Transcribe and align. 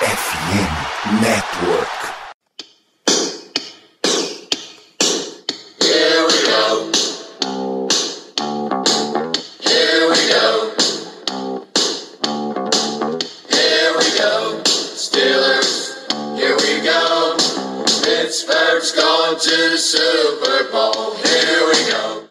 FM 0.00 1.20
Network. 1.20 1.88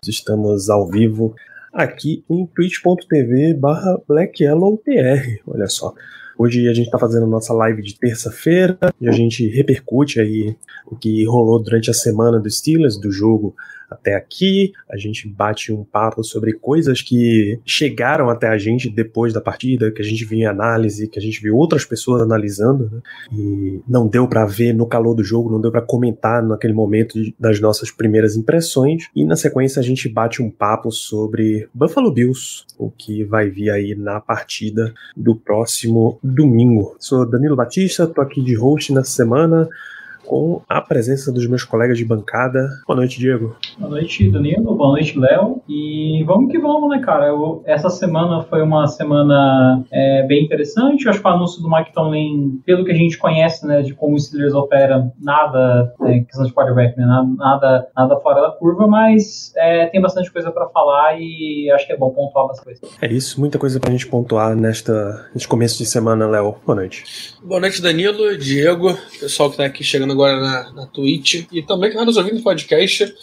Estamos 0.08 0.70
ao 0.70 0.88
vivo 0.88 1.36
aqui 1.74 2.24
em 2.30 2.46
twitch.tv 2.48 3.54
barra 3.56 4.02
blackyellowpr, 4.08 5.42
olha 5.46 5.68
só. 5.68 5.94
Hoje 6.40 6.70
a 6.70 6.74
gente 6.74 6.86
está 6.86 7.00
fazendo 7.00 7.26
nossa 7.26 7.52
live 7.52 7.82
de 7.82 7.98
terça-feira 7.98 8.78
e 9.02 9.10
a 9.10 9.12
gente 9.12 9.48
repercute 9.48 10.20
aí 10.20 10.56
o 10.86 10.96
que 10.96 11.26
rolou 11.26 11.62
durante 11.62 11.90
a 11.90 11.94
semana 11.94 12.40
dos 12.40 12.60
Steelers, 12.60 13.00
do 13.00 13.12
jogo 13.12 13.56
até 13.90 14.16
aqui. 14.16 14.74
A 14.90 14.98
gente 14.98 15.28
bate 15.28 15.72
um 15.72 15.84
papo 15.84 16.24
sobre 16.24 16.54
coisas 16.54 17.02
que 17.02 17.60
chegaram 17.66 18.30
até 18.30 18.48
a 18.48 18.58
gente 18.58 18.90
depois 18.90 19.34
da 19.34 19.42
partida, 19.42 19.92
que 19.92 20.02
a 20.02 20.06
gente 20.06 20.26
viu 20.26 20.40
em 20.40 20.46
análise, 20.46 21.08
que 21.08 21.20
a 21.20 21.22
gente 21.22 21.42
viu 21.42 21.56
outras 21.56 21.86
pessoas 21.86 22.22
analisando, 22.22 22.90
né? 22.92 23.02
e 23.32 23.82
não 23.88 24.08
deu 24.08 24.28
para 24.28 24.46
ver 24.46 24.74
no 24.74 24.86
calor 24.86 25.14
do 25.14 25.24
jogo, 25.24 25.52
não 25.52 25.62
deu 25.62 25.72
para 25.72 25.82
comentar 25.82 26.44
naquele 26.44 26.74
momento 26.74 27.20
das 27.40 27.60
nossas 27.60 27.92
primeiras 27.92 28.36
impressões. 28.36 29.08
E 29.16 29.26
na 29.26 29.36
sequência 29.36 29.80
a 29.80 29.84
gente 29.84 30.10
bate 30.10 30.42
um 30.42 30.50
papo 30.50 30.92
sobre 30.92 31.68
Buffalo 31.74 32.12
Bills, 32.12 32.66
o 32.78 32.92
que 32.92 33.24
vai 33.24 33.50
vir 33.50 33.70
aí 33.70 33.96
na 33.96 34.20
partida 34.20 34.94
do 35.16 35.36
próximo 35.36 36.20
domingo. 36.24 36.96
Sou 37.00 37.26
Danilo 37.26 37.56
Batista, 37.56 38.08
tô 38.08 38.22
aqui 38.22 38.42
de 38.42 38.56
host 38.56 38.94
nessa 38.94 39.12
semana 39.12 39.68
com 40.28 40.62
a 40.68 40.82
presença 40.82 41.32
dos 41.32 41.48
meus 41.48 41.64
colegas 41.64 41.98
de 41.98 42.06
bancada. 42.06 42.68
Boa 42.86 42.98
noite, 42.98 43.18
Diego. 43.18 43.56
Boa 43.80 43.92
noite, 43.92 44.30
Danilo. 44.30 44.76
Boa 44.76 44.92
noite, 44.92 45.18
Léo. 45.18 45.62
E 45.68 46.24
vamos 46.26 46.52
que 46.52 46.60
vamos, 46.60 46.90
né, 46.90 47.00
cara? 47.00 47.28
Eu, 47.28 47.64
essa 47.66 47.90
semana 47.90 48.44
foi 48.44 48.62
uma 48.62 48.86
semana 48.88 49.84
é, 49.92 50.24
bem 50.28 50.44
interessante. 50.44 51.06
Eu 51.06 51.12
acho 51.12 51.22
que 51.22 51.28
o 51.28 51.32
anúncio 51.32 51.62
do 51.62 51.70
Mike 51.70 51.94
Tomlin, 51.94 52.62
pelo 52.66 52.84
que 52.84 52.92
a 52.92 52.96
gente 52.96 53.18
conhece, 53.18 53.66
né, 53.66 53.82
de 53.82 53.94
como 53.94 54.16
o 54.16 54.20
Steelers 54.20 54.54
opera, 54.54 55.12
nada, 55.20 55.94
é, 56.04 56.20
questão 56.20 56.46
de 56.46 56.54
quarterback, 56.54 56.98
né, 56.98 57.06
nada, 57.38 57.88
nada 57.96 58.20
fora 58.20 58.42
da 58.42 58.52
curva, 58.52 58.86
mas 58.86 59.54
é, 59.56 59.86
tem 59.88 60.02
bastante 60.02 60.32
coisa 60.32 60.52
para 60.52 60.68
falar 60.68 61.18
e 61.20 61.72
acho 61.72 61.88
que 61.88 61.94
é 61.94 61.98
bom 61.98 62.10
pontuar 62.12 62.48
bastante 62.48 62.80
coisa. 62.82 62.96
É 63.02 63.08
isso, 63.08 63.40
muita 63.40 63.58
coisa 63.58 63.80
pra 63.80 63.92
gente 63.92 64.08
pontuar 64.08 64.56
nesta, 64.56 65.26
neste 65.34 65.48
começo 65.48 65.78
de 65.78 65.86
semana, 65.86 66.28
Léo. 66.28 66.56
Boa 66.66 66.76
noite. 66.76 67.36
Boa 67.42 67.62
noite, 67.62 67.82
Danilo, 67.82 68.38
Diego, 68.38 68.98
pessoal 69.20 69.50
que 69.50 69.58
tá 69.58 69.66
aqui 69.66 69.84
chegando 69.84 70.17
agora 70.18 70.40
na, 70.40 70.72
na 70.72 70.86
Twitch 70.88 71.46
e 71.52 71.62
também 71.62 71.90
que 71.90 71.96
está 71.96 72.06
nos 72.06 72.18
ouvindo 72.18 72.38
no 72.38 72.44
podcast. 72.44 73.14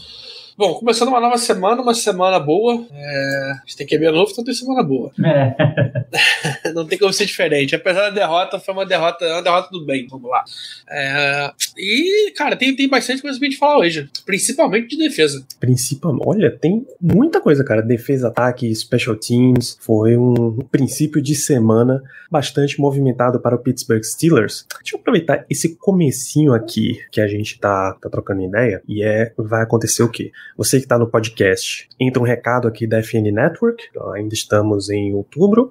Bom, 0.56 0.74
começando 0.74 1.08
uma 1.08 1.20
nova 1.20 1.36
semana, 1.36 1.82
uma 1.82 1.94
semana 1.94 2.38
boa. 2.38 2.86
É... 2.92 3.52
A 3.52 3.62
gente 3.66 3.76
tem 3.76 3.86
que 3.86 3.98
ver 3.98 4.12
novo, 4.12 4.30
então 4.30 4.44
tem 4.44 4.54
semana 4.54 4.84
boa. 4.84 5.10
É. 5.24 6.70
Não 6.72 6.86
tem 6.86 6.96
como 6.96 7.12
ser 7.12 7.26
diferente. 7.26 7.74
Apesar 7.74 8.02
da 8.02 8.10
derrota, 8.10 8.60
foi 8.60 8.72
uma 8.72 8.86
derrota, 8.86 9.26
uma 9.26 9.42
derrota 9.42 9.68
do 9.72 9.84
bem, 9.84 10.06
vamos 10.08 10.30
lá. 10.30 10.44
É... 10.88 11.50
E, 11.76 12.30
cara, 12.36 12.54
tem, 12.54 12.74
tem 12.76 12.88
bastante 12.88 13.20
coisa 13.20 13.36
pra 13.36 13.48
gente 13.48 13.58
falar 13.58 13.78
hoje. 13.78 14.08
Principalmente 14.24 14.96
de 14.96 14.96
defesa. 14.96 15.44
Principalmente, 15.58 16.24
olha, 16.24 16.50
tem 16.50 16.86
muita 17.00 17.40
coisa, 17.40 17.64
cara. 17.64 17.82
Defesa, 17.82 18.28
ataque, 18.28 18.72
special 18.76 19.16
teams. 19.16 19.76
Foi 19.80 20.16
um 20.16 20.58
princípio 20.70 21.20
de 21.20 21.34
semana 21.34 22.00
bastante 22.30 22.80
movimentado 22.80 23.40
para 23.40 23.56
o 23.56 23.58
Pittsburgh 23.58 24.02
Steelers. 24.02 24.66
Deixa 24.80 24.96
eu 24.96 25.00
aproveitar 25.00 25.44
esse 25.50 25.76
comecinho 25.76 26.52
aqui 26.52 27.00
que 27.10 27.20
a 27.20 27.26
gente 27.26 27.58
tá, 27.58 27.96
tá 28.00 28.08
trocando 28.08 28.42
ideia. 28.42 28.82
E 28.88 29.02
é, 29.02 29.32
vai 29.36 29.62
acontecer 29.62 30.02
o 30.02 30.08
quê? 30.08 30.30
Você 30.56 30.78
que 30.78 30.84
está 30.84 30.98
no 30.98 31.08
podcast, 31.08 31.88
entra 31.98 32.22
um 32.22 32.24
recado 32.24 32.68
aqui 32.68 32.86
da 32.86 33.02
FN 33.02 33.32
Network, 33.32 33.82
ainda 34.14 34.34
estamos 34.34 34.88
em 34.90 35.14
outubro. 35.14 35.70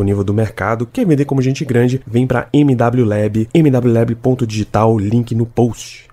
disponível 0.01 0.23
do 0.23 0.33
mercado. 0.33 0.85
Quer 0.85 1.05
vender 1.05 1.25
como 1.25 1.41
gente 1.41 1.63
grande? 1.63 2.01
Vem 2.05 2.25
para 2.25 2.49
MW 2.53 3.05
Lab, 3.05 3.47
mwlab.digital, 3.53 4.97
link 4.97 5.35
no 5.35 5.45
post. 5.45 6.10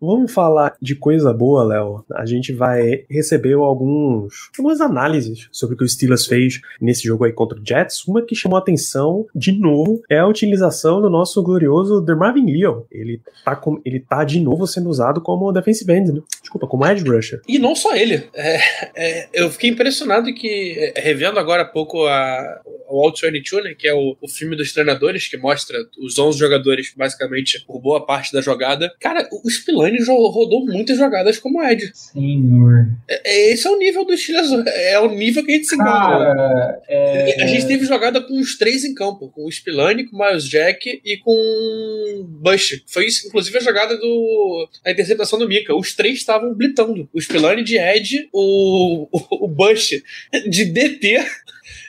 Vamos 0.00 0.32
falar 0.32 0.76
de 0.80 0.94
coisa 0.94 1.32
boa, 1.32 1.64
Léo. 1.64 2.04
A 2.14 2.26
gente 2.26 2.52
vai 2.52 3.04
receber 3.08 3.54
alguns, 3.54 4.50
algumas 4.56 4.80
análises 4.80 5.48
sobre 5.50 5.74
o 5.74 5.78
que 5.78 5.84
o 5.84 5.88
Steelers 5.88 6.26
fez 6.26 6.60
nesse 6.80 7.04
jogo 7.04 7.24
aí 7.24 7.32
contra 7.32 7.58
o 7.58 7.62
Jets. 7.64 8.06
Uma 8.06 8.22
que 8.22 8.34
chamou 8.34 8.56
a 8.56 8.60
atenção, 8.60 9.26
de 9.34 9.52
novo, 9.52 10.02
é 10.10 10.18
a 10.18 10.26
utilização 10.26 11.00
do 11.00 11.10
nosso 11.10 11.42
glorioso 11.42 12.00
Dermarvin 12.00 12.46
Leo. 12.46 12.86
Ele 12.90 13.20
tá, 13.44 13.56
com, 13.56 13.80
ele 13.84 14.00
tá 14.00 14.24
de 14.24 14.40
novo 14.40 14.66
sendo 14.66 14.88
usado 14.88 15.20
como 15.20 15.52
defensive 15.52 15.92
end, 15.92 16.12
né? 16.12 16.20
Desculpa, 16.40 16.66
como 16.66 16.86
edge 16.86 17.04
rusher. 17.04 17.40
E 17.48 17.58
não 17.58 17.74
só 17.74 17.94
ele. 17.96 18.28
É, 18.34 18.60
é, 18.94 19.28
eu 19.32 19.50
fiquei 19.50 19.70
impressionado 19.70 20.32
que, 20.32 20.92
é, 20.94 21.00
revendo 21.00 21.38
agora 21.38 21.62
há 21.62 21.66
pouco 21.66 22.06
a, 22.06 22.60
o 22.88 23.04
Out 23.04 23.28
22, 23.28 23.64
né, 23.64 23.74
que 23.74 23.88
é 23.88 23.94
o, 23.94 24.16
o 24.20 24.28
filme 24.28 24.56
dos 24.56 24.72
treinadores, 24.72 25.28
que 25.28 25.36
mostra 25.36 25.76
os 25.98 26.18
11 26.18 26.38
jogadores, 26.38 26.92
basicamente, 26.96 27.64
por 27.66 27.80
boa 27.80 28.04
parte 28.04 28.32
da 28.32 28.40
jogada. 28.40 28.92
Cara, 29.00 29.28
o 29.32 29.50
Spillane 29.50 29.85
Giovanni 29.86 29.98
rodou 30.04 30.64
muitas 30.64 30.98
jogadas 30.98 31.38
como 31.38 31.62
Ed. 31.62 31.90
Senhor. 31.94 32.88
É, 33.08 33.30
é, 33.30 33.52
esse 33.52 33.66
é 33.66 33.70
o 33.70 33.78
nível 33.78 34.04
do 34.04 34.16
Steelers. 34.16 34.50
É 34.66 34.98
o 34.98 35.08
nível 35.08 35.44
que 35.44 35.52
a 35.52 35.54
gente 35.54 35.66
se 35.66 35.74
encontra. 35.74 36.80
É... 36.88 37.42
A 37.42 37.46
gente 37.46 37.66
teve 37.66 37.84
jogada 37.84 38.20
com 38.20 38.38
os 38.38 38.56
três 38.56 38.84
em 38.84 38.94
campo: 38.94 39.28
com 39.30 39.46
o 39.46 39.52
Spillane, 39.52 40.04
com 40.04 40.16
o 40.16 40.18
Miles 40.18 40.44
Jack 40.44 41.00
e 41.04 41.16
com 41.18 41.32
o 41.32 42.24
Bush. 42.24 42.82
Foi 42.86 43.06
isso, 43.06 43.26
inclusive, 43.26 43.56
a 43.58 43.62
jogada 43.62 43.96
do. 43.96 44.68
a 44.84 44.90
interceptação 44.90 45.38
do 45.38 45.48
Mika. 45.48 45.74
Os 45.74 45.94
três 45.94 46.18
estavam 46.18 46.54
blitando. 46.54 47.08
O 47.12 47.20
Spillane 47.20 47.62
de 47.62 47.78
Ed, 47.78 48.28
o, 48.32 49.08
o, 49.12 49.44
o 49.44 49.48
Bush 49.48 50.02
de 50.48 50.64
DT 50.64 51.24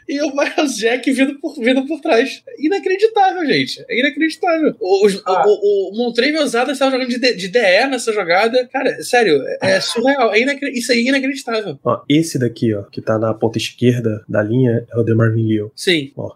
e 0.07 0.21
o 0.21 0.33
Miles 0.33 0.77
Jack 0.77 1.11
vindo 1.11 1.35
por, 1.39 1.55
vindo 1.55 1.85
por 1.85 1.99
trás. 1.99 2.41
Inacreditável, 2.57 3.45
gente. 3.45 3.83
É 3.89 3.99
inacreditável. 3.99 4.75
O, 4.79 5.07
ah. 5.25 5.43
o, 5.45 5.49
o, 5.49 5.93
o 5.93 5.97
Montreve 5.97 6.37
Ousada 6.37 6.71
estava 6.71 6.91
jogando 6.91 7.09
de, 7.09 7.35
de 7.35 7.47
DE 7.49 7.87
nessa 7.89 8.13
jogada. 8.13 8.67
Cara, 8.71 9.03
sério, 9.03 9.43
é 9.61 9.79
surreal. 9.81 10.33
É 10.33 10.39
Isso 10.71 10.91
aí 10.91 11.05
é 11.05 11.09
inacreditável. 11.09 11.77
Ó, 11.83 12.01
esse 12.07 12.39
daqui, 12.39 12.73
ó, 12.73 12.83
que 12.83 13.01
tá 13.01 13.19
na 13.19 13.33
ponta 13.33 13.57
esquerda 13.57 14.23
da 14.29 14.41
linha, 14.41 14.85
é 14.89 14.97
o 14.97 15.03
DeMarvin 15.03 15.45
Leo. 15.45 15.71
Sim. 15.75 16.11
Ó, 16.15 16.33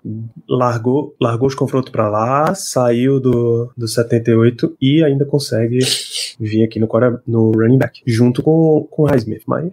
largou, 0.50 1.16
largou 1.20 1.48
os 1.48 1.56
confrontos 1.56 1.92
pra 1.92 2.10
lá, 2.10 2.54
saiu 2.54 3.20
do, 3.20 3.72
do 3.78 3.88
78 3.88 4.76
e 4.82 5.04
ainda 5.04 5.26
consegue 5.26 5.80
vir 6.40 6.64
aqui 6.64 6.80
no, 6.80 6.90
no 7.26 7.52
running 7.52 7.78
back, 7.78 8.02
junto 8.06 8.44
com, 8.44 8.88
com 8.90 9.04
o 9.04 9.06
Highsmith. 9.06 9.44
Mas, 9.48 9.72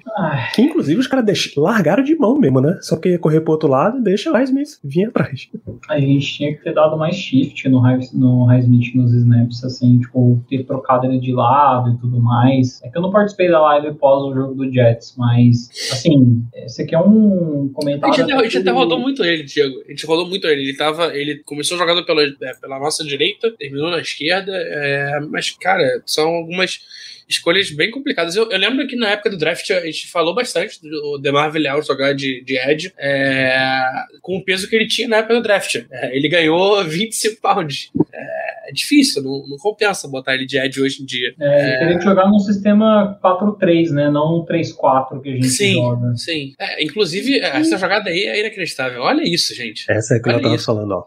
que 0.55 0.63
inclusive 0.63 1.01
os 1.01 1.07
caras 1.07 1.27
largaram 1.57 2.05
de 2.05 2.15
mão 2.15 2.39
mesmo, 2.39 2.61
né? 2.61 2.79
Só 2.81 2.97
que 2.97 3.11
ia 3.11 3.19
correr 3.19 3.41
pro 3.41 3.53
outro 3.53 3.69
lado 3.69 3.88
lado, 3.89 4.03
deixa 4.03 4.31
o 4.31 4.35
Highsmith 4.35 4.79
vir 4.85 5.09
atrás. 5.09 5.49
A 5.89 5.99
gente 5.99 6.35
tinha 6.35 6.55
que 6.55 6.63
ter 6.63 6.75
dado 6.75 6.97
mais 6.97 7.17
shift 7.17 7.69
no, 7.69 7.81
High, 7.81 8.01
no 8.13 8.45
Highsmith 8.45 8.95
nos 8.95 9.13
snaps, 9.13 9.65
assim, 9.65 9.99
tipo, 9.99 10.45
ter 10.49 10.65
trocado 10.65 11.07
ele 11.07 11.19
de 11.19 11.33
lado 11.33 11.91
e 11.91 11.99
tudo 11.99 12.21
mais. 12.21 12.81
É 12.83 12.89
que 12.89 12.99
eu 12.99 13.03
não 13.03 13.11
participei 13.11 13.51
da 13.51 13.61
live 13.61 13.95
pós 13.95 14.23
o 14.23 14.35
jogo 14.35 14.55
do 14.55 14.73
Jets, 14.73 15.15
mas, 15.17 15.69
assim, 15.93 16.45
esse 16.55 16.83
aqui 16.83 16.95
é 16.95 17.01
um 17.01 17.71
comentário. 17.73 18.15
A 18.15 18.17
gente, 18.17 18.33
até, 18.33 18.41
a 18.41 18.43
gente 18.45 18.59
até 18.59 18.71
rodou 18.71 19.01
muito 19.01 19.25
ele, 19.25 19.43
Diego. 19.43 19.83
A 19.87 19.91
gente 19.91 20.07
rodou 20.07 20.29
muito 20.29 20.47
ele. 20.47 20.63
Ele 20.63 20.77
tava. 20.77 21.17
Ele 21.17 21.43
começou 21.45 21.79
jogando 21.79 22.05
pela, 22.05 22.23
é, 22.23 22.55
pela 22.61 22.79
nossa 22.79 23.05
direita, 23.05 23.51
terminou 23.53 23.91
na 23.91 24.01
esquerda, 24.01 24.53
é, 24.55 25.21
mas, 25.31 25.51
cara, 25.51 26.03
são 26.05 26.29
algumas 26.29 26.81
escolhas 27.29 27.71
bem 27.71 27.91
complicadas. 27.91 28.35
Eu, 28.35 28.51
eu, 28.51 28.59
lembro 28.59 28.87
que 28.87 28.97
na 28.97 29.11
época 29.11 29.31
do 29.31 29.37
draft 29.37 29.71
a 29.71 29.85
gente 29.85 30.09
falou 30.09 30.35
bastante 30.35 30.81
do 30.81 31.19
Demar 31.19 31.51
Villar 31.51 31.81
jogar 31.83 32.15
de, 32.15 32.43
de 32.43 32.59
Edge 32.59 32.93
é, 32.97 33.78
com 34.21 34.37
o 34.37 34.45
peso 34.45 34.69
que 34.69 34.77
ele 34.77 34.87
tinha 34.87 35.09
na 35.09 35.19
época 35.19 35.35
do 35.35 35.43
draft. 35.43 35.77
É, 35.91 36.17
ele 36.17 36.29
ganhou 36.29 36.85
25 36.85 37.41
pounds. 37.41 37.91
É, 38.13 38.69
é, 38.69 38.73
difícil, 38.73 39.23
não, 39.23 39.47
não, 39.49 39.57
compensa 39.57 40.09
botar 40.09 40.35
ele 40.35 40.47
de 40.47 40.59
Edge 40.59 40.81
hoje 40.81 41.03
em 41.03 41.07
dia. 41.07 41.35
É, 41.41 41.69
ele 41.69 41.79
teria 41.79 41.99
que 41.99 42.05
jogar 42.05 42.29
num 42.29 42.39
sistema 42.39 43.19
4-3, 43.25 43.91
né? 43.91 44.11
Não 44.11 44.41
um 44.41 44.45
3-4 44.45 45.21
que 45.23 45.31
a 45.31 45.33
gente 45.33 45.49
sim, 45.49 45.75
joga. 45.75 46.15
Sim, 46.17 46.55
é, 46.59 46.85
inclusive, 46.85 47.41
essa 47.41 47.79
jogada 47.79 48.11
aí 48.11 48.25
é 48.25 48.41
inacreditável. 48.41 49.03
Olha 49.03 49.23
isso, 49.23 49.55
gente. 49.55 49.91
Essa 49.91 50.17
é 50.17 50.21
que 50.21 50.29
Olha 50.29 50.37
eu 50.37 50.43
tava 50.43 50.55
isso. 50.55 50.67
falando, 50.67 50.93
ó. 50.93 51.05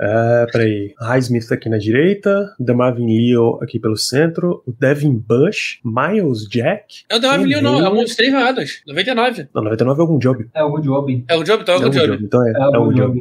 Uh, 0.00 0.50
peraí. 0.50 0.94
Highsmith 1.00 1.52
aqui 1.52 1.68
na 1.68 1.78
direita, 1.78 2.54
Marvin 2.74 3.06
Leo 3.06 3.58
aqui 3.62 3.78
pelo 3.78 3.96
centro, 3.96 4.62
o 4.66 4.72
Devin 4.72 5.16
Bush, 5.16 5.80
Miles 5.84 6.48
Jack. 6.48 7.04
É 7.08 7.16
o 7.16 7.22
Marvin 7.22 7.46
Leo, 7.46 7.62
não, 7.62 7.84
é 7.84 7.88
um 7.88 8.02
dos 8.02 8.16
três 8.16 8.32
rodadas. 8.32 8.82
99. 8.86 9.48
Não, 9.54 9.62
99 9.62 9.98
é 9.98 10.02
algum 10.02 10.18
job. 10.18 10.48
É 10.54 10.60
algum 10.60 10.80
job. 10.80 11.24
É 11.28 11.36
o 11.36 11.44
job, 11.44 11.62
então 11.62 11.74
é 11.74 11.76
algum 11.76 11.90
job. 11.90 12.06
job. 12.06 12.24
Então 12.24 12.46
é, 12.46 12.50
é, 12.50 12.54
é 12.54 12.62
algum 12.62 12.92
job. 12.92 13.14
job. 13.14 13.20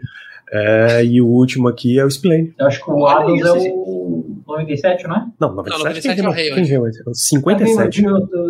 É, 0.52 1.06
e 1.06 1.22
o 1.22 1.28
último 1.28 1.68
aqui 1.68 1.98
é 1.98 2.06
o 2.06 2.08
Splane. 2.08 2.54
Eu 2.60 2.68
acho 2.68 2.84
que 2.84 2.92
o 2.92 3.08
Adams 3.08 3.42
é 3.44 3.52
o 3.52 4.33
97, 4.48 5.08
não 5.08 5.16
é? 5.16 5.26
Não, 5.40 5.56
97, 5.56 5.78
não, 5.78 5.86
97 5.86 6.16
quem, 6.16 6.26
é 6.26 6.30
o. 6.30 6.56
Quem 6.56 6.64
veio? 6.64 7.14
57. 7.14 8.04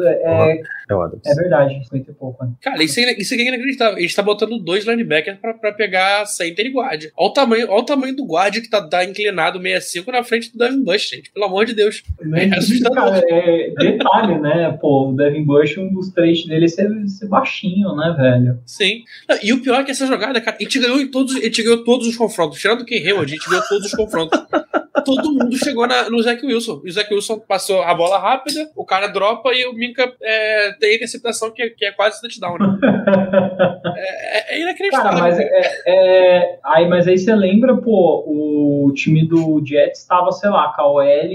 É, 0.06 0.62
é, 0.90 0.96
o 0.96 1.02
Adams. 1.02 1.26
É 1.26 1.36
verdade, 1.36 1.84
50 1.84 2.12
e 2.12 2.14
pouco. 2.14 2.44
Né? 2.44 2.52
Cara, 2.62 2.84
isso, 2.84 3.00
é, 3.00 3.14
isso 3.14 3.34
é 3.34 3.38
inacreditável. 3.38 3.98
A 3.98 4.02
gente 4.02 4.16
tá 4.16 4.22
botando 4.22 4.60
dois 4.60 4.86
linebackers 4.86 5.38
pra, 5.40 5.54
pra 5.54 5.72
pegar 5.72 6.26
center 6.26 6.66
e 6.66 6.70
guard. 6.70 7.06
Olha 7.16 7.30
o 7.30 7.34
tamanho, 7.34 7.70
olha 7.70 7.82
o 7.82 7.86
tamanho 7.86 8.16
do 8.16 8.26
guard 8.26 8.54
que 8.56 8.70
tá, 8.70 8.82
tá 8.88 9.04
inclinado 9.04 9.62
65 9.62 10.12
na 10.12 10.24
frente 10.24 10.52
do 10.52 10.58
Devin 10.58 10.84
Bush, 10.84 11.10
gente. 11.10 11.32
Pelo 11.32 11.46
amor 11.46 11.66
de 11.66 11.74
Deus. 11.74 12.04
É, 12.34 12.90
cara, 12.90 13.24
é 13.30 13.70
detalhe, 13.78 14.40
né? 14.40 14.78
Pô, 14.80 15.10
o 15.10 15.16
Devin 15.16 15.44
Bush, 15.44 15.78
um 15.78 15.92
dos 15.94 16.10
traits 16.10 16.46
dele 16.46 16.66
é 16.66 16.68
ser, 16.68 16.90
ser 17.08 17.28
baixinho, 17.28 17.96
né, 17.96 18.16
velho? 18.18 18.60
Sim. 18.66 19.04
E 19.42 19.54
o 19.54 19.62
pior 19.62 19.82
é 19.82 19.84
que 19.84 19.92
essa 19.92 20.08
jogada, 20.08 20.42
cara, 20.42 20.58
a 20.60 20.64
gente 20.64 20.80
ganhou 20.80 21.00
em 21.00 21.10
todos, 21.10 21.36
a 21.36 21.42
gente 21.42 21.64
ganhou 21.64 21.84
todos 21.84 22.08
os 22.08 22.16
confrontos. 22.16 22.60
Tirando 22.60 22.82
o 22.82 22.86
Ken 22.86 22.98
Hayward, 22.98 23.32
a 23.32 23.36
gente 23.36 23.50
ganhou 23.50 23.64
todos 23.68 23.88
os 23.88 23.94
confrontos. 23.94 24.40
Todo 25.02 25.32
mundo 25.32 25.58
chegou 25.58 25.88
na, 25.88 26.10
no 26.10 26.22
Zach 26.22 26.46
Wilson. 26.46 26.82
E 26.86 26.90
o 26.90 26.94
Zach 26.94 27.12
Wilson 27.12 27.40
passou 27.40 27.82
a 27.82 27.94
bola 27.96 28.20
rápida, 28.20 28.70
o 28.76 28.86
cara 28.86 29.08
dropa 29.08 29.52
e 29.54 29.66
o 29.66 29.74
Minka 29.74 30.14
é, 30.22 30.74
tem 30.80 30.92
a 30.92 30.96
interceptação 30.96 31.52
que, 31.52 31.72
que 31.72 31.86
é 31.86 31.92
quase 31.92 32.22
touchdown, 32.22 32.58
né? 32.60 32.80
é, 33.98 34.43
é, 34.54 34.62
inacreditável. 34.62 35.12
Cara, 35.12 35.22
mas, 35.22 35.40
é, 35.40 35.50
é, 35.88 36.60
aí, 36.64 36.88
mas 36.88 37.08
aí 37.08 37.18
você 37.18 37.36
lembra, 37.36 37.78
pô, 37.78 38.24
o 38.28 38.92
time 38.94 39.28
do 39.28 39.62
Jets 39.66 40.00
estava, 40.00 40.32
sei 40.32 40.50
lá, 40.50 40.74
com 40.76 40.82
a 40.82 40.92
OL 40.92 41.30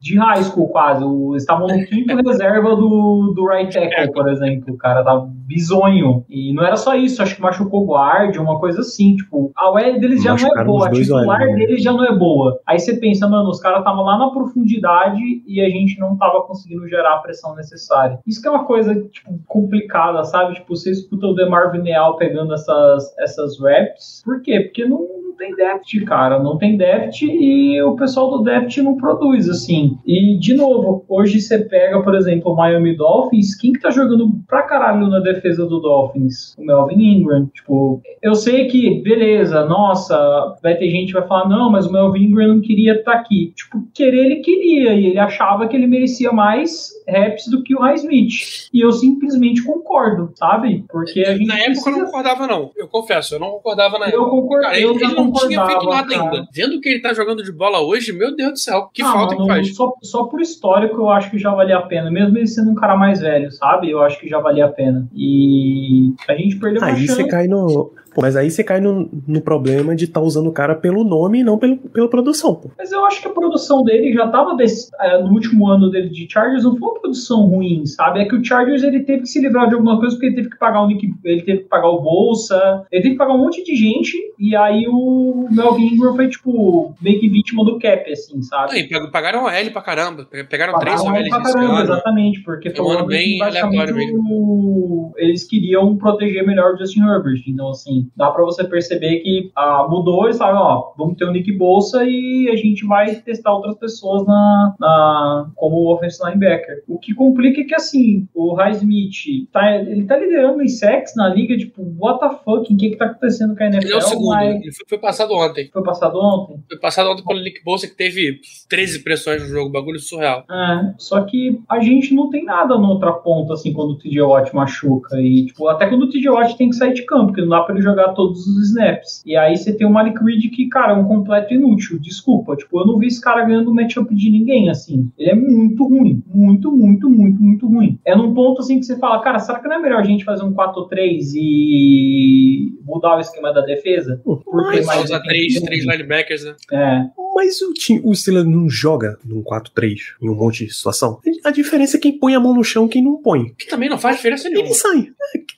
de 0.00 0.18
high 0.18 0.42
school 0.42 0.68
quase. 0.68 1.04
Eles 1.04 1.42
estavam 1.42 1.66
no 1.66 1.86
quinto 1.86 2.16
reserva 2.24 2.76
do, 2.76 3.32
do 3.34 3.46
right 3.46 3.72
tackle, 3.72 4.12
por 4.12 4.28
exemplo. 4.28 4.74
O 4.74 4.78
cara 4.78 5.02
tava 5.02 5.28
bizonho. 5.46 6.24
E 6.28 6.52
não 6.52 6.64
era 6.64 6.76
só 6.76 6.94
isso, 6.94 7.22
acho 7.22 7.36
que 7.36 7.42
machucou 7.42 7.82
o 7.82 7.86
guard, 7.86 8.36
uma 8.36 8.58
coisa 8.58 8.80
assim. 8.80 9.16
Tipo, 9.16 9.52
a 9.54 9.70
OL 9.70 10.00
deles 10.00 10.22
já 10.22 10.34
não 10.34 10.60
é 10.60 10.64
boa, 10.64 10.88
a 10.88 10.90
titular 10.90 11.40
né? 11.40 11.54
deles 11.54 11.82
já 11.82 11.92
não 11.92 12.04
é 12.04 12.16
boa. 12.16 12.60
Aí 12.66 12.78
você 12.78 12.96
pensa, 12.96 13.28
mano, 13.28 13.50
os 13.50 13.60
caras 13.60 13.78
estavam 13.80 14.04
lá 14.04 14.18
na 14.18 14.30
profundidade 14.30 15.20
e 15.46 15.60
a 15.60 15.68
gente 15.68 15.98
não 15.98 16.16
tava 16.16 16.42
conseguindo 16.42 16.88
gerar 16.88 17.14
a 17.14 17.18
pressão 17.18 17.54
necessária. 17.54 18.18
Isso 18.26 18.40
que 18.40 18.48
é 18.48 18.50
uma 18.50 18.64
coisa, 18.64 18.94
tipo, 18.94 19.38
complicada, 19.46 20.24
sabe? 20.24 20.54
Tipo, 20.54 20.74
você 20.74 20.90
escuta 20.90 21.26
o 21.26 21.34
Demar 21.34 21.70
Pegando 22.16 22.54
essas, 22.54 23.16
essas 23.18 23.60
raps. 23.60 24.22
Por 24.24 24.42
quê? 24.42 24.60
Porque 24.60 24.84
não 24.84 25.23
tem 25.34 25.54
depth, 25.54 26.04
cara. 26.06 26.42
Não 26.42 26.58
tem 26.58 26.76
depth 26.76 27.22
e 27.22 27.80
o 27.82 27.94
pessoal 27.94 28.30
do 28.30 28.42
depth 28.42 28.78
não 28.78 28.96
produz, 28.96 29.48
assim. 29.48 29.96
E, 30.06 30.38
de 30.38 30.54
novo, 30.54 31.04
hoje 31.08 31.40
você 31.40 31.58
pega, 31.58 32.02
por 32.02 32.14
exemplo, 32.14 32.52
o 32.52 32.56
Miami 32.56 32.96
Dolphins. 32.96 33.54
Quem 33.54 33.72
que 33.72 33.80
tá 33.80 33.90
jogando 33.90 34.30
pra 34.48 34.62
caralho 34.62 35.06
na 35.08 35.20
defesa 35.20 35.64
do 35.66 35.80
Dolphins? 35.80 36.54
O 36.58 36.64
Melvin 36.64 37.18
Ingram. 37.18 37.46
Tipo, 37.54 38.00
eu 38.22 38.34
sei 38.34 38.66
que, 38.66 39.00
beleza, 39.02 39.64
nossa, 39.64 40.56
vai 40.62 40.76
ter 40.76 40.90
gente 40.90 41.08
que 41.12 41.18
vai 41.18 41.28
falar, 41.28 41.48
não, 41.48 41.70
mas 41.70 41.86
o 41.86 41.92
Melvin 41.92 42.24
Ingram 42.24 42.54
não 42.54 42.60
queria 42.60 42.94
estar 42.94 43.12
tá 43.12 43.18
aqui. 43.18 43.52
Tipo, 43.54 43.86
querer 43.94 44.24
ele 44.24 44.36
queria 44.36 44.94
e 44.94 45.06
ele 45.06 45.18
achava 45.18 45.68
que 45.68 45.76
ele 45.76 45.86
merecia 45.86 46.32
mais 46.32 46.90
raps 47.08 47.48
do 47.48 47.62
que 47.62 47.74
o 47.74 47.80
Highsmith. 47.80 48.68
E 48.72 48.80
eu 48.80 48.90
simplesmente 48.92 49.62
concordo, 49.62 50.32
sabe? 50.34 50.84
Porque 50.88 51.20
a 51.20 51.36
gente. 51.36 51.46
Na 51.46 51.54
época 51.54 51.70
precisa... 51.70 51.90
eu 51.90 51.98
não 51.98 52.04
concordava, 52.06 52.46
não. 52.46 52.70
Eu 52.76 52.88
confesso, 52.88 53.34
eu 53.34 53.40
não 53.40 53.50
concordava 53.50 53.98
na 53.98 54.06
eu 54.06 54.22
época. 54.22 54.30
Concordo, 54.30 54.62
cara, 54.64 54.80
eu 54.80 54.94
ele 54.94 55.14
não 55.24 55.32
tinha 55.32 55.66
feito 55.66 55.86
nada 55.86 56.08
cara. 56.08 56.22
ainda. 56.22 56.48
Vendo 56.52 56.80
que 56.80 56.88
ele 56.88 57.00
tá 57.00 57.12
jogando 57.12 57.42
de 57.42 57.52
bola 57.52 57.80
hoje, 57.80 58.12
meu 58.12 58.34
Deus 58.34 58.52
do 58.52 58.58
céu, 58.58 58.90
que 58.92 59.02
ah, 59.02 59.12
falta 59.12 59.34
mano, 59.34 59.46
que 59.46 59.52
faz. 59.52 59.74
Só, 59.74 59.92
só 60.02 60.24
por 60.24 60.40
histórico 60.40 60.96
eu 60.96 61.10
acho 61.10 61.30
que 61.30 61.38
já 61.38 61.54
valia 61.54 61.78
a 61.78 61.82
pena. 61.82 62.10
Mesmo 62.10 62.36
ele 62.38 62.46
sendo 62.46 62.70
um 62.70 62.74
cara 62.74 62.96
mais 62.96 63.20
velho, 63.20 63.50
sabe? 63.50 63.90
Eu 63.90 64.02
acho 64.02 64.18
que 64.18 64.28
já 64.28 64.38
valia 64.38 64.66
a 64.66 64.68
pena. 64.68 65.06
E 65.14 66.12
a 66.28 66.34
gente 66.34 66.56
perdeu 66.56 66.82
Aí 66.82 67.06
chance. 67.06 67.22
você 67.22 67.28
cai 67.28 67.46
no 67.46 67.92
Pô, 68.14 68.22
mas 68.22 68.36
aí 68.36 68.50
você 68.50 68.62
cai 68.62 68.80
no, 68.80 69.10
no 69.26 69.40
problema 69.40 69.94
de 69.96 70.04
estar 70.04 70.20
tá 70.20 70.26
usando 70.26 70.46
o 70.46 70.52
cara 70.52 70.74
pelo 70.74 71.02
nome 71.02 71.40
e 71.40 71.44
não 71.44 71.58
pelo, 71.58 71.76
pela 71.76 72.08
produção. 72.08 72.54
Pô. 72.54 72.70
Mas 72.78 72.92
eu 72.92 73.04
acho 73.04 73.20
que 73.20 73.28
a 73.28 73.32
produção 73.32 73.82
dele 73.82 74.12
já 74.12 74.28
tava 74.28 74.54
desse, 74.54 74.90
é, 75.00 75.18
no 75.22 75.32
último 75.32 75.68
ano 75.68 75.90
dele 75.90 76.08
de 76.08 76.26
Chargers, 76.30 76.64
não 76.64 76.76
foi 76.76 76.88
uma 76.88 77.00
produção 77.00 77.42
ruim, 77.46 77.84
sabe? 77.86 78.20
É 78.20 78.24
que 78.24 78.36
o 78.36 78.44
Chargers 78.44 78.82
ele 78.82 79.00
teve 79.00 79.22
que 79.22 79.28
se 79.28 79.40
livrar 79.40 79.68
de 79.68 79.74
alguma 79.74 79.98
coisa 79.98 80.14
porque 80.14 80.26
ele 80.26 80.36
teve 80.36 80.50
que 80.50 80.58
pagar 80.58 80.82
o 80.82 80.86
Nick, 80.86 81.12
ele 81.24 81.42
teve 81.42 81.58
que 81.58 81.68
pagar 81.68 81.88
o 81.88 82.00
Bolsa, 82.00 82.86
ele 82.90 83.02
teve 83.02 83.14
que 83.14 83.18
pagar 83.18 83.34
um 83.34 83.38
monte 83.38 83.64
de 83.64 83.74
gente, 83.74 84.16
e 84.38 84.54
aí 84.54 84.86
o 84.88 85.48
Melvin 85.50 85.94
Ingram 85.94 86.14
foi, 86.14 86.28
tipo, 86.28 86.94
meio 87.00 87.18
que 87.18 87.28
vítima 87.28 87.64
do 87.64 87.78
cap, 87.78 88.10
assim, 88.10 88.40
sabe? 88.42 88.78
E 88.78 89.10
pagaram 89.10 89.46
a 89.46 89.54
L 89.54 89.70
pra 89.70 89.82
caramba. 89.82 90.26
Pegaram, 90.48 90.78
três 90.78 91.04
L 91.04 91.28
pra 91.28 91.42
caramba, 91.42 91.82
exatamente, 91.82 92.40
porque 92.42 92.70
foi 92.70 93.02
um 93.02 93.06
bem 93.06 93.42
aleatório 93.42 93.94
mesmo. 93.94 95.12
Eles 95.16 95.44
queriam 95.44 95.96
proteger 95.96 96.46
melhor 96.46 96.74
o 96.74 96.78
Justin 96.78 97.02
Herbert. 97.02 97.42
Então, 97.46 97.70
assim, 97.70 98.03
dá 98.16 98.30
pra 98.30 98.44
você 98.44 98.64
perceber 98.64 99.20
que 99.20 99.50
ah, 99.56 99.86
mudou, 99.88 100.24
eles 100.24 100.38
falaram, 100.38 100.60
ó, 100.60 100.94
vamos 100.96 101.16
ter 101.16 101.24
o 101.24 101.30
Nick 101.30 101.50
Bolsa 101.52 102.04
e 102.04 102.48
a 102.52 102.56
gente 102.56 102.86
vai 102.86 103.14
testar 103.16 103.52
outras 103.52 103.76
pessoas 103.76 104.26
na, 104.26 104.74
na 104.78 105.50
como 105.54 105.92
offensive 105.92 106.24
linebacker. 106.28 106.82
O 106.88 106.98
que 106.98 107.14
complica 107.14 107.60
é 107.60 107.64
que, 107.64 107.74
assim, 107.74 108.28
o 108.34 108.54
Highsmith, 108.54 109.48
tá, 109.52 109.76
ele 109.76 110.04
tá 110.04 110.16
liderando 110.16 110.62
em 110.62 110.68
sex 110.68 111.14
na 111.16 111.28
liga, 111.28 111.56
tipo, 111.56 111.82
what 111.98 112.20
the 112.20 112.28
fuck, 112.44 112.72
o 112.72 112.76
que 112.76 112.90
que 112.90 112.96
tá 112.96 113.06
acontecendo 113.06 113.56
com 113.56 113.62
a 113.62 113.66
NFL? 113.66 113.86
Ele 113.86 113.94
é 113.94 113.96
o 113.96 114.00
segundo, 114.00 114.28
mas... 114.28 114.54
ele 114.54 114.72
foi, 114.72 114.86
foi, 114.88 114.98
passado 114.98 115.34
ontem. 115.34 115.70
Foi 115.72 115.82
passado 115.82 116.18
ontem? 116.18 116.62
Foi 116.68 116.78
passado 116.78 117.10
ontem 117.10 117.24
pelo 117.24 117.42
Nick 117.42 117.62
Bolsa, 117.64 117.86
que 117.86 117.96
teve 117.96 118.40
13 118.68 119.02
pressões 119.02 119.42
no 119.42 119.48
jogo, 119.48 119.70
bagulho 119.70 119.98
surreal. 119.98 120.44
É, 120.50 120.94
só 120.98 121.20
que 121.22 121.60
a 121.68 121.80
gente 121.80 122.14
não 122.14 122.30
tem 122.30 122.44
nada 122.44 122.76
no 122.76 122.88
outra 122.88 123.12
ponta, 123.12 123.54
assim, 123.54 123.72
quando 123.72 123.92
o 123.92 123.98
TJ 123.98 124.22
Watt 124.22 124.54
machuca, 124.54 125.20
e, 125.20 125.46
tipo, 125.46 125.68
até 125.68 125.86
quando 125.86 126.02
o 126.02 126.10
TJ 126.10 126.28
Watt 126.30 126.56
tem 126.56 126.70
que 126.70 126.76
sair 126.76 126.94
de 126.94 127.04
campo, 127.04 127.26
porque 127.26 127.42
não 127.42 127.48
dá 127.48 127.60
pra 127.62 127.74
ele 127.74 127.82
jogar 127.82 127.93
todos 128.14 128.46
os 128.46 128.68
snaps. 128.68 129.22
E 129.24 129.36
aí 129.36 129.56
você 129.56 129.72
tem 129.72 129.86
o 129.86 129.90
Malik 129.90 130.22
Reed 130.22 130.50
que, 130.50 130.68
cara, 130.68 130.92
é 130.92 130.96
um 130.96 131.06
completo 131.06 131.54
inútil. 131.54 131.98
Desculpa, 131.98 132.56
tipo, 132.56 132.80
eu 132.80 132.86
não 132.86 132.98
vi 132.98 133.06
esse 133.06 133.20
cara 133.20 133.44
ganhando 133.44 133.74
matchup 133.74 134.14
de 134.14 134.30
ninguém, 134.30 134.68
assim. 134.68 135.10
Ele 135.18 135.30
é 135.30 135.34
muito 135.34 135.84
ruim. 135.84 136.22
Muito, 136.26 136.72
muito, 136.72 137.08
muito, 137.08 137.42
muito 137.42 137.66
ruim. 137.66 137.98
É 138.04 138.16
num 138.16 138.34
ponto, 138.34 138.60
assim, 138.60 138.78
que 138.78 138.86
você 138.86 138.98
fala, 138.98 139.22
cara, 139.22 139.38
será 139.38 139.60
que 139.60 139.68
não 139.68 139.76
é 139.76 139.80
melhor 139.80 140.00
a 140.00 140.04
gente 140.04 140.24
fazer 140.24 140.44
um 140.44 140.52
4-3 140.52 141.32
e 141.34 142.78
mudar 142.84 143.16
o 143.16 143.20
esquema 143.20 143.52
da 143.52 143.60
defesa? 143.60 144.20
Porque 144.24 144.82
mais 144.82 145.04
usar 145.04 145.20
três, 145.20 145.60
três 145.60 145.84
linebackers, 145.84 146.44
né? 146.44 146.54
É. 146.72 147.24
Mas 147.34 147.60
o, 147.62 147.72
time, 147.72 148.00
o 148.04 148.14
Steelers 148.14 148.46
não 148.46 148.68
joga 148.68 149.18
num 149.24 149.42
4-3 149.42 149.96
em 150.22 150.28
um 150.28 150.34
monte 150.34 150.66
de 150.66 150.72
situação. 150.72 151.18
A 151.44 151.50
diferença 151.50 151.96
é 151.96 152.00
quem 152.00 152.16
põe 152.16 152.34
a 152.34 152.40
mão 152.40 152.54
no 152.54 152.62
chão 152.62 152.86
e 152.86 152.88
quem 152.88 153.02
não 153.02 153.20
põe. 153.20 153.52
Que 153.54 153.66
também 153.66 153.88
não 153.88 153.98
faz 153.98 154.16
diferença 154.16 154.48
nenhuma. 154.48 154.68
Ele 154.68 154.74
sai. 154.74 155.08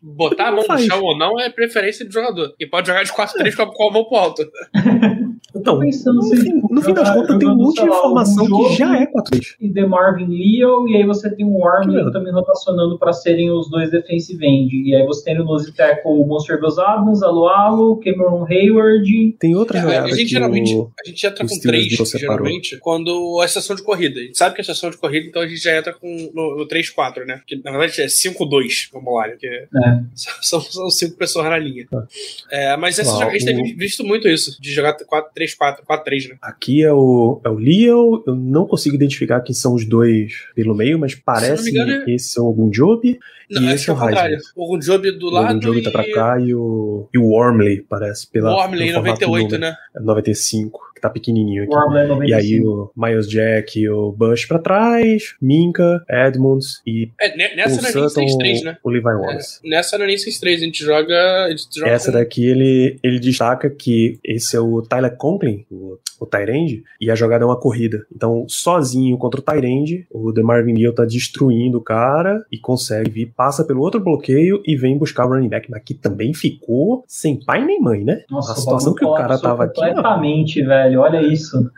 Botar 0.03 0.49
a 0.49 0.53
mão 0.53 0.65
faz. 0.65 0.83
no 0.83 0.87
chão 0.87 1.03
ou 1.03 1.19
não 1.19 1.39
é 1.39 1.51
preferência 1.51 2.07
do 2.07 2.13
jogador. 2.13 2.26
E 2.59 2.67
pode 2.67 2.87
jogar 2.87 3.03
de 3.03 3.13
4-3 3.13 3.55
com 3.55 3.89
a 3.89 3.93
mão 3.93 4.05
pro 4.05 4.17
alto. 4.17 4.43
Então, 5.55 5.79
pensando 5.79 6.17
no, 6.17 6.37
fim, 6.37 6.63
no 6.71 6.83
fim 6.83 6.93
das 6.93 7.11
contas 7.11 7.39
tem 7.39 7.49
um 7.49 7.57
monte 7.57 7.81
de 7.81 7.89
informação 7.89 8.47
que 8.47 8.75
já 8.75 9.01
é 9.01 9.07
4 9.07 9.41
E 9.61 9.73
The 9.73 9.87
Marvin 9.87 10.27
Leo, 10.27 10.89
e 10.89 10.97
aí 10.97 11.07
você 11.07 11.35
tem 11.35 11.47
o 11.47 11.57
Wormley 11.57 12.13
também 12.13 12.33
rotacionando 12.33 12.99
para 12.99 13.13
serem 13.13 13.51
os 13.51 13.71
dois 13.71 13.91
defensive 13.91 14.45
end. 14.45 14.75
E 14.75 14.95
aí 14.95 15.07
você 15.07 15.25
tem 15.25 15.41
o 15.41 15.45
nose 15.45 15.73
tackle 15.73 16.03
o 16.05 16.27
Monster 16.27 16.61
Buzz 16.61 16.79
Adams, 16.79 17.23
Alualo, 17.23 17.99
Cameron 18.01 18.47
Hayward. 18.49 19.37
Tem 19.39 19.55
outra 19.57 19.79
é, 19.79 19.83
jogada 19.83 20.07
a 20.07 20.11
gente 20.11 20.31
geralmente 20.31 20.75
o, 20.75 20.91
a 20.99 21.09
gente 21.09 21.27
entra 21.27 21.47
com 21.47 21.59
três, 21.61 21.87
geralmente, 21.87 22.79
quando 22.79 23.41
a 23.41 23.45
estação 23.45 23.75
de 23.75 23.83
corrida. 23.83 24.21
A 24.21 24.23
gente 24.23 24.39
sabe 24.39 24.55
que 24.55 24.61
é 24.61 24.63
a 24.63 24.67
estação 24.67 24.91
de 24.91 24.99
corrida, 24.99 25.27
então 25.27 25.43
a 25.43 25.49
gente 25.49 25.63
já 25.63 25.77
entra 25.77 25.93
com 25.93 26.31
no, 26.35 26.57
no 26.57 26.69
3-4, 26.69 27.25
né? 27.25 27.41
Que 27.47 27.57
na 27.63 27.71
verdade 27.71 28.03
é 28.03 28.07
5-2, 28.07 28.89
vamos 28.93 29.15
lá, 29.15 29.29
porque 29.29 29.47
é. 29.47 29.69
são, 30.15 30.61
são 30.61 30.91
cinco 30.91 31.17
pessoas 31.17 31.47
na 31.47 31.59
linha. 31.59 31.87
Ah. 31.93 32.05
É, 32.51 32.77
mas 32.77 32.99
essa, 32.99 33.25
a 33.25 33.31
gente 33.31 33.45
tem 33.45 33.77
visto 33.77 34.05
muito 34.05 34.29
isso, 34.29 34.61
de 34.61 34.73
jogar 34.73 34.97
4-3-4, 34.97 35.79
4-3, 35.89 36.29
né? 36.31 36.37
Aqui 36.41 36.83
é 36.83 36.93
o, 36.93 37.41
é 37.45 37.49
o 37.49 37.55
Leo, 37.55 38.23
eu 38.27 38.35
não 38.35 38.67
consigo 38.67 38.95
identificar 38.95 39.41
quem 39.41 39.55
são 39.55 39.75
os 39.75 39.85
dois 39.85 40.33
pelo 40.55 40.75
meio, 40.75 40.99
mas 40.99 41.15
parece 41.15 41.71
engano, 41.71 42.05
que 42.05 42.13
esse 42.13 42.39
é 42.39 42.43
o 42.43 42.53
Gunjob 42.53 43.19
não, 43.51 43.63
e 43.63 43.73
esse 43.73 43.89
é 43.89 43.93
o 43.93 43.97
contrário. 43.97 44.39
O 44.57 44.67
Gunjob 44.67 45.11
do 45.13 45.31
lado. 45.31 45.51
O 45.51 45.55
Gunjob 45.55 45.83
tá 45.83 45.91
pra 45.91 46.11
cá 46.11 46.41
e 46.41 46.53
o, 46.53 47.09
e 47.15 47.19
o 47.19 47.27
Wormley, 47.27 47.81
parece. 47.83 48.27
Pela, 48.27 48.53
Wormley, 48.53 48.93
98, 48.93 49.59
né? 49.59 49.77
95 50.01 50.87
que 50.95 50.96
tá 51.09 51.11
pequenininho 51.11 51.65
aqui. 51.65 52.29
E 52.29 52.35
aí 52.35 52.61
o 52.61 52.91
Miles 52.97 53.29
Jack 53.29 53.79
e 53.79 53.89
o 53.89 54.13
Bush 54.13 54.47
pra 54.47 54.59
trás, 54.59 55.35
Minka, 55.41 56.05
Edmonds 56.09 56.81
e 56.87 57.11
é, 57.21 57.57
nessa 57.57 57.81
o 57.81 57.83
não 57.83 58.07
é 58.07 58.13
nem 58.17 58.27
6-3, 58.39 58.65
né? 58.65 58.79
O 58.83 58.91
Levi 58.91 59.05
Wallace. 59.05 59.61
É, 59.65 59.69
nessa 59.69 59.99
não 59.99 60.05
é 60.05 60.09
nem 60.09 60.17
6-3, 60.17 60.55
a 60.55 60.59
gente 60.59 60.85
joga. 60.85 61.45
A 61.45 61.51
gente 61.51 61.67
joga 61.75 61.91
Essa 61.91 62.13
com... 62.13 62.19
daqui 62.19 62.47
ele, 62.47 62.99
ele 63.03 63.19
destaca 63.19 63.71
que 63.71 64.19
esse 64.25 64.57
é 64.57 64.61
o 64.61 64.83
Tyler 64.83 65.17
Conklin, 65.17 65.65
o, 65.71 65.99
o 66.21 66.27
Tyrande, 66.27 66.83
e 67.01 67.11
a 67.11 67.15
jogada 67.15 67.45
é 67.45 67.47
uma 67.47 67.59
corrida. 67.59 68.05
Então, 68.15 68.45
sozinho 68.49 69.17
contra 69.19 69.41
o 69.41 69.43
Tyrande, 69.43 70.07
o 70.11 70.33
DeMarvin 70.33 70.73
Neal 70.73 70.95
tá 70.95 71.05
destruindo 71.05 71.79
o 71.79 71.83
cara 71.83 72.45
e 72.51 72.59
consegue 72.59 73.11
vir, 73.11 73.33
passa 73.37 73.65
pelo 73.65 73.81
outro 73.81 74.01
bloqueio 74.01 74.63
e 74.65 74.77
vem 74.77 74.99
buscar 74.99 75.27
o 75.27 75.29
running 75.29 75.49
back. 75.49 75.71
Mas 75.71 75.81
aqui 75.81 75.95
também 75.95 76.33
ficou 76.35 77.05
sem 77.07 77.39
pai 77.45 77.65
nem 77.65 77.81
mãe, 77.81 78.05
né? 78.05 78.23
Nossa, 78.31 78.53
a 78.53 78.57
situação 78.57 78.95
que 78.95 79.05
o 79.05 79.15
cara 79.15 79.39
tava 79.39 79.65
aqui. 79.65 79.81
Completamente, 79.81 80.63
velho 80.63 80.96
Olha 80.97 81.21
isso. 81.23 81.71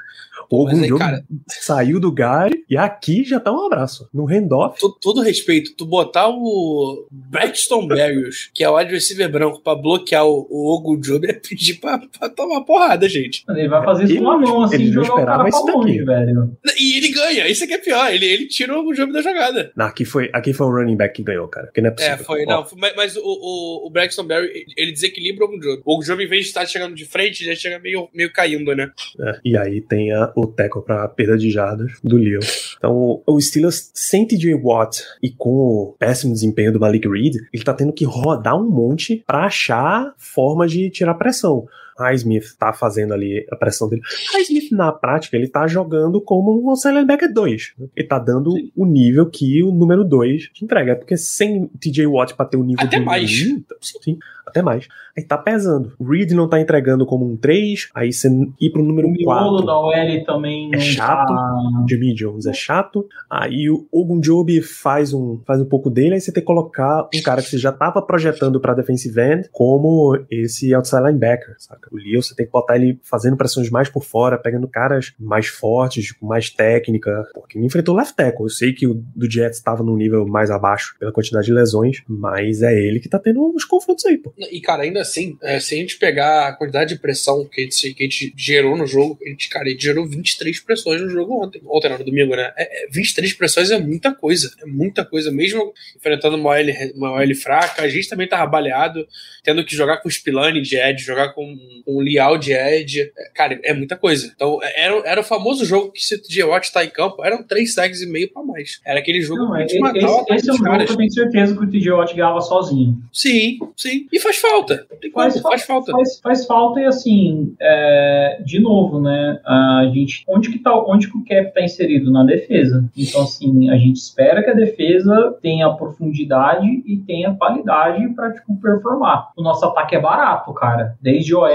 Ou 0.51 0.69
um 0.69 0.85
jogo 0.85 0.99
cara... 0.99 1.25
saiu 1.49 2.01
do 2.01 2.11
Gary 2.11 2.65
e 2.69 2.77
aqui 2.77 3.25
já 3.25 3.39
tá 3.39 3.53
um 3.53 3.67
abraço. 3.67 4.09
No 4.13 4.25
handoff. 4.25 4.81
Todo, 4.81 4.97
todo 5.01 5.21
respeito, 5.21 5.75
tu 5.77 5.85
botar 5.85 6.29
o 6.29 7.07
Braxton 7.11 7.87
Berrios, 7.87 8.51
que 8.55 8.65
é 8.65 8.71
o 8.71 8.77
wide 8.77 8.93
receiver 8.93 9.31
branco, 9.31 9.61
pra 9.63 9.75
bloquear 9.75 10.27
o, 10.27 10.47
o 10.51 10.75
Ogo 10.75 10.97
Job 10.99 11.27
é 11.29 11.33
pedir 11.33 11.75
pra, 11.75 11.99
pra 11.99 12.29
tomar 12.29 12.63
porrada, 12.63 13.09
gente. 13.09 13.45
Ele 13.49 13.69
vai 13.69 13.85
fazer 13.85 14.05
isso 14.05 14.19
com 14.19 14.31
a 14.31 14.39
mão, 14.39 14.63
assim, 14.63 14.77
ele 14.77 14.91
não 14.91 15.03
esperava 15.03 15.49
isso 15.49 15.65
daqui. 15.65 15.79
Longe, 15.79 16.05
velho. 16.05 16.57
E 16.79 16.97
ele 16.97 17.13
ganha, 17.13 17.49
isso 17.49 17.65
é 17.65 17.67
que 17.67 17.75
é 17.75 17.79
pior. 17.79 18.13
Ele, 18.13 18.27
ele 18.27 18.47
tira 18.47 18.79
o 18.79 18.95
Job 18.95 19.13
da 19.13 19.23
jogada. 19.23 19.73
Não, 19.77 19.87
aqui 19.87 20.05
foi, 20.05 20.31
aqui 20.33 20.53
foi 20.53 20.67
o 20.67 20.71
running 20.71 20.97
back 20.97 21.15
que 21.15 21.23
ganhou, 21.23 21.49
cara. 21.49 21.71
Que 21.73 21.81
não 21.81 21.89
é, 21.89 21.93
é 21.93 21.95
possível. 21.95 22.15
É, 22.15 22.25
foi, 22.25 22.45
não. 22.47 22.67
Mas, 22.77 22.97
mas 22.97 23.17
o, 23.17 23.23
o, 23.23 23.87
o 23.87 23.91
Braxton 23.91 24.25
Berry, 24.25 24.67
ele 24.77 24.93
desequilibra 24.93 25.45
o 25.45 25.61
Job. 25.61 25.83
O 25.85 26.03
Job, 26.03 26.23
em 26.23 26.29
vez 26.29 26.43
de 26.43 26.49
estar 26.49 26.67
chegando 26.67 26.95
de 26.95 27.05
frente, 27.05 27.45
já 27.45 27.55
chega 27.55 27.79
meio, 27.79 28.09
meio 28.15 28.33
caindo, 28.33 28.75
né? 28.75 28.91
É, 29.21 29.41
e 29.45 29.57
aí 29.57 29.81
tem 29.81 30.13
a, 30.13 30.33
o 30.41 30.47
tackle 30.47 30.83
pra 30.83 31.09
perda 31.09 31.37
de 31.37 31.51
jardas 31.51 31.93
do 32.03 32.17
Leo. 32.17 32.41
Então, 32.77 33.23
o 33.27 33.41
Steelers 33.41 33.91
sem 33.95 34.27
TJ 34.27 34.55
Watt 34.55 35.03
e 35.23 35.31
com 35.31 35.51
o 35.51 35.97
péssimo 35.99 36.33
desempenho 36.33 36.73
do 36.73 36.81
Malik 36.81 37.09
Reed, 37.09 37.37
ele 37.53 37.65
tá 37.65 37.75
tendo 37.75 37.93
que 37.93 38.05
rodar 38.05 38.57
um 38.57 38.69
monte 38.69 39.23
para 39.27 39.47
achar 39.47 40.15
formas 40.17 40.71
de 40.71 40.91
tirar 40.91 41.15
pressão. 41.15 41.67
Highsmith 41.99 42.57
tá 42.59 42.73
fazendo 42.73 43.13
ali 43.13 43.47
a 43.51 43.57
pressão 43.57 43.89
dele. 43.89 44.03
Highsmith, 44.33 44.71
na 44.73 44.93
prática, 44.93 45.37
ele 45.37 45.49
tá 45.49 45.67
jogando 45.67 46.21
como 46.21 46.63
um 46.63 46.71
outside 46.71 46.95
linebacker 46.95 47.33
2. 47.33 47.75
Né? 47.79 47.87
Ele 47.97 48.07
tá 48.07 48.19
dando 48.19 48.53
Sim. 48.53 48.71
o 48.77 48.87
nível 48.87 49.27
que 49.27 49.63
o 49.63 49.73
número 49.73 50.05
2 50.05 50.51
entrega. 50.63 50.97
Porque 50.97 51.17
sem 51.17 51.67
TJ 51.81 52.07
Watt 52.07 52.35
pra 52.35 52.47
ter 52.47 52.57
o 52.57 52.65
nível 52.65 52.85
Até 52.85 53.01
mais. 53.01 53.31
sim, 53.31 53.65
sim, 54.03 54.19
até 54.47 54.63
mais. 54.63 54.89
Aí 55.17 55.25
tá 55.25 55.37
pesando. 55.37 55.93
Reed 56.01 56.33
não 56.33 56.49
tá 56.49 56.61
entregando 56.61 57.05
como 57.05 57.27
um 57.27 57.37
3, 57.37 57.91
aí 57.95 58.13
você 58.13 58.29
ir 58.61 58.71
pro 58.71 58.83
número 58.83 59.09
4. 59.09 59.23
O 59.23 59.51
miolo 59.51 59.67
da 59.67 59.79
OL 59.79 60.25
também 60.25 60.71
é 60.73 60.79
chato. 60.79 61.29
Tá... 61.29 61.85
Jimmy 61.89 62.15
Jones 62.15 62.47
é 62.47 62.53
chato. 62.53 63.07
Aí 63.29 63.69
o 63.69 63.87
Ogunjobi 63.91 64.63
faz 64.63 65.13
um, 65.13 65.41
faz 65.47 65.61
um 65.61 65.67
pouco 65.67 65.91
dele, 65.91 66.15
aí 66.15 66.21
você 66.21 66.33
tem 66.33 66.43
que 66.43 66.47
colocar 66.47 67.09
um 67.15 67.23
cara 67.23 67.43
que 67.43 67.49
você 67.49 67.59
já 67.59 67.73
tava 67.73 68.01
projetando 68.01 68.61
pra 68.61 68.75
defensive 68.75 69.21
end 69.21 69.49
como 69.53 70.19
esse 70.31 70.73
outside 70.75 71.03
linebacker, 71.03 71.55
saca? 71.59 71.88
O 71.91 71.97
Leo, 71.97 72.23
você 72.23 72.35
tem 72.35 72.47
que 72.47 72.53
botar 72.53 72.77
ele 72.77 72.99
fazendo 73.03 73.37
pressões 73.37 73.71
mais 73.71 73.89
por 73.89 74.05
fora, 74.05 74.39
pegando 74.39 74.69
caras 74.69 75.13
mais 75.19 75.47
fortes, 75.47 76.13
com 76.13 76.27
mais 76.27 76.51
técnica, 76.51 77.27
porque 77.35 77.59
ele 77.59 77.67
enfrentou 77.67 77.95
left 77.95 78.15
tackle. 78.15 78.45
Eu 78.45 78.51
sei 78.51 78.73
que 78.73 78.87
o 78.87 78.95
do 78.95 79.31
Jets 79.31 79.59
estava 79.59 79.83
num 79.83 79.97
nível 79.97 80.27
mais 80.27 80.51
abaixo 80.51 80.95
pela 80.99 81.13
quantidade 81.13 81.47
de 81.47 81.53
lesões, 81.53 82.03
mas 82.07 82.63
é 82.63 82.75
ele 82.75 83.01
que 83.01 83.09
tá 83.09 83.19
tendo 83.19 83.55
os 83.55 83.65
confrontos 83.65 84.05
aí, 84.07 84.19
pô. 84.19 84.33
E, 84.39 84.61
cara, 84.61 84.83
ainda 84.83 85.01
assim, 85.01 85.37
é, 85.43 85.61
se 85.61 85.75
a 85.75 85.79
gente 85.79 85.99
pegar 85.99 86.49
a 86.49 86.53
quantidade 86.53 86.95
de 86.95 87.01
pressão 87.01 87.45
que 87.45 87.61
a 87.61 87.65
gente, 87.65 87.95
que 87.95 88.03
a 88.03 88.07
gente 88.07 88.35
gerou 88.37 88.77
no 88.77 88.87
jogo, 88.87 89.19
a 89.25 89.29
gente, 89.29 89.49
cara, 89.49 89.67
a 89.67 89.71
gente 89.71 89.83
gerou 89.83 90.07
23 90.07 90.61
pressões 90.61 91.01
no 91.01 91.09
jogo 91.09 91.45
ontem. 91.45 91.61
Ontem, 91.67 91.89
no 91.91 92.05
domingo, 92.05 92.35
né? 92.35 92.53
É, 92.57 92.85
é, 92.85 92.89
23 92.91 93.33
pressões 93.35 93.71
é 93.71 93.79
muita 93.79 94.15
coisa. 94.15 94.53
É 94.61 94.67
muita 94.67 95.05
coisa. 95.05 95.31
Mesmo 95.31 95.73
enfrentando 95.97 96.37
uma 96.37 96.51
OL, 96.51 96.95
uma 96.95 97.13
OL 97.13 97.35
fraca, 97.35 97.83
a 97.83 97.89
gente 97.89 98.09
também 98.09 98.29
tava 98.29 98.47
baleado, 98.47 99.07
tendo 99.43 99.65
que 99.65 99.75
jogar 99.75 99.99
com 99.99 100.09
o 100.09 100.11
Spillane 100.11 100.61
de 100.61 100.77
Ed, 100.77 101.03
jogar 101.03 101.33
com 101.33 101.57
com 101.85 101.97
o 101.97 102.03
Liao 102.03 102.39
de 102.39 102.53
Ed. 102.53 103.11
Cara, 103.35 103.59
é 103.63 103.73
muita 103.73 103.97
coisa. 103.97 104.31
Então, 104.35 104.59
era, 104.77 104.95
era 105.05 105.21
o 105.21 105.25
famoso 105.25 105.65
jogo 105.65 105.93
que 105.93 106.03
se 106.03 106.43
o 106.43 106.49
Watt 106.49 106.73
tá 106.73 106.85
em 106.85 106.91
campo, 106.91 107.25
eram 107.25 107.43
três 107.43 107.75
tags 107.75 108.03
e 108.03 108.07
meio 108.07 108.33
pra 108.33 108.43
mais. 108.43 108.81
Era 108.85 108.99
aquele 108.99 109.21
jogo 109.21 109.43
Não, 109.43 109.53
que 109.53 109.57
a 109.57 109.61
gente 109.61 109.79
matava 109.81 109.99
esse, 109.99 110.35
esse 110.35 110.51
é 110.51 110.53
um 110.53 110.57
jogo 110.57 110.77
que 110.77 110.93
eu 110.93 110.97
tenho 110.97 111.11
certeza 111.11 111.57
que 111.57 111.65
o 111.65 111.71
TJ 111.71 112.15
ganhava 112.15 112.41
sozinho. 112.41 112.99
Sim, 113.13 113.59
sim. 113.77 114.07
E 114.13 114.21
faz 114.21 114.39
falta. 114.39 114.87
Faz, 115.13 115.41
faz, 115.41 115.63
falta. 115.65 115.93
Faz, 115.93 116.21
faz, 116.21 116.47
falta 116.47 116.81
e 116.81 116.85
assim, 116.85 117.55
é, 117.61 118.41
de 118.45 118.61
novo, 118.61 119.01
né? 119.01 119.41
A 119.45 119.91
gente, 119.93 120.25
onde 120.29 120.51
que 120.51 120.59
tá, 120.59 120.75
onde 120.87 121.11
que 121.11 121.17
o 121.17 121.25
cap 121.25 121.53
tá 121.55 121.63
inserido? 121.63 122.11
Na 122.11 122.25
defesa. 122.25 122.89
Então, 122.97 123.23
assim, 123.23 123.71
a 123.71 123.77
gente 123.77 123.97
espera 123.97 124.43
que 124.43 124.51
a 124.51 124.55
defesa 124.55 125.37
tenha 125.43 125.69
profundidade 125.71 126.67
e 126.87 126.97
tenha 126.99 127.35
qualidade 127.35 128.07
para 128.15 128.33
tipo, 128.33 128.57
performar. 128.61 129.31
O 129.37 129.43
nosso 129.43 129.65
ataque 129.65 129.97
é 129.97 130.01
barato, 130.01 130.53
cara. 130.55 130.97
Desde 131.01 131.35
OL 131.35 131.49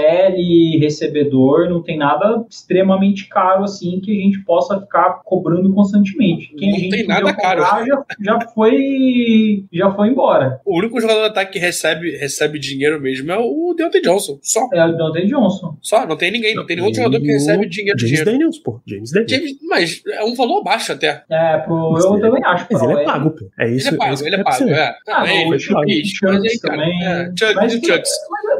recebedor, 0.78 1.68
não 1.68 1.82
tem 1.82 1.96
nada 1.96 2.44
extremamente 2.48 3.28
caro 3.28 3.64
assim 3.64 4.00
que 4.00 4.10
a 4.10 4.22
gente 4.22 4.44
possa 4.44 4.80
ficar 4.80 5.20
cobrando 5.24 5.72
constantemente. 5.72 6.54
Quem 6.56 6.70
não 6.70 6.76
a 6.76 6.80
gente 6.80 6.90
tem 6.90 7.06
nada 7.06 7.32
caro. 7.34 7.62
Já, 7.62 8.04
já, 8.20 8.40
foi 8.48 9.64
já 9.72 9.90
foi 9.92 10.08
embora. 10.08 10.60
O 10.64 10.78
único 10.78 11.00
jogador 11.00 11.20
de 11.20 11.26
ataque 11.28 11.52
que 11.52 11.58
recebe, 11.58 12.16
recebe 12.16 12.58
dinheiro 12.58 13.00
mesmo 13.00 13.30
é 13.30 13.38
o 13.38 13.74
Deontay 13.76 14.00
Johnson. 14.00 14.38
Só. 14.42 14.68
É 14.72 14.84
o 14.84 14.96
Deontay 14.96 15.26
Johnson. 15.26 15.76
Só, 15.80 16.06
não 16.06 16.16
tem 16.16 16.30
ninguém, 16.30 16.54
não 16.54 16.66
tem 16.66 16.76
nenhum 16.76 16.92
jogador 16.92 17.20
que 17.20 17.26
recebe 17.26 17.66
dinheiro. 17.68 17.98
James 17.98 18.10
dinheiro. 18.10 18.30
Daniels, 18.30 18.58
pô. 18.58 18.80
James 18.86 19.10
Daniels. 19.10 19.30
James, 19.30 19.56
mas 19.68 20.02
é 20.08 20.24
um 20.24 20.34
valor 20.34 20.62
baixo 20.62 20.92
até. 20.92 21.22
É, 21.30 21.58
pro, 21.58 21.96
eu 21.98 22.20
também 22.20 22.44
acho. 22.44 22.66
Mas 22.70 22.82
ele 22.82 22.92
é 22.92 23.04
pago, 23.04 23.30
pô. 23.30 23.50
É 23.58 23.70
isso. 23.70 23.88
Ele 23.88 23.94
é 23.94 23.98
pago, 23.98 24.26
ele 24.26 24.36
é 24.36 24.42
pago. 24.42 24.68
É. 24.70 24.96
Ah, 25.08 25.32
é, 25.32 25.48
o 25.48 25.58
Chucks 25.58 26.60
também. 26.60 27.04
É, 27.04 27.30
e 27.66 27.86
Chucks. 27.86 28.10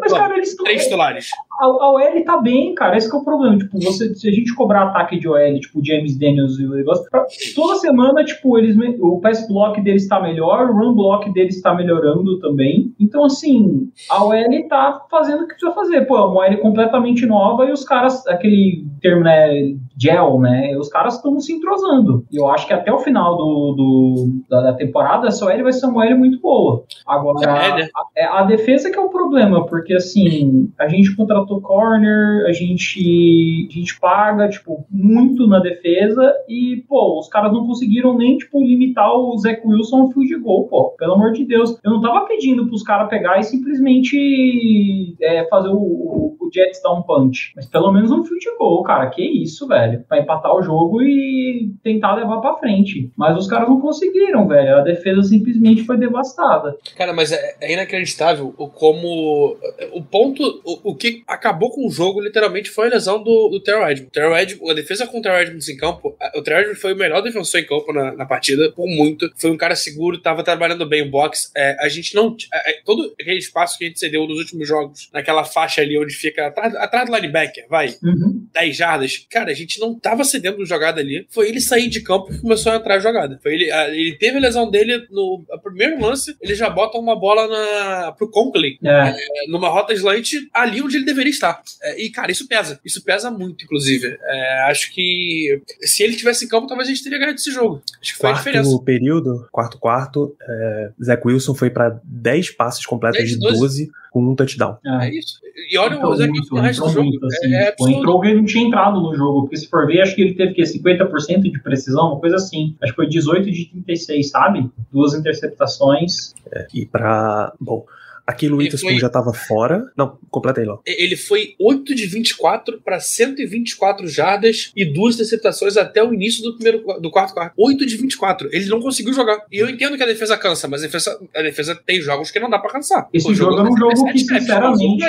Mas, 0.04 0.12
cara, 0.12 0.36
eles 0.36 0.54
Três 0.56 0.84
titulares 0.84 1.30
a, 1.60 1.64
a 1.64 1.92
OL 1.92 2.24
tá 2.24 2.36
bem, 2.38 2.74
cara. 2.74 2.96
Esse 2.96 3.12
é 3.12 3.16
o 3.16 3.24
problema. 3.24 3.58
Tipo, 3.58 3.78
você, 3.80 4.14
se 4.14 4.28
a 4.28 4.32
gente 4.32 4.54
cobrar 4.54 4.84
ataque 4.84 5.18
de 5.18 5.28
OL, 5.28 5.60
tipo, 5.60 5.84
James 5.84 6.18
Daniels 6.18 6.58
e 6.58 6.66
o 6.66 6.74
negócio, 6.74 7.08
pra, 7.10 7.26
toda 7.54 7.76
semana, 7.76 8.24
tipo, 8.24 8.58
eles, 8.58 8.76
o 9.00 9.20
pass 9.20 9.46
block 9.48 9.80
deles 9.80 10.08
tá 10.08 10.20
melhor, 10.20 10.70
o 10.70 10.74
run 10.74 10.94
block 10.94 11.32
deles 11.32 11.60
tá 11.60 11.74
melhorando 11.74 12.38
também. 12.38 12.92
Então, 12.98 13.24
assim, 13.24 13.88
a 14.10 14.24
OL 14.24 14.68
tá 14.68 15.04
fazendo 15.10 15.44
o 15.44 15.48
que 15.48 15.54
precisa 15.54 15.72
fazer. 15.72 16.02
Pô, 16.02 16.16
é 16.16 16.20
uma 16.20 16.46
OL 16.46 16.58
completamente 16.58 17.26
nova 17.26 17.64
e 17.66 17.72
os 17.72 17.84
caras, 17.84 18.26
aquele 18.26 18.84
termo, 19.00 19.22
né, 19.22 19.74
gel, 19.96 20.40
né, 20.40 20.76
os 20.78 20.88
caras 20.88 21.16
estão 21.16 21.38
se 21.38 21.52
entrosando. 21.52 22.24
E 22.32 22.36
eu 22.36 22.48
acho 22.48 22.66
que 22.66 22.72
até 22.72 22.90
o 22.90 22.98
final 22.98 23.36
do, 23.36 23.74
do 23.76 24.28
da, 24.48 24.62
da, 24.62 24.72
temporada, 24.72 25.28
essa 25.28 25.44
OL 25.44 25.62
vai 25.62 25.72
ser 25.72 25.86
uma 25.86 26.04
OL 26.04 26.16
muito 26.16 26.40
boa. 26.40 26.84
Agora, 27.06 27.50
é, 27.50 27.76
né? 27.76 27.88
a, 27.94 28.20
é, 28.20 28.24
a, 28.24 28.42
defesa 28.44 28.90
que 28.90 28.98
é 28.98 29.02
o 29.02 29.10
problema, 29.10 29.66
porque, 29.66 29.92
assim, 29.92 30.72
a 30.78 30.88
gente 30.88 31.14
contratou 31.14 31.43
corner, 31.60 32.46
a 32.46 32.52
gente, 32.52 33.68
a 33.70 33.72
gente 33.72 33.98
paga, 34.00 34.48
tipo, 34.48 34.86
muito 34.90 35.46
na 35.46 35.58
defesa 35.58 36.34
e, 36.48 36.84
pô, 36.88 37.18
os 37.18 37.28
caras 37.28 37.52
não 37.52 37.66
conseguiram 37.66 38.16
nem, 38.16 38.36
tipo, 38.38 38.62
limitar 38.64 39.12
o 39.12 39.36
Zach 39.38 39.60
Wilson 39.64 40.02
ao 40.02 40.10
fio 40.10 40.22
de 40.22 40.38
gol, 40.38 40.66
pô. 40.68 40.90
Pelo 40.98 41.14
amor 41.14 41.32
de 41.32 41.44
Deus. 41.44 41.78
Eu 41.84 41.92
não 41.92 42.00
tava 42.00 42.26
pedindo 42.26 42.66
pros 42.66 42.82
caras 42.82 43.08
pegar 43.08 43.38
e 43.38 43.44
simplesmente 43.44 45.16
é, 45.20 45.46
fazer 45.48 45.68
o, 45.68 45.76
o, 45.76 46.36
o 46.40 46.50
Jets 46.52 46.80
dar 46.82 46.92
um 46.92 47.02
punch. 47.02 47.52
Mas 47.56 47.66
pelo 47.66 47.92
menos 47.92 48.10
um 48.10 48.24
fio 48.24 48.38
de 48.38 48.56
gol, 48.56 48.82
cara, 48.82 49.10
que 49.10 49.22
isso, 49.22 49.66
velho. 49.66 50.04
Pra 50.08 50.20
empatar 50.20 50.54
o 50.54 50.62
jogo 50.62 51.02
e 51.02 51.72
tentar 51.82 52.14
levar 52.14 52.40
pra 52.40 52.56
frente. 52.56 53.10
Mas 53.16 53.36
os 53.36 53.46
caras 53.46 53.68
não 53.68 53.80
conseguiram, 53.80 54.46
velho. 54.46 54.76
A 54.76 54.80
defesa 54.80 55.22
simplesmente 55.22 55.82
foi 55.84 55.96
devastada. 55.96 56.76
Cara, 56.96 57.12
mas 57.12 57.32
é, 57.32 57.56
é 57.60 57.72
inacreditável 57.72 58.54
o 58.56 58.68
como. 58.68 59.56
O 59.92 60.02
ponto. 60.02 60.42
O, 60.64 60.90
o, 60.90 60.94
que 60.94 61.22
acabou 61.34 61.70
com 61.70 61.86
o 61.86 61.90
jogo, 61.90 62.20
literalmente, 62.20 62.70
foi 62.70 62.86
a 62.86 62.90
lesão 62.90 63.22
do, 63.22 63.48
do 63.48 63.60
Terrell 63.60 63.88
Edmonds. 63.88 64.12
Terrell 64.12 64.36
Edmonds, 64.36 64.70
a 64.70 64.74
defesa 64.74 65.06
com 65.06 65.18
o 65.18 65.22
Terrell 65.22 65.42
Edmonds 65.42 65.68
em 65.68 65.76
campo, 65.76 66.16
o 66.34 66.42
Terrell 66.42 66.60
Edmonds 66.60 66.80
foi 66.80 66.92
o 66.92 66.96
melhor 66.96 67.20
defensor 67.22 67.60
em 67.60 67.66
campo 67.66 67.92
na, 67.92 68.12
na 68.12 68.26
partida, 68.26 68.70
por 68.72 68.86
muito. 68.86 69.30
Foi 69.36 69.50
um 69.50 69.56
cara 69.56 69.76
seguro, 69.76 70.18
tava 70.18 70.42
trabalhando 70.42 70.86
bem 70.86 71.02
o 71.02 71.10
box. 71.10 71.50
É, 71.56 71.76
a 71.80 71.88
gente 71.88 72.14
não. 72.14 72.36
É, 72.52 72.80
todo 72.84 73.14
aquele 73.20 73.38
espaço 73.38 73.78
que 73.78 73.84
a 73.84 73.88
gente 73.88 73.98
cedeu 73.98 74.26
nos 74.26 74.38
últimos 74.38 74.66
jogos, 74.66 75.08
naquela 75.12 75.44
faixa 75.44 75.80
ali 75.80 75.98
onde 75.98 76.14
fica 76.14 76.46
atrás, 76.46 76.74
atrás 76.76 77.08
do 77.08 77.14
linebacker, 77.14 77.66
vai, 77.68 77.94
uhum. 78.02 78.46
10 78.52 78.76
jardas. 78.76 79.26
Cara, 79.30 79.50
a 79.50 79.54
gente 79.54 79.80
não 79.80 79.98
tava 79.98 80.24
cedendo 80.24 80.64
jogada 80.64 81.00
ali. 81.00 81.26
Foi 81.30 81.48
ele 81.48 81.60
sair 81.60 81.88
de 81.88 82.00
campo 82.00 82.32
e 82.32 82.38
começou 82.38 82.72
a 82.72 82.76
entrar 82.76 82.96
a 82.96 83.00
jogada. 83.00 83.38
Foi 83.42 83.52
ele, 83.54 83.70
ele 83.70 84.16
teve 84.16 84.38
a 84.38 84.40
lesão 84.40 84.70
dele 84.70 85.06
no 85.10 85.44
primeiro 85.62 86.00
lance, 86.00 86.36
ele 86.40 86.54
já 86.54 86.70
bota 86.70 86.98
uma 86.98 87.18
bola 87.18 87.48
na, 87.48 88.12
pro 88.12 88.30
Conklin, 88.30 88.78
é. 88.84 89.10
É, 89.10 89.14
numa 89.48 89.68
rota 89.68 89.92
slant 89.92 90.32
ali 90.52 90.82
onde 90.82 90.96
ele 90.96 91.04
deveria 91.04 91.23
estar. 91.30 91.62
É, 91.82 92.02
e, 92.02 92.10
cara, 92.10 92.30
isso 92.30 92.46
pesa. 92.46 92.80
Isso 92.84 93.02
pesa 93.02 93.30
muito, 93.30 93.64
inclusive. 93.64 94.18
É, 94.20 94.70
acho 94.70 94.92
que 94.92 95.60
se 95.80 96.02
ele 96.02 96.16
tivesse 96.16 96.44
em 96.44 96.48
campo, 96.48 96.66
talvez 96.66 96.88
a 96.88 96.92
gente 96.92 97.02
teria 97.02 97.18
ganhado 97.18 97.36
esse 97.36 97.50
jogo. 97.50 97.82
Acho 98.00 98.12
que 98.12 98.18
foi 98.18 98.30
quarto 98.30 98.36
a 98.36 98.50
diferença. 98.50 98.82
período, 98.84 99.48
quarto 99.50 99.78
quarto, 99.78 100.36
é, 100.40 100.90
Zach 101.02 101.22
Wilson 101.24 101.54
foi 101.54 101.70
para 101.70 102.00
10 102.04 102.50
passes 102.50 102.84
completos 102.84 103.18
10, 103.18 103.30
de 103.30 103.38
12. 103.38 103.58
12 103.58 103.90
com 104.10 104.22
um 104.22 104.34
touchdown. 104.36 104.78
É, 104.84 105.08
é 105.08 105.18
isso. 105.18 105.40
E 105.70 105.76
olha 105.76 105.94
entrou 105.94 106.12
o 106.12 106.16
Zach 106.16 106.30
Wilson 106.30 106.54
no 106.54 106.60
resto 106.60 106.84
do 106.84 106.90
jogo. 106.90 107.08
Muito, 107.08 107.26
assim, 107.26 107.54
é, 107.54 107.70
tipo, 107.72 107.88
entrou 107.88 108.20
que 108.20 108.28
ele 108.28 108.36
não 108.36 108.44
tinha 108.44 108.64
entrado 108.64 109.00
no 109.00 109.14
jogo, 109.14 109.42
porque 109.42 109.56
se 109.56 109.68
for 109.68 109.86
ver, 109.86 110.02
acho 110.02 110.14
que 110.14 110.22
ele 110.22 110.34
teve 110.34 110.54
que 110.54 110.62
50% 110.62 111.42
de 111.42 111.60
precisão, 111.60 112.12
uma 112.12 112.20
coisa 112.20 112.36
assim. 112.36 112.76
Acho 112.80 112.92
que 112.92 112.96
foi 112.96 113.08
18 113.08 113.50
de 113.50 113.64
36, 113.66 114.30
sabe? 114.30 114.70
Duas 114.92 115.14
interceptações. 115.14 116.32
É, 116.52 116.66
e 116.72 116.86
para 116.86 117.52
Bom. 117.60 117.84
Aquele 118.26 118.54
Witherspoon 118.54 118.90
foi... 118.90 118.98
já 118.98 119.08
estava 119.08 119.32
fora. 119.34 119.84
Não, 119.96 120.18
completa 120.30 120.60
aí, 120.60 120.66
Ló. 120.66 120.78
Ele 120.86 121.16
foi 121.16 121.54
8 121.60 121.94
de 121.94 122.06
24 122.06 122.80
para 122.80 122.98
124 122.98 124.08
jardas 124.08 124.72
e 124.74 124.84
duas 124.84 125.14
interceptações 125.16 125.76
até 125.76 126.02
o 126.02 126.12
início 126.14 126.42
do 126.42 126.54
primeiro 126.54 126.84
do 127.00 127.10
quarto 127.10 127.34
quarto. 127.34 127.54
8 127.56 127.84
de 127.84 127.96
24. 127.96 128.48
Ele 128.52 128.66
não 128.66 128.80
conseguiu 128.80 129.12
jogar. 129.12 129.44
E 129.52 129.58
eu 129.58 129.68
entendo 129.68 129.96
que 129.96 130.02
a 130.02 130.06
defesa 130.06 130.38
cansa, 130.38 130.66
mas 130.68 130.82
a 130.82 130.86
defesa, 130.86 131.20
a 131.34 131.42
defesa 131.42 131.74
tem 131.74 132.00
jogos 132.00 132.30
que 132.30 132.40
não 132.40 132.48
dá 132.48 132.58
para 132.58 132.72
cansar. 132.72 133.08
Esse 133.12 133.30
o 133.30 133.34
jogo 133.34 133.58
é 133.58 133.62
um 133.62 133.76
jogo 133.76 134.12
que, 134.12 134.18
sinceramente, 134.18 135.06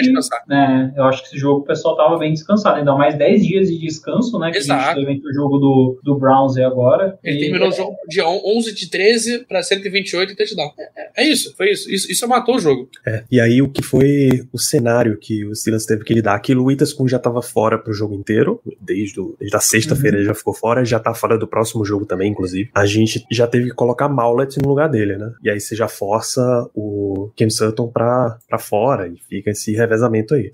né, 0.48 0.93
eu 0.98 1.03
acho 1.05 1.22
que 1.24 1.29
esse 1.29 1.38
jogo 1.38 1.62
o 1.62 1.63
pessoal 1.63 1.95
tava 1.95 2.17
bem 2.17 2.34
descansado. 2.34 2.77
Ainda 2.77 2.95
mais 2.95 3.17
10 3.17 3.43
dias 3.43 3.67
de 3.69 3.77
descanso, 3.79 4.38
né? 4.39 4.51
Que 4.51 4.57
Exato. 4.57 4.81
a 4.81 4.93
gente 4.95 5.05
teve 5.05 5.29
o 5.29 5.34
jogo 5.34 5.57
do, 5.57 6.00
do 6.03 6.19
Browns 6.19 6.57
e 6.57 6.63
agora. 6.63 7.17
Ele 7.24 7.38
e 7.38 7.39
terminou 7.39 7.67
é... 7.67 7.72
o 7.72 7.74
jogo 7.74 7.95
de 8.07 8.22
11 8.22 8.74
de 8.74 8.89
13 8.89 9.45
para 9.45 9.63
128 9.63 10.34
e 10.34 10.36
touchdown. 10.36 10.72
É, 10.77 11.22
é, 11.22 11.24
é 11.24 11.27
isso, 11.29 11.55
foi 11.55 11.72
isso. 11.72 11.89
Isso, 11.89 12.12
isso 12.12 12.27
matou 12.27 12.55
o 12.55 12.60
jogo. 12.60 12.89
É, 13.06 13.24
e 13.32 13.40
aí 13.40 13.62
o 13.62 13.70
que 13.70 13.84
foi 13.84 14.48
o 14.52 14.58
cenário 14.58 15.18
que 15.18 15.46
o 15.46 15.56
Steelers 15.56 15.86
teve 15.86 16.04
que 16.04 16.14
lidar? 16.14 16.36
Aquilo 16.36 16.64
o 16.64 16.66
Witherspoon 16.66 17.08
já 17.08 17.18
estava 17.18 17.42
fora 17.42 17.78
pro 17.78 17.94
jogo 17.94 18.16
inteiro, 18.16 18.60
desde, 18.82 19.20
o, 19.20 19.36
desde 19.40 19.56
a 19.56 19.60
sexta-feira 19.60 20.18
uhum. 20.18 20.22
ele 20.22 20.28
já 20.28 20.34
ficou 20.34 20.54
fora, 20.54 20.84
já 20.84 21.00
tá 21.00 21.14
fora 21.14 21.38
do 21.38 21.48
próximo 21.48 21.86
jogo 21.86 22.06
também, 22.06 22.32
inclusive. 22.32 22.70
A 22.74 22.86
gente 22.86 23.24
já 23.32 23.46
teve 23.46 23.70
que 23.70 23.76
colocar 23.76 24.10
Maulet 24.10 24.58
no 24.62 24.70
lugar 24.70 24.90
dele, 24.90 25.18
né? 25.18 25.32
E 25.44 25.50
aí 25.50 25.60
você 25.60 25.76
já 25.76 25.88
força 25.88 26.42
o 26.74 27.30
Cam 27.38 27.50
Sutton 27.50 27.88
pra, 27.88 28.38
pra 28.48 28.58
fora 28.58 29.08
e 29.08 29.18
fica 29.18 29.52
esse 29.52 29.74
revezamento 29.74 30.34
aí. 30.34 30.52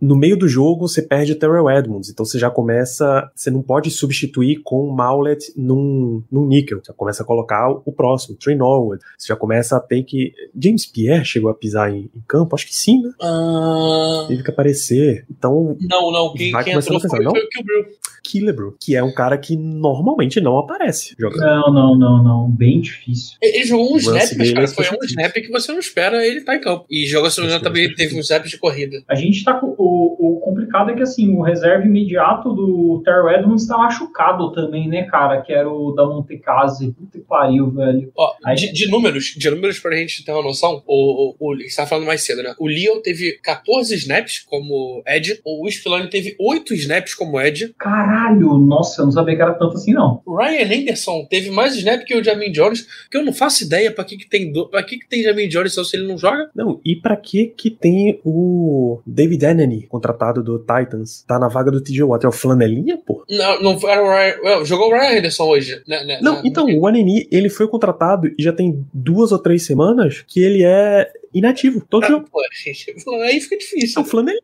No 0.00 0.16
meio 0.16 0.36
do 0.36 0.46
jogo 0.46 0.86
você 0.86 1.00
perde 1.00 1.32
o 1.32 1.38
Terrell 1.38 1.70
Edmonds, 1.70 2.10
então 2.10 2.24
você 2.24 2.38
já 2.38 2.50
começa, 2.50 3.30
você 3.34 3.50
não 3.50 3.62
pode 3.62 3.90
substituir 3.90 4.60
com 4.62 4.88
o 4.88 4.94
Maulet 4.94 5.52
num, 5.56 6.22
num 6.30 6.46
níquel, 6.46 6.80
você 6.82 6.92
começa 6.92 7.22
a 7.22 7.26
colocar 7.26 7.70
o 7.70 7.92
próximo, 7.92 8.36
Trey 8.36 8.56
Norwood, 8.56 9.02
você 9.16 9.28
já 9.28 9.36
começa 9.36 9.76
a 9.76 9.80
ter 9.80 10.02
que... 10.02 10.32
James 10.58 10.86
Pierre 10.86 11.24
chegou 11.24 11.50
a 11.50 11.54
pisar 11.54 11.93
em 11.94 12.22
campo? 12.26 12.54
Acho 12.54 12.66
que 12.66 12.74
sim, 12.74 13.02
né? 13.02 13.10
Uh... 13.20 14.26
Teve 14.28 14.42
que 14.42 14.50
aparecer. 14.50 15.24
Então. 15.30 15.76
Não, 15.80 16.10
não. 16.10 16.32
Quem, 16.32 16.52
vai 16.52 16.64
quem 16.64 16.74
entrou 16.74 17.00
pensar, 17.00 17.16
foi, 17.16 17.24
não? 17.24 17.32
foi 17.32 17.42
o 17.42 17.48
Kilbrew. 17.48 17.84
Killebrew, 18.24 18.74
que 18.80 18.96
é 18.96 19.02
um 19.02 19.12
cara 19.12 19.36
que 19.36 19.54
normalmente 19.54 20.40
não 20.40 20.58
aparece 20.58 21.14
jogando. 21.18 21.40
Não, 21.40 21.72
não, 21.72 21.98
não, 21.98 22.24
não. 22.24 22.50
Bem 22.50 22.80
difícil. 22.80 23.36
Ele 23.40 23.64
jogou 23.64 23.94
um 23.94 23.96
snap, 23.98 24.32
mas 24.38 24.52
cara, 24.52 24.68
foi 24.68 24.90
um 24.90 25.04
snap 25.04 25.32
que 25.32 25.50
você 25.50 25.72
não 25.72 25.78
espera 25.78 26.26
ele 26.26 26.40
tá 26.40 26.56
em 26.56 26.60
campo. 26.60 26.86
E 26.90 27.06
joga, 27.06 27.30
se 27.30 27.40
não 27.40 27.46
me 27.46 27.60
também 27.60 27.94
teve 27.94 28.16
um 28.16 28.20
snap 28.20 28.44
de 28.44 28.58
corrida. 28.58 29.02
A 29.06 29.14
gente 29.14 29.44
tá 29.44 29.54
com. 29.54 29.74
O, 29.76 30.36
o 30.36 30.40
complicado 30.40 30.90
é 30.90 30.94
que 30.94 31.02
assim, 31.02 31.36
o 31.36 31.42
reserva 31.42 31.84
imediato 31.84 32.52
do 32.52 33.02
Terrell 33.04 33.30
Edmonds 33.30 33.66
tá 33.66 33.76
machucado 33.76 34.52
também, 34.52 34.88
né, 34.88 35.04
cara? 35.04 35.42
Que 35.42 35.52
era 35.52 35.70
o 35.70 35.92
da 35.92 36.06
Montecase. 36.06 36.92
Puta 36.92 37.18
que 37.18 37.24
pariu, 37.24 37.70
velho. 37.70 38.10
Ó, 38.16 38.34
Aí... 38.44 38.56
de, 38.56 38.72
de, 38.72 38.90
números, 38.90 39.34
de 39.36 39.50
números 39.50 39.78
pra 39.78 39.96
gente 39.96 40.24
ter 40.24 40.32
uma 40.32 40.42
noção, 40.42 40.82
o, 40.86 41.36
o, 41.38 41.52
o, 41.52 41.56
você 41.56 41.82
tava 41.84 41.86
falando 41.86 42.06
mais 42.06 42.22
cedo, 42.22 42.42
né? 42.42 42.54
O 42.58 42.66
Leon 42.66 43.00
teve 43.00 43.38
14 43.42 43.94
snaps 43.94 44.40
como 44.40 45.02
Ed, 45.06 45.40
o 45.44 45.70
Spillane 45.70 46.08
teve 46.08 46.34
8 46.38 46.74
snaps 46.74 47.14
como 47.14 47.40
Ed. 47.40 47.74
Caralho, 47.78 48.58
nossa, 48.58 49.02
eu 49.02 49.06
não 49.06 49.12
sabia 49.12 49.36
que 49.36 49.42
era 49.42 49.54
tanto 49.54 49.74
assim, 49.74 49.92
não. 49.92 50.20
O 50.26 50.36
Ryan 50.36 50.72
Henderson 50.72 51.26
teve 51.28 51.50
mais 51.50 51.76
snap 51.76 52.02
que 52.04 52.16
o 52.16 52.24
Jamin 52.24 52.50
Jones, 52.50 52.86
que 53.10 53.16
eu 53.16 53.24
não 53.24 53.32
faço 53.32 53.64
ideia 53.64 53.90
pra 53.90 54.04
que, 54.04 54.16
que 54.16 54.28
tem 54.28 54.50
do... 54.50 54.68
pra 54.68 54.82
que, 54.82 54.98
que 54.98 55.08
tem 55.08 55.22
Jamin 55.22 55.48
Jones 55.48 55.74
se 55.74 55.96
ele 55.96 56.06
não 56.06 56.16
joga. 56.16 56.50
Não, 56.54 56.80
e 56.84 56.96
pra 56.96 57.16
que 57.16 57.46
que 57.46 57.70
tem 57.70 58.20
o 58.24 59.00
David 59.06 59.44
Anthony, 59.44 59.82
contratado 59.86 60.42
do 60.42 60.58
Titans, 60.58 61.22
tá 61.26 61.38
na 61.38 61.48
vaga 61.48 61.70
do 61.70 61.80
TJ 61.80 62.02
Watt? 62.04 62.24
É 62.24 62.28
o 62.28 62.32
flanelinha, 62.32 62.98
pô? 62.98 63.13
Não, 63.28 63.60
não 63.60 63.88
era 63.88 64.02
o 64.02 64.08
Ryan. 64.08 64.34
Well, 64.42 64.64
jogou 64.64 64.88
o 64.88 64.92
Ryan 64.92 65.18
Henderson 65.18 65.44
hoje. 65.44 65.82
Né, 65.86 66.04
né, 66.04 66.18
não, 66.22 66.42
então, 66.44 66.66
o 66.66 66.86
Aneni, 66.86 67.28
ele 67.30 67.48
foi 67.48 67.68
contratado 67.68 68.28
e 68.38 68.42
já 68.42 68.52
tem 68.52 68.84
duas 68.92 69.32
ou 69.32 69.38
três 69.38 69.64
semanas 69.64 70.24
que 70.26 70.40
ele 70.40 70.64
é 70.64 71.10
inativo. 71.32 71.84
Todo 71.88 72.04
ah, 72.04 72.08
jogo. 72.08 72.28
Pô, 72.30 72.40
gente, 72.52 72.94
aí 73.22 73.40
fica 73.40 73.58
difícil. 73.58 74.00
É 74.00 74.04
o 74.04 74.06
Flamengo. 74.06 74.40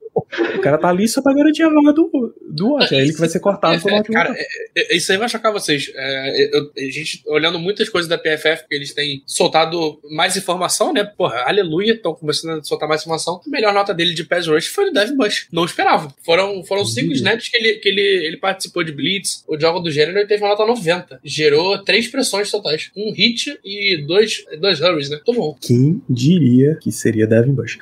O 0.57 0.61
cara 0.61 0.79
tá 0.79 0.88
ali 0.88 1.09
só 1.09 1.21
pra 1.21 1.35
garantir 1.35 1.62
a 1.64 1.69
vaga 1.69 1.93
do, 1.93 2.35
do 2.51 2.75
Watt. 2.75 2.95
É 2.95 3.01
ele 3.01 3.12
que 3.12 3.19
vai 3.19 3.29
ser 3.29 3.40
cortado 3.40 3.75
é, 3.75 3.81
pelo 3.81 3.97
é, 3.97 4.03
Cara, 4.03 4.35
é, 4.37 4.47
é, 4.77 4.97
isso 4.97 5.11
aí 5.11 5.19
vai 5.19 5.29
chocar 5.29 5.53
vocês. 5.53 5.90
É, 5.95 6.57
eu, 6.57 6.71
a 6.77 6.90
gente, 6.90 7.23
olhando 7.27 7.59
muitas 7.59 7.88
coisas 7.88 8.09
da 8.09 8.16
PFF, 8.16 8.69
que 8.69 8.75
eles 8.75 8.95
têm 8.95 9.23
soltado 9.27 10.01
mais 10.11 10.37
informação, 10.37 10.93
né? 10.93 11.05
Porra, 11.05 11.45
aleluia, 11.47 11.95
estão 11.95 12.14
começando 12.14 12.61
a 12.61 12.62
soltar 12.62 12.88
mais 12.88 13.01
informação. 13.01 13.40
A 13.45 13.51
melhor 13.51 13.75
nota 13.75 13.93
dele 13.93 14.14
de 14.14 14.25
pass 14.25 14.47
rush 14.47 14.66
foi 14.66 14.90
o 14.90 14.93
Devin 14.93 15.16
Bush. 15.16 15.49
Não 15.51 15.64
esperava. 15.64 16.14
Foram, 16.25 16.62
foram 16.64 16.85
cinco 16.85 17.12
snaps 17.12 17.49
que, 17.49 17.57
ele, 17.57 17.75
que 17.75 17.88
ele, 17.88 18.27
ele 18.27 18.37
participou 18.37 18.85
de 18.85 18.93
blitz. 18.93 19.45
O 19.49 19.59
jogo 19.59 19.81
do 19.81 19.90
gênero 19.90 20.19
ele 20.19 20.29
teve 20.29 20.43
uma 20.43 20.51
nota 20.51 20.64
90. 20.64 21.21
Gerou 21.25 21.83
três 21.83 22.07
pressões 22.07 22.51
totais. 22.51 22.90
Um 22.97 23.12
hit 23.12 23.59
e 23.64 24.05
dois, 24.07 24.45
dois 24.61 24.81
hurries, 24.81 25.11
né? 25.11 25.21
Tô 25.25 25.33
bom. 25.33 25.57
Quem 25.61 26.01
diria 26.09 26.79
que 26.81 26.93
seria 26.93 27.27
Devin 27.27 27.53
Bush. 27.53 27.79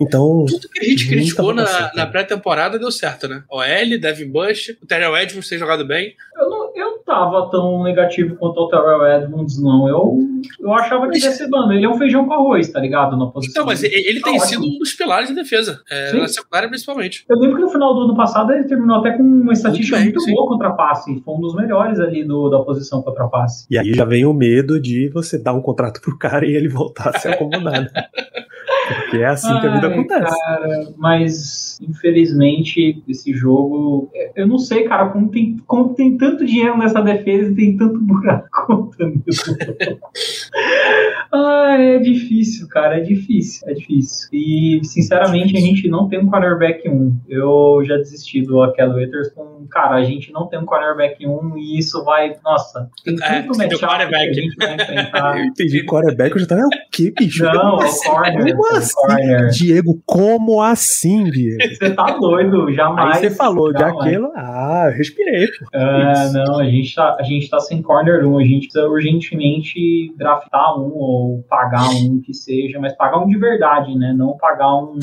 Então. 0.00 0.44
Tudo 0.46 0.68
que 0.68 0.80
a 0.80 0.88
gente 0.88 1.08
criticou 1.08 1.54
na, 1.54 1.92
na 1.94 2.06
pré-temporada 2.06 2.78
deu 2.78 2.90
certo, 2.90 3.28
né? 3.28 3.42
OL, 3.50 4.00
Devin 4.00 4.30
Bush, 4.30 4.76
o 4.82 4.86
Terrell 4.86 5.16
Edmonds 5.16 5.48
tem 5.48 5.58
jogado 5.58 5.84
bem. 5.84 6.14
Eu 6.36 6.48
não, 6.48 6.76
eu 6.76 6.98
tava 7.04 7.50
tão 7.50 7.82
negativo 7.82 8.36
quanto 8.36 8.58
o 8.58 8.68
Terrell 8.68 9.06
Edmonds, 9.06 9.60
não. 9.60 9.88
Eu, 9.88 10.18
eu 10.60 10.72
achava 10.72 11.08
que 11.08 11.18
ia 11.18 11.30
ser 11.30 11.48
mano. 11.48 11.72
Ele 11.72 11.84
é 11.84 11.88
um 11.88 11.98
feijão 11.98 12.26
com 12.26 12.32
arroz, 12.32 12.70
tá 12.70 12.80
ligado? 12.80 13.16
Na 13.16 13.26
posição. 13.26 13.52
Então, 13.52 13.66
mas 13.66 13.82
ele, 13.82 13.94
ele 13.94 14.20
tá 14.20 14.30
tem 14.30 14.40
ótimo. 14.40 14.48
sido 14.48 14.74
um 14.74 14.78
dos 14.78 14.92
pilares 14.92 15.28
da 15.28 15.34
defesa. 15.34 15.82
É, 15.90 16.12
na 16.12 16.28
secundária, 16.28 16.68
principalmente. 16.68 17.24
Eu 17.28 17.38
lembro 17.38 17.56
que 17.56 17.62
no 17.62 17.68
final 17.68 17.94
do 17.94 18.00
ano 18.02 18.16
passado 18.16 18.52
ele 18.52 18.64
terminou 18.64 18.98
até 18.98 19.12
com 19.12 19.22
uma 19.22 19.52
estatística 19.52 19.98
muito, 19.98 20.16
bem, 20.18 20.24
muito 20.24 20.34
boa 20.34 20.48
contra 20.48 20.72
passe. 20.72 21.22
Foi 21.24 21.34
um 21.34 21.40
dos 21.40 21.54
melhores 21.54 22.00
ali 22.00 22.24
do, 22.24 22.48
da 22.48 22.60
posição 22.60 23.02
contra 23.02 23.26
passe. 23.28 23.66
E 23.70 23.78
aí 23.78 23.92
já 23.92 24.04
vem 24.04 24.24
o 24.24 24.32
medo 24.32 24.80
de 24.80 25.08
você 25.08 25.38
dar 25.38 25.52
um 25.52 25.60
contrato 25.60 26.00
pro 26.00 26.18
cara 26.18 26.46
e 26.46 26.54
ele 26.54 26.68
voltar 26.68 27.10
a 27.14 27.18
se 27.18 27.28
acomodar. 27.28 27.82
Né? 27.82 27.90
Porque 28.86 29.16
é 29.18 29.26
assim 29.26 29.50
Ai, 29.50 29.60
que 29.60 29.66
a 29.66 29.74
vida 29.74 29.86
acontece. 29.88 30.40
Cara, 30.40 30.88
mas, 30.96 31.78
infelizmente, 31.80 33.02
esse 33.08 33.32
jogo. 33.32 34.10
Eu 34.36 34.46
não 34.46 34.58
sei, 34.58 34.84
cara, 34.84 35.08
como 35.08 35.30
tem, 35.30 35.56
como 35.66 35.94
tem 35.94 36.16
tanto 36.18 36.44
dinheiro 36.44 36.76
nessa 36.76 37.00
defesa 37.00 37.50
e 37.50 37.54
tem 37.54 37.76
tanto 37.76 37.98
buraco 37.98 38.90
nisso. 39.00 39.56
ah, 41.32 41.76
é 41.78 41.98
difícil, 41.98 42.68
cara, 42.68 42.98
é 42.98 43.00
difícil, 43.00 43.68
é 43.68 43.74
difícil. 43.74 44.28
E, 44.32 44.80
sinceramente, 44.84 45.56
a 45.56 45.60
gente 45.60 45.88
não 45.88 46.08
tem 46.08 46.18
um 46.18 46.26
cornerback 46.26 46.88
1. 46.88 47.20
Eu 47.28 47.82
já 47.84 47.96
desisti 47.96 48.42
do 48.42 48.62
Aquela 48.62 48.94
Witherspoon. 48.94 49.66
Cara, 49.70 49.96
a 49.96 50.04
gente 50.04 50.30
não 50.30 50.46
tem 50.46 50.58
um 50.58 50.66
cornerback 50.66 51.26
1 51.26 51.56
e 51.56 51.78
isso 51.78 52.04
vai. 52.04 52.36
Nossa, 52.44 52.90
tem 53.02 53.14
é, 53.14 53.42
tanto 53.42 53.60
é, 53.60 53.66
matchup 53.66 54.08
que 54.08 54.14
a 54.14 54.32
gente 54.32 54.56
vai 54.56 54.74
enfrentar. 54.74 55.38
Eu 55.38 55.44
entendi, 55.46 55.82
cornerback, 55.84 56.32
eu 56.32 56.40
já 56.40 56.46
tava. 56.46 56.60
É 56.60 56.66
o 56.66 56.70
que, 56.90 57.10
bicho? 57.10 57.44
Não, 57.44 57.78
é 57.80 57.86
o 57.86 58.02
corner. 58.04 58.56
Assim? 58.76 59.48
Diego, 59.52 60.00
como 60.06 60.60
assim, 60.60 61.24
Diego? 61.30 61.58
Você 61.74 61.90
tá 61.90 62.16
doido, 62.18 62.72
jamais. 62.72 63.16
Aí 63.16 63.30
você 63.30 63.30
falou 63.34 63.72
jamais. 63.72 63.94
de 63.94 64.08
aquilo, 64.08 64.32
ah, 64.34 64.84
eu 64.86 64.96
respirei, 64.96 65.46
pô. 65.48 65.64
Uh, 65.74 66.32
não, 66.32 66.60
a 66.60 66.64
gente, 66.64 66.94
tá, 66.94 67.16
a 67.18 67.22
gente 67.22 67.48
tá 67.48 67.60
sem 67.60 67.82
corner 67.82 68.26
1, 68.26 68.38
a 68.38 68.44
gente 68.44 68.68
precisa 68.68 68.88
urgentemente 68.88 70.14
draftar 70.16 70.78
um 70.78 70.92
ou 70.94 71.42
pagar 71.48 71.88
um 71.90 72.20
que 72.20 72.34
seja, 72.34 72.78
mas 72.78 72.94
pagar 72.94 73.18
um 73.18 73.28
de 73.28 73.38
verdade, 73.38 73.94
né? 73.96 74.12
Não 74.16 74.36
pagar 74.36 74.74
um 74.76 74.98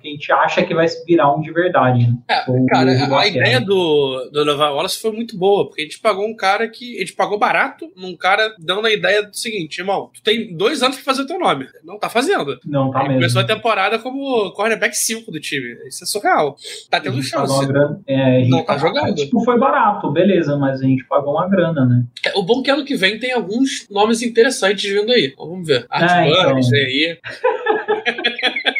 que 0.00 0.08
a 0.08 0.10
gente 0.10 0.32
acha 0.32 0.62
que 0.62 0.74
vai 0.74 0.86
virar 1.06 1.34
um 1.34 1.40
de 1.40 1.52
verdade. 1.52 2.06
Né? 2.06 2.16
É, 2.28 2.44
cara, 2.68 2.90
a 3.18 3.26
ideia 3.26 3.60
do, 3.60 4.30
do, 4.32 4.42
Levi 4.44 4.58
Wallace 4.58 5.00
foi 5.00 5.12
muito 5.12 5.36
boa, 5.36 5.66
porque 5.66 5.82
a 5.82 5.84
gente 5.84 6.00
pagou 6.00 6.26
um 6.26 6.34
cara 6.34 6.68
que. 6.68 6.96
A 6.96 7.00
gente 7.00 7.14
pagou 7.14 7.38
barato 7.38 7.90
num 7.96 8.16
cara 8.16 8.54
dando 8.58 8.86
a 8.86 8.92
ideia 8.92 9.22
do 9.22 9.36
seguinte, 9.36 9.78
irmão, 9.78 10.10
tu 10.12 10.22
tem 10.22 10.56
dois 10.56 10.82
anos 10.82 10.96
pra 10.96 11.04
fazer 11.04 11.22
o 11.22 11.26
teu 11.26 11.38
nome. 11.38 11.66
Não 11.84 11.98
tá 11.98 12.08
fazendo. 12.08 12.58
Não 12.64 12.85
tá 12.90 13.00
Aí 13.00 13.04
mesmo. 13.08 13.20
Começou 13.20 13.40
a 13.42 13.44
temporada 13.44 13.98
como 13.98 14.50
cornerback 14.52 14.96
5 14.96 15.30
do 15.30 15.40
time. 15.40 15.76
Isso 15.86 16.04
é 16.04 16.06
surreal. 16.06 16.56
Tá 16.90 17.00
tendo 17.00 17.22
chance. 17.22 17.66
grana- 17.66 18.00
é, 18.06 18.46
Não 18.48 18.58
tá 18.64 18.74
pagou- 18.74 18.88
jogando. 18.88 19.14
Tipo, 19.16 19.44
foi 19.44 19.58
barato, 19.58 20.10
beleza, 20.10 20.56
mas 20.56 20.80
a 20.80 20.84
gente 20.84 21.04
pagou 21.06 21.34
uma 21.34 21.48
grana, 21.48 21.84
né? 21.84 22.04
O 22.34 22.42
bom 22.42 22.60
é 22.60 22.64
que 22.64 22.70
ano 22.70 22.84
que 22.84 22.96
vem 22.96 23.18
tem 23.18 23.32
alguns 23.32 23.86
nomes 23.90 24.22
interessantes 24.22 24.90
vindo 24.90 25.10
aí. 25.12 25.30
Então, 25.32 25.48
vamos 25.48 25.66
ver. 25.66 25.86
Art 25.90 26.26
então. 26.26 26.52
Burns 26.52 26.72
aí. 26.72 27.18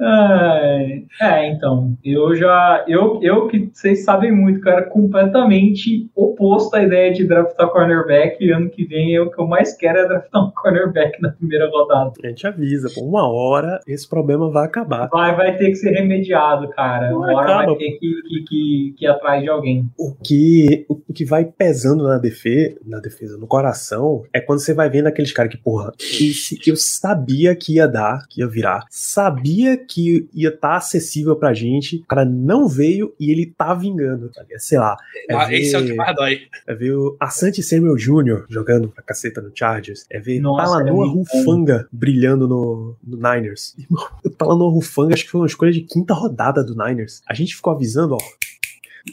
Ai, 0.00 1.04
É, 1.20 1.48
então, 1.48 1.96
eu 2.04 2.34
já. 2.34 2.84
Eu, 2.86 3.20
eu 3.22 3.48
que 3.48 3.70
vocês 3.72 4.04
sabem 4.04 4.30
muito, 4.30 4.60
cara, 4.60 4.82
completamente 4.82 6.08
oposto 6.14 6.74
à 6.76 6.82
ideia 6.82 7.12
de 7.12 7.26
draftar 7.26 7.68
cornerback. 7.70 8.42
E 8.42 8.50
ano 8.50 8.70
que 8.70 8.84
vem 8.84 9.14
é 9.14 9.20
o 9.20 9.30
que 9.30 9.40
eu 9.40 9.46
mais 9.46 9.76
quero 9.76 9.98
é 9.98 10.06
draftar 10.06 10.44
um 10.44 10.50
cornerback 10.50 11.20
na 11.20 11.30
primeira 11.30 11.68
rodada. 11.68 12.12
A 12.22 12.28
gente 12.28 12.46
avisa, 12.46 12.88
pô, 12.94 13.02
uma 13.02 13.28
hora 13.28 13.80
esse 13.86 14.08
problema 14.08 14.50
vai 14.50 14.66
acabar. 14.66 15.08
Vai, 15.08 15.34
vai 15.34 15.56
ter 15.56 15.70
que 15.70 15.76
ser 15.76 15.90
remediado, 15.90 16.68
cara. 16.70 17.10
Não 17.10 17.18
Uma 17.18 17.34
hora 17.34 17.54
acaba, 17.54 17.66
vai 17.66 17.76
ter 17.76 17.90
que, 17.98 17.98
que, 17.98 18.44
que, 18.44 18.94
que 18.96 19.04
ir 19.04 19.08
atrás 19.08 19.42
de 19.42 19.48
alguém. 19.48 19.90
O 19.98 20.14
que, 20.14 20.86
o 20.88 21.12
que 21.12 21.24
vai 21.24 21.44
pesando 21.44 22.04
na 22.04 22.18
defesa, 22.18 22.76
na 22.86 23.00
defesa, 23.00 23.36
no 23.36 23.46
coração, 23.46 24.22
é 24.32 24.40
quando 24.40 24.60
você 24.60 24.72
vai 24.72 24.88
vendo 24.88 25.06
aqueles 25.06 25.32
caras 25.32 25.50
que, 25.50 25.58
porra, 25.58 25.92
esse 25.98 26.58
eu 26.68 26.76
sabia 26.76 27.54
que 27.56 27.76
ia 27.76 27.88
dar, 27.88 28.26
que 28.28 28.40
ia 28.40 28.46
virar, 28.46 28.84
sabia 28.90 29.76
que 29.88 30.28
ia 30.34 30.50
estar 30.50 30.76
acessível 30.76 31.34
pra 31.36 31.54
gente, 31.54 31.96
o 31.96 32.06
cara 32.06 32.24
não 32.24 32.68
veio 32.68 33.14
e 33.18 33.30
ele 33.30 33.46
tá 33.46 33.72
vingando, 33.74 34.28
tá 34.28 34.42
ligado? 34.42 34.60
Sei 34.60 34.78
lá, 34.78 34.96
é 35.28 35.34
Ah, 35.34 35.52
Esse 35.52 35.74
é 35.74 35.78
o 35.78 35.82
que 35.82 35.88
ver, 35.88 35.94
mais 35.96 36.14
dói. 36.14 36.40
é 36.66 36.74
ver 36.74 36.92
o 36.94 37.16
Asante 37.18 37.62
Samuel 37.62 37.96
Jr. 37.96 38.44
jogando 38.48 38.88
pra 38.88 39.02
caceta 39.02 39.40
no 39.40 39.50
Chargers, 39.54 40.04
é 40.10 40.20
ver 40.20 40.40
Nossa, 40.40 40.64
Talanoa 40.78 41.06
é 41.06 41.10
Rufanga 41.10 41.88
brilhando 41.92 42.46
no, 42.46 42.96
no 43.02 43.16
Niners. 43.16 43.74
Irmão, 43.78 44.06
o 44.24 44.30
Talanoa 44.30 44.70
Rufanga 44.72 45.14
acho 45.14 45.24
que 45.24 45.30
foi 45.30 45.40
uma 45.40 45.46
escolha 45.46 45.72
de 45.72 45.80
quinta 45.80 46.12
rodada 46.14 46.62
do 46.62 46.76
Niners. 46.76 47.22
A 47.26 47.34
gente 47.34 47.56
ficou 47.56 47.72
avisando, 47.72 48.14
ó, 48.14 48.18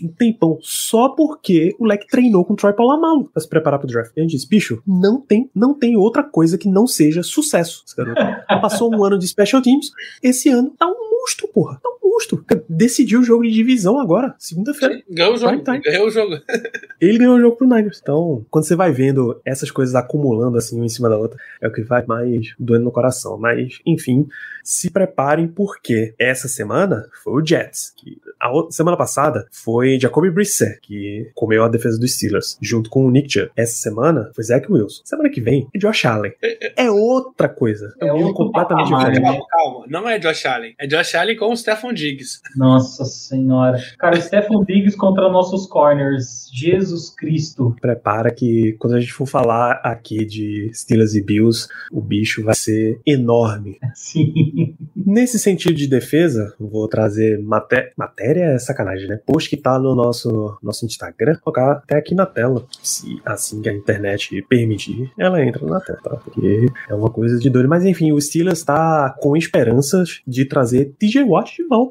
um 0.03 0.07
tempão 0.07 0.57
só 0.61 1.09
porque 1.09 1.75
o 1.79 1.85
Leque 1.85 2.07
treinou 2.07 2.43
com 2.45 2.53
o 2.53 2.55
Troy 2.55 2.73
Polamalu 2.73 3.25
pra 3.25 3.41
se 3.41 3.47
preparar 3.47 3.79
pro 3.79 3.87
draft. 3.87 4.11
E 4.15 4.19
a 4.19 4.23
gente 4.23 4.31
disse, 4.31 4.47
bicho, 4.47 4.81
não 4.85 5.19
tem, 5.19 5.49
não 5.53 5.73
tem 5.73 5.95
outra 5.95 6.23
coisa 6.23 6.57
que 6.57 6.69
não 6.69 6.87
seja 6.87 7.23
sucesso. 7.23 7.83
Esse 7.85 7.95
garoto. 7.95 8.21
Passou 8.61 8.93
um 8.93 9.03
ano 9.03 9.17
de 9.17 9.27
special 9.27 9.61
teams, 9.61 9.91
esse 10.21 10.49
ano 10.49 10.71
tá 10.77 10.85
um 10.87 11.19
monstro, 11.19 11.47
porra. 11.47 11.79
Tá 11.81 11.89
um 11.89 11.94
monstro. 12.09 12.43
Decidiu 12.69 13.19
o 13.19 13.23
jogo 13.23 13.43
de 13.43 13.51
divisão 13.51 13.99
agora, 13.99 14.35
segunda-feira. 14.39 15.01
Ganhou 15.09 15.33
o 15.33 15.37
jogo. 15.37 15.63
Ganhou 15.63 16.07
o 16.07 16.11
jogo. 16.11 16.35
Ele 17.01 17.17
ganhou 17.17 17.35
o 17.35 17.41
jogo 17.41 17.57
pro 17.57 17.67
Niners. 17.67 17.99
Então, 18.01 18.45
quando 18.49 18.65
você 18.65 18.75
vai 18.75 18.91
vendo 18.91 19.39
essas 19.45 19.69
coisas 19.69 19.95
acumulando 19.95 20.57
assim, 20.57 20.75
uma 20.77 20.85
em 20.85 20.89
cima 20.89 21.09
da 21.09 21.17
outra, 21.17 21.37
é 21.61 21.67
o 21.67 21.71
que 21.71 21.81
vai 21.81 22.05
mais 22.05 22.53
doendo 22.59 22.85
no 22.85 22.91
coração. 22.91 23.37
Mas, 23.37 23.79
enfim, 23.85 24.27
se 24.63 24.89
preparem 24.89 25.47
porque 25.47 26.13
essa 26.19 26.47
semana 26.47 27.05
foi 27.23 27.41
o 27.41 27.45
Jets. 27.45 27.93
Que 27.95 28.17
a 28.39 28.51
outra, 28.51 28.71
semana 28.71 28.97
passada 28.97 29.45
foi 29.51 29.99
Jacoby 29.99 30.29
Brissett, 30.31 30.79
que 30.81 31.29
comeu 31.33 31.63
a 31.63 31.69
defesa 31.69 31.99
dos 31.99 32.13
Steelers, 32.15 32.57
junto 32.61 32.89
com 32.89 33.05
o 33.05 33.11
Nick 33.11 33.31
Chubb. 33.31 33.51
Essa 33.55 33.75
semana 33.75 34.31
foi 34.33 34.43
Zach 34.43 34.65
Wilson. 34.71 35.01
Semana 35.05 35.29
que 35.29 35.41
vem 35.41 35.67
é 35.73 35.77
Josh 35.77 36.05
Allen. 36.05 36.33
É 36.75 36.89
outra 36.89 37.49
coisa. 37.49 37.93
É 38.01 38.07
É 38.07 38.13
um 38.13 38.33
completamente 38.33 38.87
diferente. 38.87 39.19
né? 39.21 39.29
Calma, 39.29 39.45
calma. 39.49 39.85
Não 39.87 40.09
é 40.09 40.17
Josh 40.19 40.45
Allen. 40.45 40.75
É 40.79 40.87
Josh 40.87 41.15
Allen 41.15 41.35
com 41.37 41.51
o 41.51 41.57
Stephon 41.57 41.93
Diggs. 41.95 42.39
Nossa 42.55 43.05
senhora. 43.05 43.79
Cara, 43.97 44.19
Stephen 44.21 44.63
Diggs 44.65 44.95
contra 44.95 45.29
nossos 45.29 45.65
corners. 45.67 46.49
Jesus 46.53 47.09
Cristo. 47.09 47.75
Prepara 47.81 48.31
que 48.31 48.73
quando 48.79 48.95
a 48.95 48.99
gente 48.99 49.13
for 49.13 49.25
falar 49.25 49.81
aqui 49.83 50.25
de 50.25 50.69
Steelers 50.73 51.15
e 51.15 51.21
Bills, 51.21 51.67
o 51.91 52.01
bicho 52.01 52.43
vai 52.43 52.55
ser 52.55 52.99
enorme. 53.05 53.77
Sim. 53.93 54.75
Nesse 54.95 55.39
sentido 55.39 55.73
de 55.73 55.87
defesa, 55.87 56.53
vou 56.59 56.87
trazer 56.87 57.41
maté 57.41 57.91
matéria 57.97 58.45
é 58.45 58.59
sacanagem, 58.59 59.07
né? 59.07 59.19
Post 59.25 59.49
que 59.49 59.57
tá 59.57 59.77
no 59.79 59.95
nosso, 59.95 60.57
nosso 60.61 60.85
Instagram, 60.85 61.37
colocar 61.41 61.71
até 61.73 61.97
aqui 61.97 62.13
na 62.13 62.25
tela. 62.25 62.65
Se 62.81 63.21
assim 63.25 63.61
que 63.61 63.69
a 63.69 63.73
internet 63.73 64.41
permitir, 64.49 65.11
ela 65.17 65.43
entra 65.43 65.65
na 65.65 65.79
tela, 65.79 65.99
tá? 66.03 66.15
Porque 66.17 66.67
é 66.89 66.93
uma 66.93 67.09
coisa 67.09 67.37
de 67.37 67.49
doido. 67.49 67.69
Mas 67.69 67.85
enfim, 67.85 68.11
o 68.11 68.21
Steelers 68.21 68.63
tá 68.63 69.15
com 69.19 69.35
esperanças 69.35 70.21
de 70.27 70.45
trazer 70.45 70.93
TJ 70.97 71.23
Watt 71.23 71.55
de 71.55 71.67
volta. 71.67 71.84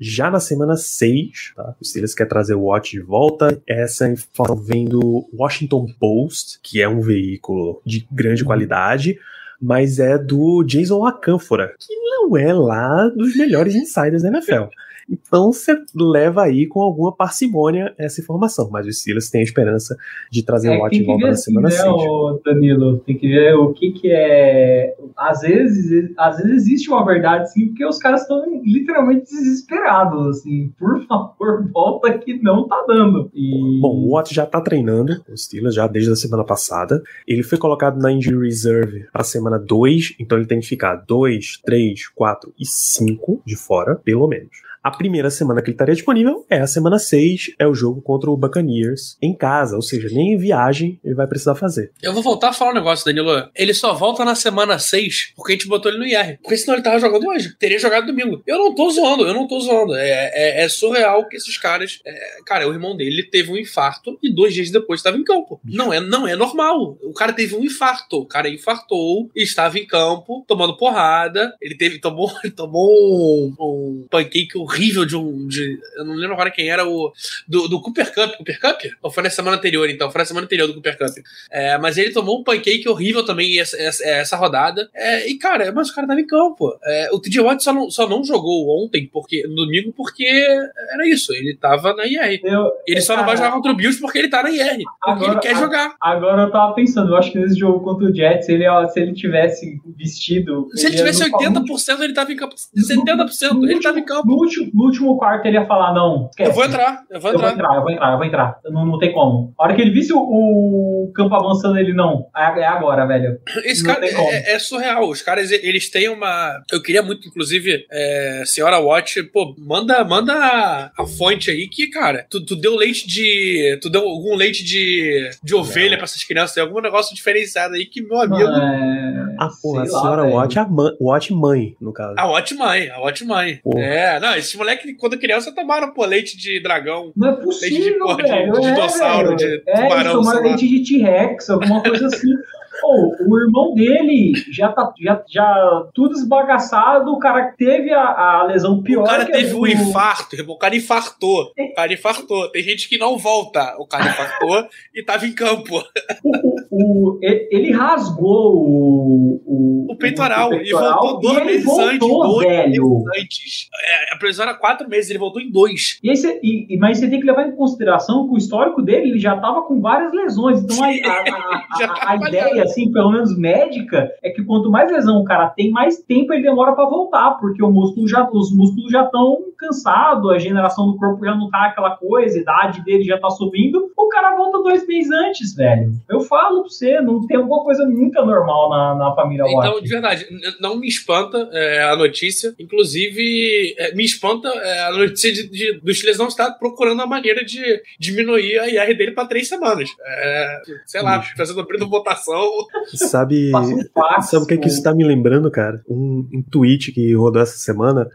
Já 0.00 0.30
na 0.30 0.38
semana 0.38 0.76
6, 0.76 1.54
tá? 1.56 1.74
O 1.80 1.84
Steelers 1.84 2.14
quer 2.14 2.26
trazer 2.26 2.54
o 2.54 2.66
Watt 2.66 2.92
de 2.92 3.00
volta. 3.00 3.60
Essa 3.66 4.08
informação 4.08 4.64
vem 4.64 4.84
do 4.84 5.28
Washington 5.36 5.86
Post, 5.98 6.60
que 6.62 6.80
é 6.80 6.88
um 6.88 7.00
veículo 7.00 7.82
de 7.84 8.06
grande 8.10 8.44
qualidade 8.44 9.18
mas 9.60 9.98
é 9.98 10.16
do 10.16 10.62
Jason 10.62 11.04
Acanfora, 11.04 11.74
que 11.78 11.94
não 11.94 12.36
é 12.36 12.52
lá 12.52 13.08
dos 13.08 13.36
melhores 13.36 13.74
insiders 13.74 14.22
da 14.22 14.28
NFL. 14.28 14.66
Então 15.08 15.52
você 15.52 15.74
leva 15.94 16.42
aí 16.42 16.66
com 16.66 16.80
alguma 16.80 17.14
parcimônia 17.14 17.94
essa 17.96 18.20
informação, 18.20 18.68
mas 18.70 18.86
os 18.86 19.00
Steelers 19.00 19.30
têm 19.30 19.40
a 19.40 19.44
esperança 19.44 19.96
de 20.30 20.42
trazer 20.42 20.68
o 20.70 20.80
Watt 20.80 20.90
tem 20.90 21.00
de 21.00 21.06
volta 21.06 21.26
na 21.26 21.32
assim, 21.32 21.42
semana 21.44 21.68
né, 21.68 21.74
6. 21.74 21.86
ô, 21.86 22.40
Danilo? 22.44 22.98
Tem 22.98 23.16
que 23.16 23.28
ver 23.28 23.54
o 23.54 23.72
que 23.72 23.92
que 23.92 24.10
é. 24.10 24.94
Às 25.16 25.40
vezes, 25.40 26.12
às 26.16 26.36
vezes 26.36 26.68
existe 26.68 26.90
uma 26.90 27.04
verdade, 27.04 27.50
sim, 27.52 27.68
porque 27.68 27.84
os 27.86 27.98
caras 27.98 28.22
estão 28.22 28.42
literalmente 28.64 29.24
desesperados, 29.24 30.38
assim. 30.38 30.72
Por 30.78 31.04
favor, 31.06 31.68
volta 31.72 32.18
que 32.18 32.40
não 32.42 32.68
tá 32.68 32.84
dando. 32.86 33.30
E... 33.34 33.80
Bom, 33.80 34.04
o 34.04 34.12
Watt 34.12 34.34
já 34.34 34.44
tá 34.44 34.60
treinando, 34.60 35.12
o 35.28 35.36
Steelers 35.36 35.74
já 35.74 35.86
desde 35.86 36.12
a 36.12 36.16
semana 36.16 36.44
passada. 36.44 37.02
Ele 37.26 37.42
foi 37.42 37.58
colocado 37.58 37.98
na 37.98 38.12
injury 38.12 38.46
reserve 38.46 39.06
para 39.12 39.24
semana 39.24 39.58
2, 39.58 40.16
então 40.20 40.36
ele 40.36 40.46
tem 40.46 40.60
que 40.60 40.66
ficar 40.66 40.96
2, 40.96 41.60
3, 41.64 42.08
4 42.08 42.52
e 42.58 42.66
5 42.66 43.42
de 43.46 43.56
fora, 43.56 43.96
pelo 43.96 44.28
menos. 44.28 44.67
A 44.82 44.90
primeira 44.90 45.30
semana 45.30 45.60
que 45.60 45.68
ele 45.68 45.74
estaria 45.74 45.94
disponível 45.94 46.46
é 46.48 46.60
a 46.60 46.66
semana 46.66 46.98
6, 46.98 47.52
é 47.58 47.66
o 47.66 47.74
jogo 47.74 48.00
contra 48.00 48.30
o 48.30 48.36
Buccaneers 48.36 49.16
em 49.20 49.34
casa, 49.34 49.76
ou 49.76 49.82
seja, 49.82 50.08
nem 50.10 50.34
em 50.34 50.38
viagem 50.38 50.98
ele 51.04 51.14
vai 51.14 51.26
precisar 51.26 51.54
fazer. 51.54 51.92
Eu 52.02 52.12
vou 52.12 52.22
voltar 52.22 52.50
a 52.50 52.52
falar 52.52 52.72
um 52.72 52.74
negócio, 52.74 53.04
Danilo. 53.04 53.48
Ele 53.54 53.74
só 53.74 53.94
volta 53.94 54.24
na 54.24 54.34
semana 54.34 54.78
6 54.78 55.32
porque 55.36 55.52
a 55.52 55.54
gente 55.56 55.68
botou 55.68 55.90
ele 55.90 55.98
no 55.98 56.06
IR. 56.06 56.38
Porque 56.42 56.56
senão 56.56 56.74
ele 56.74 56.82
tava 56.82 56.98
jogando 56.98 57.26
hoje. 57.28 57.54
Teria 57.58 57.78
jogado 57.78 58.06
domingo. 58.06 58.42
Eu 58.46 58.58
não 58.58 58.74
tô 58.74 58.90
zoando, 58.90 59.26
eu 59.26 59.34
não 59.34 59.46
tô 59.46 59.60
zoando. 59.60 59.94
É, 59.94 60.30
é, 60.34 60.64
é 60.64 60.68
surreal 60.68 61.28
que 61.28 61.36
esses 61.36 61.56
caras. 61.56 62.00
é, 62.04 62.38
cara, 62.44 62.68
o 62.68 62.72
irmão 62.72 62.96
dele 62.96 63.22
teve 63.22 63.50
um 63.50 63.56
infarto 63.56 64.18
e 64.22 64.32
dois 64.32 64.54
dias 64.54 64.70
depois 64.70 65.00
estava 65.00 65.16
em 65.16 65.24
campo. 65.24 65.60
Não 65.64 65.92
é, 65.92 66.00
não 66.00 66.26
é 66.26 66.34
normal. 66.34 66.98
O 67.02 67.12
cara 67.12 67.32
teve 67.32 67.54
um 67.54 67.64
infarto. 67.64 68.18
O 68.18 68.26
cara 68.26 68.48
infartou 68.48 69.30
e 69.34 69.42
estava 69.42 69.78
em 69.78 69.86
campo, 69.86 70.44
tomando 70.46 70.76
porrada. 70.76 71.54
Ele 71.60 71.76
teve, 71.76 71.98
tomou, 71.98 72.30
tomou 72.56 72.88
um, 72.88 73.54
um 73.58 74.06
pancake 74.10 74.58
horrível 74.68 75.04
de 75.04 75.16
um. 75.16 75.46
De, 75.46 75.78
eu 75.96 76.04
não 76.04 76.14
lembro 76.14 76.34
agora 76.34 76.50
quem 76.50 76.70
era 76.70 76.86
o. 76.86 77.12
Do, 77.46 77.68
do 77.68 77.80
Cooper 77.80 78.12
Cup. 78.14 78.36
Cooper 78.36 78.60
Cup? 78.60 78.80
Ou 79.02 79.10
foi 79.10 79.22
na 79.22 79.30
semana 79.30 79.56
anterior, 79.56 79.88
então? 79.88 80.10
Foi 80.10 80.18
na 80.20 80.24
semana 80.24 80.44
anterior 80.44 80.66
do 80.66 80.74
Cooper 80.74 80.96
Cup. 80.98 81.08
É, 81.50 81.78
mas 81.78 81.96
ele 81.98 82.12
tomou 82.12 82.40
um 82.40 82.44
pancake 82.44 82.88
horrível 82.88 83.24
também 83.24 83.58
essa, 83.58 83.76
essa, 83.80 84.04
essa 84.04 84.36
rodada. 84.36 84.88
É, 84.94 85.28
e, 85.28 85.36
cara, 85.38 85.72
mas 85.72 85.90
o 85.90 85.94
cara 85.94 86.06
tava 86.06 86.20
em 86.20 86.26
campo. 86.26 86.76
É, 86.84 87.08
o 87.12 87.18
TJ 87.20 87.40
Watt 87.40 87.62
só 87.62 87.72
não, 87.72 87.90
só 87.90 88.08
não 88.08 88.22
jogou 88.24 88.84
ontem, 88.84 89.08
porque, 89.12 89.46
no 89.48 89.54
domingo, 89.56 89.92
porque 89.96 90.24
era 90.26 91.08
isso. 91.08 91.32
Ele 91.32 91.56
tava 91.56 91.94
na 91.94 92.06
IR. 92.06 92.40
Eu, 92.44 92.70
Ele 92.86 93.00
só 93.00 93.16
não 93.16 93.24
vai 93.24 93.36
jogar 93.36 93.52
contra 93.52 93.72
o 93.72 93.74
Bills 93.76 94.00
porque 94.00 94.18
ele 94.18 94.28
tá 94.28 94.42
na 94.42 94.50
IR. 94.50 94.76
Porque 94.78 94.84
Agora- 95.10 95.32
ele 95.32 95.40
quer 95.40 95.54
a- 95.54 95.58
jogar. 95.60 95.96
Agora 96.00 96.42
eu 96.42 96.50
tava 96.50 96.74
pensando, 96.74 97.12
eu 97.12 97.16
acho 97.16 97.32
que 97.32 97.38
nesse 97.38 97.58
jogo 97.58 97.80
contra 97.80 98.06
o 98.06 98.14
Jets, 98.14 98.48
ele, 98.48 98.66
ó, 98.68 98.86
se 98.88 99.00
ele 99.00 99.12
tivesse 99.12 99.80
vestido. 99.96 100.68
Se 100.74 100.86
ele 100.86 100.94
ia 100.94 100.98
tivesse 100.98 101.28
no- 101.28 101.38
80%, 101.38 102.00
ele 102.02 102.12
tava 102.12 102.32
em 102.32 102.36
campo. 102.36 102.54
70%, 102.76 103.64
ele 103.70 103.80
tava 103.80 103.98
em 103.98 104.04
campo. 104.04 104.26
No 104.28 104.34
último, 104.34 104.57
no 104.74 104.84
último 104.84 105.16
quarto 105.18 105.46
ele 105.46 105.56
ia 105.58 105.66
falar: 105.66 105.92
não, 105.94 106.28
esquece. 106.30 106.50
Eu 106.50 106.54
vou 106.54 106.64
entrar, 106.64 107.02
eu 107.10 107.20
vou 107.20 107.32
Eu 107.32 107.38
vou 107.38 107.48
entrar. 107.48 107.52
entrar, 107.64 107.74
eu 107.76 107.82
vou 107.82 107.90
entrar, 107.90 108.10
eu 108.12 108.16
vou 108.18 108.26
entrar. 108.26 108.58
Não, 108.64 108.86
não 108.86 108.98
tem 108.98 109.12
como. 109.12 109.52
A 109.58 109.64
hora 109.64 109.74
que 109.74 109.80
ele 109.82 109.90
visse 109.90 110.12
o, 110.12 110.18
o 110.18 111.12
campo 111.14 111.34
avançando, 111.34 111.78
ele 111.78 111.92
não. 111.92 112.26
É, 112.36 112.60
é 112.60 112.66
agora, 112.66 113.06
velho. 113.06 113.38
Esse 113.64 113.82
Não 113.82 113.94
cara 113.94 114.06
tem 114.06 114.14
como. 114.14 114.28
é, 114.30 114.52
é 114.54 114.58
surreal. 114.58 115.08
Os 115.08 115.22
caras, 115.22 115.50
eles 115.50 115.90
têm 115.90 116.08
uma. 116.08 116.60
Eu 116.72 116.82
queria 116.82 117.02
muito, 117.02 117.26
inclusive, 117.28 117.86
é, 117.90 118.42
senhora 118.46 118.78
Watch, 118.78 119.22
pô, 119.24 119.54
manda, 119.58 120.04
manda 120.04 120.32
a, 120.34 120.90
a 120.98 121.06
fonte 121.06 121.50
aí 121.50 121.68
que, 121.68 121.88
cara, 121.88 122.26
tu, 122.30 122.44
tu 122.44 122.56
deu 122.56 122.76
leite 122.76 123.06
de. 123.06 123.78
Tu 123.82 123.90
deu 123.90 124.02
algum 124.02 124.34
leite 124.34 124.64
de, 124.64 125.30
de 125.42 125.54
ovelha 125.54 125.96
pra 125.96 126.04
essas 126.04 126.24
crianças, 126.24 126.54
tem 126.54 126.62
algum 126.62 126.80
negócio 126.80 127.14
diferenciado 127.14 127.74
aí 127.74 127.86
que, 127.86 128.02
meu 128.02 128.20
amigo. 128.20 128.48
É, 128.48 129.34
Ah, 129.38 129.48
porra, 129.62 129.82
a 129.82 129.84
lá, 129.84 130.00
senhora 130.00 130.22
velho. 130.22 130.34
Watt, 130.36 130.58
é 130.58 130.60
a 130.60 130.68
Watt 131.00 131.32
mãe, 131.32 131.76
no 131.80 131.92
caso. 131.92 132.14
A 132.18 132.26
Watch 132.26 132.54
mãe, 132.54 132.88
a 132.90 132.98
Watch 133.00 133.24
mãe. 133.24 133.56
Porra. 133.62 133.80
É, 133.82 134.20
não, 134.20 134.36
esses 134.48 134.58
moleques, 134.58 134.94
quando 134.98 135.18
criança, 135.18 135.52
tomaram, 135.54 135.92
pô, 135.92 136.04
leite 136.04 136.36
de 136.36 136.60
dragão. 136.62 137.12
Não 137.16 137.28
é 137.28 137.30
Leite 137.30 137.40
de 137.40 137.44
possível, 137.46 137.98
porra, 137.98 138.16
de- 138.16 138.22
velho. 138.30 138.52
de 138.52 138.58
é, 138.58 138.70
dinossauro, 138.72 139.36
velho. 139.36 139.36
de 139.36 139.62
é, 139.66 139.82
tubarão, 139.82 140.12
tomar 140.12 140.30
sei 140.32 140.40
lá. 140.40 140.46
leite 140.48 140.68
de 140.68 140.82
T-Rex, 140.98 141.50
alguma 141.50 141.82
coisa 141.82 142.06
assim. 142.06 142.28
O 142.84 143.38
irmão 143.38 143.74
dele 143.74 144.32
já 144.50 144.72
tá 144.72 144.92
já, 145.00 145.22
já 145.28 145.86
tudo 145.94 146.14
esbagaçado, 146.14 147.10
o 147.10 147.18
cara 147.18 147.52
teve 147.56 147.92
a, 147.92 148.40
a 148.40 148.44
lesão 148.44 148.82
pior. 148.82 149.02
O 149.02 149.06
cara 149.06 149.24
teve 149.24 149.54
um 149.54 149.66
infarto, 149.66 150.36
o 150.48 150.58
cara 150.58 150.76
infartou. 150.76 151.52
O 151.58 151.74
cara 151.74 151.92
infartou. 151.92 152.50
Tem 152.50 152.62
gente 152.62 152.88
que 152.88 152.98
não 152.98 153.18
volta. 153.18 153.76
O 153.78 153.86
cara 153.86 154.08
infartou 154.08 154.68
e 154.94 155.02
tava 155.02 155.26
em 155.26 155.32
campo. 155.32 155.82
O, 156.24 156.56
o, 156.70 157.18
ele 157.22 157.72
rasgou 157.72 158.56
o, 158.56 159.86
o, 159.90 159.96
peitoral, 159.96 160.48
o 160.48 160.50
peitoral 160.50 160.62
e 160.62 160.72
voltou 160.72 161.20
dois 161.20 161.46
meses 161.46 161.64
voltou, 161.64 161.88
antes. 161.88 162.32
Dois 162.32 162.48
velho. 162.48 162.88
meses 162.88 163.22
antes. 163.22 163.68
É, 163.82 164.14
a 164.14 164.18
previsão 164.18 164.46
era 164.46 164.54
quatro 164.54 164.88
meses, 164.88 165.10
ele 165.10 165.18
voltou 165.18 165.40
em 165.40 165.50
dois. 165.50 165.98
E 166.02 166.16
cê, 166.16 166.40
e, 166.42 166.76
mas 166.78 166.98
você 166.98 167.08
tem 167.08 167.20
que 167.20 167.26
levar 167.26 167.46
em 167.46 167.56
consideração 167.56 168.28
que 168.28 168.34
o 168.34 168.38
histórico 168.38 168.82
dele 168.82 169.10
ele 169.10 169.18
já 169.18 169.36
tava 169.36 169.62
com 169.62 169.80
várias 169.80 170.12
lesões. 170.12 170.62
Então 170.62 170.82
a, 170.82 170.88
a, 170.88 170.90
a, 170.90 172.10
a 172.12 172.16
ideia, 172.16 172.67
assim, 172.68 172.92
pelo 172.92 173.12
menos 173.12 173.36
médica, 173.36 174.10
é 174.22 174.30
que 174.30 174.42
quanto 174.44 174.70
mais 174.70 174.90
lesão 174.90 175.18
o 175.18 175.24
cara 175.24 175.48
tem, 175.48 175.70
mais 175.70 175.98
tempo 175.98 176.32
ele 176.32 176.42
demora 176.42 176.72
para 176.72 176.88
voltar, 176.88 177.38
porque 177.40 177.62
o 177.62 177.70
músculo 177.70 178.08
já, 178.08 178.28
os 178.30 178.54
músculos 178.54 178.90
já 178.90 179.04
estão 179.04 179.48
cansados, 179.56 180.30
a 180.30 180.38
generação 180.38 180.92
do 180.92 180.96
corpo 180.96 181.24
já 181.24 181.34
não 181.34 181.50
tá 181.50 181.66
aquela 181.66 181.96
coisa, 181.96 182.38
a 182.38 182.40
idade 182.40 182.84
dele 182.84 183.02
já 183.02 183.18
tá 183.18 183.28
subindo. 183.28 183.90
O 183.96 184.08
cara 184.08 184.36
volta 184.36 184.62
dois 184.62 184.86
meses 184.86 185.10
antes, 185.10 185.54
velho. 185.54 185.92
Eu 186.08 186.20
falo 186.20 186.60
pra 186.60 186.70
você, 186.70 187.00
não 187.00 187.26
tem 187.26 187.36
alguma 187.36 187.62
coisa 187.64 187.84
muito 187.84 188.18
anormal 188.18 188.70
na, 188.70 188.94
na 188.94 189.14
família 189.14 189.44
Então, 189.46 189.74
Watt. 189.74 189.82
de 189.82 189.88
verdade, 189.88 190.26
não 190.60 190.78
me 190.78 190.86
espanta 190.86 191.48
é, 191.52 191.82
a 191.82 191.96
notícia. 191.96 192.54
Inclusive, 192.58 193.74
é, 193.78 193.94
me 193.94 194.04
espanta 194.04 194.48
é, 194.48 194.86
a 194.86 194.92
notícia 194.92 195.32
de, 195.32 195.48
de, 195.48 195.80
do 195.80 195.92
Chiles 195.92 196.18
não 196.18 196.28
estar 196.28 196.52
procurando 196.52 197.02
a 197.02 197.06
maneira 197.06 197.44
de 197.44 197.82
diminuir 197.98 198.58
a 198.60 198.68
IR 198.68 198.96
dele 198.96 199.12
para 199.12 199.26
três 199.26 199.48
semanas. 199.48 199.90
É, 200.06 200.60
sei 200.86 201.02
lá, 201.02 201.20
fazendo 201.36 201.60
a 201.60 201.86
votação. 201.86 202.48
Sabe, 202.94 203.52
um 203.54 204.22
sabe 204.22 204.44
o 204.44 204.46
que, 204.46 204.54
é 204.54 204.56
que 204.56 204.68
isso 204.68 204.82
tá 204.82 204.94
me 204.94 205.04
lembrando, 205.04 205.50
cara? 205.50 205.82
Um, 205.88 206.26
um 206.32 206.42
tweet 206.42 206.92
que 206.92 207.14
rodou 207.14 207.42
essa 207.42 207.56
semana 207.56 208.08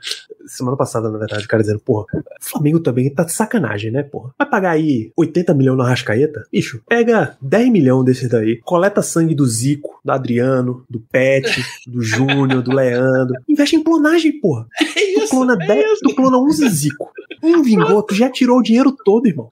semana 0.45 0.77
passada, 0.77 1.09
na 1.09 1.17
verdade, 1.17 1.45
o 1.45 1.47
cara 1.47 1.63
dizendo, 1.63 1.79
porra, 1.79 2.05
o 2.13 2.45
Flamengo 2.45 2.79
também 2.79 3.09
tá 3.09 3.23
de 3.23 3.31
sacanagem, 3.31 3.91
né, 3.91 4.03
porra? 4.03 4.33
Vai 4.37 4.49
pagar 4.49 4.71
aí 4.71 5.11
80 5.17 5.53
milhões 5.53 5.77
na 5.77 5.87
Rascaeta? 5.87 6.45
Bicho, 6.51 6.81
pega 6.87 7.37
10 7.41 7.69
milhões 7.69 8.05
desses 8.05 8.29
daí, 8.29 8.59
coleta 8.63 9.01
sangue 9.01 9.35
do 9.35 9.45
Zico, 9.45 9.99
do 10.03 10.11
Adriano, 10.11 10.85
do 10.89 10.99
Pet, 10.99 11.63
do 11.87 12.01
Júnior, 12.01 12.61
do 12.61 12.73
Leandro. 12.73 13.35
Investe 13.47 13.75
em 13.75 13.83
clonagem, 13.83 14.39
porra. 14.39 14.67
É 14.95 15.11
isso, 15.17 15.27
tu 15.27 15.29
clona, 15.31 15.57
é 15.59 15.67
10, 15.67 15.99
tu 15.99 16.15
clona 16.15 16.37
11 16.37 16.69
Zico. 16.69 17.09
Um 17.43 17.61
vingou, 17.61 18.01
tu 18.03 18.15
já 18.15 18.29
tirou 18.29 18.59
o 18.59 18.63
dinheiro 18.63 18.95
todo, 19.03 19.27
irmão. 19.27 19.49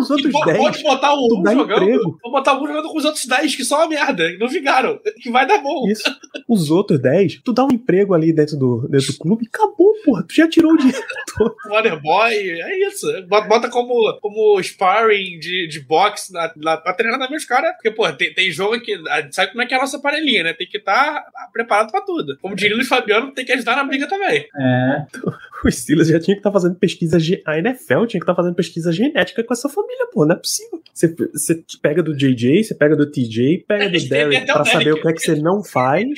Os 0.00 0.10
outros 0.10 0.32
10. 0.44 0.58
Pode 0.58 0.82
botar 0.82 1.14
um, 1.14 1.28
um 1.38 1.50
jogando. 1.50 1.82
Emprego. 1.82 2.18
Vou 2.22 2.32
botar 2.32 2.60
um 2.60 2.66
jogando 2.66 2.88
com 2.88 2.98
os 2.98 3.04
outros 3.04 3.26
10, 3.26 3.54
que 3.54 3.64
são 3.64 3.78
uma 3.78 3.86
merda. 4.06 4.36
Não 4.38 4.48
vingaram. 4.48 5.00
Que 5.20 5.30
vai 5.30 5.46
dar 5.46 5.58
bom. 5.58 5.88
Isso. 5.88 6.04
Os 6.48 6.70
outros 6.70 7.00
10, 7.00 7.40
tu 7.44 7.52
dá 7.52 7.64
um 7.64 7.72
emprego 7.72 8.14
ali 8.14 8.32
dentro 8.32 8.56
do, 8.56 8.88
dentro 8.88 9.12
do 9.12 9.18
clube 9.18 9.44
e 9.44 9.48
acabou, 9.48 9.94
porra. 10.04 10.24
Tu 10.24 10.34
já 10.34 10.48
tirou 10.48 10.72
o 10.72 10.76
dinheiro 10.76 11.02
todo. 11.36 11.54
Waterboy, 11.68 12.34
é 12.34 12.88
isso. 12.88 13.06
Bota 13.28 13.68
como, 13.68 14.18
como 14.20 14.62
sparring 14.62 15.38
de, 15.38 15.68
de 15.68 15.80
boxe 15.80 16.32
na, 16.32 16.52
na, 16.56 16.76
pra 16.76 16.94
treinar 16.94 17.18
também 17.18 17.36
os 17.36 17.44
caras. 17.44 17.72
Porque, 17.74 17.90
porra, 17.90 18.12
tem, 18.12 18.32
tem 18.34 18.50
jogo 18.50 18.80
que. 18.80 18.96
Sabe 19.30 19.52
como 19.52 19.62
é 19.62 19.66
que 19.66 19.74
é 19.74 19.76
a 19.76 19.80
nossa 19.80 20.00
panelinha, 20.00 20.44
né? 20.44 20.52
Tem 20.52 20.66
que 20.66 20.78
estar 20.78 21.22
tá 21.22 21.48
preparado 21.52 21.90
pra 21.90 22.00
tudo. 22.00 22.36
Como 22.40 22.56
diria 22.56 22.76
o 22.76 22.84
Fabiano, 22.84 23.32
tem 23.32 23.44
que 23.44 23.52
ajudar 23.52 23.76
na 23.76 23.84
briga 23.84 24.08
também. 24.08 24.46
É. 24.58 25.06
O 25.64 25.70
Steelers 25.70 26.08
já 26.08 26.18
tinha 26.18 26.34
que 26.34 26.40
estar 26.40 26.50
tá 26.50 26.54
fazendo 26.54 26.74
pesquisa. 26.74 27.18
A 27.46 27.58
NFL 27.58 28.06
tinha 28.06 28.06
que 28.06 28.16
estar 28.16 28.32
tá 28.32 28.34
fazendo 28.34 28.54
pesquisa 28.54 28.90
genética 28.90 29.44
com 29.44 29.52
essa 29.52 29.68
família, 29.68 30.08
pô. 30.12 30.26
Não 30.26 30.34
é 30.34 30.38
possível. 30.38 30.82
Você, 30.92 31.14
você 31.32 31.64
pega 31.80 32.02
do 32.02 32.14
JJ, 32.14 32.64
você 32.64 32.74
pega 32.74 32.96
do 32.96 33.10
TJ, 33.10 33.64
pega 33.66 33.88
do 33.92 34.08
Derek 34.08 34.46
pra 34.46 34.64
saber 34.64 34.92
o 34.92 35.00
que 35.00 35.08
é 35.08 35.12
que 35.12 35.20
você 35.20 35.34
não 35.36 35.62
faz. 35.62 36.08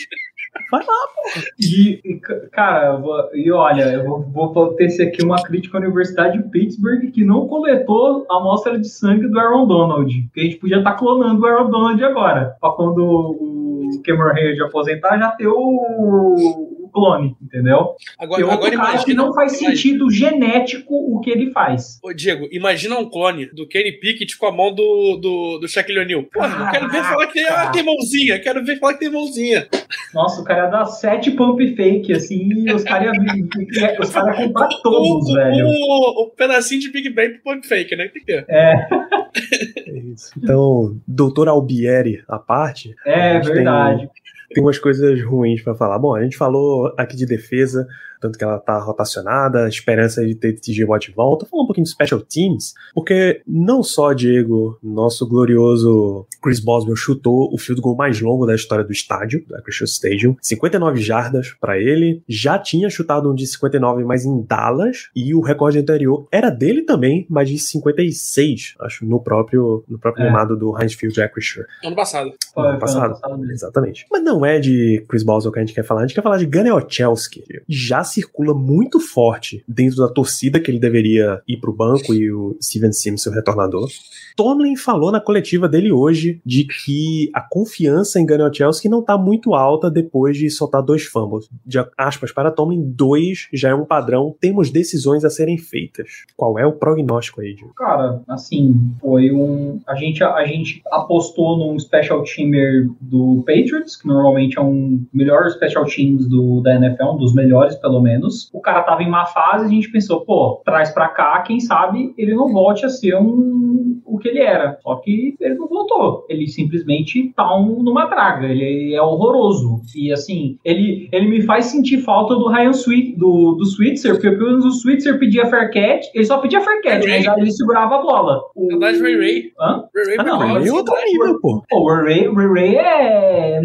Vai 0.70 0.80
lá, 0.80 0.94
pô. 1.14 1.40
E, 1.58 2.20
cara, 2.52 2.96
vou, 2.96 3.28
e 3.34 3.50
olha, 3.50 3.82
eu 3.92 4.04
vou, 4.04 4.22
vou 4.22 4.74
ter 4.74 4.87
aqui 5.02 5.24
uma 5.24 5.42
crítica 5.42 5.78
à 5.78 5.80
Universidade 5.80 6.38
de 6.38 6.48
Pittsburgh 6.48 7.10
que 7.10 7.24
não 7.24 7.48
coletou 7.48 8.24
a 8.30 8.37
amostra 8.37 8.78
de 8.78 8.88
sangue 8.88 9.26
do 9.26 9.38
Aaron 9.38 9.66
Donald. 9.66 10.30
Que 10.32 10.40
a 10.40 10.44
gente 10.44 10.56
podia 10.56 10.78
estar 10.78 10.92
tá 10.92 10.96
clonando 10.96 11.42
o 11.42 11.46
Aaron 11.46 11.70
Donald 11.70 12.04
agora. 12.04 12.56
Pra 12.60 12.70
quando 12.70 13.04
o 13.04 14.02
Cameron 14.04 14.32
Hayes 14.32 14.60
aposentar, 14.60 15.18
já 15.18 15.30
ter 15.32 15.48
o, 15.48 16.84
clone, 16.94 17.37
entendeu? 17.42 17.96
Agora, 18.16 18.40
Tem 18.40 18.44
outro 18.44 18.66
agora 18.66 18.76
cara 18.76 18.90
imagina, 18.90 19.04
que 19.04 19.14
não 19.14 19.35
faz 19.35 19.52
imagina. 19.52 19.76
sentido 19.76 20.11
genético 20.11 20.94
o 20.94 21.20
que 21.20 21.30
ele 21.30 21.50
faz. 21.50 21.98
Ô, 22.02 22.12
Diego, 22.12 22.48
imagina 22.52 22.96
um 22.96 23.11
clone 23.11 23.46
do 23.46 23.66
Kenny 23.66 23.92
Pickett 23.92 24.38
com 24.38 24.46
a 24.46 24.52
mão 24.52 24.72
do, 24.72 25.16
do, 25.16 25.59
do 25.59 25.68
Shaquille 25.68 25.98
O'Neal. 25.98 26.22
Porra, 26.22 26.64
eu 26.64 26.70
quero 26.70 26.88
ver 26.90 27.02
falar 27.02 27.26
que 27.26 27.33
tem, 27.33 27.46
ah, 27.48 27.70
tem 27.70 27.83
mãozinha, 27.83 28.38
quero 28.38 28.64
ver 28.64 28.78
falar 28.78 28.94
que 28.94 29.00
tem 29.00 29.11
mãozinha. 29.11 29.68
Nossa, 30.14 30.40
o 30.40 30.44
cara 30.44 30.68
dá 30.68 30.85
sete 30.85 31.33
pump 31.33 31.74
fake, 31.74 32.12
assim, 32.12 32.48
e 32.48 32.72
os 32.72 32.85
caras 32.85 33.12
os 33.98 34.11
cara 34.11 34.35
comprar 34.35 34.68
todos, 34.83 35.28
o, 35.28 35.35
velho. 35.35 35.66
O, 35.66 36.22
o, 36.22 36.30
pedacinho 36.30 36.80
de 36.80 36.92
Big 36.92 37.11
Bang 37.11 37.35
pro 37.35 37.54
pump 37.54 37.66
fake, 37.66 37.96
né? 37.96 38.09
Tem 38.09 38.22
que 38.22 38.26
ter. 38.26 38.44
É. 38.48 38.87
é 39.90 39.98
isso. 40.12 40.30
Então, 40.37 40.96
doutor 41.07 41.48
Albieri 41.48 42.22
à 42.28 42.38
parte. 42.38 42.94
É, 43.04 43.40
verdade. 43.40 43.98
Tem 43.98 44.09
tem 44.54 44.64
umas 44.64 44.78
coisas 44.78 45.22
ruins 45.22 45.60
para 45.60 45.74
falar. 45.74 45.98
Bom, 45.98 46.14
a 46.14 46.22
gente 46.22 46.36
falou 46.36 46.94
aqui 46.96 47.16
de 47.16 47.26
defesa, 47.26 47.86
tanto 48.20 48.38
que 48.38 48.44
ela 48.44 48.59
tá 48.59 48.79
rotacionada, 48.79 49.68
esperança 49.68 50.24
de 50.24 50.35
ter 50.35 50.55
TJ 50.55 50.85
Watt 50.85 51.09
de 51.09 51.14
volta. 51.14 51.46
Falar 51.46 51.62
um 51.62 51.66
pouquinho 51.66 51.85
de 51.85 51.90
Special 51.90 52.20
Teams, 52.20 52.74
porque 52.94 53.42
não 53.46 53.83
só, 53.83 54.12
Diego, 54.12 54.79
nosso 54.83 55.27
glorioso 55.29 56.27
Chris 56.42 56.61
Boswell 56.61 56.96
chutou 56.96 57.53
o 57.53 57.59
field 57.59 57.81
goal 57.81 57.96
mais 57.96 58.20
longo 58.20 58.46
da 58.46 58.55
história 58.55 58.85
do 58.85 58.92
estádio, 58.92 59.44
da 59.48 59.61
Christian 59.62 59.87
Stadium, 59.87 60.37
59 60.40 61.00
jardas 61.00 61.55
para 61.61 61.79
ele, 61.79 62.22
já 62.29 62.59
tinha 62.59 62.88
chutado 62.90 63.31
um 63.31 63.35
de 63.35 63.46
59, 63.46 64.05
mas 64.05 64.24
em 64.24 64.42
Dallas, 64.42 65.11
e 65.14 65.35
o 65.35 65.40
recorde 65.40 65.79
anterior 65.79 66.27
era 66.31 66.50
dele 66.50 66.83
também, 66.83 67.27
mas 67.29 67.48
de 67.48 67.59
56, 67.59 68.74
acho, 68.81 69.05
no 69.05 69.20
próprio, 69.20 69.85
no 69.88 69.98
próprio 69.98 70.27
é. 70.27 70.46
do 70.57 70.77
Heinz 70.79 70.94
Field 70.94 71.20
Acrisure. 71.20 71.66
Ano 71.83 71.96
passado. 71.96 72.33
Ano, 72.57 72.68
ano 72.68 72.79
passado, 72.79 73.05
ano 73.05 73.14
passado 73.14 73.44
exatamente. 73.50 74.07
Mas 74.11 74.22
não 74.22 74.44
é 74.44 74.59
de 74.59 75.05
Chris 75.09 75.22
Boswell 75.22 75.53
que 75.53 75.59
a 75.59 75.62
gente 75.62 75.74
quer 75.74 75.85
falar, 75.85 76.03
a 76.03 76.07
gente 76.07 76.14
quer 76.14 76.22
falar 76.22 76.38
de 76.38 76.46
Gunnar 76.46 76.77
Ochelski. 76.77 77.44
Já 77.68 78.05
circula 78.14 78.55
muito 78.55 79.00
forte 79.00 79.64
dentro 79.66 79.96
da 79.96 80.09
torcida 80.09 80.61
que 80.61 80.70
ele 80.70 80.79
deveria 80.79 81.40
ir 81.46 81.59
para 81.59 81.70
o 81.70 81.74
banco 81.74 82.14
e 82.14 82.33
o 82.33 82.57
Steven 82.62 82.92
Sims, 82.92 83.22
seu 83.22 83.33
retornador. 83.33 83.88
Tomlin 84.37 84.77
falou 84.77 85.12
na 85.12 85.20
coletiva 85.20 85.68
dele 85.68 85.92
hoje 85.92 86.40
de 86.44 86.64
que 86.64 87.31
a 87.33 87.40
confiança 87.40 88.20
em 88.20 88.27
Gunnar 88.27 88.53
Chelsea 88.53 88.90
não 88.90 89.00
está 89.00 89.16
muito 89.16 89.55
alta 89.55 89.90
depois 89.90 90.37
de 90.37 90.50
soltar 90.50 90.83
dois 90.83 91.05
fumbles. 91.05 91.48
De 91.64 91.79
aspas 91.96 92.33
para 92.33 92.50
Tomlin, 92.50 92.83
dois 92.83 93.48
já 93.53 93.70
é 93.70 93.74
um 93.74 93.85
padrão. 93.85 94.35
Temos 94.40 94.70
decisões 94.70 95.24
a 95.24 95.31
serem 95.31 95.59
feitas. 95.59 96.24
Qual 96.37 96.59
é 96.59 96.66
o 96.66 96.72
prognóstico 96.72 97.40
aí, 97.40 97.55
Gil? 97.55 97.72
Cara, 97.77 98.22
assim, 98.29 98.74
foi 99.00 99.33
um. 99.33 99.81
A 99.87 99.94
gente, 99.94 100.22
a 100.22 100.44
gente 100.44 100.83
apostou 100.90 101.57
num 101.57 101.79
special 101.79 102.22
teamer 102.24 102.88
do 103.00 103.42
Patriots, 103.46 103.96
que 103.96 104.07
normalmente 104.07 104.59
é 104.59 104.62
um 104.62 105.05
melhor 105.12 105.50
special 105.50 105.85
teams 105.85 106.27
do, 106.27 106.61
da 106.61 106.74
NFL, 106.77 107.05
um 107.05 107.16
dos 107.16 107.35
melhores 107.35 107.77
pelo 107.77 107.93
menos. 108.00 108.50
O 108.52 108.61
cara 108.61 108.83
tava 108.83 109.02
em 109.02 109.11
má 109.11 109.26
fase, 109.26 109.66
a 109.66 109.68
gente 109.68 109.90
pensou, 109.90 110.24
pô, 110.24 110.62
traz 110.64 110.90
pra 110.90 111.09
cá, 111.09 111.40
quem 111.42 111.61
sabe 111.61 112.14
ele 112.16 112.35
não 112.35 112.52
volte 112.52 112.85
a 112.85 112.88
ser 112.88 113.16
um 113.16 113.74
o 114.14 114.18
que 114.18 114.28
ele 114.28 114.40
era. 114.40 114.78
Só 114.83 114.96
que 114.96 115.35
ele 115.40 115.54
não 115.54 115.66
voltou. 115.66 116.26
Ele 116.28 116.46
simplesmente 116.46 117.33
tá 117.35 117.57
um, 117.57 117.83
numa 117.83 118.07
draga. 118.07 118.46
Ele 118.46 118.94
é 118.94 119.02
horroroso. 119.02 119.80
E 119.94 120.12
assim, 120.12 120.59
ele, 120.64 121.09
ele 121.12 121.28
me 121.28 121.42
faz 121.42 121.66
sentir 121.66 121.98
falta 121.98 122.35
do 122.35 122.48
Ryan 122.48 122.70
Sweet, 122.70 123.16
do, 123.16 123.54
do 123.54 123.64
Switzer, 123.64 124.12
porque 124.14 124.30
pelo 124.30 124.50
menos 124.50 124.64
o 124.64 124.70
Switzer 124.72 125.18
pedia 125.18 125.46
fair 125.46 125.70
catch, 125.72 126.07
ele 126.14 126.24
só 126.24 126.38
pedia 126.38 126.61
fair 126.61 126.80
catch, 126.83 127.04
mas 127.09 127.24
já 127.24 127.37
ele 127.38 127.50
segurava 127.50 127.96
a 127.96 128.02
bola. 128.02 128.40
O... 128.54 128.68
Na 128.68 128.78
verdade, 128.78 129.02
Ray 129.02 129.16
Ray. 129.16 129.52
Hã? 129.59 129.85
Ray 129.94 130.07
Ray, 130.07 130.16
ah, 130.18 130.22
não, 130.24 130.38
Ray 130.38 130.52
Ray 130.52 130.68
é 130.68 130.72
outro 130.72 130.94
nível, 131.04 131.40
pô. 131.40 131.62
Pô, 131.68 131.78
o 131.80 131.87
Ray 131.88 132.28
Ray, 132.28 132.46
Ray 132.46 132.76
é. 132.76 133.61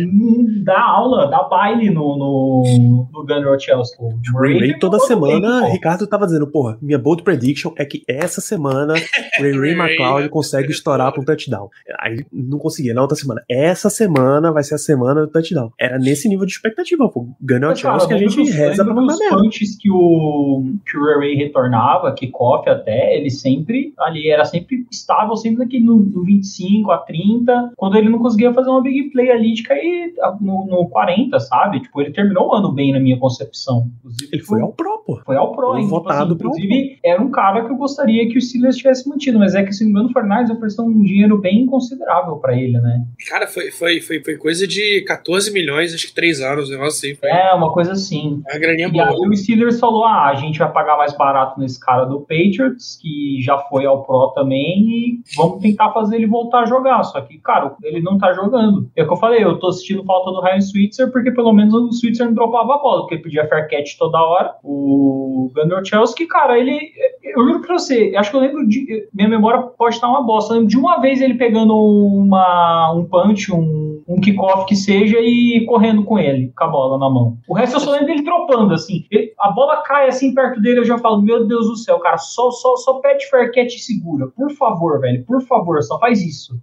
dá 0.63 0.81
aula, 0.81 1.27
dá 1.27 1.43
baile 1.43 1.89
no, 1.89 2.17
no, 2.17 3.07
no 3.11 3.25
Gunner 3.25 3.59
Chelsea. 3.59 3.97
O 4.33 4.39
Ray 4.39 4.59
Ray 4.59 4.79
toda 4.79 4.99
semana, 4.99 5.67
Ricardo 5.67 6.07
tava 6.07 6.25
dizendo, 6.25 6.47
porra, 6.47 6.77
minha 6.81 6.97
bold 6.97 7.23
prediction 7.23 7.73
é 7.77 7.85
que 7.85 8.03
essa 8.07 8.41
semana 8.41 8.93
Ray 9.39 9.57
Ray 9.57 9.73
McLeod 9.73 10.29
consegue 10.29 10.71
estourar 10.71 11.11
pra 11.11 11.21
um 11.21 11.25
touchdown. 11.25 11.69
Aí 11.99 12.25
não 12.31 12.59
conseguia 12.59 12.93
na 12.93 13.01
outra 13.01 13.15
semana. 13.15 13.43
Essa 13.49 13.89
semana 13.89 14.51
vai 14.51 14.63
ser 14.63 14.75
a 14.75 14.77
semana 14.77 15.21
do 15.21 15.31
touchdown. 15.31 15.71
Era 15.79 15.97
nesse 15.97 16.27
nível 16.27 16.45
de 16.45 16.53
expectativa, 16.53 17.07
pô. 17.09 17.27
Ganhou 17.41 17.75
Chelsea 17.75 18.07
que 18.07 18.13
a 18.13 18.17
gente 18.17 18.43
reza 18.51 18.83
pra 18.83 18.93
mandar 18.93 19.17
mesmo. 19.17 19.39
Antes 19.39 19.77
que 19.77 19.89
o, 19.89 20.63
que 20.85 20.97
o 20.97 21.05
Ray 21.05 21.19
Ray 21.19 21.35
retornava, 21.35 22.13
que 22.13 22.27
Koff 22.27 22.69
até, 22.69 23.15
ele 23.15 23.29
sempre 23.29 23.93
ali 23.99 24.29
era 24.29 24.45
sempre 24.45 24.85
estável, 24.91 25.35
sempre 25.35 25.59
naquele 25.59 25.83
no, 25.83 25.97
no 25.97 26.23
25 26.23 26.91
a 26.91 26.97
30. 26.97 27.73
Quando 27.75 27.97
ele 27.97 28.09
não 28.09 28.19
conseguia 28.19 28.53
fazer 28.53 28.69
uma 28.69 28.81
big 28.81 29.09
play 29.11 29.31
ali 29.31 29.53
de 29.53 29.63
cair 29.63 30.13
no, 30.39 30.65
no 30.65 30.89
40, 30.89 31.39
sabe? 31.39 31.81
Tipo, 31.81 32.01
ele 32.01 32.11
terminou 32.11 32.49
o 32.49 32.53
ano 32.53 32.71
bem 32.71 32.91
na 32.91 32.99
minha 32.99 33.17
concepção. 33.17 33.89
Inclusive, 34.09 34.29
ele 34.33 34.43
foi 34.43 34.61
ao 34.61 34.73
Pro, 34.73 35.03
pô. 35.05 35.21
Foi 35.25 35.35
ao 35.35 35.55
Pro, 35.55 35.77
hein? 35.77 35.87
Tipo 35.87 36.09
assim, 36.09 36.33
inclusive, 36.33 36.99
era 37.03 37.21
um 37.21 37.29
cara 37.29 37.65
que 37.65 37.71
eu 37.71 37.77
gostaria 37.77 38.27
que 38.27 38.37
o 38.37 38.41
Steelers 38.41 38.77
tivesse 38.77 39.07
mantido, 39.07 39.39
mas 39.39 39.55
é 39.55 39.63
que, 39.63 39.71
se 39.71 39.83
não 39.83 39.87
me 39.87 39.91
engano, 39.91 40.07
do 40.07 40.13
Fortnite 40.13 40.51
ofereceu 40.51 40.85
um 40.85 41.03
dinheiro 41.03 41.37
bem 41.37 41.65
considerável 41.65 42.37
para 42.37 42.57
ele, 42.57 42.79
né? 42.79 43.03
Cara, 43.27 43.47
foi, 43.47 43.71
foi, 43.71 44.01
foi, 44.01 44.23
foi 44.23 44.37
coisa 44.37 44.67
de 44.67 45.01
14 45.01 45.51
milhões, 45.51 45.93
acho 45.93 46.07
que 46.07 46.13
3 46.13 46.41
anos, 46.41 46.69
um 46.69 46.73
negócio 46.73 46.97
assim. 46.97 47.15
Foi... 47.15 47.29
É, 47.29 47.53
uma 47.53 47.71
coisa 47.71 47.93
assim. 47.93 48.41
A 48.49 48.57
graninha 48.57 48.87
e 48.87 48.91
boa. 48.91 49.09
aí 49.09 49.15
o 49.15 49.35
Steelers 49.35 49.79
falou: 49.79 50.05
ah, 50.05 50.29
a 50.29 50.35
gente 50.35 50.59
vai 50.59 50.71
pagar 50.71 50.97
mais 50.97 51.15
barato 51.15 51.59
nesse 51.59 51.79
cara 51.79 52.05
do 52.05 52.21
Patriots, 52.21 52.97
que 53.01 53.41
já 53.41 53.57
foi 53.57 53.85
ao 53.85 54.03
Pro 54.03 54.31
também, 54.33 54.79
e 54.81 55.19
vamos 55.35 55.61
tentar 55.61 55.91
fazer 55.91 56.15
ele 56.15 56.27
voltar 56.27 56.61
a 56.61 56.65
jogar. 56.65 57.03
Só 57.03 57.21
que, 57.21 57.37
cara, 57.39 57.75
ele 57.83 58.01
não 58.01 58.17
tá 58.17 58.33
jogando. 58.33 58.89
É 58.95 59.03
o 59.03 59.07
que 59.07 59.13
eu 59.13 59.17
falei, 59.17 59.43
eu 59.43 59.59
tô 59.59 59.67
assistindo 59.67 60.03
falta 60.03 60.31
do 60.31 60.41
Ryan 60.41 60.61
Switzer, 60.61 61.11
porque 61.11 61.31
pelo 61.31 61.53
menos 61.53 61.73
o 61.73 61.91
Switzer 61.91 62.25
não 62.25 62.33
dropava 62.33 62.75
a 62.75 62.77
bola, 62.77 63.01
porque 63.01 63.15
ele 63.15 63.23
pedia 63.23 63.47
fair 63.47 63.67
catch 63.69 63.97
toda 63.99 64.17
hora. 64.23 64.55
O 64.63 65.51
Chelsea, 65.83 66.27
cara, 66.27 66.57
ele. 66.57 66.79
Eu 67.23 67.45
juro 67.45 67.61
pra 67.61 67.77
você, 67.77 68.13
acho 68.15 68.31
que 68.31 68.37
eu 68.37 68.41
lembro 68.41 68.67
de. 68.67 69.07
Minha 69.13 69.29
memória 69.29 69.61
pode 69.61 69.95
estar 69.95 70.07
uma 70.07 70.23
bosta. 70.23 70.53
Eu 70.53 70.57
lembro 70.57 70.69
de 70.69 70.77
uma 70.77 70.99
vez 70.99 71.21
ele 71.21 71.35
pegando 71.35 71.75
uma, 71.75 72.93
um 72.93 73.05
punch, 73.05 73.51
um, 73.51 74.01
um 74.07 74.19
kickoff 74.19 74.65
que 74.65 74.75
seja, 74.75 75.17
e 75.19 75.65
correndo 75.67 76.03
com 76.03 76.17
ele, 76.17 76.51
com 76.57 76.63
a 76.63 76.67
bola 76.67 76.97
na 76.97 77.09
mão. 77.09 77.37
O 77.47 77.53
resto 77.53 77.75
eu 77.75 77.79
só 77.79 77.91
lembro 77.91 78.07
dele 78.07 78.23
dropando, 78.23 78.73
assim. 78.73 79.05
Ele, 79.11 79.33
a 79.39 79.51
bola 79.51 79.83
cai 79.83 80.07
assim 80.07 80.33
perto 80.33 80.61
dele, 80.61 80.79
eu 80.79 80.85
já 80.85 80.97
falo, 80.97 81.21
meu 81.21 81.47
Deus 81.47 81.67
do 81.67 81.77
céu, 81.77 81.99
cara, 81.99 82.17
só, 82.17 82.49
só, 82.51 82.75
só 82.75 82.93
pede 82.95 83.29
fair 83.29 83.51
catch 83.51 83.75
e 83.75 83.79
segura. 83.79 84.27
Por 84.35 84.51
favor, 84.51 84.99
velho, 84.99 85.23
por 85.25 85.41
favor, 85.43 85.81
só 85.83 85.99
faz 85.99 86.21
isso. 86.21 86.53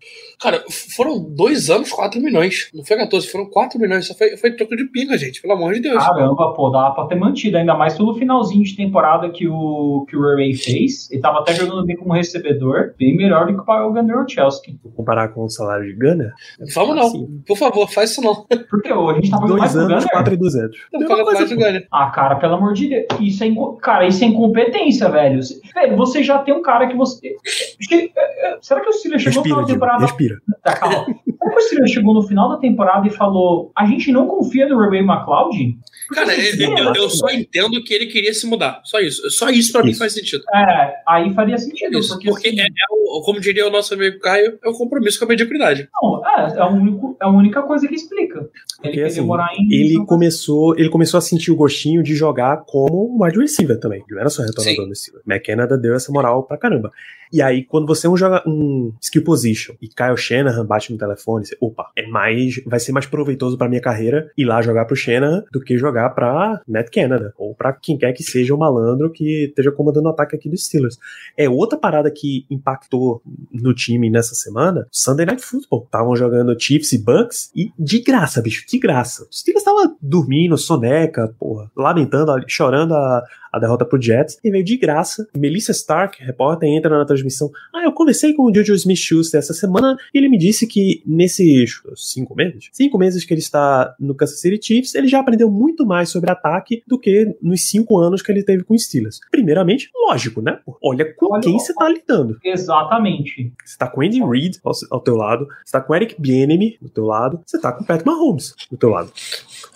Cara, 0.40 0.64
foram 0.96 1.20
dois 1.34 1.70
anos, 1.70 1.90
4 1.90 2.20
milhões. 2.20 2.70
Não 2.74 2.84
foi 2.84 2.96
14, 2.96 3.28
foram 3.28 3.46
4 3.48 3.78
milhões. 3.78 4.06
Só 4.06 4.14
foi, 4.14 4.36
foi 4.36 4.52
troco 4.52 4.76
de 4.76 4.84
pinga, 4.86 5.16
gente, 5.16 5.40
pelo 5.40 5.54
amor 5.54 5.74
de 5.74 5.80
Deus. 5.80 6.04
Caramba, 6.04 6.52
pô, 6.52 6.70
dá 6.70 6.90
pra 6.90 7.06
ter 7.06 7.14
mantido, 7.26 7.56
ainda 7.56 7.74
mais 7.74 7.96
pelo 7.96 8.14
finalzinho 8.14 8.64
de 8.64 8.76
temporada 8.76 9.28
que 9.30 9.48
o, 9.48 10.06
que 10.08 10.16
o 10.16 10.22
Ray 10.22 10.54
fez. 10.54 11.10
Ele 11.10 11.20
tava 11.20 11.40
até 11.40 11.54
jogando 11.54 11.84
bem 11.84 11.96
como 11.96 12.12
recebedor, 12.12 12.94
bem 12.98 13.16
melhor 13.16 13.46
do 13.46 13.54
que 13.54 13.70
o 13.70 13.92
Gunner 13.92 14.24
Chelsea. 14.28 14.74
Vou 14.82 14.92
comparar 14.92 15.28
com 15.28 15.44
o 15.44 15.48
salário 15.48 15.86
de 15.86 15.94
Gunner? 15.94 16.32
Vamos 16.74 16.96
não, 16.96 17.06
assim. 17.06 17.42
por 17.46 17.56
favor, 17.56 17.88
faz 17.88 18.10
isso 18.10 18.22
não. 18.22 18.46
Porque 18.70 18.92
a 18.92 19.14
gente 19.14 19.30
tá 19.30 19.38
pagando 19.38 19.58
mais 19.58 19.76
anos, 19.76 20.04
Gunner? 20.04 20.10
4 20.10 20.34
e 20.34 20.36
200. 20.36 20.78
Não 20.92 21.06
paga 21.06 21.24
mais 21.24 21.52
Gunner. 21.52 21.86
Ah, 21.90 22.10
cara, 22.10 22.36
pelo 22.36 22.54
amor 22.54 22.72
de 22.72 22.88
Deus. 22.88 23.06
Isso 23.20 23.44
é, 23.44 23.48
cara, 23.80 24.06
isso 24.06 24.22
é 24.24 24.26
incompetência, 24.26 25.08
velho. 25.08 25.40
Velho, 25.74 25.96
você 25.96 26.22
já 26.22 26.38
tem 26.38 26.54
um 26.54 26.62
cara 26.62 26.86
que 26.86 26.96
você... 26.96 27.34
Será 28.60 28.80
que 28.80 28.88
o 28.88 28.92
Steelers 28.92 29.22
chegou 29.22 29.42
respira, 29.42 29.60
na 29.60 29.66
temporada... 29.66 30.06
Respira. 30.06 30.36
Tá, 30.62 30.76
calma. 30.76 31.04
Será 31.04 31.50
que 31.50 31.58
o 31.58 31.60
Steelers 31.60 31.90
chegou 31.90 32.14
no 32.14 32.22
final 32.22 32.48
da 32.48 32.56
temporada 32.56 33.06
e 33.06 33.10
falou 33.10 33.70
a 33.76 33.86
gente 33.86 34.10
não 34.12 34.26
confia 34.26 34.68
no 34.68 34.78
Rebay 34.78 35.00
McLeod? 35.00 35.78
Cara, 36.14 36.34
eu, 36.34 36.76
eu, 36.76 36.94
eu, 36.94 37.10
só 37.16 37.30
entendo 37.30 37.82
que 37.82 37.94
ele 37.94 38.06
queria 38.06 38.32
se 38.32 38.46
mudar. 38.46 38.80
Só 38.84 39.00
isso. 39.00 39.30
Só 39.30 39.48
isso 39.50 39.72
pra 39.72 39.80
isso. 39.80 39.88
mim 39.88 39.94
faz 39.94 40.12
sentido. 40.12 40.44
É, 40.54 40.94
aí 41.08 41.32
faria 41.34 41.58
sentido. 41.58 41.98
Isso, 41.98 42.10
porque, 42.10 42.28
porque 42.28 42.48
assim, 42.48 42.60
é, 42.60 42.64
é 42.64 42.86
o, 42.90 43.22
como 43.22 43.40
diria 43.40 43.66
o 43.66 43.70
nosso 43.70 43.94
amigo 43.94 44.18
Caio, 44.20 44.58
é 44.62 44.68
o 44.68 44.72
compromisso 44.72 45.18
com 45.18 45.24
a 45.24 45.28
mediocridade. 45.28 45.88
Não, 46.02 46.22
é, 46.26 46.56
é, 46.56 46.60
a 46.60 46.68
único, 46.68 47.16
é 47.20 47.24
a 47.24 47.28
única 47.28 47.62
coisa 47.62 47.86
que 47.86 47.94
explica. 47.94 48.48
Ele, 48.82 49.02
assim, 49.02 49.20
em 49.22 49.74
ele 49.74 50.04
começou, 50.06 50.78
ele 50.78 50.88
começou 50.88 51.18
a 51.18 51.20
sentir 51.20 51.50
o 51.50 51.56
gostinho 51.56 52.02
de 52.02 52.14
jogar 52.14 52.64
como 52.66 53.14
um 53.14 53.24
wide 53.24 53.38
receiver 53.38 53.78
também. 53.78 54.04
Não 54.10 54.20
era 54.20 54.28
só 54.28 54.42
retornador 54.42 54.84
no 54.84 54.88
receiver. 54.90 55.22
McKenna 55.26 55.66
deu 55.66 55.94
essa 55.94 56.12
moral 56.12 56.42
pra 56.44 56.58
caramba. 56.58 56.90
E 57.32 57.42
aí, 57.42 57.64
quando 57.64 57.86
você 57.86 58.08
joga 58.16 58.42
um 58.46 58.92
skill 59.00 59.24
position 59.24 59.74
e 59.82 59.88
Kyle 59.88 60.16
Shanahan 60.16 60.64
bate 60.64 60.92
no 60.92 60.98
telefone, 60.98 61.44
você, 61.44 61.56
opa, 61.60 61.90
é 61.96 62.06
mais, 62.06 62.62
vai 62.64 62.78
ser 62.78 62.92
mais 62.92 63.06
proveitoso 63.06 63.58
pra 63.58 63.68
minha 63.68 63.80
carreira 63.80 64.30
ir 64.36 64.44
lá 64.44 64.62
jogar 64.62 64.84
pro 64.84 64.96
Shanahan 64.96 65.44
do 65.52 65.60
que 65.60 65.76
jogar 65.76 66.10
pra 66.10 66.60
Matt 66.68 66.88
Canada, 67.06 67.32
ou 67.38 67.54
pra 67.54 67.72
quem 67.72 67.96
quer 67.96 68.12
que 68.12 68.22
seja 68.22 68.54
o 68.54 68.58
malandro 68.58 69.10
que 69.10 69.46
esteja 69.46 69.70
comandando 69.70 70.08
o 70.08 70.10
ataque 70.10 70.36
aqui 70.36 70.48
dos 70.48 70.64
Steelers. 70.64 70.98
É 71.36 71.48
outra 71.48 71.78
parada 71.78 72.10
que 72.10 72.44
impactou 72.50 73.22
no 73.52 73.72
time 73.72 74.10
nessa 74.10 74.34
semana, 74.34 74.86
Sunday 74.90 75.26
Night 75.26 75.42
Football. 75.42 75.84
Estavam 75.84 76.16
jogando 76.16 76.56
Chiefs 76.58 76.92
e 76.92 76.98
Bucks 76.98 77.50
e 77.54 77.70
de 77.78 78.00
graça, 78.00 78.42
bicho, 78.42 78.66
de 78.66 78.78
graça. 78.78 79.26
Os 79.30 79.40
Steelers 79.40 79.62
estavam 79.62 79.96
dormindo, 80.00 80.58
soneca, 80.58 81.34
porra, 81.38 81.70
lamentando, 81.76 82.32
chorando 82.46 82.94
a, 82.94 83.22
a 83.56 83.60
derrota 83.60 83.84
pro 83.84 84.00
Jets, 84.00 84.38
e 84.42 84.50
veio 84.50 84.64
de 84.64 84.76
graça. 84.76 85.26
Melissa 85.36 85.72
Stark, 85.72 86.22
repórter, 86.22 86.68
entra 86.68 86.96
na 86.96 87.04
transmissão. 87.04 87.50
Ah, 87.74 87.82
eu 87.84 87.92
conversei 87.92 88.34
com 88.34 88.44
o 88.44 88.54
Jojo 88.54 88.74
Smith-Schuster 88.74 89.38
essa 89.38 89.54
semana 89.54 89.96
e 90.14 90.18
ele 90.18 90.28
me 90.28 90.38
disse 90.38 90.66
que 90.66 91.02
nesses 91.06 91.80
cinco 91.96 92.34
meses, 92.34 92.68
cinco 92.72 92.98
meses 92.98 93.24
que 93.24 93.32
ele 93.32 93.40
está 93.40 93.94
no 93.98 94.14
Kansas 94.14 94.40
City 94.40 94.64
Chiefs, 94.64 94.94
ele 94.94 95.08
já 95.08 95.20
aprendeu 95.20 95.50
muito 95.50 95.86
mais 95.86 96.10
sobre 96.10 96.30
ataque 96.30 96.82
do 96.86 96.98
que 96.98 97.34
nos 97.42 97.68
cinco 97.68 97.98
anos 97.98 98.22
que 98.22 98.30
ele 98.30 98.42
teve 98.42 98.64
com 98.64 98.76
Steelers. 98.76 99.20
Primeiramente, 99.30 99.90
lógico, 100.08 100.40
né? 100.40 100.60
Olha 100.82 101.12
com 101.14 101.32
Olha, 101.32 101.42
quem 101.42 101.58
você 101.58 101.74
tá 101.74 101.88
lidando. 101.88 102.38
Exatamente. 102.44 103.52
Você 103.64 103.78
tá 103.78 103.88
com 103.88 104.02
Andy 104.02 104.22
Reid 104.22 104.58
ao, 104.64 104.72
ao 104.90 105.00
teu 105.00 105.16
lado, 105.16 105.46
você 105.64 105.72
tá 105.72 105.80
com 105.80 105.94
Eric 105.94 106.20
Bieniemy 106.20 106.78
do 106.80 106.88
teu 106.88 107.04
lado, 107.04 107.40
você 107.44 107.60
tá 107.60 107.72
com 107.72 107.84
Pat 107.84 108.04
Mahomes 108.04 108.54
do 108.70 108.76
teu 108.76 108.90
lado. 108.90 109.10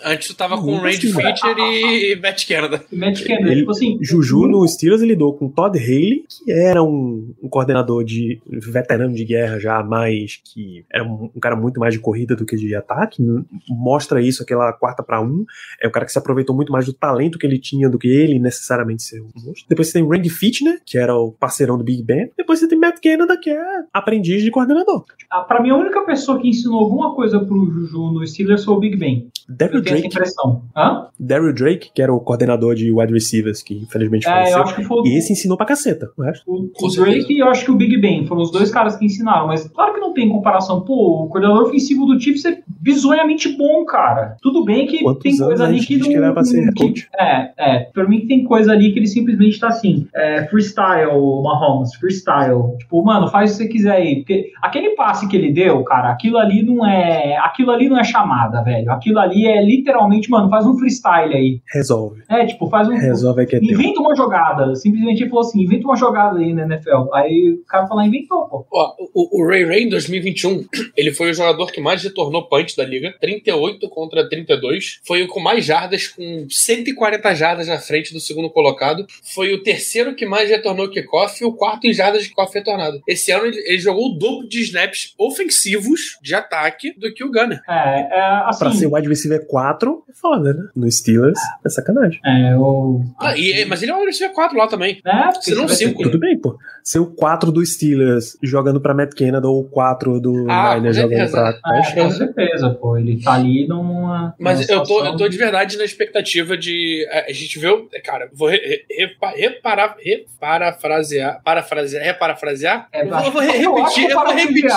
Antes 0.05 0.29
tu 0.29 0.35
tava 0.35 0.61
com 0.61 0.79
Randy 0.79 1.13
Fitcher 1.13 1.59
e 1.59 2.17
Matt 2.17 2.47
Canada. 2.47 2.85
Matt 2.93 3.23
Canada, 3.23 3.51
ele, 3.51 3.61
tipo 3.61 3.71
assim. 3.71 3.99
Juju 4.01 4.47
no 4.47 4.67
Steelers 4.67 5.03
ele 5.03 5.13
lidou 5.13 5.35
com 5.35 5.49
Todd 5.49 5.77
Haley, 5.79 6.25
que 6.29 6.53
era 6.53 6.83
um, 6.83 7.35
um, 7.43 7.49
coordenador 7.49 8.05
de 8.05 8.41
veterano 8.47 9.15
de 9.15 9.25
guerra 9.25 9.59
já, 9.59 9.83
mais 9.83 10.41
que 10.45 10.85
era 10.93 11.05
um, 11.05 11.31
um, 11.35 11.41
cara 11.41 11.57
muito 11.57 11.81
mais 11.81 11.95
de 11.95 12.01
corrida 12.01 12.37
do 12.37 12.47
que 12.47 12.57
de 12.57 12.75
ataque. 12.75 13.23
Mostra 13.69 14.23
isso, 14.23 14.43
aquela 14.43 14.73
quarta 14.73 15.03
para 15.03 15.21
um. 15.21 15.45
É 15.83 15.89
um 15.89 15.91
cara 15.91 16.07
que 16.07 16.13
se 16.13 16.19
aproveitou 16.19 16.55
muito 16.55 16.73
mais 16.73 16.87
do 16.87 16.93
talento 16.93 17.39
que 17.39 17.47
ele 17.47 17.59
tinha 17.59 17.89
do 17.89 17.99
que 17.99 18.09
ele 18.09 18.39
necessariamente 18.39 19.03
ser 19.03 19.21
um 19.21 19.31
monstro. 19.35 19.67
Depois 19.69 19.89
você 19.89 19.95
tem 19.95 20.09
Randy 20.09 20.31
Fitner, 20.31 20.81
que 20.85 20.97
era 20.97 21.15
o 21.15 21.33
parceirão 21.33 21.77
do 21.77 21.85
Big 21.85 22.03
Ben. 22.03 22.31
Depois 22.37 22.61
você 22.61 22.69
tem 22.69 22.79
Matt 22.79 23.01
Canada, 23.03 23.37
que 23.39 23.51
é 23.51 23.63
aprendiz 23.93 24.43
de 24.43 24.51
coordenador. 24.51 25.05
Ah, 25.31 25.41
pra 25.43 25.61
mim, 25.63 25.71
a 25.71 25.77
única 25.77 26.01
pessoa 26.03 26.41
que 26.41 26.49
ensinou 26.49 26.81
alguma 26.81 27.15
coisa 27.15 27.41
pro 27.41 27.71
Juju 27.71 28.13
no 28.13 28.27
Steelers 28.27 28.65
foi 28.65 28.75
o 28.75 28.81
Big 28.81 28.97
Ben. 28.97 29.29
Daryl 29.49 29.83
Drake. 29.91 30.07
impressão. 30.07 30.63
Hã? 30.77 31.07
Daryl 31.19 31.55
Drake, 31.55 31.91
que 31.95 32.03
era 32.03 32.13
o 32.13 32.21
coordenador 32.21 32.75
de 32.75 32.91
wide 32.93 33.13
receivers, 33.13 33.63
que 33.63 33.75
infelizmente 33.75 34.27
é, 34.27 34.31
faleceu. 34.31 34.57
Eu 34.57 34.63
acho 34.63 34.77
que 34.77 34.85
foi... 34.85 35.09
E 35.09 35.19
esse 35.19 35.33
ensinou 35.33 35.57
pra 35.57 35.67
caceta. 35.67 36.11
O, 36.17 36.23
resto. 36.23 36.45
o, 36.47 36.71
o 36.81 36.89
Drake 36.89 37.33
e 37.33 37.39
eu 37.39 37.49
acho 37.49 37.65
que 37.65 37.71
o 37.71 37.77
Big 37.77 37.97
Ben 37.99 38.27
foram 38.27 38.43
os 38.43 38.51
dois 38.51 38.71
caras 38.71 38.97
que 38.97 39.05
ensinaram, 39.05 39.47
mas 39.47 39.67
claro 39.69 39.95
que 39.95 40.01
não 40.01 40.13
tem 40.13 40.29
comparação. 40.29 40.81
Pô, 40.83 41.25
o 41.25 41.29
coordenador 41.29 41.65
ofensivo 41.65 42.07
do 42.07 42.21
Chiefs 42.21 42.45
é 42.45 42.63
bizonhamente 42.67 43.49
bom, 43.57 43.85
cara. 43.85 44.37
Tudo 44.43 44.65
bem 44.65 44.87
que 44.87 45.03
Quantos 45.03 45.23
tem 45.23 45.37
coisa 45.37 45.65
ali 45.65 45.81
que 45.81 45.97
não. 45.97 46.09
Que 46.09 46.15
era 46.15 46.33
pra 46.33 46.45
ser 46.45 46.73
que, 46.73 47.07
é, 47.19 47.51
é. 47.57 47.79
Pra 47.93 48.09
mim 48.09 48.27
tem 48.27 48.45
coisa 48.45 48.73
ali 48.73 48.93
que 48.93 48.99
ele 48.99 49.07
simplesmente 49.07 49.59
tá 49.59 49.69
assim: 49.69 50.07
é, 50.15 50.47
freestyle, 50.47 51.11
Mahomes, 51.43 51.95
freestyle. 51.95 52.77
Tipo, 52.79 53.05
mano, 53.05 53.29
faz 53.29 53.51
o 53.51 53.59
que 53.59 53.65
você 53.65 53.69
quiser 53.69 53.93
aí. 53.93 54.17
Porque 54.17 54.53
aquele 54.63 54.91
passe 54.91 55.29
que 55.29 55.37
ele 55.37 55.53
deu, 55.53 55.83
cara, 55.85 56.11
aquilo 56.11 56.39
ali 56.39 56.63
não 56.63 56.87
é. 56.87 57.37
Aquilo 57.39 57.71
ali 57.71 57.89
não 57.89 57.99
é 57.99 58.05
chamada, 58.05 58.63
velho. 58.63 58.91
Aquilo 58.91 59.19
ali 59.19 59.47
é 59.47 59.63
literalmente, 59.81 60.31
mano, 60.31 60.49
faz 60.49 60.67
um 60.67 60.79
freestyle 60.79 61.35
aí. 61.35 61.61
Resolve. 61.73 62.23
É, 62.29 62.47
tipo, 62.47 62.69
faz 62.69 62.89
um. 62.89 62.93
Resolve 62.93 63.47
que 63.47 63.57
é 63.57 63.59
Inventa 63.59 63.95
teu. 63.95 64.03
uma 64.03 64.15
jogada. 64.15 64.75
Simplesmente 64.77 65.23
ele 65.23 65.31
falou 65.31 65.45
assim: 65.45 65.63
inventa 65.63 65.85
uma 65.85 65.97
jogada 65.97 66.39
aí 66.39 66.53
na 66.53 66.65
NFL. 66.65 67.13
Aí 67.13 67.59
o 67.61 67.65
cara 67.67 67.87
falou, 67.87 68.05
inventou, 68.05 68.47
pô. 68.47 68.67
Ó, 68.73 68.95
o, 69.15 69.43
o 69.43 69.49
Ray 69.49 69.65
Ray 69.65 69.85
em 69.85 69.89
2021, 69.89 70.65
ele 70.97 71.13
foi 71.13 71.31
o 71.31 71.35
jogador 71.35 71.67
que 71.73 71.81
mais 71.81 72.03
retornou 72.03 72.49
punch 72.49 72.77
da 72.77 72.85
liga. 72.85 73.15
38 73.21 73.89
contra 73.89 74.29
32. 74.29 75.01
Foi 75.05 75.23
o 75.23 75.29
com 75.29 75.41
mais 75.41 75.65
jardas, 75.65 76.09
com 76.09 76.47
140 76.49 77.35
jardas 77.35 77.69
na 77.69 77.79
frente 77.79 78.13
do 78.13 78.21
segundo 78.21 78.51
colocado. 78.51 79.07
Foi 79.35 79.53
o 79.53 79.63
terceiro 79.63 80.15
que 80.15 80.27
mais 80.27 80.51
retornou 80.51 80.91
kickoff 80.91 81.43
e 81.43 81.47
o 81.47 81.53
quarto 81.53 81.87
em 81.87 81.93
jardas 81.93 82.23
de 82.23 82.29
kickoff 82.29 82.53
retornado. 82.53 83.01
Esse 83.07 83.31
ano 83.31 83.47
ele, 83.47 83.59
ele, 83.67 83.79
jogou 83.79 84.11
o 84.11 84.19
dobro 84.19 84.49
de 84.49 84.61
snaps 84.63 85.15
ofensivos 85.19 86.19
de 86.23 86.35
ataque 86.35 86.93
do 86.99 87.13
que 87.13 87.25
o 87.25 87.31
Gunner. 87.31 87.61
É, 87.69 88.19
é 88.19 88.21
assim. 88.45 88.59
Pra 88.59 88.73
ser 88.73 88.87
wide 88.87 89.09
receiver 89.09 89.47
4, 89.47 89.70
é 90.09 90.13
foda, 90.15 90.53
né? 90.53 90.69
No 90.75 90.91
Steelers, 90.91 91.39
é 91.65 91.69
sacanagem. 91.69 92.21
É, 92.25 92.57
o. 92.57 93.03
Ah, 93.19 93.37
e, 93.37 93.65
mas 93.65 93.83
ele 93.83 93.93
é 93.93 93.95
wide 93.95 94.07
receiver 94.07 94.35
4 94.35 94.57
lá 94.57 94.67
também. 94.67 95.01
É, 95.05 95.33
Se 95.41 95.55
não 95.55 95.69
5. 95.69 96.03
Tudo 96.03 96.19
bem, 96.19 96.39
pô. 96.39 96.59
Ser 96.83 96.99
o 96.99 97.07
4 97.07 97.53
do 97.53 97.65
Steelers 97.65 98.37
jogando 98.43 98.81
pra 98.81 98.95
Matt 98.95 99.15
Canada 99.15 99.49
ou 99.49 99.61
o 99.61 99.69
4 99.69 100.21
do 100.21 100.47
ah, 100.51 100.77
jogando 100.93 101.31
pra. 101.31 101.59
É, 101.67 101.93
com 101.95 102.11
certeza, 102.11 102.71
pô. 102.71 102.97
Ele 102.97 103.23
tá 103.23 103.35
ali 103.35 103.67
numa. 103.67 104.35
Mas 104.39 104.69
eu 104.69 104.83
tô, 104.83 105.05
eu 105.05 105.17
tô 105.17 105.29
de 105.29 105.37
verdade 105.37 105.77
na 105.77 105.85
expectativa 105.85 106.57
de. 106.57 107.07
A, 107.29 107.33
gente 107.33 107.59
viu. 107.59 107.89
Cara, 108.05 108.29
vou 108.33 108.49
re, 108.49 108.85
re, 108.89 109.17
reparar, 109.37 109.97
reparafrasear. 109.99 111.43
Parafrasear. 111.43 112.05
Reparafrasear? 112.05 112.89
É, 112.93 113.03
eu 113.03 113.09
vou, 113.09 113.19
eu 113.21 113.33
vou 113.33 113.43
eu 113.43 113.75
repetir. 113.75 114.11
Eu 114.11 114.17
vou 114.17 114.35
repetir. 114.35 114.71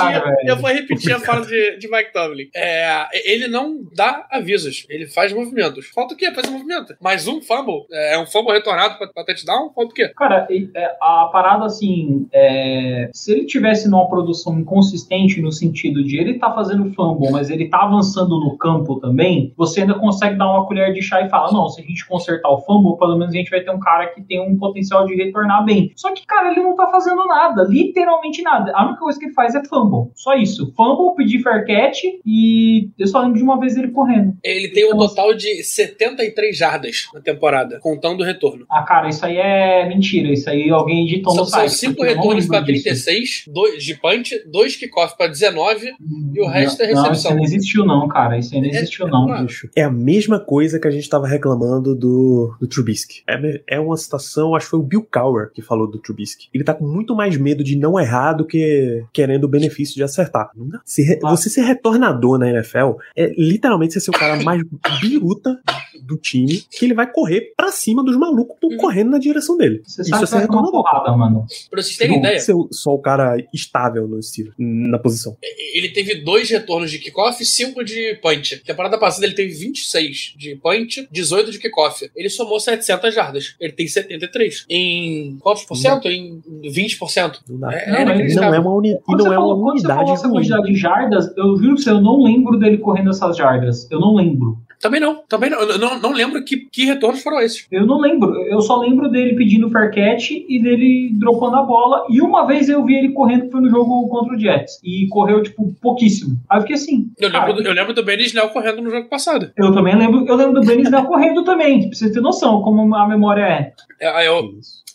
Eu 0.45 0.57
vou 0.57 0.71
repetir 0.71 1.13
a 1.13 1.19
fala 1.19 1.45
de, 1.45 1.77
de 1.77 1.89
Mike 1.89 2.13
Tomlin. 2.13 2.49
É, 2.55 3.05
ele 3.25 3.47
não 3.47 3.83
dá 3.95 4.27
avisos. 4.31 4.82
Movimentos. 4.83 4.87
Ele 4.89 5.07
faz 5.07 5.33
movimentos. 5.33 5.87
Falta 5.93 6.13
o 6.13 6.17
quê? 6.17 6.31
Fazer 6.31 6.49
movimento. 6.49 6.95
Mais 7.01 7.27
um 7.27 7.41
fumble. 7.41 7.85
É, 7.91 8.15
é 8.15 8.19
um 8.19 8.25
fumble 8.25 8.53
retornado 8.53 8.97
pra, 8.97 9.07
pra 9.07 9.23
touchdown? 9.23 9.71
Falta 9.73 9.91
o 9.91 9.93
quê? 9.93 10.09
Cara, 10.15 10.47
é, 10.49 10.95
a 11.01 11.29
parada 11.31 11.65
assim, 11.65 12.27
é, 12.33 13.09
se 13.13 13.31
ele 13.31 13.45
tivesse 13.45 13.89
numa 13.89 14.07
produção 14.07 14.59
inconsistente 14.59 15.41
no 15.41 15.51
sentido 15.51 16.03
de 16.03 16.17
ele 16.17 16.39
tá 16.39 16.53
fazendo 16.53 16.91
fumble, 16.93 17.31
mas 17.31 17.49
ele 17.49 17.69
tá 17.69 17.83
avançando 17.83 18.39
no 18.39 18.57
campo 18.57 18.99
também, 18.99 19.53
você 19.57 19.81
ainda 19.81 19.95
consegue 19.95 20.37
dar 20.37 20.49
uma 20.49 20.65
colher 20.65 20.93
de 20.93 21.01
chá 21.01 21.21
e 21.21 21.29
falar, 21.29 21.51
não, 21.51 21.69
se 21.69 21.81
a 21.81 21.83
gente 21.83 22.05
consertar 22.07 22.49
o 22.49 22.59
fumble, 22.61 22.97
pelo 22.97 23.17
menos 23.17 23.33
a 23.33 23.37
gente 23.37 23.49
vai 23.49 23.61
ter 23.61 23.71
um 23.71 23.79
cara 23.79 24.07
que 24.07 24.21
tem 24.21 24.39
um 24.39 24.57
potencial 24.57 25.05
de 25.05 25.15
retornar 25.15 25.63
bem. 25.65 25.91
Só 25.95 26.13
que, 26.13 26.25
cara, 26.25 26.51
ele 26.51 26.61
não 26.61 26.75
tá 26.75 26.87
fazendo 26.87 27.25
nada, 27.25 27.63
literalmente 27.63 28.41
nada. 28.41 28.71
A 28.75 28.85
única 28.85 28.99
coisa 28.99 29.19
que 29.19 29.25
ele 29.25 29.33
faz 29.33 29.55
é 29.55 29.63
fumble. 29.63 30.11
Só 30.15 30.35
isso. 30.35 30.73
Fumble, 30.75 31.15
pedir 31.15 31.41
fair 31.41 31.65
catch 31.65 32.03
e 32.25 32.89
eu 32.97 33.07
só 33.07 33.21
lembro 33.21 33.37
de 33.37 33.43
uma 33.43 33.59
vez 33.59 33.75
ele 33.75 33.89
correndo. 33.89 34.35
Ele 34.43 34.69
tem 34.73 34.91
um 34.91 34.97
total 34.97 35.33
de 35.33 35.63
73 35.63 36.57
jardas 36.57 37.07
na 37.13 37.21
temporada, 37.21 37.79
contando 37.79 38.21
o 38.21 38.23
retorno. 38.23 38.65
Ah, 38.69 38.83
cara, 38.83 39.09
isso 39.09 39.25
aí 39.25 39.37
é 39.37 39.87
mentira. 39.87 40.31
Isso 40.31 40.49
aí 40.49 40.69
alguém 40.69 41.07
editou 41.07 41.35
no 41.35 41.45
site. 41.45 41.71
São 41.71 41.89
5 41.91 42.03
retornos 42.03 42.47
para 42.47 42.63
36, 42.63 43.45
2 43.47 43.83
de 43.83 43.95
punch, 43.95 44.43
2 44.47 44.75
kickoff 44.75 45.17
para 45.17 45.27
19 45.27 45.91
hum, 45.91 46.33
e 46.35 46.41
o 46.41 46.47
resto 46.47 46.81
é 46.81 46.87
recepção. 46.87 47.05
Não, 47.05 47.13
isso 47.13 47.35
não 47.35 47.43
existiu 47.43 47.85
não, 47.85 48.07
cara. 48.07 48.37
Isso 48.37 48.53
aí 48.53 48.61
não 48.61 48.67
é, 48.67 48.71
existiu 48.71 49.07
não. 49.07 49.35
É, 49.35 49.45
é 49.77 49.83
a 49.83 49.91
mesma 49.91 50.39
coisa 50.39 50.79
que 50.79 50.87
a 50.87 50.91
gente 50.91 51.09
tava 51.09 51.27
reclamando 51.27 51.95
do, 51.95 52.55
do 52.59 52.67
Trubisky. 52.67 53.23
É, 53.27 53.75
é 53.75 53.79
uma 53.79 53.97
situação, 53.97 54.55
acho 54.55 54.65
que 54.65 54.71
foi 54.71 54.79
o 54.79 54.83
Bill 54.83 55.07
Cowher 55.11 55.51
que 55.53 55.61
falou 55.61 55.89
do 55.89 55.99
Trubisky. 55.99 56.49
Ele 56.53 56.63
tá 56.63 56.73
com 56.73 56.85
muito 56.85 57.15
mais 57.15 57.37
medo 57.37 57.63
de 57.63 57.77
não 57.77 57.99
errar 57.99 58.33
do 58.33 58.45
que 58.45 59.03
querendo 59.13 59.45
o 59.45 59.47
benefício 59.47 59.95
de 59.95 60.03
acertar. 60.03 60.51
Se, 60.85 61.19
ah. 61.23 61.29
Você 61.29 61.49
ser 61.49 61.61
retornador 61.61 62.37
na 62.37 62.49
NFL 62.49 62.97
é 63.15 63.33
literalmente 63.37 63.93
você 63.93 63.99
ser 63.99 64.11
o 64.11 64.13
cara 64.13 64.41
mais 64.41 64.52
biruta 65.01 65.59
do 66.01 66.17
time 66.17 66.63
que 66.69 66.85
ele 66.85 66.93
vai 66.93 67.11
correr 67.11 67.53
pra 67.55 67.71
cima 67.71 68.03
dos 68.03 68.17
malucos 68.17 68.57
que 68.59 68.65
estão 68.65 68.69
uhum. 68.69 68.77
correndo 68.77 69.11
na 69.11 69.19
direção 69.19 69.57
dele. 69.57 69.81
Você 69.85 70.01
Isso 70.01 70.09
sabe 70.09 70.23
é 70.23 70.27
ser 70.27 70.39
retornador. 70.39 70.71
Porrada, 70.71 71.15
mano. 71.15 71.45
Pra 71.69 71.81
vocês 71.81 71.97
terem 71.97 72.19
ideia. 72.19 72.39
Ser 72.39 72.55
só 72.71 72.93
o 72.93 72.99
cara 72.99 73.37
estável 73.53 74.07
no 74.07 74.19
estilo, 74.19 74.53
na 74.57 74.99
posição. 74.99 75.37
Ele 75.73 75.89
teve 75.89 76.15
dois 76.15 76.49
retornos 76.49 76.91
de 76.91 76.99
kickoff 76.99 77.41
e 77.41 77.45
cinco 77.45 77.83
de 77.83 78.19
punch. 78.21 78.57
Temporada 78.65 78.97
passada 78.97 79.25
ele 79.25 79.35
teve 79.35 79.53
26 79.53 80.33
de 80.37 80.55
punch, 80.55 81.07
18 81.11 81.51
de 81.51 81.59
kickoff. 81.59 82.09
Ele 82.15 82.29
somou 82.29 82.59
700 82.59 83.13
jardas. 83.13 83.55
Ele 83.59 83.73
tem 83.73 83.87
73. 83.87 84.65
Em 84.69 85.37
quantos 85.39 85.63
por 85.63 85.75
cento? 85.75 86.07
Em 86.07 86.41
20%. 86.63 87.39
Não, 87.47 87.59
dá. 87.59 87.73
É, 87.73 88.05
não, 88.05 88.11
é, 88.11 88.33
não 88.33 88.53
é 88.53 88.59
uma, 88.59 88.75
uni 88.75 88.89
e 88.89 89.15
não 89.15 89.33
é 89.33 89.37
uma 89.37 89.55
falou, 89.55 89.71
unidade. 89.71 89.73
Quando 89.73 89.77
você 89.77 89.87
falou 89.87 90.13
essa 90.13 90.29
quantidade 90.29 90.73
de 90.73 90.75
jardas, 90.75 91.37
eu 91.37 91.57
juro 91.57 91.75
que 91.75 91.89
eu 91.89 92.01
não 92.01 92.23
lembro 92.23 92.57
dele 92.57 92.77
correndo 92.77 93.09
essas 93.09 93.37
jardas. 93.37 93.89
Eu 93.91 93.99
não 93.99 94.15
lembro. 94.15 94.42
Também 94.83 94.99
não, 94.99 95.23
também 95.29 95.49
não. 95.49 95.61
Eu 95.61 95.79
não, 95.79 95.97
não 95.97 96.11
lembro 96.11 96.43
que, 96.43 96.57
que 96.57 96.83
retornos 96.83 97.23
foram 97.23 97.39
esses. 97.39 97.65
Eu 97.71 97.85
não 97.85 98.01
lembro. 98.01 98.35
Eu 98.47 98.59
só 98.59 98.75
lembro 98.75 99.09
dele 99.09 99.33
pedindo 99.33 99.69
fair 99.69 99.89
catch 99.93 100.31
e 100.31 100.61
dele 100.61 101.09
dropando 101.13 101.55
a 101.55 101.63
bola. 101.63 102.05
E 102.09 102.19
uma 102.19 102.45
vez 102.45 102.67
eu 102.67 102.83
vi 102.83 102.95
ele 102.95 103.13
correndo, 103.13 103.45
que 103.45 103.51
foi 103.51 103.61
no 103.61 103.69
jogo 103.69 104.09
contra 104.09 104.35
o 104.35 104.37
Jets. 104.37 104.81
E 104.83 105.07
correu, 105.07 105.41
tipo, 105.41 105.73
pouquíssimo. 105.81 106.35
Aí 106.49 106.57
eu 106.57 106.61
fiquei 106.63 106.75
assim. 106.75 107.09
Eu, 107.17 107.31
cara, 107.31 107.45
lembro, 107.45 107.63
do, 107.63 107.69
eu 107.69 107.73
lembro 107.73 107.93
do 107.93 108.03
Ben 108.03 108.19
Snell 108.19 108.49
correndo 108.49 108.81
no 108.81 108.89
jogo 108.89 109.07
passado. 109.07 109.53
Eu 109.55 109.71
também 109.71 109.95
lembro. 109.95 110.25
Eu 110.27 110.35
lembro 110.35 110.59
do 110.59 110.67
Ben 110.67 110.81
Snell 110.81 111.05
correndo 111.05 111.45
também. 111.45 111.87
Pra 111.87 111.97
você 111.97 112.11
ter 112.11 112.19
noção 112.19 112.61
como 112.61 112.93
a 112.93 113.07
memória 113.07 113.41
é. 113.41 113.71
É, 114.01 114.27
eu, 114.27 114.49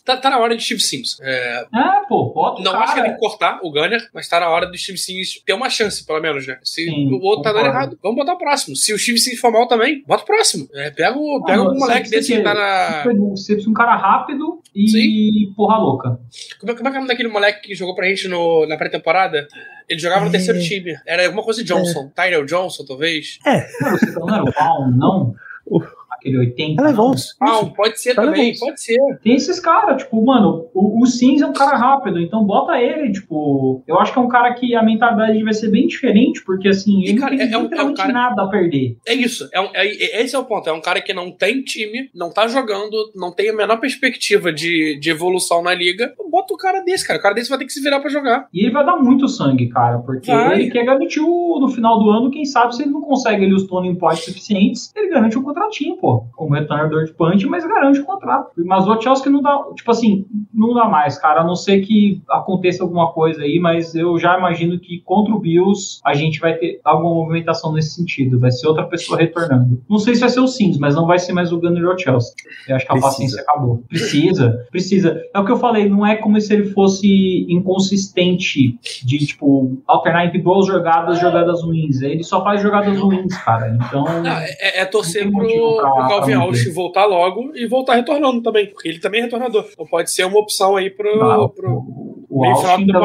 Tá, 0.09 0.17
tá, 0.17 0.29
na 0.31 0.39
hora 0.39 0.57
de 0.57 0.63
Steve 0.63 0.79
Sims. 0.79 1.19
É, 1.21 1.67
é 1.71 2.07
pô, 2.07 2.33
bota 2.33 2.63
Não 2.63 2.71
cara. 2.71 2.83
acho 2.83 2.93
que 2.93 2.99
ele 2.99 3.07
tem 3.09 3.15
que 3.15 3.21
cortar 3.21 3.59
o 3.61 3.71
Gunner, 3.71 4.09
mas 4.11 4.27
tá 4.27 4.39
na 4.39 4.49
hora 4.49 4.65
do 4.65 4.75
Steve 4.75 4.97
Sims 4.97 5.39
ter 5.45 5.53
uma 5.53 5.69
chance, 5.69 6.03
pelo 6.03 6.19
menos, 6.19 6.47
né? 6.47 6.57
Se 6.63 6.85
Sim, 6.85 7.13
o 7.13 7.21
outro 7.21 7.43
tá 7.43 7.53
dando 7.53 7.67
errado, 7.67 7.99
vamos 8.01 8.17
botar 8.17 8.33
o 8.33 8.37
próximo. 8.37 8.75
Se 8.75 8.91
o 8.91 8.97
Steve 8.97 9.19
Sims 9.19 9.39
for 9.39 9.51
mal 9.51 9.67
também, 9.67 10.03
bota 10.07 10.23
o 10.23 10.25
próximo. 10.25 10.67
É, 10.73 10.89
pega 10.89 11.15
o, 11.15 11.43
pega 11.45 11.61
ah, 11.61 11.69
um 11.69 11.77
moleque 11.77 12.09
desse 12.09 12.35
que 12.35 12.41
tá 12.41 12.55
na. 12.55 13.03
Você 13.03 13.53
precisa 13.53 13.69
um 13.69 13.73
cara 13.73 13.95
rápido 13.95 14.61
e 14.73 14.87
Sim. 14.87 15.53
porra 15.55 15.77
louca. 15.77 16.19
Como, 16.59 16.71
é, 16.71 16.75
como 16.75 16.87
é 16.87 16.91
que 16.91 16.97
é 16.97 16.99
o 16.99 17.01
nome 17.01 17.07
daquele 17.07 17.29
moleque 17.29 17.67
que 17.67 17.75
jogou 17.75 17.93
pra 17.93 18.07
gente 18.07 18.27
no, 18.27 18.65
na 18.65 18.77
pré-temporada? 18.77 19.47
Ele 19.87 19.99
jogava 19.99 20.25
no 20.25 20.31
terceiro 20.31 20.59
time. 20.59 20.95
Era 21.05 21.25
alguma 21.25 21.43
coisa 21.43 21.63
de 21.63 21.67
Johnson. 21.67 22.11
É. 22.15 22.23
Tyrell 22.23 22.45
Johnson, 22.45 22.83
talvez. 22.83 23.37
É. 23.45 23.67
Não, 23.81 23.91
você 23.91 24.11
não 24.19 24.29
era 24.29 24.43
o 24.43 24.45
Brown, 24.45 24.91
não? 24.91 25.35
aquele 26.19 26.37
80. 26.37 26.81
Ela 26.81 26.91
é 26.91 26.93
bons. 26.93 27.35
Ah, 27.41 27.65
pode 27.75 27.99
ser 27.99 28.13
também, 28.13 28.57
pode 28.57 28.81
ser. 28.81 28.97
Tem 29.23 29.35
esses 29.35 29.59
caras, 29.59 30.03
tipo, 30.03 30.23
mano, 30.23 30.69
o, 30.73 31.01
o 31.01 31.05
Sims 31.07 31.41
é 31.41 31.47
um 31.47 31.53
cara 31.53 31.77
rápido, 31.77 32.19
então 32.19 32.43
bota 32.43 32.79
ele, 32.79 33.11
tipo, 33.11 33.83
eu 33.87 33.97
acho 33.99 34.13
que 34.13 34.19
é 34.19 34.21
um 34.21 34.27
cara 34.27 34.53
que 34.53 34.75
a 34.75 34.83
mentalidade 34.83 35.41
vai 35.43 35.53
ser 35.53 35.69
bem 35.71 35.87
diferente, 35.87 36.43
porque 36.45 36.67
assim, 36.67 37.03
ele 37.03 37.17
cara, 37.17 37.31
não 37.31 37.37
tem 37.67 37.79
é, 37.79 37.81
é, 37.81 37.85
um, 37.85 37.93
cara, 37.93 38.13
nada 38.13 38.43
a 38.43 38.47
perder. 38.47 38.97
É 39.07 39.13
isso, 39.13 39.49
é, 39.53 39.61
um, 39.61 39.69
é, 39.73 40.21
esse 40.21 40.35
é 40.35 40.39
o 40.39 40.45
ponto, 40.45 40.69
é 40.69 40.73
um 40.73 40.81
cara 40.81 41.01
que 41.01 41.13
não 41.13 41.31
tem 41.31 41.61
time, 41.63 42.09
não 42.13 42.31
tá 42.31 42.47
jogando, 42.47 43.11
não 43.15 43.33
tem 43.33 43.49
a 43.49 43.55
menor 43.55 43.79
perspectiva 43.79 44.51
de, 44.51 44.99
de 44.99 45.09
evolução 45.09 45.63
na 45.63 45.73
liga, 45.73 46.13
bota 46.29 46.53
o 46.53 46.57
cara 46.57 46.81
desse, 46.81 47.07
cara, 47.07 47.19
o 47.19 47.21
cara 47.21 47.35
desse 47.35 47.49
vai 47.49 47.57
ter 47.57 47.65
que 47.65 47.73
se 47.73 47.81
virar 47.81 47.99
pra 47.99 48.09
jogar. 48.09 48.47
E 48.53 48.61
ele 48.61 48.71
vai 48.71 48.85
dar 48.85 48.97
muito 48.97 49.27
sangue, 49.27 49.69
cara, 49.69 49.99
porque 49.99 50.31
vai. 50.31 50.59
ele 50.59 50.71
quer 50.71 50.85
garantir 50.85 51.21
o, 51.21 51.59
no 51.59 51.69
final 51.69 51.99
do 51.99 52.09
ano, 52.09 52.31
quem 52.31 52.45
sabe 52.45 52.75
se 52.75 52.83
ele 52.83 52.91
não 52.91 53.01
consegue 53.01 53.45
ali 53.45 53.53
os 53.53 53.67
Tony 53.67 53.97
Points 53.97 54.25
suficientes, 54.25 54.91
ele 54.95 55.09
garante 55.09 55.37
um 55.37 55.43
contratinho, 55.43 55.95
pô 55.97 56.08
pô, 56.09 56.25
como 56.35 56.55
retornador 56.55 57.05
de 57.05 57.13
punch, 57.13 57.45
mas 57.45 57.65
garante 57.65 57.99
o 57.99 58.05
contrato. 58.05 58.51
Mas 58.57 58.85
o 58.85 58.89
Wachowski 58.89 59.29
não 59.29 59.41
dá, 59.41 59.63
tipo 59.75 59.91
assim, 59.91 60.25
não 60.51 60.73
dá 60.73 60.85
mais, 60.85 61.19
cara, 61.19 61.41
a 61.41 61.43
não 61.43 61.55
ser 61.55 61.81
que 61.81 62.21
aconteça 62.29 62.83
alguma 62.83 63.11
coisa 63.11 63.43
aí, 63.43 63.59
mas 63.59 63.93
eu 63.93 64.17
já 64.17 64.37
imagino 64.37 64.79
que 64.79 65.01
contra 65.01 65.33
o 65.33 65.39
Bills 65.39 65.99
a 66.03 66.15
gente 66.15 66.39
vai 66.39 66.55
ter 66.55 66.79
alguma 66.83 67.13
movimentação 67.13 67.71
nesse 67.73 67.95
sentido, 67.95 68.39
vai 68.39 68.51
ser 68.51 68.67
outra 68.67 68.85
pessoa 68.85 69.19
retornando. 69.19 69.81
Não 69.87 69.99
sei 69.99 70.15
se 70.15 70.21
vai 70.21 70.29
ser 70.29 70.39
o 70.39 70.47
Sims, 70.47 70.79
mas 70.79 70.95
não 70.95 71.05
vai 71.05 71.19
ser 71.19 71.33
mais 71.33 71.51
o 71.51 71.59
Gunner 71.59 71.85
Wachowski. 71.85 72.43
Eu 72.67 72.75
acho 72.75 72.85
que 72.85 72.91
a 72.91 72.95
precisa. 72.95 73.11
paciência 73.11 73.41
acabou. 73.41 73.83
Precisa, 73.87 74.67
precisa. 74.71 75.21
É 75.33 75.39
o 75.39 75.45
que 75.45 75.51
eu 75.51 75.57
falei, 75.57 75.87
não 75.87 76.05
é 76.05 76.15
como 76.15 76.39
se 76.41 76.53
ele 76.53 76.71
fosse 76.71 77.45
inconsistente 77.49 78.79
de, 79.03 79.17
tipo, 79.19 79.81
alternar 79.87 80.25
entre 80.25 80.39
boas 80.39 80.65
jogadas 80.65 81.19
jogadas 81.19 81.61
ruins. 81.61 82.01
Ele 82.01 82.23
só 82.23 82.43
faz 82.43 82.61
jogadas 82.61 82.97
ruins, 82.97 83.37
cara. 83.37 83.69
Então. 83.75 84.03
Não, 84.03 84.31
é, 84.31 84.79
é 84.79 84.85
torcer 84.85 85.29
pro, 85.31 85.77
pro 85.99 86.07
Calvin 86.07 86.33
Austin 86.33 86.71
voltar 86.71 87.05
logo 87.05 87.51
e 87.55 87.67
voltar 87.67 87.95
retornando 87.95 88.41
também, 88.41 88.67
porque 88.67 88.87
ele 88.87 88.99
também 88.99 89.21
é 89.21 89.23
retornador. 89.23 89.65
Então 89.71 89.85
pode 89.85 90.11
ser 90.11 90.25
uma 90.25 90.39
opção 90.39 90.75
aí 90.75 90.89
pro, 90.89 91.17
Não, 91.17 91.49
pro 91.49 92.09
o 92.29 92.45
Austin, 92.45 92.85
pelo. 92.85 93.03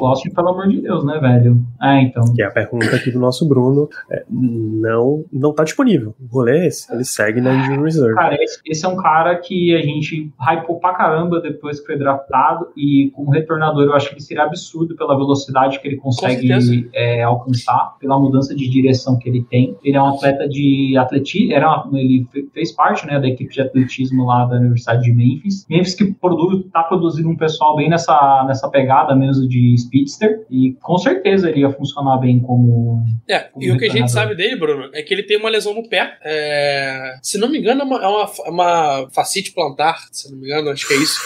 O 0.00 0.06
Austin, 0.06 0.30
pelo 0.30 0.48
amor 0.48 0.68
de 0.68 0.80
Deus, 0.80 1.04
né, 1.04 1.18
velho? 1.20 1.58
É, 1.80 2.00
então. 2.00 2.24
Que 2.34 2.42
é 2.42 2.46
a 2.46 2.50
pergunta 2.50 2.96
aqui 2.96 3.10
do 3.10 3.20
nosso 3.20 3.46
Bruno. 3.46 3.88
É, 4.10 4.24
não, 4.30 5.24
não 5.30 5.52
tá 5.52 5.62
disponível. 5.62 6.14
O 6.18 6.34
rolê 6.34 6.60
é 6.60 6.66
esse. 6.68 6.90
Ele 6.92 7.04
segue 7.04 7.40
na 7.40 7.54
Injury 7.54 7.82
Reserve. 7.82 8.14
Cara, 8.14 8.36
esse, 8.42 8.58
esse, 8.66 8.86
é 8.86 8.88
um 8.88 8.96
cara 8.96 9.36
que 9.36 9.74
a 9.76 9.82
gente 9.82 10.32
hypou 10.40 10.80
pra 10.80 10.94
caramba 10.94 11.40
depois 11.40 11.80
que 11.80 11.86
foi 11.86 11.98
draftado 11.98 12.68
e 12.76 13.10
como 13.14 13.30
retornador 13.30 13.84
eu 13.84 13.94
acho 13.94 14.14
que 14.14 14.22
seria 14.22 14.44
absurdo 14.44 14.96
pela 14.96 15.14
velocidade 15.16 15.78
que 15.78 15.86
ele 15.86 15.96
consegue 15.98 16.88
é, 16.94 17.22
alcançar, 17.22 17.96
pela 18.00 18.18
mudança 18.18 18.54
de 18.54 18.68
direção 18.70 19.18
que 19.18 19.28
ele 19.28 19.44
tem. 19.44 19.76
Ele 19.84 19.96
é 19.96 20.02
um 20.02 20.08
atleta 20.08 20.48
de 20.48 20.96
atletismo, 20.96 21.52
era 21.52 21.84
uma, 21.84 22.00
ele 22.00 22.15
fez 22.52 22.72
parte 22.72 23.06
né, 23.06 23.20
da 23.20 23.28
equipe 23.28 23.52
de 23.52 23.60
atletismo 23.60 24.24
lá 24.24 24.44
da 24.44 24.56
Universidade 24.56 25.02
de 25.02 25.12
Memphis. 25.12 25.66
Memphis 25.68 25.94
que 25.94 26.12
produz, 26.14 26.64
tá 26.72 26.82
produzindo 26.82 27.28
um 27.28 27.36
pessoal 27.36 27.76
bem 27.76 27.88
nessa, 27.88 28.44
nessa 28.46 28.68
pegada 28.68 29.14
mesmo 29.14 29.48
de 29.48 29.74
speedster 29.78 30.44
e 30.50 30.74
com 30.82 30.98
certeza 30.98 31.50
ele 31.50 31.60
ia 31.60 31.70
funcionar 31.70 32.18
bem 32.18 32.40
como. 32.40 33.04
É, 33.28 33.40
como 33.40 33.64
e 33.64 33.70
o 33.70 33.78
que 33.78 33.86
a 33.86 33.90
gente 33.90 34.10
sabe 34.10 34.34
dele, 34.34 34.56
Bruno, 34.56 34.90
é 34.94 35.02
que 35.02 35.12
ele 35.12 35.22
tem 35.22 35.38
uma 35.38 35.50
lesão 35.50 35.74
no 35.74 35.88
pé. 35.88 36.16
É, 36.24 37.18
se 37.22 37.38
não 37.38 37.48
me 37.48 37.58
engano, 37.58 37.82
é 37.82 37.84
uma, 37.84 38.02
é 38.02 38.08
uma, 38.08 38.30
é 38.46 38.50
uma 38.50 39.10
facite 39.10 39.52
plantar, 39.52 39.98
se 40.12 40.30
não 40.30 40.38
me 40.38 40.46
engano, 40.46 40.70
acho 40.70 40.86
que 40.86 40.94
é 40.94 40.96
isso. 40.96 41.20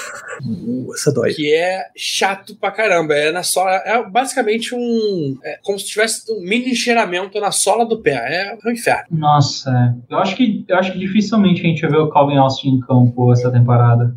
Uh, 0.45 0.93
essa 0.95 1.13
dói. 1.13 1.35
Que 1.35 1.55
é 1.55 1.87
chato 1.97 2.57
pra 2.57 2.71
caramba. 2.71 3.15
É 3.15 3.31
na 3.31 3.43
sola. 3.43 3.77
É 3.85 4.03
basicamente 4.09 4.75
um. 4.75 5.39
É 5.45 5.59
como 5.63 5.79
se 5.79 5.87
tivesse 5.87 6.33
um 6.33 6.41
mini 6.41 6.71
encheiramento 6.71 7.41
na 7.41 7.51
sola 7.51 7.85
do 7.85 8.01
pé. 8.01 8.13
É 8.13 8.59
um 8.67 8.71
inferno. 8.71 9.05
Nossa, 9.11 9.71
é. 9.71 10.15
eu 10.15 10.19
acho 10.19 10.37
que 10.37 10.65
eu 10.67 10.77
acho 10.81 10.93
que 10.93 10.99
dificilmente 10.99 11.61
a 11.61 11.65
gente 11.65 11.81
vai 11.83 11.91
ver 11.91 11.99
o 11.99 12.09
Calvin 12.09 12.37
Austin 12.37 12.69
em 12.71 12.81
campo 12.81 13.33
essa 13.33 13.51
temporada. 13.51 14.15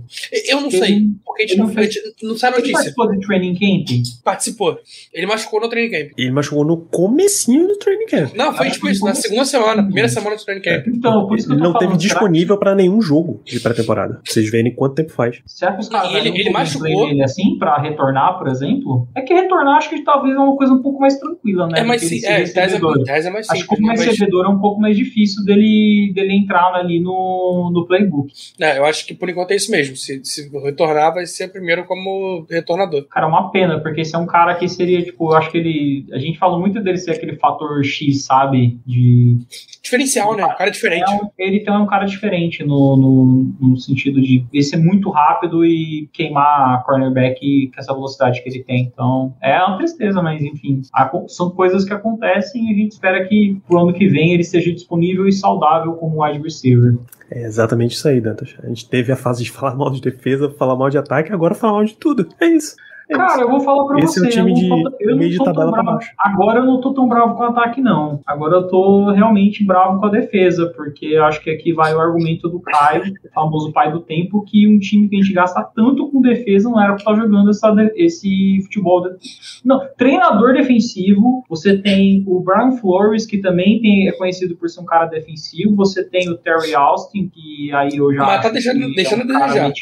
Eu 0.48 0.62
não 0.62 0.72
sei, 0.72 1.08
porque 1.26 1.44
a 1.44 1.48
gente 1.48 1.58
não, 1.58 1.68
não, 1.68 1.74
fez, 1.74 1.96
não 2.22 2.38
sai 2.38 2.52
notícia. 2.52 2.70
Ele 2.70 2.74
participou 2.74 3.12
do 3.12 3.20
training 3.20 3.54
camp? 3.54 4.24
Participou. 4.24 4.80
Ele 5.14 5.26
machucou 5.28 5.62
no 5.62 5.70
training 5.70 5.92
camp. 5.92 6.12
Ele 6.18 6.32
machucou 6.32 6.66
no 6.66 6.78
comecinho 6.78 7.68
do 7.68 7.78
training 7.78 8.06
camp. 8.08 8.34
Não, 8.36 8.54
foi 8.54 8.70
tipo 8.72 8.90
isso, 8.90 9.06
na 9.06 9.14
segunda 9.14 9.46
semana, 9.46 9.84
primeira 9.84 10.10
semana 10.10 10.36
do 10.36 10.44
training 10.44 10.62
camp. 10.62 10.88
Então, 10.88 11.28
por 11.28 11.38
isso 11.38 11.48
que 11.48 11.54
eu 11.54 11.58
tô 11.58 11.64
Ele 11.64 11.74
não 11.74 11.80
teve 11.80 11.98
disponível 11.98 12.58
pra 12.58 12.74
nenhum 12.74 13.02
jogo 13.02 13.42
de 13.46 13.60
pré-temporada. 13.60 14.22
Vocês 14.24 14.50
verem 14.50 14.74
quanto 14.74 14.96
tempo 14.96 15.12
faz. 15.12 15.42
Será 15.46 15.74
que 15.74 15.82
os 15.82 15.90
caras 15.90 16.14
ele, 16.14 16.30
ele 16.30 16.50
machucou 16.50 17.10
ele 17.10 17.24
assim 17.24 17.58
pra 17.58 17.78
retornar, 17.78 18.38
por 18.38 18.48
exemplo? 18.48 19.08
É 19.16 19.22
que 19.22 19.34
retornar 19.34 19.78
acho 19.78 19.90
que 19.90 20.02
talvez 20.04 20.36
é 20.36 20.40
uma 20.40 20.56
coisa 20.56 20.74
um 20.74 20.82
pouco 20.82 21.00
mais 21.00 21.18
tranquila, 21.18 21.68
né? 21.68 21.80
É 21.80 21.84
mais 21.84 22.02
sim, 22.02 22.26
é, 22.26 22.44
tese 22.44 22.76
é, 22.76 22.78
é 22.78 23.30
mais 23.30 23.48
simples. 23.48 23.50
Acho 23.50 23.62
que 23.62 23.68
como 23.68 23.88
mais 23.88 24.04
recebedor 24.06 24.46
é 24.46 24.50
um 24.50 24.60
pouco 24.60 24.80
mais 24.80 24.96
difícil 24.96 25.44
dele, 25.44 26.12
dele 26.14 26.34
entrar 26.34 26.53
ali 26.60 27.00
no, 27.00 27.72
no 27.74 27.86
playbook. 27.86 28.34
É, 28.60 28.78
eu 28.78 28.86
acho 28.86 29.06
que 29.06 29.14
por 29.14 29.30
enquanto 29.30 29.52
é 29.52 29.56
isso 29.56 29.72
mesmo. 29.72 29.96
Se, 29.96 30.24
se 30.24 30.50
retornar, 30.60 31.14
vai 31.14 31.26
ser 31.26 31.50
primeiro 31.50 31.86
como 31.86 32.46
retornador. 32.50 33.06
Cara, 33.08 33.28
uma 33.28 33.52
pena, 33.52 33.80
porque 33.80 34.02
esse 34.02 34.16
é 34.16 34.20
um 34.20 34.26
cara 34.26 34.56
que 34.56 34.68
seria, 34.68 35.04
tipo, 35.04 35.32
eu 35.32 35.38
acho 35.38 35.52
que 35.52 35.58
ele. 35.58 36.06
A 36.12 36.18
gente 36.18 36.38
fala 36.38 36.60
muito 36.60 36.82
dele 36.82 36.98
ser 36.98 37.12
aquele 37.12 37.36
fator 37.36 37.84
X, 37.84 38.26
sabe? 38.26 38.80
De. 38.86 39.38
Diferencial, 39.82 40.36
né? 40.36 40.46
Um 40.46 40.56
cara 40.56 40.70
diferente. 40.70 41.12
É, 41.38 41.48
ele 41.48 41.60
tem 41.60 41.74
um 41.74 41.86
cara 41.86 42.06
diferente 42.06 42.64
no, 42.64 42.96
no, 42.96 43.54
no, 43.60 43.78
sentido 43.78 44.22
de 44.22 44.46
ele 44.52 44.64
ser 44.64 44.78
muito 44.78 45.10
rápido 45.10 45.66
e 45.66 46.10
queimar 46.14 46.76
a 46.76 46.78
cornerback 46.84 47.72
com 47.74 47.80
essa 47.80 47.94
velocidade 47.94 48.42
que 48.42 48.50
ele 48.50 48.64
tem. 48.64 48.84
Então, 48.84 49.34
é 49.42 49.58
uma 49.64 49.78
tristeza, 49.78 50.22
mas 50.22 50.44
enfim. 50.44 50.82
São 51.28 51.50
coisas 51.52 51.86
que 51.86 51.94
acontecem 51.94 52.70
e 52.70 52.74
a 52.74 52.78
gente 52.78 52.92
espera 52.92 53.26
que 53.26 53.62
pro 53.68 53.80
ano 53.80 53.94
que 53.94 54.08
vem 54.08 54.34
ele 54.34 54.42
esteja 54.42 54.72
disponível 54.72 55.28
e 55.28 55.32
saudável 55.32 55.94
como 55.94 56.24
wide 56.24 56.40
receiver. 56.44 56.98
É 57.32 57.44
exatamente 57.46 57.96
isso 57.96 58.08
aí, 58.08 58.22
Dantas. 58.22 58.56
A 58.62 58.68
gente 58.68 58.88
teve 58.88 59.12
a 59.12 59.16
fase 59.16 59.44
de 59.44 59.52
falar 59.52 59.76
mal 59.76 59.90
de 59.90 60.02
defesa, 60.02 60.50
falar 60.50 60.76
mal 60.76 60.90
de 60.90 60.98
ataque, 60.98 61.32
agora 61.32 61.56
falar 61.56 61.74
mal 61.74 61.86
de 61.86 61.96
tudo. 61.96 62.28
É 62.40 62.46
isso. 62.46 62.76
Cara, 63.18 63.42
eu 63.42 63.50
vou 63.50 63.60
falar 63.60 63.86
pra 63.86 64.00
Esse 64.00 64.20
você. 64.20 64.28
Esse 64.28 64.40
é 64.40 64.44
o 64.44 64.46
time 64.46 64.52
eu 64.52 64.90
de 64.90 64.96
eu 65.02 65.18
meio 65.18 65.32
de 65.32 65.38
tabela 65.38 65.72
pra 65.72 65.84
baixo. 65.84 66.12
Agora 66.18 66.60
eu 66.60 66.66
não 66.66 66.82
tô 66.82 66.94
tão 66.94 67.08
bravo 67.08 67.36
com 67.36 67.44
o 67.44 67.48
ataque, 67.48 67.82
não. 67.82 68.20
Agora 68.26 68.56
eu 68.56 68.68
tô 68.68 69.12
realmente 69.12 69.64
bravo 69.64 70.00
com 70.00 70.06
a 70.06 70.10
defesa, 70.10 70.72
porque 70.76 71.16
acho 71.16 71.42
que 71.42 71.50
aqui 71.50 71.74
vai 71.74 71.94
o 71.94 72.00
argumento 72.00 72.50
do 72.50 72.60
Caio, 72.60 73.04
o 73.04 73.34
famoso 73.34 73.72
pai 73.72 73.92
do 73.92 74.02
tempo, 74.02 74.44
que 74.44 74.68
um 74.68 74.80
time 74.80 75.08
que 75.08 75.16
a 75.16 75.22
gente 75.22 75.34
gasta 75.34 75.64
tanto 75.76 76.10
com 76.10 76.22
defesa 76.22 76.70
não 76.70 76.82
era 76.82 76.94
pra 76.94 76.98
estar 76.98 77.16
jogando 77.16 77.50
essa, 77.50 77.74
esse 77.96 78.60
futebol. 78.64 79.02
De... 79.02 79.16
Não, 79.64 79.82
treinador 79.98 80.54
defensivo, 80.54 81.44
você 81.50 81.78
tem 81.78 82.24
o 82.28 82.40
Brian 82.40 82.72
Flores, 82.74 83.26
que 83.26 83.38
também 83.38 83.82
tem, 83.82 84.08
é 84.08 84.12
conhecido 84.12 84.56
por 84.56 84.70
ser 84.70 84.82
um 84.82 84.86
cara 84.86 85.06
defensivo, 85.06 85.76
você 85.76 86.04
tem 86.04 86.30
o 86.30 86.38
Terry 86.38 86.74
Austin, 86.74 87.30
que 87.34 87.72
aí 87.74 87.96
eu 87.96 88.14
já. 88.14 88.26
Mas 88.26 88.42
tá 88.42 88.50
deixando, 88.50 88.94
deixando 88.94 89.32
é 89.32 89.34
um 89.34 89.38
a 89.38 89.48
desejar. 89.48 89.74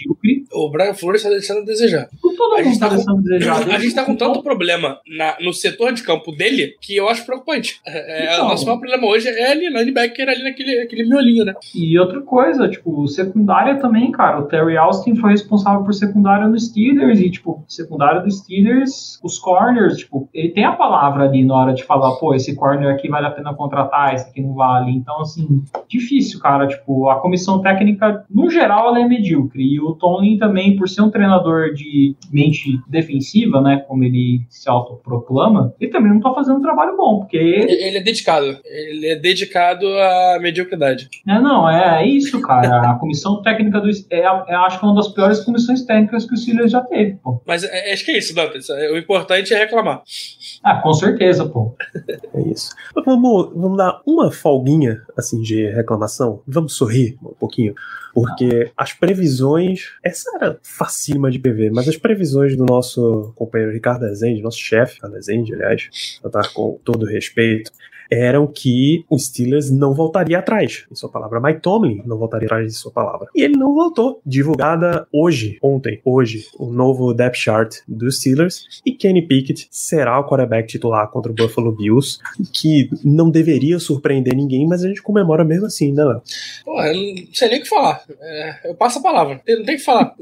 O 0.53 0.69
Brian 0.69 0.93
Flores 0.93 1.23
tá 1.23 1.29
deixando 1.29 1.61
a 1.61 1.65
desejar. 1.65 2.09
Todo 2.21 2.63
mundo 2.63 2.79
tá 2.79 2.89
deixando 2.89 3.20
desejado. 3.21 3.71
A 3.71 3.79
gente 3.79 3.95
tá 3.95 4.05
com 4.05 4.15
tanto 4.15 4.43
problema 4.43 4.99
na, 5.07 5.37
no 5.39 5.53
setor 5.53 5.93
de 5.93 6.03
campo 6.03 6.31
dele 6.31 6.75
que 6.81 6.95
eu 6.95 7.09
acho 7.09 7.25
preocupante. 7.25 7.79
É, 7.85 8.33
então, 8.33 8.45
o 8.45 8.49
nosso 8.49 8.65
maior 8.65 8.79
problema 8.79 9.07
hoje 9.07 9.27
é 9.27 9.51
ali, 9.51 9.69
linebacker 9.69 10.27
ali 10.27 10.43
naquele 10.43 10.81
aquele 10.81 11.07
miolinho, 11.07 11.45
né? 11.45 11.53
E 11.75 11.97
outra 11.99 12.21
coisa, 12.21 12.67
tipo, 12.67 13.07
secundária 13.07 13.75
também, 13.79 14.11
cara. 14.11 14.39
O 14.39 14.45
Terry 14.45 14.77
Austin 14.77 15.15
foi 15.15 15.31
responsável 15.31 15.83
por 15.83 15.93
secundária 15.93 16.47
no 16.47 16.59
Steelers 16.59 17.19
e, 17.19 17.29
tipo, 17.29 17.63
secundária 17.67 18.21
do 18.21 18.31
Steelers, 18.31 19.19
os 19.23 19.39
corners, 19.39 19.97
tipo, 19.97 20.29
ele 20.33 20.49
tem 20.49 20.65
a 20.65 20.73
palavra 20.73 21.25
ali 21.25 21.45
na 21.45 21.55
hora 21.55 21.73
de 21.73 21.83
falar, 21.83 22.15
pô, 22.15 22.33
esse 22.33 22.55
corner 22.55 22.93
aqui 22.93 23.07
vale 23.07 23.27
a 23.27 23.31
pena 23.31 23.53
contratar, 23.53 24.13
esse 24.13 24.29
aqui 24.29 24.41
não 24.41 24.53
vale. 24.53 24.91
Então, 24.91 25.21
assim, 25.21 25.63
difícil, 25.87 26.39
cara. 26.39 26.67
Tipo, 26.67 27.09
a 27.09 27.19
comissão 27.19 27.61
técnica, 27.61 28.25
no 28.29 28.49
geral, 28.49 28.89
ela 28.89 29.01
é 29.01 29.07
medíocre. 29.07 29.63
E 29.63 29.79
o 29.79 29.93
Tony 29.93 30.37
também, 30.37 30.75
por 30.75 30.87
ser 30.87 31.01
um 31.01 31.09
treinador 31.09 31.73
de 31.73 32.15
mente 32.31 32.79
defensiva, 33.01 33.61
né, 33.61 33.83
como 33.87 34.03
ele 34.03 34.41
se 34.49 34.69
autoproclama, 34.69 35.73
ele 35.79 35.91
também 35.91 36.13
não 36.13 36.19
tá 36.19 36.33
fazendo 36.33 36.57
um 36.57 36.61
trabalho 36.61 36.95
bom, 36.95 37.19
porque... 37.19 37.37
Ele 37.37 37.97
é 37.97 38.01
dedicado. 38.01 38.57
Ele 38.63 39.07
é 39.07 39.15
dedicado 39.15 39.85
à 39.87 40.39
mediocridade. 40.39 41.09
É, 41.27 41.39
não, 41.39 41.69
é, 41.69 42.03
é 42.03 42.07
isso, 42.07 42.41
cara. 42.41 42.91
A 42.91 42.95
comissão 42.95 43.41
técnica 43.41 43.79
do... 43.79 43.89
É, 44.09 44.19
é, 44.19 44.55
acho 44.55 44.79
que 44.79 44.85
é 44.85 44.87
uma 44.87 44.95
das 44.95 45.09
piores 45.09 45.39
comissões 45.41 45.83
técnicas 45.83 46.25
que 46.25 46.33
o 46.33 46.37
Steelers 46.37 46.71
já 46.71 46.81
teve, 46.81 47.17
pô. 47.23 47.41
Mas 47.45 47.63
é, 47.63 47.93
acho 47.93 48.05
que 48.05 48.11
é 48.11 48.17
isso, 48.17 48.35
Dantas. 48.35 48.69
O 48.69 48.97
importante 48.97 49.53
é 49.53 49.57
reclamar. 49.57 50.01
Ah, 50.63 50.75
com 50.81 50.93
certeza, 50.93 51.45
pô. 51.45 51.75
É 52.33 52.41
isso. 52.49 52.69
Vamos, 53.05 53.51
vamos 53.55 53.77
dar 53.77 54.01
uma 54.05 54.31
folguinha, 54.31 55.01
assim, 55.17 55.41
de 55.41 55.67
reclamação? 55.71 56.41
Vamos 56.47 56.73
sorrir 56.73 57.17
um 57.23 57.33
pouquinho? 57.39 57.73
Porque 58.13 58.71
as 58.75 58.93
previsões. 58.93 59.91
Essa 60.03 60.29
era 60.35 60.59
facílima 60.63 61.31
de 61.31 61.39
PV, 61.39 61.71
mas 61.71 61.87
as 61.87 61.97
previsões 61.97 62.55
do 62.55 62.65
nosso 62.65 63.33
companheiro 63.35 63.73
Ricardo 63.73 64.05
Rezende, 64.05 64.41
nosso 64.41 64.59
chefe, 64.59 64.95
Ricardo 64.95 65.13
Rezende, 65.13 65.53
aliás, 65.53 66.19
tá 66.31 66.41
com 66.53 66.79
todo 66.83 67.05
respeito, 67.05 67.71
eram 68.11 68.45
que 68.45 69.05
o 69.09 69.17
Steelers 69.17 69.71
não 69.71 69.93
voltaria 69.93 70.37
atrás 70.37 70.85
em 70.91 70.95
sua 70.95 71.09
palavra. 71.09 71.39
Mike 71.39 71.61
Tomlin 71.61 72.01
não 72.05 72.17
voltaria 72.17 72.45
atrás 72.45 72.67
de 72.67 72.77
sua 72.77 72.91
palavra. 72.91 73.27
E 73.33 73.41
ele 73.41 73.55
não 73.55 73.73
voltou. 73.73 74.21
Divulgada 74.25 75.07
hoje, 75.13 75.57
ontem, 75.61 76.01
hoje, 76.03 76.47
o 76.59 76.71
novo 76.71 77.13
depth 77.13 77.37
chart 77.37 77.77
dos 77.87 78.17
Steelers 78.17 78.65
e 78.85 78.91
Kenny 78.91 79.21
Pickett 79.21 79.67
será 79.71 80.19
o 80.19 80.27
quarterback 80.27 80.67
titular 80.67 81.09
contra 81.09 81.31
o 81.31 81.35
Buffalo 81.35 81.71
Bills, 81.71 82.19
que 82.51 82.89
não 83.03 83.29
deveria 83.29 83.79
surpreender 83.79 84.35
ninguém, 84.35 84.67
mas 84.67 84.83
a 84.83 84.87
gente 84.87 85.01
comemora 85.01 85.45
mesmo 85.45 85.67
assim, 85.67 85.93
né, 85.93 86.03
Léo? 86.03 86.21
Pô, 86.65 86.81
eu 86.83 86.93
não 86.93 87.33
sei 87.33 87.49
nem 87.49 87.59
o 87.59 87.63
que 87.63 87.69
falar. 87.69 88.03
É, 88.19 88.69
eu 88.69 88.75
passo 88.75 88.99
a 88.99 89.01
palavra. 89.01 89.41
Eu 89.47 89.59
não 89.59 89.65
tem 89.65 89.75
o 89.75 89.77
que 89.77 89.83
falar. 89.83 90.15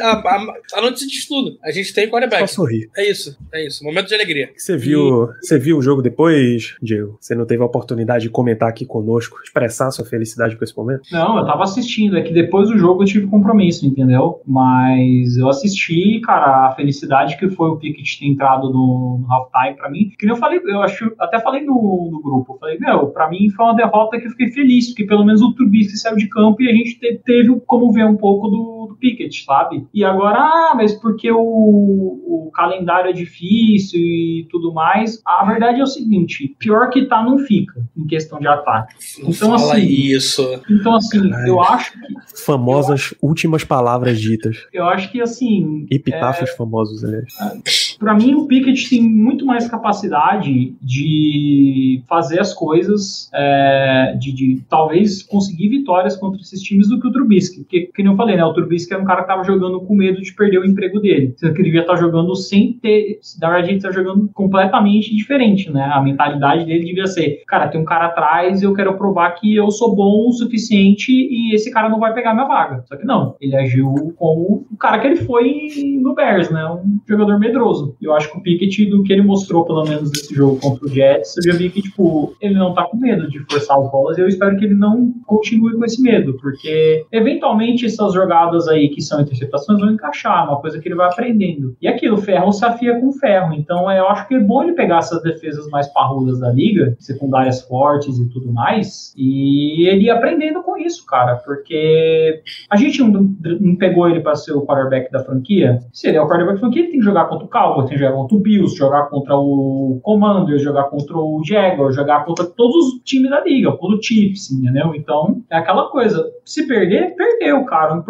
A, 0.00 0.10
a, 0.10 0.54
a 0.74 0.80
notícia 0.80 1.06
de 1.06 1.28
tudo. 1.28 1.58
A 1.62 1.70
gente 1.70 1.92
tem 1.92 2.08
quarterback. 2.08 2.48
Só 2.48 2.62
sorrir. 2.62 2.88
É 2.96 3.08
isso, 3.08 3.36
é 3.52 3.66
isso. 3.66 3.84
Momento 3.84 4.08
de 4.08 4.14
alegria. 4.14 4.50
Você 4.56 4.76
viu, 4.76 5.24
e... 5.24 5.46
você 5.46 5.58
viu 5.58 5.76
o 5.78 5.82
jogo 5.82 6.00
depois, 6.00 6.76
Diego? 6.80 7.18
Você 7.26 7.34
não 7.34 7.44
teve 7.44 7.60
a 7.60 7.66
oportunidade 7.66 8.22
de 8.22 8.30
comentar 8.30 8.68
aqui 8.68 8.86
conosco, 8.86 9.38
expressar 9.42 9.90
sua 9.90 10.04
felicidade 10.04 10.56
com 10.56 10.62
esse 10.62 10.76
momento? 10.76 11.02
Não, 11.10 11.38
eu 11.38 11.44
tava 11.44 11.64
assistindo. 11.64 12.16
É 12.16 12.22
que 12.22 12.32
depois 12.32 12.68
do 12.68 12.78
jogo 12.78 13.02
eu 13.02 13.06
tive 13.06 13.26
compromisso, 13.26 13.84
entendeu? 13.84 14.40
Mas 14.46 15.36
eu 15.36 15.48
assisti, 15.48 16.20
cara, 16.20 16.68
a 16.68 16.72
felicidade 16.76 17.36
que 17.36 17.48
foi 17.50 17.68
o 17.68 17.78
Pickett 17.78 18.20
ter 18.20 18.26
entrado 18.26 18.70
no, 18.70 19.18
no 19.20 19.32
halftime 19.32 19.76
pra 19.76 19.90
mim. 19.90 20.12
Que 20.16 20.30
eu 20.30 20.36
falei, 20.36 20.60
eu 20.64 20.80
acho, 20.82 21.12
até 21.18 21.40
falei 21.40 21.64
no, 21.64 22.10
no 22.12 22.22
grupo. 22.22 22.54
Eu 22.54 22.58
falei, 22.60 22.78
meu, 22.78 23.08
pra 23.08 23.28
mim 23.28 23.50
foi 23.50 23.64
uma 23.64 23.74
derrota 23.74 24.20
que 24.20 24.26
eu 24.26 24.30
fiquei 24.30 24.52
feliz, 24.52 24.90
porque 24.90 25.04
pelo 25.04 25.24
menos 25.24 25.42
o 25.42 25.52
Trubisky 25.52 25.96
saiu 25.96 26.14
de 26.14 26.28
campo 26.28 26.62
e 26.62 26.68
a 26.68 26.72
gente 26.72 27.00
teve, 27.00 27.18
teve 27.24 27.60
como 27.66 27.90
ver 27.90 28.06
um 28.06 28.16
pouco 28.16 28.46
do, 28.46 28.86
do 28.86 28.96
sabe? 29.44 29.86
E 29.92 30.04
agora, 30.04 30.38
ah, 30.38 30.74
mas 30.76 30.94
porque 30.94 31.30
o, 31.30 31.38
o 31.38 32.50
calendário 32.54 33.10
é 33.10 33.12
difícil 33.12 34.00
e 34.00 34.46
tudo 34.50 34.72
mais. 34.72 35.20
A 35.26 35.44
verdade 35.44 35.80
é 35.80 35.82
o 35.82 35.88
seguinte: 35.88 36.54
pior 36.58 36.88
que 36.90 37.06
tá 37.06 37.15
tá, 37.16 37.22
não 37.22 37.38
fica 37.38 37.82
em 37.96 38.06
questão 38.06 38.38
de 38.38 38.46
ataque. 38.46 38.94
Então, 39.18 39.58
fala 39.58 39.74
assim, 39.74 39.86
isso. 39.86 40.62
Então, 40.70 40.94
assim, 40.94 41.30
Caralho. 41.30 41.48
eu 41.48 41.62
acho 41.62 41.92
que. 41.92 41.98
Famosas 42.44 43.12
eu, 43.12 43.28
últimas 43.28 43.64
palavras 43.64 44.20
ditas. 44.20 44.66
Eu 44.72 44.84
acho 44.86 45.10
que, 45.10 45.20
assim. 45.20 45.86
Epitáfios 45.90 46.50
é, 46.50 46.56
famosos, 46.56 47.04
aliás. 47.04 47.26
É, 47.40 47.85
para 47.98 48.14
mim, 48.14 48.34
o 48.34 48.46
Pickett 48.46 48.88
tem 48.88 49.02
muito 49.02 49.44
mais 49.44 49.68
capacidade 49.68 50.74
de 50.80 52.02
fazer 52.08 52.40
as 52.40 52.52
coisas, 52.52 53.30
é, 53.34 54.16
de, 54.18 54.32
de, 54.32 54.64
talvez 54.68 55.22
conseguir 55.22 55.68
vitórias 55.68 56.16
contra 56.16 56.40
esses 56.40 56.60
times 56.62 56.88
do 56.88 57.00
que 57.00 57.08
o 57.08 57.12
Trubisky. 57.12 57.60
Porque, 57.60 57.90
como 57.94 58.08
eu 58.08 58.16
falei, 58.16 58.36
né? 58.36 58.44
O 58.44 58.52
Trubisky 58.52 58.92
era 58.92 59.02
um 59.02 59.06
cara 59.06 59.22
que 59.22 59.28
tava 59.28 59.44
jogando 59.44 59.80
com 59.80 59.94
medo 59.94 60.20
de 60.20 60.34
perder 60.34 60.58
o 60.58 60.66
emprego 60.66 61.00
dele. 61.00 61.34
Sendo 61.36 61.54
que 61.54 61.60
ele 61.60 61.68
devia 61.68 61.80
estar 61.82 61.94
tá 61.94 62.00
jogando 62.00 62.34
sem 62.34 62.74
ter. 62.74 63.18
Na 63.40 63.50
verdade, 63.50 63.72
ele 63.72 63.80
tá 63.80 63.90
jogando 63.90 64.28
completamente 64.32 65.14
diferente, 65.14 65.70
né? 65.70 65.90
A 65.92 66.02
mentalidade 66.02 66.64
dele 66.64 66.84
devia 66.84 67.06
ser, 67.06 67.42
cara, 67.46 67.68
tem 67.68 67.80
um 67.80 67.84
cara 67.84 68.06
atrás 68.06 68.62
eu 68.62 68.74
quero 68.74 68.96
provar 68.96 69.30
que 69.32 69.54
eu 69.54 69.70
sou 69.70 69.94
bom 69.94 70.28
o 70.28 70.32
suficiente 70.32 71.12
e 71.12 71.54
esse 71.54 71.70
cara 71.70 71.88
não 71.88 71.98
vai 71.98 72.12
pegar 72.12 72.34
minha 72.34 72.46
vaga. 72.46 72.84
Só 72.86 72.96
que 72.96 73.04
não, 73.04 73.36
ele 73.40 73.56
agiu 73.56 74.14
como 74.16 74.66
o 74.70 74.76
cara 74.76 74.98
que 74.98 75.06
ele 75.06 75.16
foi 75.16 75.70
no 76.00 76.14
Bears, 76.14 76.50
né? 76.50 76.64
Um 76.66 77.00
jogador 77.06 77.38
medroso. 77.38 77.85
Eu 78.00 78.14
acho 78.14 78.30
que 78.30 78.38
o 78.38 78.42
Pickett, 78.42 78.86
do 78.86 79.02
que 79.02 79.12
ele 79.12 79.22
mostrou, 79.22 79.64
pelo 79.64 79.84
menos 79.84 80.10
nesse 80.10 80.34
jogo 80.34 80.58
contra 80.60 80.84
o 80.84 80.88
Jets, 80.88 81.36
eu 81.36 81.52
já 81.52 81.58
vi 81.58 81.70
que, 81.70 81.82
tipo, 81.82 82.34
ele 82.40 82.54
não 82.54 82.74
tá 82.74 82.84
com 82.84 82.96
medo 82.96 83.28
de 83.28 83.38
forçar 83.40 83.78
as 83.78 83.90
bolas 83.90 84.18
e 84.18 84.20
eu 84.20 84.28
espero 84.28 84.56
que 84.56 84.64
ele 84.64 84.74
não 84.74 85.12
continue 85.26 85.76
com 85.76 85.84
esse 85.84 86.02
medo, 86.02 86.36
porque 86.40 87.04
eventualmente 87.12 87.86
essas 87.86 88.12
jogadas 88.12 88.68
aí 88.68 88.88
que 88.88 89.00
são 89.00 89.20
interceptações 89.20 89.80
vão 89.80 89.92
encaixar, 89.92 90.48
uma 90.48 90.60
coisa 90.60 90.80
que 90.80 90.88
ele 90.88 90.94
vai 90.94 91.08
aprendendo. 91.08 91.76
E 91.80 91.88
aquilo, 91.88 92.16
ferro 92.16 92.52
se 92.52 92.64
afia 92.64 92.98
com 93.00 93.12
ferro. 93.12 93.54
Então 93.54 93.90
eu 93.90 94.08
acho 94.08 94.26
que 94.28 94.34
é 94.34 94.40
bom 94.40 94.62
ele 94.62 94.72
pegar 94.72 94.98
essas 94.98 95.22
defesas 95.22 95.68
mais 95.68 95.88
parrudas 95.88 96.40
da 96.40 96.50
liga 96.50 96.96
secundárias 96.98 97.62
fortes 97.62 98.18
e 98.18 98.28
tudo 98.28 98.52
mais. 98.52 99.12
E 99.16 99.88
ele 99.88 100.04
ia 100.04 100.14
aprendendo 100.14 100.62
com 100.62 100.76
isso, 100.76 101.04
cara, 101.06 101.36
porque 101.36 102.42
a 102.70 102.76
gente 102.76 103.02
não, 103.02 103.34
não 103.60 103.76
pegou 103.76 104.08
ele 104.08 104.20
para 104.20 104.34
ser 104.34 104.52
o 104.52 104.64
quarterback 104.64 105.10
da 105.10 105.24
franquia. 105.24 105.80
Se 105.92 106.08
ele 106.08 106.16
é 106.16 106.22
o 106.22 106.28
quarterback 106.28 106.54
da 106.54 106.60
franquia, 106.60 106.82
ele 106.82 106.90
tem 106.90 107.00
que 107.00 107.04
jogar 107.04 107.26
contra 107.26 107.46
o 107.46 107.48
Tem 107.82 107.96
que 107.96 107.98
jogar 107.98 108.14
contra 108.14 108.36
o 108.36 108.40
Bills, 108.40 108.76
jogar 108.76 109.02
contra 109.04 109.36
o 109.36 110.00
Commanders, 110.02 110.62
jogar 110.62 110.84
contra 110.84 111.16
o 111.16 111.42
Jaguars, 111.44 111.94
jogar 111.94 112.24
contra 112.24 112.44
todos 112.44 112.94
os 112.94 113.02
times 113.04 113.30
da 113.30 113.40
liga, 113.40 113.72
contra 113.72 113.96
o 113.96 114.02
Chiefs, 114.02 114.50
entendeu? 114.50 114.94
Então, 114.94 115.42
é 115.50 115.56
aquela 115.56 115.88
coisa. 115.90 116.24
Se 116.44 116.66
perder, 116.66 117.14
perdeu, 117.16 117.64
cara. 117.64 118.02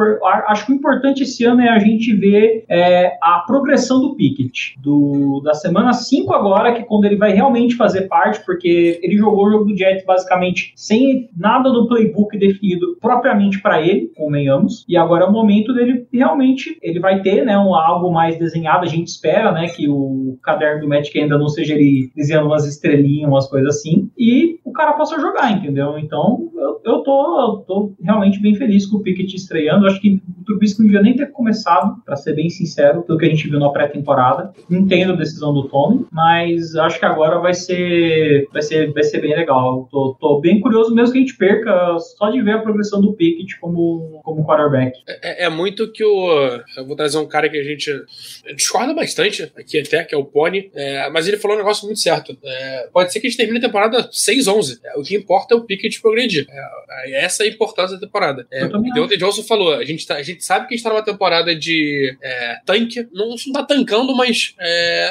Acho 0.49 0.67
que 0.67 0.73
o 0.73 0.75
importante 0.75 1.23
esse 1.23 1.45
ano 1.45 1.61
é 1.62 1.69
a 1.69 1.79
gente 1.79 2.14
ver 2.14 2.64
é, 2.69 3.17
a 3.23 3.45
progressão 3.47 4.01
do 4.01 4.14
Pickett. 4.14 4.77
Do, 4.81 5.41
da 5.45 5.55
semana 5.55 5.93
5 5.93 6.33
agora, 6.33 6.73
que 6.73 6.85
quando 6.85 7.05
ele 7.05 7.17
vai 7.17 7.33
realmente 7.33 7.77
fazer 7.77 8.03
parte, 8.03 8.45
porque 8.45 9.01
ele 9.03 9.17
jogou 9.17 9.47
o 9.47 9.51
jogo 9.51 9.64
do 9.64 9.77
Jets 9.77 10.05
basicamente 10.05 10.73
sem 10.77 11.29
nada 11.37 11.71
do 11.71 11.89
playbook 11.89 12.37
definido 12.39 12.97
propriamente 13.01 13.61
para 13.61 13.81
ele, 13.81 14.11
convenhamos, 14.17 14.85
e 14.89 14.97
agora 14.97 15.25
é 15.25 15.29
o 15.29 15.33
momento 15.33 15.73
dele 15.73 16.07
realmente, 16.12 16.79
ele 16.83 17.01
vai 17.01 17.21
ter, 17.21 17.45
né, 17.45 17.59
um, 17.59 17.75
algo 17.75 18.12
mais 18.12 18.39
desenhado, 18.39 18.85
a 18.85 18.89
gente 18.89 19.09
espera, 19.09 19.53
né, 19.57 19.68
que 19.68 19.88
o 19.88 20.38
caderno 20.42 20.82
do 20.82 20.88
Magic 20.88 21.18
ainda 21.18 21.38
não 21.38 21.48
seja 21.48 21.74
ele 21.74 22.11
desenhando 22.14 22.46
umas 22.46 22.66
estrelinhas, 22.66 23.28
umas 23.28 23.48
coisas 23.48 23.76
assim, 23.76 24.11
e 24.16 24.59
o 24.64 24.72
cara 24.72 24.92
possa 24.92 25.18
jogar, 25.18 25.50
entendeu? 25.50 25.98
Então, 25.98 26.50
eu, 26.54 26.80
eu 26.84 26.98
tô, 27.02 27.40
eu 27.40 27.64
tô 27.66 27.94
realmente 28.00 28.40
bem 28.40 28.54
feliz 28.54 28.86
com 28.86 28.98
o 28.98 29.02
Pickett 29.02 29.34
estreando. 29.34 29.86
Acho 29.86 30.00
que 30.00 30.20
o 30.40 30.44
Trubisky 30.44 30.80
não 30.80 30.86
devia 30.86 31.02
nem 31.02 31.16
ter 31.16 31.26
começado, 31.32 32.02
para 32.04 32.16
ser 32.16 32.34
bem 32.34 32.50
sincero, 32.50 33.02
pelo 33.02 33.18
que 33.18 33.24
a 33.24 33.28
gente 33.28 33.48
viu 33.48 33.59
na 33.59 33.70
pré-temporada. 33.70 34.52
Entendo 34.70 35.14
a 35.14 35.16
decisão 35.16 35.52
do 35.54 35.68
Tony, 35.68 36.07
mas 36.12 36.76
acho 36.76 36.98
que 36.98 37.07
agora 37.07 37.38
vai 37.38 37.54
ser, 37.54 38.46
vai 38.52 38.62
ser, 38.62 38.92
vai 38.92 39.02
ser 39.02 39.20
bem 39.20 39.34
legal. 39.34 39.88
Tô, 39.90 40.16
tô 40.20 40.40
bem 40.40 40.61
curioso 40.61 40.94
mesmo 40.94 41.12
que 41.12 41.18
a 41.18 41.20
gente 41.22 41.36
perca 41.36 41.98
só 41.98 42.30
de 42.30 42.42
ver 42.42 42.52
a 42.52 42.59
progressão 42.59 43.00
do 43.00 43.14
Pickett 43.14 43.59
como, 43.61 44.20
como 44.22 44.44
quarterback. 44.44 44.92
É, 45.22 45.44
é 45.44 45.48
muito 45.48 45.90
que 45.90 46.04
o. 46.04 46.28
Eu 46.76 46.86
vou 46.86 46.96
trazer 46.96 47.18
um 47.18 47.26
cara 47.26 47.48
que 47.48 47.59
a 47.59 47.64
gente 47.64 47.90
discorda 48.54 48.94
bastante 48.94 49.45
aqui 49.57 49.78
até, 49.78 50.05
que 50.05 50.14
é 50.14 50.18
o 50.18 50.24
Pony, 50.24 50.70
é, 50.74 51.09
mas 51.11 51.26
ele 51.28 51.36
falou 51.36 51.57
um 51.57 51.61
negócio 51.61 51.86
muito 51.86 52.01
certo. 52.01 52.36
É, 52.42 52.88
pode 52.92 53.12
ser 53.12 53.20
que 53.20 53.26
a 53.26 53.30
gente 53.30 53.36
termine 53.36 53.59
a 53.59 53.62
temporada 53.62 54.09
6-11. 54.09 54.78
É, 54.84 54.99
o 54.99 55.03
que 55.03 55.16
importa 55.16 55.55
é 55.55 55.57
o 55.57 55.62
Pickett 55.62 56.01
progredir. 56.01 56.47
É, 56.49 57.24
essa 57.24 57.44
é 57.44 57.47
a 57.47 57.51
importância 57.51 57.97
da 57.97 58.07
temporada. 58.07 58.47
É, 58.51 58.64
o 58.64 58.68
Deontay 58.68 59.18
Johnson 59.18 59.42
falou: 59.42 59.74
a 59.74 59.84
gente, 59.84 60.07
tá, 60.07 60.16
a 60.16 60.22
gente 60.22 60.44
sabe 60.44 60.66
que 60.66 60.74
a 60.74 60.76
gente 60.76 60.84
tá 60.84 60.90
numa 60.90 61.05
temporada 61.05 61.55
de 61.55 62.16
é, 62.22 62.57
tanque. 62.64 63.07
Não, 63.12 63.28
não 63.28 63.53
tá 63.53 63.62
tancando, 63.64 64.14
mas 64.16 64.55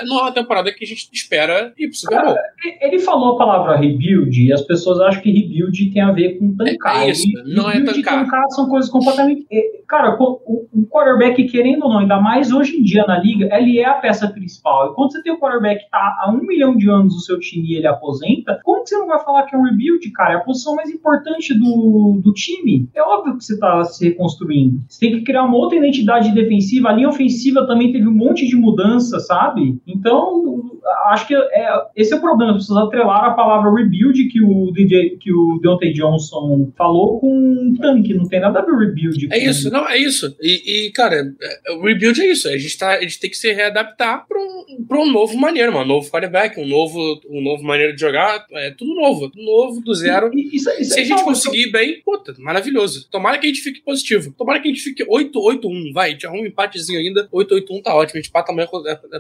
não 0.06 0.20
é 0.20 0.22
uma 0.24 0.32
temporada 0.32 0.72
que 0.72 0.84
a 0.84 0.88
gente 0.88 1.10
espera 1.12 1.74
pro 1.76 1.94
Super 1.94 2.24
Bowl. 2.24 2.36
Ele 2.82 3.00
falou 3.00 3.36
a 3.36 3.38
palavra 3.38 3.78
rebuild 3.78 4.44
e 4.44 4.52
as 4.52 4.62
pessoas 4.62 5.00
acham 5.00 5.22
que 5.22 5.32
rebuild 5.32 5.92
tem 5.92 6.02
a 6.02 6.12
ver 6.12 6.38
com 6.38 6.56
tancar. 6.56 7.04
É, 7.04 7.10
isso, 7.10 7.28
não 7.46 7.70
é 7.70 7.80
tancar. 7.84 7.98
e 7.98 8.04
tancar 8.04 8.50
são 8.50 8.68
coisas 8.68 8.90
completamente. 8.90 9.46
Cara, 9.88 10.18
o, 10.20 10.68
o 10.74 10.88
quarterback, 10.88 11.44
querendo 11.46 11.84
ou 11.84 11.90
não, 11.90 12.00
ainda 12.00 12.20
mais 12.20 12.52
hoje 12.52 12.78
em 12.78 12.84
dia 12.84 13.06
na 13.06 13.20
liga, 13.20 13.50
ele 13.56 13.80
é 13.80 13.86
a 13.86 13.94
peça 13.94 14.25
principal. 14.28 14.92
E 14.92 14.96
quando 14.96 15.12
você 15.12 15.22
tem 15.22 15.34
o 15.34 15.40
quarterback 15.40 15.84
que 15.84 15.90
tá 15.90 16.18
há 16.22 16.32
um 16.32 16.42
milhão 16.42 16.76
de 16.76 16.90
anos 16.90 17.14
no 17.14 17.20
seu 17.20 17.40
time 17.40 17.68
e 17.70 17.76
ele 17.76 17.88
aposenta, 17.88 18.60
como 18.64 18.84
que 18.84 18.90
você 18.90 18.98
não 18.98 19.08
vai 19.08 19.24
falar 19.24 19.44
que 19.44 19.56
é 19.56 19.58
um 19.58 19.64
rebuild, 19.64 20.10
cara? 20.12 20.34
É 20.34 20.36
a 20.38 20.42
posição 20.42 20.76
mais 20.76 20.90
importante 20.90 21.54
do, 21.54 22.22
do 22.24 22.34
time. 22.34 22.90
É 22.94 23.02
óbvio 23.02 23.38
que 23.38 23.44
você 23.44 23.58
tá 23.58 23.84
se 23.84 24.08
reconstruindo. 24.10 24.82
Você 24.88 25.00
tem 25.00 25.18
que 25.18 25.24
criar 25.24 25.44
uma 25.44 25.58
outra 25.58 25.78
identidade 25.78 26.34
defensiva. 26.34 26.90
A 26.90 26.94
linha 26.94 27.10
ofensiva 27.10 27.66
também 27.66 27.92
teve 27.92 28.08
um 28.08 28.14
monte 28.14 28.48
de 28.48 28.56
mudança, 28.56 29.20
sabe? 29.20 29.80
Então, 29.88 30.66
acho 31.08 31.28
que 31.28 31.36
é, 31.36 31.68
esse 31.96 32.14
é 32.14 32.18
o 32.18 32.22
problema. 32.22 32.54
As 32.54 32.64
pessoas 32.64 32.86
atrelaram 32.86 33.32
a 33.32 33.34
palavra 33.34 33.74
rebuild 33.74 34.28
que 34.28 34.42
o 34.42 34.72
DJ, 34.72 35.18
que 35.18 35.34
o 35.34 35.60
Deontay 35.62 35.94
Johnson 35.94 36.72
falou 36.78 37.20
com 37.20 37.74
tanque. 37.80 38.14
Não 38.14 38.26
tem 38.26 38.40
nada 38.40 38.60
a 38.60 38.66
ver 38.66 38.78
rebuild. 38.78 39.28
É 39.32 39.44
isso, 39.44 39.72
não, 39.72 39.88
é 39.88 39.98
isso. 39.98 40.36
E, 40.42 40.88
e, 40.88 40.92
cara, 40.92 41.16
é, 41.16 41.74
o 41.74 41.84
rebuild 41.84 42.22
é 42.22 42.32
isso. 42.32 42.48
A 42.48 42.58
gente, 42.58 42.78
tá, 42.78 42.96
a 42.96 43.02
gente 43.02 43.20
tem 43.20 43.30
que 43.30 43.38
se 43.38 43.52
readaptar 43.52 44.15
para 44.18 44.40
um, 44.40 44.86
pra 44.88 45.00
um 45.00 45.12
novo 45.12 45.38
maneiro, 45.38 45.76
um 45.76 45.86
novo 45.86 46.10
quarterback, 46.10 46.60
um 46.60 46.68
novo, 46.68 47.00
um 47.30 47.42
novo 47.42 47.64
maneira 47.64 47.94
de 47.94 48.00
jogar. 48.00 48.46
É 48.54 48.72
tudo 48.72 48.94
novo. 48.96 49.30
Tudo 49.30 49.44
novo, 49.44 49.82
do 49.82 49.94
zero. 49.94 50.30
Isso, 50.34 50.70
isso, 50.80 50.94
se 50.94 51.00
a 51.00 51.04
gente 51.04 51.24
conseguir 51.24 51.72
bem, 51.72 52.02
puta, 52.04 52.34
maravilhoso. 52.38 53.10
Tomara 53.10 53.38
que 53.38 53.46
a 53.46 53.50
gente 53.50 53.62
fique 53.62 53.82
positivo. 53.82 54.34
Tomara 54.38 54.60
que 54.60 54.68
a 54.68 54.72
gente 54.72 54.84
fique 54.84 55.06
8-8-1. 55.06 55.94
Vai, 55.94 56.10
a 56.10 56.12
gente 56.12 56.28
arruma 56.28 56.44
um 56.44 56.46
empatezinho 56.46 57.00
ainda. 57.00 57.28
8-8-1 57.34 57.84
tá 57.84 57.96
ótimo. 57.96 58.20
A 58.20 58.22
gente 58.22 58.32
pata, 58.32 58.52
amanhã, 58.52 58.68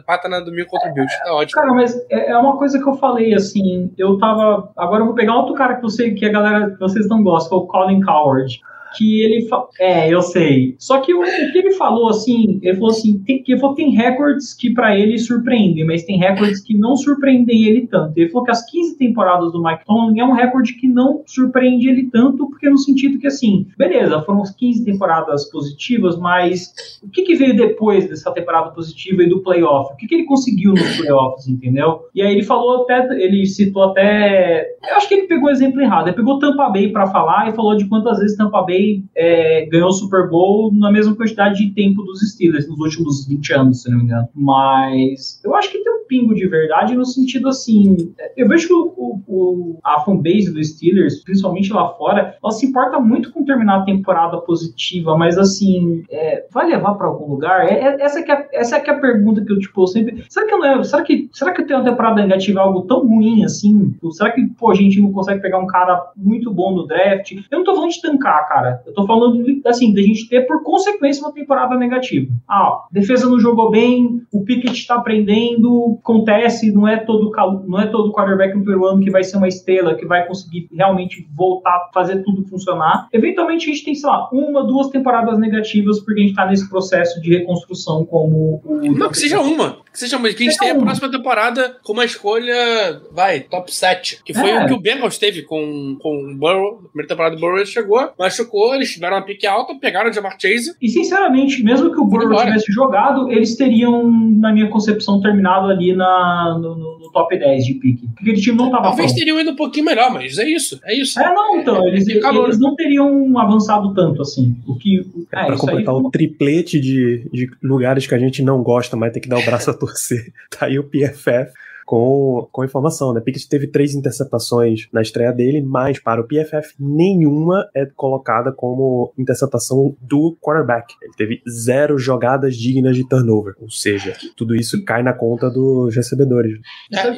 pata 0.05 0.29
na 0.29 0.39
domingo 0.39 0.67
contra 0.67 0.89
o 0.89 0.93
Bills. 0.93 1.19
Tá 1.23 1.33
ótimo. 1.33 1.61
Cara, 1.61 1.73
mas 1.73 1.95
é, 2.09 2.31
é 2.31 2.37
uma 2.37 2.57
coisa 2.57 2.81
que 2.81 2.87
eu 2.87 2.95
falei, 2.95 3.33
assim, 3.33 3.91
eu 3.97 4.17
tava. 4.17 4.71
Agora 4.77 5.01
eu 5.01 5.07
vou 5.07 5.15
pegar 5.15 5.35
outro 5.35 5.55
cara 5.55 5.75
que 5.75 5.85
sei 5.95 6.13
que 6.13 6.25
a 6.25 6.31
galera 6.31 6.71
que 6.71 6.79
vocês 6.79 7.07
não 7.07 7.23
gostam, 7.23 7.49
que 7.49 7.55
é 7.55 7.57
o 7.57 7.67
Colin 7.67 8.01
Coward 8.01 8.59
que 8.95 9.21
ele. 9.21 9.47
É, 9.79 10.13
eu 10.13 10.21
sei. 10.21 10.75
Só 10.79 10.99
que 10.99 11.13
o, 11.13 11.21
o, 11.21 11.51
que 11.51 11.57
ele 11.57 11.71
falou, 11.71 12.09
assim, 12.09 12.59
ele 12.61 12.75
falou 12.75 12.91
assim: 12.91 13.19
tem, 13.19 13.43
que 13.43 13.57
falou, 13.57 13.75
tem 13.75 13.91
recordes 13.91 14.53
que 14.53 14.73
para 14.73 14.97
ele 14.97 15.17
surpreendem, 15.17 15.85
mas 15.85 16.03
tem 16.03 16.17
recordes 16.17 16.61
que 16.61 16.77
não 16.77 16.95
surpreendem 16.95 17.65
ele 17.65 17.87
tanto. 17.87 18.17
Ele 18.17 18.29
falou 18.29 18.45
que 18.45 18.51
as 18.51 18.69
15 18.69 18.97
temporadas 18.97 19.51
do 19.51 19.61
Mike 19.63 19.85
Tomlin 19.85 20.19
é 20.19 20.25
um 20.25 20.33
recorde 20.33 20.73
que 20.73 20.87
não 20.87 21.23
surpreende 21.25 21.89
ele 21.89 22.09
tanto, 22.11 22.47
porque 22.49 22.69
no 22.69 22.77
sentido 22.77 23.19
que, 23.19 23.27
assim, 23.27 23.67
beleza, 23.77 24.21
foram 24.21 24.43
15 24.43 24.85
temporadas 24.85 25.45
positivas, 25.49 26.17
mas 26.17 26.73
o 27.03 27.09
que, 27.09 27.23
que 27.23 27.35
veio 27.35 27.55
depois 27.55 28.07
dessa 28.07 28.31
temporada 28.31 28.71
positiva 28.71 29.23
e 29.23 29.29
do 29.29 29.41
playoff? 29.41 29.93
O 29.93 29.97
que, 29.97 30.07
que 30.07 30.15
ele 30.15 30.25
conseguiu 30.25 30.73
nos 30.73 30.97
playoffs, 30.97 31.47
entendeu? 31.47 32.01
E 32.13 32.21
aí 32.21 32.33
ele 32.33 32.43
falou 32.43 32.83
até, 32.83 33.07
ele 33.21 33.45
citou 33.45 33.83
até. 33.83 34.65
Eu 34.89 34.95
acho 34.95 35.07
que 35.07 35.15
ele 35.15 35.27
pegou 35.27 35.49
o 35.49 35.51
exemplo 35.51 35.81
errado. 35.81 36.07
Ele 36.07 36.15
pegou 36.15 36.39
Tampa 36.39 36.69
Bay 36.69 36.89
para 36.91 37.07
falar 37.07 37.49
e 37.49 37.55
falou 37.55 37.75
de 37.75 37.87
quantas 37.87 38.19
vezes 38.19 38.37
Tampa 38.37 38.61
Bay 38.61 38.84
é, 39.15 39.65
ganhou 39.67 39.89
o 39.89 39.93
Super 39.93 40.29
Bowl 40.29 40.73
na 40.73 40.91
mesma 40.91 41.15
quantidade 41.15 41.57
de 41.57 41.73
tempo 41.73 42.03
dos 42.03 42.19
Steelers, 42.31 42.67
nos 42.67 42.79
últimos 42.79 43.27
20 43.27 43.53
anos, 43.53 43.81
se 43.81 43.89
não 43.89 43.97
me 43.97 44.03
engano. 44.03 44.27
Mas 44.33 45.39
eu 45.43 45.55
acho 45.55 45.71
que 45.71 45.84
pingo 46.07 46.33
de 46.33 46.47
verdade 46.47 46.95
no 46.95 47.05
sentido 47.05 47.49
assim. 47.49 48.13
Eu 48.35 48.47
vejo 48.47 48.67
que 48.67 48.73
o, 48.73 49.21
o, 49.27 49.79
a 49.83 50.01
fanbase 50.01 50.53
dos 50.53 50.69
Steelers, 50.69 51.23
principalmente 51.23 51.71
lá 51.71 51.89
fora, 51.93 52.37
ela 52.41 52.51
se 52.51 52.65
importa 52.65 52.99
muito 52.99 53.31
com 53.31 53.45
terminar 53.45 53.81
a 53.81 53.85
temporada 53.85 54.37
positiva, 54.41 55.17
mas 55.17 55.37
assim, 55.37 56.03
é, 56.09 56.45
vai 56.51 56.67
levar 56.67 56.95
para 56.95 57.07
algum 57.07 57.29
lugar? 57.29 57.65
É, 57.65 57.73
é, 57.73 58.01
essa, 58.01 58.21
que 58.21 58.31
é, 58.31 58.47
essa 58.53 58.79
que 58.79 58.89
é 58.89 58.93
a 58.93 58.99
pergunta 58.99 59.43
que 59.43 59.51
eu, 59.51 59.59
tipo, 59.59 59.85
sempre. 59.87 60.23
Será 60.29 60.45
que 60.45 60.53
eu 60.53 60.59
levo? 60.59 60.83
Será 60.83 61.03
que, 61.03 61.29
será 61.31 61.53
que 61.53 61.63
ter 61.63 61.75
uma 61.75 61.83
temporada 61.83 62.21
negativa 62.21 62.59
é 62.59 62.63
algo 62.63 62.81
tão 62.83 63.05
ruim 63.05 63.43
assim? 63.43 63.95
Será 64.11 64.31
que, 64.31 64.45
pô, 64.57 64.71
a 64.71 64.75
gente 64.75 65.01
não 65.01 65.11
consegue 65.11 65.41
pegar 65.41 65.59
um 65.59 65.67
cara 65.67 66.11
muito 66.15 66.51
bom 66.51 66.75
no 66.75 66.87
draft? 66.87 67.31
Eu 67.51 67.59
não 67.59 67.65
tô 67.65 67.75
falando 67.75 67.91
de 67.91 68.01
tancar, 68.01 68.47
cara. 68.47 68.81
Eu 68.85 68.93
tô 68.93 69.05
falando 69.05 69.43
assim, 69.65 69.93
da 69.93 70.01
gente 70.01 70.27
ter 70.27 70.41
por 70.41 70.63
consequência 70.63 71.23
uma 71.23 71.33
temporada 71.33 71.75
negativa. 71.75 72.31
Ah, 72.47 72.85
defesa 72.91 73.29
não 73.29 73.39
jogou 73.39 73.69
bem, 73.69 74.21
o 74.31 74.43
Pickett 74.43 74.73
está 74.73 74.95
aprendendo, 74.95 75.94
acontece, 75.99 76.71
não 76.71 76.87
é 76.87 76.97
todo 76.97 77.31
não 77.67 77.79
é 77.79 77.87
todo 77.87 78.11
quarterback 78.11 78.59
peruano 78.63 79.01
que 79.01 79.11
vai 79.11 79.23
ser 79.23 79.37
uma 79.37 79.47
estrela, 79.47 79.95
que 79.95 80.05
vai 80.05 80.25
conseguir 80.27 80.67
realmente 80.71 81.27
voltar 81.35 81.89
fazer 81.93 82.23
tudo 82.23 82.45
funcionar. 82.47 83.07
Eventualmente 83.11 83.69
a 83.69 83.73
gente 83.73 83.85
tem, 83.85 83.95
sei 83.95 84.09
lá, 84.09 84.29
uma, 84.31 84.65
duas 84.65 84.89
temporadas 84.89 85.37
negativas 85.39 85.99
porque 85.99 86.21
a 86.21 86.23
gente 86.23 86.35
tá 86.35 86.45
nesse 86.45 86.69
processo 86.69 87.21
de 87.21 87.37
reconstrução 87.37 88.05
como 88.05 88.61
o 88.63 88.81
Não, 88.97 89.09
que 89.09 89.17
seja 89.17 89.39
uma, 89.39 89.77
que 89.95 89.99
seja 89.99 90.17
uma, 90.17 90.27
que 90.27 90.43
a 90.43 90.49
gente 90.49 90.59
tenha 90.59 90.73
a 90.73 90.79
próxima 90.79 91.09
temporada 91.09 91.77
com 91.81 91.93
uma 91.93 92.03
escolha, 92.03 93.01
vai, 93.11 93.39
top 93.39 93.73
7, 93.73 94.21
que 94.25 94.33
foi 94.33 94.49
é. 94.49 94.63
o 94.63 94.67
que 94.67 94.73
o 94.73 94.79
Bengals 94.79 95.17
teve 95.17 95.43
com, 95.43 95.97
com 96.01 96.33
o 96.33 96.35
Burrow, 96.35 96.81
na 96.83 96.89
primeira 96.89 97.07
temporada 97.07 97.35
do 97.35 97.39
Burrow 97.39 97.65
chegou, 97.65 98.11
machucou 98.19 98.75
eles 98.75 98.91
tiveram 98.91 99.15
uma 99.15 99.23
pique 99.23 99.47
alta, 99.47 99.73
pegaram 99.75 100.09
o 100.09 100.13
Jamar 100.13 100.37
Chase. 100.39 100.75
E 100.81 100.89
sinceramente, 100.89 101.63
mesmo 101.63 101.91
que 101.91 101.99
o 101.99 102.05
Burrow 102.05 102.35
tivesse 102.43 102.71
jogado, 102.71 103.31
eles 103.31 103.55
teriam, 103.55 104.11
na 104.11 104.51
minha 104.51 104.69
concepção, 104.69 105.21
terminado 105.21 105.69
ali 105.69 105.95
na, 105.95 106.59
no, 106.59 106.99
no 106.99 107.11
top 107.11 107.37
10 107.37 107.65
de 107.65 107.73
pique. 107.75 108.07
Porque 108.07 108.31
aquele 108.31 108.41
time 108.41 108.57
não 108.57 108.69
tava 108.69 108.83
Talvez 108.83 109.11
pronto. 109.11 109.19
teriam 109.19 109.39
ido 109.39 109.51
um 109.51 109.55
pouquinho 109.55 109.85
melhor, 109.85 110.11
mas 110.11 110.37
é 110.37 110.49
isso, 110.49 110.79
é 110.83 110.93
isso. 110.93 111.19
É, 111.19 111.33
não, 111.33 111.57
então, 111.57 111.87
eles, 111.87 112.05
eles 112.07 112.59
não 112.59 112.75
teriam 112.75 113.39
avançado 113.39 113.93
tanto 113.93 114.21
assim. 114.21 114.55
O 114.67 114.75
que, 114.75 115.05
é, 115.33 115.41
é 115.41 115.45
pra 115.45 115.57
completar 115.57 115.95
aí... 115.95 116.01
o 116.01 116.09
triplete 116.09 116.79
de, 116.79 117.29
de 117.31 117.49
lugares 117.63 118.05
que 118.05 118.13
a 118.13 118.19
gente 118.19 118.41
não 118.41 118.61
gosta, 118.61 118.97
mas 118.97 119.13
tem 119.13 119.21
que 119.21 119.29
dar 119.29 119.39
o 119.39 119.45
braço 119.45 119.69
a 119.69 119.73
torcer. 119.85 120.33
Tá 120.49 120.67
aí 120.67 120.79
o 120.79 120.83
PFF 120.83 121.51
com, 121.85 122.47
com 122.51 122.65
informação, 122.65 123.13
né? 123.13 123.21
Pickett 123.21 123.47
teve 123.47 123.67
três 123.67 123.93
interceptações 123.93 124.87
na 124.91 125.01
estreia 125.01 125.31
dele, 125.31 125.61
mas 125.61 125.99
para 125.99 126.19
o 126.19 126.27
PFF 126.27 126.73
nenhuma 126.79 127.69
é 127.75 127.85
colocada 127.85 128.51
como 128.51 129.13
interceptação 129.17 129.95
do 130.01 130.35
quarterback. 130.41 130.95
Ele 131.01 131.13
teve 131.15 131.41
zero 131.47 131.97
jogadas 131.97 132.57
dignas 132.57 132.95
de 132.95 133.07
turnover, 133.07 133.53
ou 133.61 133.69
seja, 133.69 134.17
tudo 134.35 134.55
isso 134.55 134.83
cai 134.83 135.03
na 135.03 135.13
conta 135.13 135.49
dos 135.49 135.95
recebedores. 135.95 136.59
É, 136.91 137.11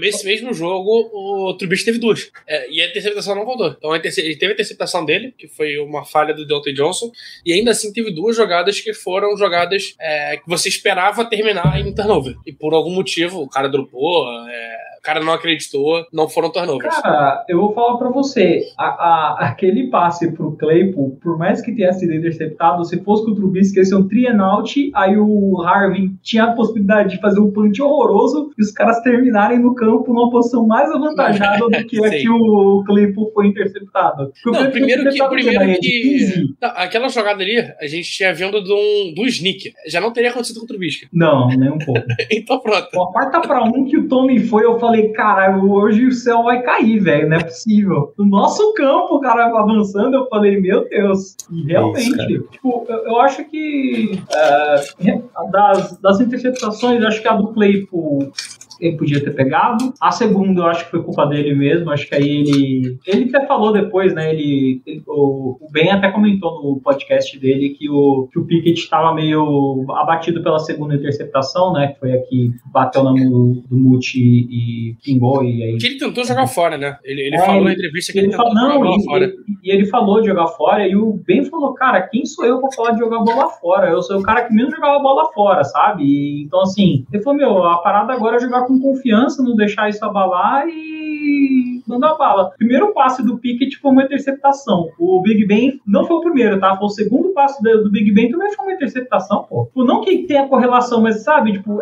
nesse 0.00 0.24
mesmo 0.24 0.54
jogo, 0.54 1.10
o 1.12 1.54
Trubisky 1.54 1.86
teve 1.86 1.98
duas, 1.98 2.30
é, 2.46 2.70
e 2.70 2.80
a 2.80 2.88
interceptação 2.88 3.34
não 3.34 3.44
contou. 3.44 3.74
Então 3.76 3.94
ele 3.94 4.36
teve 4.36 4.52
a 4.52 4.54
interceptação 4.54 5.04
dele, 5.04 5.34
que 5.36 5.48
foi 5.48 5.78
uma 5.78 6.04
falha 6.04 6.32
do 6.32 6.46
Deontay 6.46 6.72
Johnson, 6.72 7.10
e 7.44 7.52
ainda 7.52 7.72
assim 7.72 7.92
teve 7.92 8.12
duas 8.12 8.36
jogadas 8.36 8.80
que 8.80 8.94
foram 8.94 9.36
jogadas 9.36 9.96
é, 10.00 10.36
que 10.36 10.48
você 10.48 10.68
esperava 10.68 11.24
terminar 11.24 11.80
em 11.80 11.92
turnover. 11.92 12.36
E 12.46 12.52
por 12.52 12.72
algum 12.74 12.94
motivo 12.94 13.40
o 13.40 13.48
cara 13.48 13.68
dropou 13.68 14.03
é, 14.48 14.76
o 14.93 14.93
cara 15.04 15.20
não 15.22 15.32
acreditou, 15.32 16.04
não 16.12 16.28
foram 16.28 16.50
turnovers. 16.50 17.00
Cara, 17.00 17.44
eu 17.48 17.60
vou 17.60 17.74
falar 17.74 17.98
pra 17.98 18.08
você, 18.10 18.62
a, 18.76 18.86
a, 18.86 19.36
aquele 19.48 19.88
passe 19.88 20.32
pro 20.32 20.56
Claypool, 20.56 21.18
por 21.22 21.38
mais 21.38 21.60
que 21.60 21.72
tenha 21.72 21.92
sido 21.92 22.14
interceptado, 22.14 22.84
se 22.84 22.98
fosse 23.04 23.24
com 23.24 23.32
o 23.32 23.34
Trubisky, 23.34 23.80
esse 23.80 23.92
é 23.92 23.96
um 23.96 24.08
three 24.08 24.26
and 24.26 24.42
out, 24.42 24.90
aí 24.94 25.16
o 25.16 25.60
Harvin 25.62 26.18
tinha 26.22 26.44
a 26.44 26.52
possibilidade 26.52 27.10
de 27.10 27.20
fazer 27.20 27.40
um 27.40 27.50
punch 27.50 27.80
horroroso 27.80 28.50
e 28.58 28.62
os 28.62 28.72
caras 28.72 29.00
terminarem 29.02 29.58
no 29.58 29.74
campo 29.74 30.12
numa 30.12 30.30
posição 30.30 30.66
mais 30.66 30.90
avantajada 30.90 31.64
do 31.68 31.86
que 31.86 32.04
a 32.04 32.10
que 32.24 32.28
o 32.28 32.82
Claypool 32.86 33.30
foi 33.32 33.48
interceptado. 33.48 34.32
Não, 34.46 34.70
primeiro 34.70 35.10
que, 35.10 35.28
primeiro 35.28 35.80
que 35.80 36.54
não, 36.60 36.70
aquela 36.70 37.08
jogada 37.08 37.42
ali, 37.42 37.58
a 37.58 37.86
gente 37.86 38.10
tinha 38.10 38.32
vindo 38.32 38.60
do, 38.60 39.12
do 39.14 39.26
sneak. 39.26 39.72
Já 39.86 40.00
não 40.00 40.12
teria 40.12 40.30
acontecido 40.30 40.58
com 40.60 40.64
o 40.64 40.68
Trubisky. 40.68 41.08
Não, 41.12 41.48
nem 41.48 41.70
um 41.70 41.78
pouco. 41.78 42.00
então 42.30 42.58
pronto. 42.60 42.88
Uma 42.94 43.12
quarta 43.12 43.40
pra 43.40 43.62
um 43.64 43.84
que 43.84 43.98
o 43.98 44.08
Tony 44.08 44.40
foi, 44.40 44.64
eu 44.64 44.78
falei, 44.78 44.93
caralho, 45.12 45.70
hoje 45.70 46.06
o 46.06 46.12
céu 46.12 46.42
vai 46.42 46.62
cair, 46.62 46.98
velho, 46.98 47.28
não 47.28 47.36
é 47.36 47.44
possível. 47.44 48.12
No 48.18 48.26
nosso 48.26 48.72
campo, 48.74 49.16
o 49.16 49.20
cara 49.20 49.46
avançando, 49.46 50.14
eu 50.14 50.26
falei, 50.28 50.60
meu 50.60 50.88
Deus. 50.88 51.36
E 51.50 51.64
realmente, 51.64 52.08
Isso, 52.08 52.48
tipo, 52.50 52.86
eu, 52.88 52.96
eu, 53.06 53.20
acho 53.20 53.44
que 53.44 54.22
é, 54.32 55.20
das, 55.50 55.98
das 55.98 56.20
interceptações, 56.20 57.02
acho 57.04 57.20
que 57.20 57.28
a 57.28 57.36
do 57.36 57.48
Claypool 57.48 58.32
ele 58.80 58.96
podia 58.96 59.22
ter 59.22 59.30
pegado. 59.32 59.92
A 60.00 60.10
segunda, 60.10 60.62
eu 60.62 60.66
acho 60.66 60.84
que 60.84 60.90
foi 60.90 61.02
culpa 61.02 61.26
dele 61.26 61.54
mesmo. 61.54 61.90
Acho 61.90 62.08
que 62.08 62.14
aí 62.14 62.28
ele. 62.28 62.98
Ele 63.06 63.34
até 63.34 63.46
falou 63.46 63.72
depois, 63.72 64.14
né? 64.14 64.32
Ele, 64.32 64.82
ele 64.86 65.02
o, 65.06 65.56
o 65.60 65.68
Ben 65.70 65.90
até 65.90 66.10
comentou 66.10 66.62
no 66.62 66.80
podcast 66.80 67.38
dele 67.38 67.70
que 67.70 67.88
o, 67.88 68.28
que 68.32 68.38
o 68.38 68.44
Pickett 68.44 68.80
estava 68.80 69.14
meio 69.14 69.84
abatido 69.90 70.42
pela 70.42 70.58
segunda 70.58 70.94
interceptação, 70.94 71.72
né? 71.72 71.88
Que 71.88 72.00
foi 72.00 72.12
aqui, 72.12 72.50
bateu 72.72 73.02
na 73.02 73.12
do, 73.12 73.62
do 73.68 73.76
Multi 73.76 74.18
e 74.18 74.96
pingou. 75.02 75.42
E 75.44 75.62
aí... 75.62 75.78
Que 75.78 75.86
ele 75.86 75.98
tentou 75.98 76.24
jogar 76.24 76.46
fora, 76.46 76.76
né? 76.76 76.96
Ele, 77.04 77.22
ele 77.22 77.36
é, 77.36 77.38
falou 77.38 77.56
ele, 77.56 77.64
na 77.66 77.72
entrevista 77.72 78.12
que 78.12 78.18
ele, 78.18 78.26
ele 78.28 78.36
tentou 78.36 78.52
falou, 78.52 78.72
jogar 78.72 78.84
bola 78.84 79.02
fora. 79.04 79.26
E, 79.26 79.68
e 79.68 79.72
ele 79.72 79.86
falou 79.86 80.20
de 80.20 80.26
jogar 80.28 80.46
fora, 80.48 80.86
e 80.86 80.96
o 80.96 81.12
Ben 81.26 81.44
falou, 81.44 81.74
cara, 81.74 82.02
quem 82.02 82.24
sou 82.24 82.44
eu 82.44 82.60
pra 82.60 82.70
falar 82.72 82.92
de 82.92 82.98
jogar 82.98 83.20
bola 83.20 83.48
fora? 83.48 83.90
Eu 83.90 84.02
sou 84.02 84.18
o 84.18 84.22
cara 84.22 84.42
que 84.42 84.54
menos 84.54 84.74
jogava 84.74 84.98
bola 84.98 85.32
fora, 85.32 85.64
sabe? 85.64 86.04
E, 86.04 86.44
então, 86.44 86.60
assim, 86.62 87.04
ele 87.12 87.22
falou, 87.22 87.38
meu, 87.38 87.64
a 87.64 87.78
parada 87.78 88.12
agora 88.12 88.36
é 88.36 88.40
jogar 88.40 88.63
com 88.66 88.80
confiança, 88.80 89.42
não 89.42 89.56
deixar 89.56 89.88
isso 89.88 90.04
abalar 90.04 90.66
e 90.68 91.82
mandar 91.86 92.10
a 92.10 92.14
bala. 92.14 92.50
Primeiro 92.56 92.92
passe 92.92 93.22
do 93.22 93.38
Pickett 93.38 93.78
foi 93.78 93.92
uma 93.92 94.04
interceptação. 94.04 94.90
O 94.98 95.20
Big 95.22 95.46
Ben 95.46 95.80
não 95.86 96.06
foi 96.06 96.16
o 96.16 96.20
primeiro, 96.20 96.58
tá? 96.58 96.76
Foi 96.76 96.86
o 96.86 96.90
segundo 96.90 97.30
passe 97.30 97.62
do, 97.62 97.90
Big 97.90 98.10
Ben 98.12 98.30
também 98.30 98.52
foi 98.52 98.64
uma 98.64 98.74
interceptação, 98.74 99.44
pô. 99.44 99.66
Tipo, 99.66 99.84
não 99.84 100.00
que 100.00 100.24
tenha 100.24 100.48
correlação, 100.48 101.00
mas 101.00 101.22
sabe, 101.22 101.52
tipo, 101.52 101.80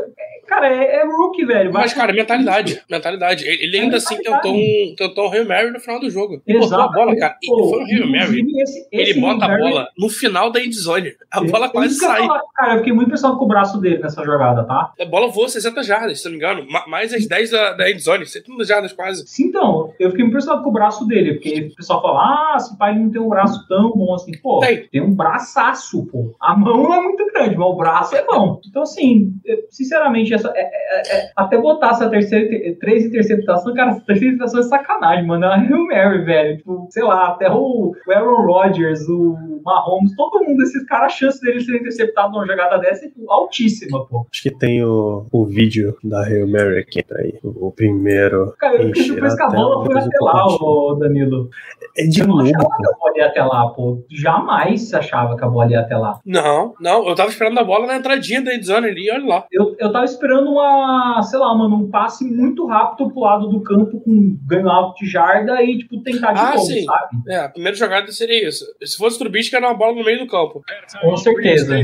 Cara, 0.52 0.68
é, 0.68 0.96
é 0.96 1.06
rookie, 1.06 1.44
velho. 1.46 1.72
Mas, 1.72 1.94
cara, 1.94 2.12
mentalidade. 2.12 2.72
Isso. 2.72 2.84
Mentalidade. 2.90 3.46
Ele 3.46 3.78
ainda 3.78 3.96
assim 3.96 4.16
tentou 4.18 4.52
um, 4.52 4.94
tentou 4.96 5.26
um 5.26 5.32
Hail 5.32 5.48
Mary 5.48 5.70
no 5.70 5.80
final 5.80 5.98
do 5.98 6.10
jogo. 6.10 6.42
Ele 6.46 6.58
botou 6.58 6.80
a 6.80 6.88
bola, 6.88 7.16
cara. 7.16 7.36
Pô, 7.46 7.58
ele 7.58 7.70
foi 7.70 7.82
um 7.82 7.86
Hail 7.86 8.10
Mary. 8.10 8.60
Esse, 8.60 8.88
esse 8.92 9.10
ele 9.12 9.20
bota 9.20 9.46
a 9.46 9.56
bola 9.56 9.88
no 9.96 10.08
final 10.10 10.50
da 10.50 10.62
endzone. 10.62 11.14
A 11.30 11.40
bola 11.42 11.70
quase 11.70 11.94
sai. 11.94 12.26
Falar, 12.26 12.42
cara, 12.54 12.74
eu 12.74 12.78
fiquei 12.78 12.92
muito 12.92 13.06
impressionado 13.06 13.38
com 13.38 13.44
o 13.46 13.48
braço 13.48 13.80
dele 13.80 13.98
nessa 13.98 14.22
jogada, 14.24 14.64
tá? 14.64 14.92
A 15.00 15.04
bola 15.06 15.28
voou 15.28 15.48
60 15.48 15.82
jardas, 15.82 16.20
se 16.20 16.24
não 16.24 16.32
me 16.32 16.36
engano. 16.36 16.66
Mais 16.88 17.12
as 17.12 17.26
10 17.26 17.50
da, 17.50 17.72
da 17.72 17.90
endzone. 17.90 18.26
70 18.26 18.64
jardas 18.64 18.92
quase. 18.92 19.26
Sim, 19.26 19.46
então. 19.46 19.92
Eu 19.98 20.10
fiquei 20.10 20.24
impressionado 20.24 20.62
com 20.62 20.70
o 20.70 20.72
braço 20.72 21.06
dele. 21.06 21.34
Porque 21.34 21.70
o 21.72 21.76
pessoal 21.76 22.02
fala, 22.02 22.20
ah, 22.20 22.56
esse 22.56 22.76
pai 22.76 22.98
não 22.98 23.10
tem 23.10 23.20
um 23.20 23.28
braço 23.28 23.66
tão 23.68 23.92
bom 23.92 24.14
assim. 24.14 24.32
Pô, 24.38 24.60
tem, 24.60 24.86
tem 24.88 25.02
um 25.02 25.14
braçaço, 25.14 26.06
pô. 26.06 26.34
A 26.40 26.56
mão 26.56 26.82
não 26.82 26.94
é 26.94 27.02
muito 27.02 27.24
grande, 27.32 27.56
mas 27.56 27.68
o 27.68 27.76
braço 27.76 28.16
é 28.16 28.24
bom. 28.24 28.60
Então, 28.68 28.82
assim, 28.82 29.34
sinceramente, 29.70 30.34
essa, 30.34 30.52
é, 30.54 30.62
é, 30.62 31.16
é 31.16 31.32
até 31.36 31.58
botar 31.58 31.90
essa 31.90 32.08
terceira, 32.08 32.76
três 32.80 33.04
interceptações, 33.04 33.76
cara, 33.76 33.90
essa 33.90 34.00
terceira 34.00 34.34
interceptação 34.34 34.60
é 34.60 34.62
sacanagem, 34.62 35.26
mano. 35.26 35.44
É 35.44 35.48
uma 35.48 35.56
Hail 35.56 35.86
Mary, 35.86 36.24
velho. 36.24 36.56
Tipo, 36.58 36.86
sei 36.90 37.02
lá, 37.02 37.28
até 37.28 37.50
o, 37.50 37.94
o 38.06 38.12
Aaron 38.12 38.46
Rodgers, 38.46 39.08
o 39.08 39.60
Mahomes, 39.64 40.14
todo 40.16 40.44
mundo, 40.44 40.62
esses 40.62 40.84
caras, 40.86 41.12
a 41.12 41.16
chance 41.16 41.40
dele 41.40 41.60
ser 41.60 41.76
interceptado 41.76 42.32
numa 42.32 42.46
jogada 42.46 42.78
dessa 42.78 43.04
é 43.04 43.08
tipo, 43.08 43.30
altíssima, 43.30 44.06
pô. 44.06 44.26
Acho 44.30 44.42
que 44.42 44.50
tem 44.50 44.82
o, 44.84 45.26
o 45.30 45.44
vídeo 45.44 45.96
da 46.02 46.24
Hail 46.24 46.48
Mary 46.48 46.61
aqui, 46.78 47.02
tá 47.02 47.16
aí. 47.18 47.38
O, 47.42 47.70
primeiro. 47.70 48.54
Cara, 48.58 48.82
eu 48.82 48.88
fiquei 48.88 49.14
depois 49.14 49.34
que 49.34 49.42
a 49.42 49.48
bola 49.48 49.84
foi 49.84 49.98
até 49.98 50.18
lá, 50.20 50.46
ô 50.46 50.94
Danilo. 50.94 51.48
É 51.96 52.04
de 52.04 52.20
eu 52.20 52.26
novo. 52.26 52.42
Não 52.42 52.50
achava 52.50 52.76
que 52.76 52.86
a 52.86 52.98
bola 52.98 53.18
ia 53.18 53.26
até 53.26 53.44
lá, 53.44 53.68
pô. 53.68 54.04
Jamais 54.10 54.82
se 54.82 54.96
achava 54.96 55.36
que 55.36 55.44
a 55.44 55.48
bola 55.48 55.70
ia 55.70 55.80
até 55.80 55.96
lá. 55.96 56.20
Não, 56.24 56.74
não. 56.80 57.08
Eu 57.08 57.14
tava 57.14 57.30
esperando 57.30 57.58
a 57.58 57.64
bola 57.64 57.86
na 57.86 57.96
entradinha 57.96 58.42
da 58.42 58.54
endzone 58.54 58.88
ali, 58.88 59.10
olha 59.10 59.26
lá. 59.26 59.46
Eu, 59.50 59.76
eu 59.78 59.92
tava 59.92 60.04
esperando 60.04 60.50
uma, 60.50 61.20
sei 61.22 61.38
lá, 61.38 61.54
mano, 61.54 61.76
um 61.76 61.90
passe 61.90 62.24
muito 62.24 62.66
rápido 62.66 63.10
pro 63.10 63.20
lado 63.20 63.48
do 63.48 63.60
campo 63.62 64.00
com 64.00 64.36
ganho 64.46 64.68
alto 64.68 65.04
de 65.04 65.10
jarda 65.10 65.62
e, 65.62 65.78
tipo, 65.78 66.02
tentar 66.02 66.32
de 66.32 66.40
ah, 66.40 66.54
novo, 66.54 66.66
sim. 66.66 66.84
sabe? 66.84 67.22
É, 67.28 67.36
a 67.36 67.48
primeira 67.48 67.76
jogada 67.76 68.10
seria 68.12 68.48
isso. 68.48 68.64
Se 68.82 68.96
fosse 68.96 69.18
Trubisky, 69.18 69.56
era 69.56 69.68
uma 69.68 69.76
bola 69.76 69.94
no 69.94 70.04
meio 70.04 70.20
do 70.20 70.26
campo. 70.26 70.62
Com 71.00 71.16
certeza. 71.16 71.76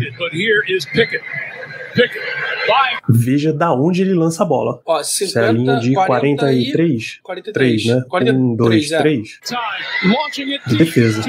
Veja 3.09 3.53
da 3.53 3.73
onde 3.73 4.03
ele 4.03 4.15
lança 4.15 4.43
a 4.43 4.47
bola. 4.47 4.81
Ó, 4.85 5.03
50, 5.03 5.33
Se 5.33 5.39
é 5.39 5.49
a 5.49 5.53
linha 5.53 5.77
de 5.79 5.95
43? 5.95 7.21
43, 7.23 7.83
3, 7.83 7.87
né? 7.87 8.05
43, 8.09 8.37
1, 8.37 8.57
2, 8.57 8.89
3. 8.91 9.41
Defesa. 10.77 11.23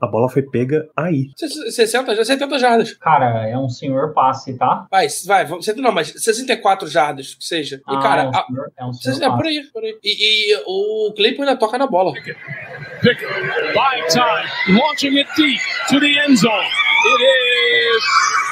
A 0.00 0.06
bola 0.06 0.28
foi 0.28 0.42
pega 0.42 0.88
aí. 0.96 1.30
60, 1.36 2.24
70 2.24 2.58
jardas. 2.58 2.92
Cara, 2.94 3.48
é 3.48 3.56
um 3.56 3.68
senhor 3.68 4.12
passe, 4.12 4.56
tá? 4.56 4.86
Vai, 4.90 5.06
vai, 5.26 5.46
não, 5.76 5.92
mas 5.92 6.08
64 6.08 6.88
jardas, 6.88 7.34
que 7.34 7.44
seja. 7.44 7.76
E, 7.76 7.94
ah, 7.94 8.00
cara, 8.00 8.22
é 8.22 8.28
um 8.28 8.32
senhor, 8.32 8.72
é 8.78 8.84
um 8.84 8.92
senhor 8.92 9.22
é 9.22 9.36
por 9.36 9.46
aí, 9.46 9.62
por 9.72 9.82
aí. 9.82 9.98
E, 10.02 10.52
e 10.52 10.62
o 10.66 11.12
Claypool 11.14 11.44
ainda 11.44 11.56
toca 11.58 11.78
na 11.78 11.86
bola. 11.86 12.12
Pickett, 12.12 13.26
buying 13.74 14.06
time, 14.08 14.78
launching 14.78 15.18
it 15.18 15.30
deep 15.36 15.60
to 15.88 16.00
the 16.00 16.18
end 16.24 16.38
zone. 16.38 16.64
It 17.06 17.22
is 17.22 18.43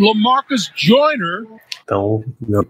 Lamarcus 0.00 0.72
Joyner. 0.74 1.44
Então, 1.84 2.24
meu, 2.40 2.66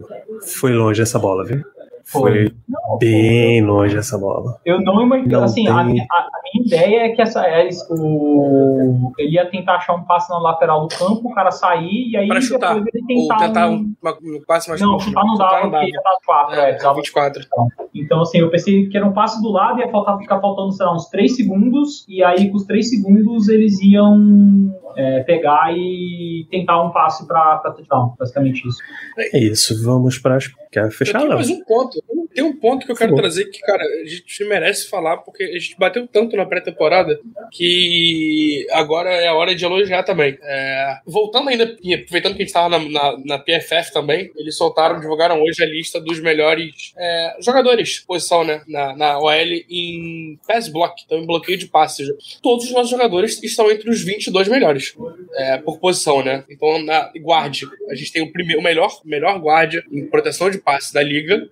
foi 0.59 0.73
longe 0.73 1.01
essa 1.01 1.19
bola, 1.19 1.45
viu? 1.45 1.65
Foi 2.11 2.53
não, 2.69 2.99
bem 2.99 3.63
longe 3.63 3.97
essa 3.97 4.19
bola. 4.19 4.59
Eu 4.65 4.81
não 4.81 5.01
imagino. 5.01 5.45
Assim, 5.45 5.65
tem... 5.65 5.73
a, 5.73 5.85
minha, 5.85 6.05
a, 6.11 6.29
minha, 6.43 6.67
ideia 6.67 7.07
é 7.07 7.09
que 7.11 7.23
essa, 7.23 7.47
é, 7.47 7.69
o, 7.89 9.13
ele 9.17 9.35
ia 9.35 9.49
tentar 9.49 9.77
achar 9.77 9.95
um 9.95 10.03
passe 10.03 10.29
na 10.29 10.39
lateral 10.39 10.89
do 10.89 10.89
campo, 10.89 11.29
o 11.29 11.35
cara 11.35 11.53
sair 11.53 12.11
e 12.11 12.17
aí 12.17 12.27
Pra 12.27 12.41
chutar. 12.41 12.75
depois 12.75 12.93
ele 12.93 13.07
tentar, 13.07 13.35
Ou 13.35 13.41
tentar 13.41 13.69
um, 13.69 13.75
um, 13.75 14.37
um 14.37 14.43
passe 14.45 14.69
mais 14.69 14.81
Não, 14.81 14.99
chutar 14.99 15.25
não 15.25 15.37
dava, 15.37 15.71
porque 15.71 15.87
ia 15.87 16.01
dar 16.03 16.19
4. 16.27 16.55
É, 16.57 16.71
é, 16.71 16.95
24. 16.95 17.43
Então. 17.47 17.69
então, 17.95 18.21
assim, 18.23 18.39
eu 18.39 18.51
pensei 18.51 18.89
que 18.89 18.97
era 18.97 19.07
um 19.07 19.13
passe 19.13 19.41
do 19.41 19.53
lado, 19.53 19.79
ia 19.79 19.89
faltar, 19.89 20.19
ficar 20.19 20.41
faltando, 20.41 20.73
sei 20.73 20.87
lá, 20.87 20.95
uns 20.95 21.09
3 21.11 21.37
segundos, 21.37 22.05
e 22.09 22.25
aí 22.25 22.51
com 22.51 22.57
os 22.57 22.65
3 22.65 22.91
segundos 22.91 23.49
eles 23.49 23.81
iam 23.81 24.75
é, 24.97 25.21
pegar 25.21 25.73
e 25.73 26.47
tentar 26.51 26.83
um 26.83 26.91
passe 26.91 27.27
para 27.27 27.59
touchdown, 27.59 28.15
basicamente 28.19 28.67
isso. 28.67 28.79
É 29.17 29.39
isso, 29.39 29.85
vamos 29.85 30.19
para 30.19 30.37
as. 30.37 30.51
Quer 30.71 30.91
fechar? 30.93 31.21
Eu 31.23 31.27
tenho 31.27 31.35
mais 31.35 31.51
um 31.51 31.65
ponto. 31.65 32.03
Tem 32.35 32.45
um 32.45 32.57
ponto 32.57 32.87
que 32.87 32.93
eu 32.93 32.97
quero 32.97 33.15
trazer 33.15 33.47
que, 33.47 33.61
cara, 33.61 33.83
a 33.83 34.05
gente 34.07 34.45
merece 34.45 34.89
falar, 34.89 35.19
porque 35.19 35.43
a 35.43 35.59
gente 35.59 35.77
bateu 35.79 36.07
tanto 36.07 36.37
na 36.37 36.47
pré-temporada 36.47 37.21
que 37.51 38.67
agora 38.71 39.11
é 39.11 39.27
a 39.27 39.35
hora 39.35 39.55
de 39.55 39.65
elogiar 39.65 40.03
também. 40.03 40.39
É, 40.43 40.99
voltando 41.05 41.49
ainda, 41.49 41.65
aproveitando 41.65 42.35
que 42.35 42.43
a 42.43 42.45
gente 42.45 42.47
estava 42.47 42.69
na, 42.69 42.79
na, 42.79 43.19
na, 43.25 43.39
PFF 43.39 43.93
também, 43.93 44.31
eles 44.37 44.57
soltaram, 44.57 45.01
divulgaram 45.01 45.43
hoje 45.43 45.63
a 45.63 45.67
lista 45.67 46.01
dos 46.01 46.21
melhores 46.21 46.93
é, 46.97 47.37
jogadores, 47.41 47.99
posição, 48.01 48.45
né, 48.45 48.63
na, 48.69 48.97
na 48.97 49.19
OL 49.19 49.31
em 49.69 50.39
pass 50.47 50.69
block, 50.69 51.03
então 51.05 51.19
em 51.19 51.27
bloqueio 51.27 51.59
de 51.59 51.67
passes. 51.67 52.09
Todos 52.43 52.67
os 52.67 52.73
nossos 52.73 52.91
jogadores 52.91 53.43
estão 53.43 53.71
entre 53.71 53.91
os 53.91 54.03
22 54.03 54.49
melhores 54.49 54.95
é, 55.35 55.59
por 55.59 55.79
posição, 55.79 56.23
né? 56.23 56.45
Então, 56.49 56.83
na 56.83 57.11
guarde, 57.21 57.67
a 57.89 57.95
gente 57.95 58.13
tem 58.13 58.23
o, 58.23 58.33
primeiro, 58.33 58.61
o 58.61 58.65
melhor, 58.65 58.91
melhor 59.05 59.39
guarda 59.39 59.83
em 59.91 60.07
proteção 60.07 60.51
de 60.51 60.59
passe 60.59 60.93
da 60.93 61.03
liga, 61.03 61.49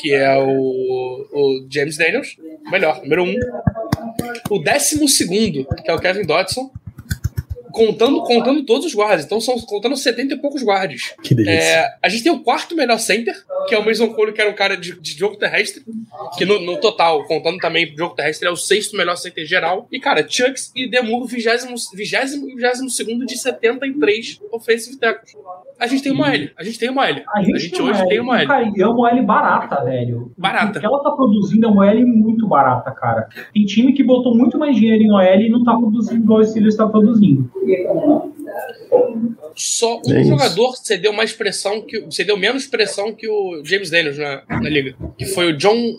que 0.00 0.12
é 0.12 0.36
o, 0.38 1.28
o 1.32 1.66
James 1.70 1.96
Daniels, 1.96 2.36
melhor, 2.70 3.02
número 3.02 3.24
um. 3.24 3.36
O 4.48 4.58
décimo 4.58 5.08
segundo, 5.08 5.66
que 5.82 5.90
é 5.90 5.94
o 5.94 5.98
Kevin 5.98 6.24
Dodson, 6.24 6.70
contando, 7.72 8.22
contando 8.22 8.64
todos 8.64 8.86
os 8.86 8.94
guardas. 8.94 9.24
Então 9.24 9.40
são 9.40 9.58
contando 9.60 9.96
70 9.96 10.34
e 10.34 10.38
poucos 10.38 10.62
guardas. 10.62 11.14
Que 11.22 11.34
delícia. 11.34 11.60
É, 11.60 11.94
a 12.02 12.08
gente 12.08 12.24
tem 12.24 12.32
o 12.32 12.40
quarto 12.40 12.74
melhor 12.74 12.98
center, 12.98 13.34
que 13.68 13.74
é 13.74 13.78
o 13.78 13.84
Mason 13.84 14.08
Cole, 14.08 14.32
que 14.32 14.40
era 14.40 14.50
um 14.50 14.54
cara 14.54 14.76
de, 14.76 14.98
de 15.00 15.12
jogo 15.12 15.36
terrestre. 15.36 15.82
Que 16.36 16.44
no, 16.44 16.60
no, 16.60 16.78
total, 16.78 17.24
contando 17.24 17.58
também 17.58 17.94
jogo 17.96 18.14
terrestre, 18.14 18.48
é 18.48 18.50
o 18.50 18.56
sexto 18.56 18.96
melhor 18.96 19.16
center 19.16 19.44
geral. 19.44 19.86
E, 19.90 19.98
cara, 19.98 20.26
Chucks 20.28 20.72
e 20.74 20.88
Demuro, 20.88 21.26
vigésimo, 21.26 21.74
vigésimo 21.94 22.48
e 22.48 22.54
vigésimo 22.54 22.90
segundo 22.90 23.24
de 23.24 23.38
73 23.38 24.40
offensive 24.52 24.96
tackles. 24.98 25.34
A 25.78 25.86
gente 25.86 26.02
tem 26.02 26.12
uma 26.12 26.34
L. 26.34 26.50
A 26.58 26.62
gente 26.62 26.78
tem 26.78 26.90
uma 26.90 27.08
L. 27.08 27.22
A 27.34 27.42
gente, 27.42 27.56
a 27.56 27.58
gente 27.58 27.82
hoje 27.82 28.00
L. 28.00 28.08
tem 28.08 28.20
uma 28.20 28.38
L. 28.38 28.46
Cara, 28.46 28.70
é 28.76 28.86
uma 28.86 29.10
L 29.10 29.22
barata, 29.22 29.82
velho. 29.82 30.30
Barata. 30.36 30.78
O 30.78 30.80
que 30.80 30.86
ela 30.86 31.02
tá 31.02 31.10
produzindo 31.12 31.66
é 31.66 31.70
uma 31.70 31.90
L 31.90 32.04
muito 32.04 32.46
barata, 32.46 32.90
cara. 32.90 33.28
Tem 33.54 33.64
time 33.64 33.92
que 33.94 34.02
botou 34.02 34.36
muito 34.36 34.58
mais 34.58 34.76
dinheiro 34.76 35.02
em 35.02 35.10
OL 35.10 35.40
e 35.40 35.48
não 35.48 35.64
tá 35.64 35.74
produzindo 35.74 36.22
igual 36.22 36.40
o 36.40 36.44
Steelers 36.44 36.76
tá 36.76 36.86
produzindo. 36.86 37.50
Só 39.56 40.00
um 40.06 40.16
é 40.16 40.24
jogador 40.24 40.76
cedeu 40.76 41.12
mais 41.12 41.32
pressão 41.32 41.80
que 41.82 42.06
cedeu 42.10 42.36
menos 42.36 42.66
pressão 42.66 43.12
que 43.12 43.28
o 43.28 43.62
James 43.64 43.90
Daniels 43.90 44.18
na, 44.18 44.42
na 44.48 44.68
liga, 44.68 44.94
que 45.18 45.26
foi 45.26 45.52
o 45.52 45.56
John 45.56 45.98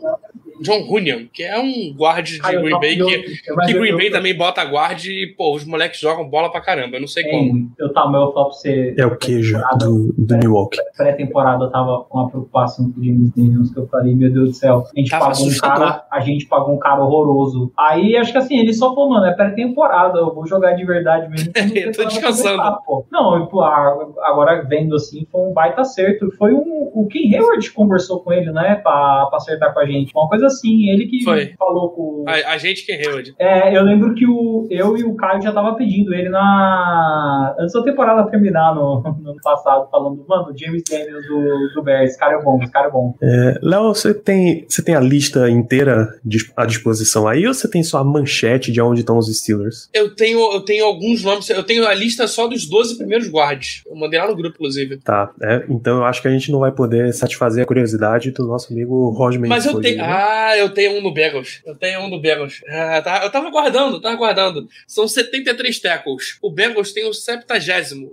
John 0.61 0.81
Runyan, 0.83 1.27
que 1.31 1.43
é 1.43 1.59
um 1.59 1.93
guard 1.95 2.25
de 2.25 2.39
ah, 2.43 2.51
Green 2.51 2.79
Bay, 2.79 2.95
que, 2.97 3.41
que 3.67 3.73
Green 3.73 3.95
Bay 3.95 4.09
também 4.09 4.35
bota 4.35 4.63
guard 4.63 5.03
e, 5.05 5.27
pô, 5.37 5.55
os 5.55 5.65
moleques 5.65 5.99
jogam 5.99 6.27
bola 6.27 6.51
pra 6.51 6.61
caramba, 6.61 6.97
eu 6.97 7.01
não 7.01 7.07
sei 7.07 7.23
como. 7.23 7.71
Eu 7.77 7.91
tava, 7.93 8.17
eu 8.17 8.31
falo 8.31 8.49
pra 8.49 8.57
você. 8.57 8.95
É 8.97 9.05
o 9.05 9.17
queijo 9.17 9.59
do, 9.79 10.13
do 10.17 10.37
Milwaukee. 10.37 10.79
Pré-temporada 10.95 11.65
eu 11.65 11.69
tava 11.69 12.03
com 12.03 12.17
uma 12.17 12.29
preocupação 12.29 12.91
com 12.91 12.99
o 12.99 13.03
James 13.03 13.31
Daniels, 13.35 13.71
que 13.71 13.79
eu 13.79 13.87
falei, 13.87 14.15
meu 14.15 14.31
Deus 14.31 14.49
do 14.49 14.55
céu, 14.55 14.85
a 14.95 14.99
gente, 14.99 15.09
pagou 15.09 15.47
um 15.47 15.57
cara, 15.57 16.05
a 16.11 16.19
gente 16.19 16.45
pagou 16.47 16.75
um 16.75 16.79
cara 16.79 17.03
horroroso. 17.03 17.71
Aí 17.77 18.15
acho 18.15 18.31
que 18.31 18.37
assim, 18.37 18.59
ele 18.59 18.73
só 18.73 18.93
falou, 18.93 19.09
mano, 19.09 19.25
é 19.25 19.33
pré-temporada, 19.33 20.19
eu 20.19 20.33
vou 20.33 20.45
jogar 20.47 20.73
de 20.73 20.85
verdade 20.85 21.29
mesmo. 21.29 21.51
eu 21.75 21.91
tô 21.91 22.05
descansando. 22.05 22.61
Não, 23.11 23.47
pô, 23.47 23.61
agora 23.61 24.63
vendo 24.67 24.95
assim, 24.95 25.25
foi 25.31 25.41
um 25.41 25.53
baita 25.53 25.81
acerto. 25.81 26.31
Foi 26.37 26.53
um. 26.53 26.91
O 26.93 27.07
Ken 27.07 27.33
Hayward 27.33 27.71
conversou 27.71 28.19
com 28.19 28.31
ele, 28.33 28.51
né, 28.51 28.75
pra, 28.75 29.25
pra 29.27 29.37
acertar 29.37 29.73
com 29.73 29.79
a 29.79 29.85
gente. 29.85 30.11
Uma 30.15 30.27
coisa 30.27 30.47
assim. 30.51 30.89
Ele 30.89 31.07
que 31.07 31.23
Foi. 31.23 31.53
falou 31.57 31.89
com. 31.89 32.25
A, 32.27 32.53
a 32.53 32.57
gente 32.57 32.85
que 32.85 32.91
Hayward. 32.91 33.33
É, 33.39 33.75
eu 33.75 33.83
lembro 33.83 34.13
que 34.13 34.25
o, 34.27 34.67
eu 34.69 34.97
e 34.97 35.03
o 35.03 35.15
Caio 35.15 35.41
já 35.41 35.51
tava 35.51 35.75
pedindo 35.75 36.13
ele 36.13 36.29
na. 36.29 37.55
Antes 37.59 37.73
da 37.73 37.83
temporada 37.83 38.29
terminar 38.29 38.73
no, 38.75 39.01
no 39.01 39.31
ano 39.31 39.41
passado, 39.43 39.89
falando, 39.89 40.23
mano, 40.27 40.53
James 40.57 40.83
Daniels 40.89 41.25
do, 41.27 41.73
do 41.75 41.83
Bears, 41.83 42.11
esse 42.11 42.19
cara 42.19 42.39
é 42.39 42.43
bom, 42.43 42.59
esse 42.61 42.71
cara 42.71 42.87
é 42.87 42.91
bom. 42.91 43.15
É, 43.21 43.59
Léo, 43.61 43.93
você 43.93 44.13
tem, 44.13 44.65
você 44.67 44.83
tem 44.83 44.95
a 44.95 44.99
lista 44.99 45.49
inteira 45.49 46.09
à 46.55 46.65
disposição 46.65 47.27
aí 47.27 47.45
ou 47.47 47.53
você 47.53 47.67
tem 47.67 47.83
só 47.83 47.99
a 47.99 48.03
manchete 48.03 48.71
de 48.71 48.81
onde 48.81 49.01
estão 49.01 49.17
os 49.17 49.27
Steelers? 49.35 49.89
Eu 49.93 50.15
tenho, 50.15 50.39
eu 50.53 50.61
tenho 50.61 50.85
alguns 50.85 51.23
nomes, 51.23 51.49
eu 51.49 51.63
tenho 51.63 51.87
a 51.87 51.93
lista 51.93 52.27
só 52.27 52.47
dos 52.47 52.67
12 52.67 52.97
primeiros 52.97 53.29
guards. 53.29 53.83
Eu 53.85 53.95
mandei 53.95 54.19
lá 54.19 54.27
no 54.27 54.35
grupo, 54.35 54.55
inclusive. 54.55 54.97
Tá, 54.97 55.31
é, 55.41 55.65
então 55.69 55.97
eu 55.97 56.05
acho 56.05 56.21
que 56.21 56.27
a 56.27 56.31
gente 56.31 56.51
não 56.51 56.59
vai 56.59 56.71
poder 56.71 57.13
satisfazer 57.13 57.63
a 57.63 57.67
curiosidade 57.67 58.31
do 58.31 58.47
nosso 58.47 58.71
amigo 58.71 59.09
Rodman. 59.09 59.49
Mas 59.49 59.65
eu 59.65 59.79
tenho. 59.79 59.97
Né? 59.97 60.03
Ah, 60.41 60.57
eu 60.57 60.69
tenho 60.69 60.97
um 60.97 61.01
no 61.01 61.13
Bengals. 61.13 61.61
Eu 61.65 61.75
tenho 61.75 62.01
um 62.01 62.09
no 62.09 62.19
Bengals. 62.19 62.61
Ah, 62.67 63.01
tá, 63.01 63.23
eu 63.23 63.31
tava 63.31 63.51
guardando, 63.51 64.01
tava 64.01 64.15
guardando. 64.15 64.67
São 64.87 65.07
73 65.07 65.79
tackles. 65.79 66.39
O 66.41 66.51
Bengals 66.51 66.91
tem 66.93 67.07
o 67.07 67.13
70, 67.13 67.53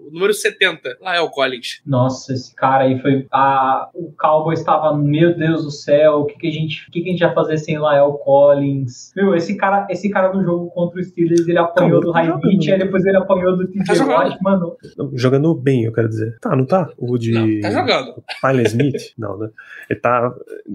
o 0.07 0.11
número 0.13 0.35
70. 0.35 0.99
Lá 1.01 1.17
é 1.17 1.21
o 1.21 1.31
Collins. 1.31 1.81
Nossa, 1.87 2.35
esse 2.35 2.55
cara 2.55 2.85
aí 2.85 3.01
foi. 3.01 3.27
Ah, 3.33 3.89
o 3.95 4.13
Cowboy 4.13 4.55
estava, 4.55 4.97
meu 4.97 5.37
Deus 5.37 5.65
do 5.65 5.71
céu, 5.71 6.21
o 6.21 6.27
que, 6.27 6.39
que, 6.39 6.49
a, 6.49 6.51
gente, 6.51 6.89
o 6.89 6.93
que, 6.93 7.01
que 7.01 7.09
a 7.09 7.13
gente 7.13 7.21
ia 7.21 7.33
fazer 7.33 7.57
sem 7.59 7.79
Lael 7.79 8.13
Collins? 8.13 9.13
Meu, 9.17 9.35
esse 9.35 9.57
cara, 9.57 9.87
esse 9.91 10.11
cara 10.11 10.33
no 10.33 10.45
jogo 10.45 10.71
contra 10.71 11.01
o 11.01 11.03
Steelers, 11.03 11.49
ele 11.49 11.59
apanhou 11.59 12.01
do 12.01 12.11
Highfield, 12.11 12.73
aí 12.73 12.79
depois 12.79 13.07
ele 13.07 13.17
apanhou 13.17 13.57
do 13.57 13.67
TJ 13.69 13.97
tá 13.97 14.05
Watt, 14.05 14.43
mano. 14.43 14.77
Jogando 15.15 15.55
bem, 15.55 15.85
eu 15.85 15.93
quero 15.93 16.09
dizer. 16.09 16.37
Tá, 16.41 16.55
não 16.55 16.67
tá? 16.67 16.91
O 16.99 17.17
de. 17.17 17.33
Não, 17.33 17.61
tá 17.61 17.71
jogando. 17.71 18.23
Tyler 18.41 18.67
Smith? 18.67 19.13
não, 19.17 19.39
né? 19.39 19.49
Ele 19.89 20.01
tá. 20.01 20.35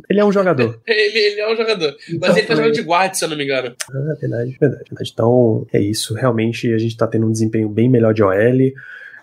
Ele 0.09 0.19
é 0.19 0.25
um 0.25 0.31
jogador. 0.31 0.81
ele, 0.87 1.19
ele 1.19 1.41
é 1.43 1.53
um 1.53 1.55
jogador. 1.55 1.95
Então, 2.09 2.27
Mas 2.27 2.37
ele 2.37 2.47
tá 2.47 2.55
jogando 2.55 2.73
de 2.73 2.81
guarda, 2.81 3.15
se 3.15 3.23
eu 3.23 3.29
não 3.29 3.37
me 3.37 3.43
engano. 3.43 3.75
Ah, 3.91 4.15
verdade, 4.19 4.57
verdade. 4.59 5.11
Então, 5.13 5.65
é 5.71 5.79
isso. 5.79 6.13
Realmente, 6.13 6.73
a 6.73 6.77
gente 6.77 6.97
tá 6.97 7.07
tendo 7.07 7.27
um 7.27 7.31
desempenho 7.31 7.69
bem 7.69 7.89
melhor 7.89 8.13
de 8.13 8.23
OL. 8.23 8.33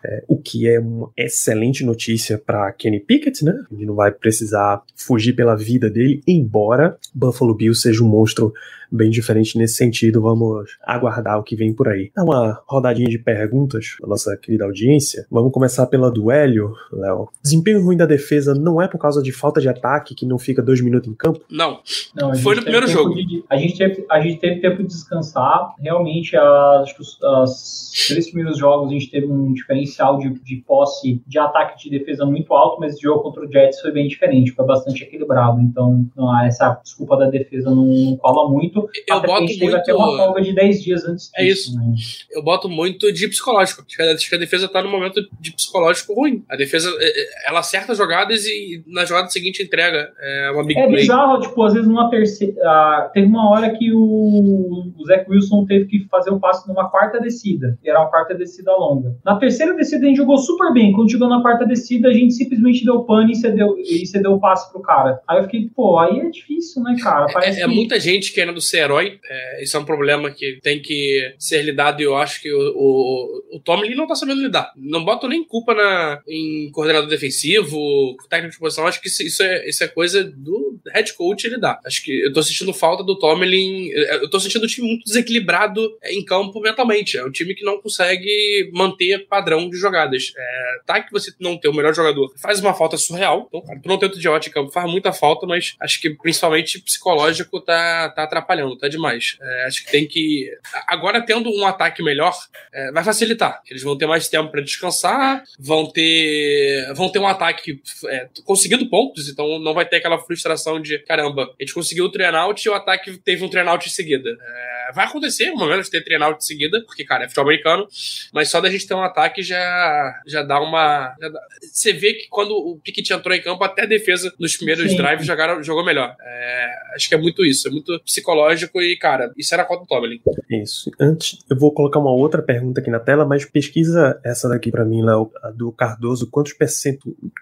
É, 0.02 0.24
o 0.26 0.38
que 0.38 0.66
é 0.66 0.80
uma 0.80 1.10
excelente 1.14 1.84
notícia 1.84 2.38
para 2.38 2.72
Kenny 2.72 3.00
Pickett, 3.00 3.44
né? 3.44 3.54
Ele 3.70 3.84
não 3.84 3.94
vai 3.94 4.10
precisar 4.10 4.82
fugir 4.96 5.34
pela 5.34 5.54
vida 5.54 5.90
dele, 5.90 6.22
embora 6.26 6.96
Buffalo 7.14 7.54
Bills 7.54 7.82
seja 7.82 8.02
um 8.02 8.08
monstro 8.08 8.52
bem 8.91 9.11
diferente 9.11 9.57
nesse 9.57 9.74
sentido. 9.74 10.20
Vamos 10.20 10.76
aguardar 10.82 11.38
o 11.38 11.43
que 11.43 11.57
vem 11.57 11.72
por 11.72 11.88
aí. 11.88 12.11
Dá 12.14 12.22
uma 12.22 12.61
rodadinha 12.66 13.09
de 13.09 13.18
perguntas 13.18 13.97
da 14.01 14.09
nossa 14.09 14.36
querida 14.36 14.64
audiência. 14.64 15.26
Vamos 15.30 15.53
começar 15.53 15.86
pela 15.86 16.11
do 16.11 16.30
Hélio, 16.30 16.72
Léo. 16.93 17.28
Desempenho 17.43 17.82
ruim 17.82 17.97
da 17.97 18.07
defesa 18.07 18.55
não 18.55 18.80
é 18.80 18.88
por 18.88 18.99
causa 18.99 19.22
de 19.22 19.32
falta 19.32 19.61
de 19.61 19.68
ataque 19.68 20.14
que 20.14 20.26
não 20.26 20.38
fica 20.38 20.62
dois 20.62 20.80
minutos 20.80 21.09
em 21.09 21.14
campo? 21.14 21.41
Não. 21.51 21.80
não 22.14 22.34
Foi 22.34 22.57
no 22.57 22.62
primeiro 22.62 22.86
jogo. 22.86 23.14
De, 23.14 23.45
a, 23.49 23.57
gente 23.57 23.78
teve, 23.78 24.07
a 24.11 24.20
gente 24.20 24.41
teve 24.41 24.61
tempo 24.61 24.82
de 24.82 24.88
descansar. 24.88 25.74
Realmente, 25.78 26.36
as, 26.36 26.95
as 27.22 28.07
três 28.09 28.30
primeiros 28.30 28.59
jogos 28.59 28.91
a 28.91 28.93
gente 28.93 29.11
teve 29.11 29.26
um 29.26 29.53
diferencial 29.53 30.18
de, 30.18 30.30
de 30.43 30.57
posse 30.66 31.22
de 31.26 31.38
ataque 31.38 31.74
e 31.78 31.91
de 31.91 31.99
defesa 31.99 32.24
muito 32.24 32.53
alto, 32.55 32.80
mas 32.80 32.97
o 32.97 33.01
jogo 33.01 33.22
contra 33.22 33.45
o 33.45 33.51
Jets 33.51 33.80
foi 33.80 33.93
bem 33.93 34.09
diferente, 34.09 34.53
foi 34.53 34.66
bastante 34.66 35.05
equilibrado. 35.05 35.61
Então, 35.61 36.07
não, 36.16 36.45
essa 36.45 36.80
desculpa 36.82 37.16
da 37.16 37.28
defesa 37.28 37.70
não, 37.70 37.86
não 37.86 38.16
cola 38.16 38.51
muito 38.51 38.80
muito. 38.83 39.03
Eu 39.07 39.20
boto 39.20 39.59
muito. 39.59 39.97
uma 39.97 40.16
folga 40.16 40.43
de 40.43 40.55
10 40.55 40.83
dias 40.83 41.05
antes 41.05 41.31
É 41.37 41.45
isso. 41.45 41.74
Né? 41.76 41.95
Eu 42.31 42.43
boto 42.43 42.68
muito 42.68 43.12
de 43.12 43.28
psicológico. 43.28 43.83
Acho 43.83 44.28
que 44.28 44.35
a 44.35 44.39
defesa 44.39 44.68
tá 44.68 44.83
num 44.83 44.91
momento 44.91 45.20
de 45.41 45.53
psicológico 45.53 46.14
ruim. 46.14 46.45
A 46.49 46.57
defesa, 46.57 46.89
é, 46.99 47.20
é, 47.20 47.49
ela 47.49 47.61
acerta 47.61 47.95
jogadas 47.95 48.45
e 48.47 48.83
na 48.87 49.05
jogada 49.05 49.28
seguinte 49.28 49.62
entrega. 49.62 50.12
É 50.20 50.51
uma 50.53 50.64
big 50.64 50.78
É 50.78 50.87
play. 50.87 51.01
bizarro, 51.01 51.41
tipo, 51.41 51.62
às 51.62 51.72
vezes 51.72 51.89
numa 51.89 52.09
terceira. 52.11 53.11
Teve 53.12 53.26
uma 53.26 53.51
hora 53.51 53.70
que 53.70 53.93
o, 53.93 54.93
o 54.97 55.05
Zach 55.07 55.28
Wilson 55.28 55.64
teve 55.66 55.87
que 55.87 56.07
fazer 56.09 56.31
o 56.31 56.35
um 56.35 56.41
passe 56.41 56.68
numa 56.68 56.89
quarta 56.89 57.20
descida. 57.20 57.78
E 57.83 57.89
era 57.89 58.01
uma 58.01 58.11
quarta 58.11 58.35
descida 58.35 58.72
longa. 58.72 59.16
Na 59.24 59.37
terceira 59.37 59.74
descida 59.74 60.05
a 60.05 60.09
gente 60.09 60.16
jogou 60.16 60.39
super 60.39 60.72
bem. 60.72 60.93
Quando 60.93 61.11
chegou 61.11 61.28
na 61.28 61.43
quarta 61.43 61.66
descida, 61.66 62.09
a 62.09 62.12
gente 62.12 62.35
simplesmente 62.35 62.85
deu 62.85 63.03
pane 63.05 63.33
e 63.33 63.37
cedeu, 63.37 63.76
e 63.78 64.07
cedeu 64.07 64.33
o 64.33 64.41
passe 64.41 64.70
pro 64.70 64.81
cara. 64.81 65.20
Aí 65.28 65.39
eu 65.39 65.45
fiquei, 65.45 65.70
pô, 65.74 65.99
aí 65.99 66.18
é 66.20 66.31
difícil, 66.31 66.83
né, 66.83 66.97
cara? 67.03 67.26
É, 67.28 67.33
Parece 67.33 67.61
é, 67.61 67.64
é 67.64 67.68
que... 67.68 67.74
muita 67.74 67.99
gente 67.99 68.33
querendo 68.33 68.61
ser 68.70 68.78
herói. 68.78 69.18
É, 69.24 69.62
isso 69.62 69.76
é 69.76 69.80
um 69.80 69.84
problema 69.84 70.30
que 70.30 70.58
tem 70.62 70.80
que 70.80 71.34
ser 71.38 71.62
lidado 71.62 72.00
e 72.00 72.04
eu 72.04 72.16
acho 72.16 72.40
que 72.40 72.52
o, 72.52 72.72
o, 72.76 73.56
o 73.56 73.60
Tomlin 73.60 73.94
não 73.94 74.06
tá 74.06 74.14
sabendo 74.14 74.42
lidar. 74.42 74.72
Não 74.76 75.04
boto 75.04 75.28
nem 75.28 75.44
culpa 75.44 75.74
na, 75.74 76.22
em 76.26 76.70
coordenador 76.70 77.08
defensivo, 77.08 78.16
técnico 78.28 78.54
de 78.54 78.58
posição. 78.58 78.86
Acho 78.86 79.00
que 79.00 79.08
isso, 79.08 79.22
isso, 79.22 79.42
é, 79.42 79.68
isso 79.68 79.84
é 79.84 79.88
coisa 79.88 80.24
do 80.24 80.69
head 80.93 81.12
coach 81.14 81.49
lidar. 81.49 81.81
Acho 81.85 82.03
que 82.03 82.26
eu 82.26 82.33
tô 82.33 82.43
sentindo 82.43 82.72
falta 82.72 83.03
do 83.03 83.18
Tomlin. 83.18 83.89
Eu 83.91 84.28
tô 84.31 84.39
sentindo 84.41 84.64
o 84.64 84.68
time 84.68 84.89
muito 84.89 85.05
desequilibrado 85.05 85.99
em 86.05 86.24
campo 86.24 86.61
mentalmente. 86.61 87.18
É 87.18 87.24
um 87.24 87.31
time 87.31 87.55
que 87.55 87.64
não 87.64 87.81
consegue 87.81 88.70
manter 88.72 89.26
padrão 89.26 89.68
de 89.68 89.76
jogadas. 89.76 90.33
É, 90.37 90.78
tá 90.87 91.01
que 91.01 91.12
você 91.12 91.33
não 91.41 91.57
tem 91.57 91.70
o 91.70 91.74
melhor 91.74 91.95
jogador, 91.95 92.33
faz 92.41 92.61
uma 92.61 92.74
falta 92.74 92.97
surreal. 92.97 93.47
Então, 93.49 93.62
cara, 93.62 93.81
tu 93.81 93.89
não 93.89 93.99
tem 93.99 94.09
o 94.09 94.39
em 94.39 94.51
campo, 94.51 94.70
faz 94.70 94.91
muita 94.91 95.12
falta, 95.12 95.47
mas 95.47 95.74
acho 95.81 96.01
que 96.01 96.11
principalmente 96.11 96.81
psicológico 96.81 97.61
tá, 97.61 98.09
tá 98.11 98.24
atrapalhando, 98.24 98.76
tá 98.76 98.89
demais. 98.89 99.37
É, 99.41 99.66
acho 99.66 99.85
que 99.85 99.91
tem 99.91 100.07
que. 100.07 100.51
Agora, 100.87 101.24
tendo 101.24 101.51
um 101.51 101.66
ataque 101.66 102.03
melhor, 102.03 102.37
é, 102.72 102.93
vai 102.93 103.03
facilitar. 103.03 103.61
Eles 103.68 103.83
vão 103.83 103.97
ter 103.97 104.07
mais 104.07 104.28
tempo 104.28 104.51
para 104.51 104.61
descansar, 104.61 105.43
vão 105.59 105.87
ter. 105.87 106.93
vão 106.95 107.09
ter 107.09 107.18
um 107.18 107.26
ataque 107.26 107.81
é, 108.07 108.28
conseguindo 108.45 108.89
pontos, 108.89 109.28
então 109.28 109.59
não 109.59 109.74
vai 109.74 109.87
ter 109.87 109.97
aquela 109.97 110.18
frustração 110.18 110.69
de 110.78 110.98
caramba, 110.98 111.44
a 111.44 111.62
gente 111.62 111.72
conseguiu 111.72 112.04
o 112.04 112.12
turnout 112.12 112.62
e 112.62 112.68
o 112.68 112.74
ataque 112.74 113.16
teve 113.18 113.44
um 113.44 113.48
turnout 113.48 113.86
em 113.86 113.90
seguida. 113.90 114.30
É, 114.30 114.80
vai 114.95 115.07
acontecer, 115.07 115.51
uma 115.51 115.66
vez 115.66 115.88
ter 115.88 116.03
turnout 116.03 116.38
em 116.38 116.47
seguida, 116.47 116.82
porque, 116.86 117.05
cara, 117.05 117.24
é 117.24 117.28
futebol 117.28 117.49
americano, 117.49 117.86
mas 118.32 118.49
só 118.49 118.61
da 118.61 118.70
gente 118.70 118.86
ter 118.86 118.95
um 118.95 119.03
ataque 119.03 119.43
já, 119.43 120.20
já 120.26 120.43
dá 120.43 120.61
uma. 120.61 121.14
Já 121.20 121.28
dá... 121.28 121.41
Você 121.61 121.93
vê 121.93 122.14
que 122.14 122.28
quando 122.28 122.53
o 122.53 122.78
Pickett 122.82 123.12
entrou 123.12 123.34
em 123.34 123.43
campo, 123.43 123.62
até 123.64 123.82
a 123.82 123.86
defesa 123.86 124.32
nos 124.38 124.57
primeiros 124.57 124.91
Sim. 124.91 124.97
drives 124.97 125.26
jogaram, 125.26 125.62
jogou 125.62 125.84
melhor. 125.84 126.14
É, 126.20 126.66
acho 126.95 127.09
que 127.09 127.14
é 127.14 127.18
muito 127.18 127.45
isso, 127.45 127.68
é 127.68 127.70
muito 127.70 128.01
psicológico 128.01 128.80
e, 128.80 128.97
cara, 128.97 129.32
isso 129.36 129.55
era 129.55 129.64
contra 129.64 129.84
o 129.84 129.86
Tomlin. 129.86 130.20
Isso. 130.51 130.91
Antes, 130.99 131.38
eu 131.49 131.57
vou 131.57 131.72
colocar 131.72 131.99
uma 131.99 132.12
outra 132.12 132.43
pergunta 132.43 132.80
aqui 132.80 132.91
na 132.91 133.01
tela, 133.01 133.24
mas 133.24 133.45
pesquisa 133.45 134.20
essa 134.24 134.49
daqui 134.49 134.70
para 134.70 134.84
mim, 134.84 135.03
Léo, 135.03 135.30
do 135.55 135.72
Cardoso. 135.72 136.28
Quantos 136.30 136.55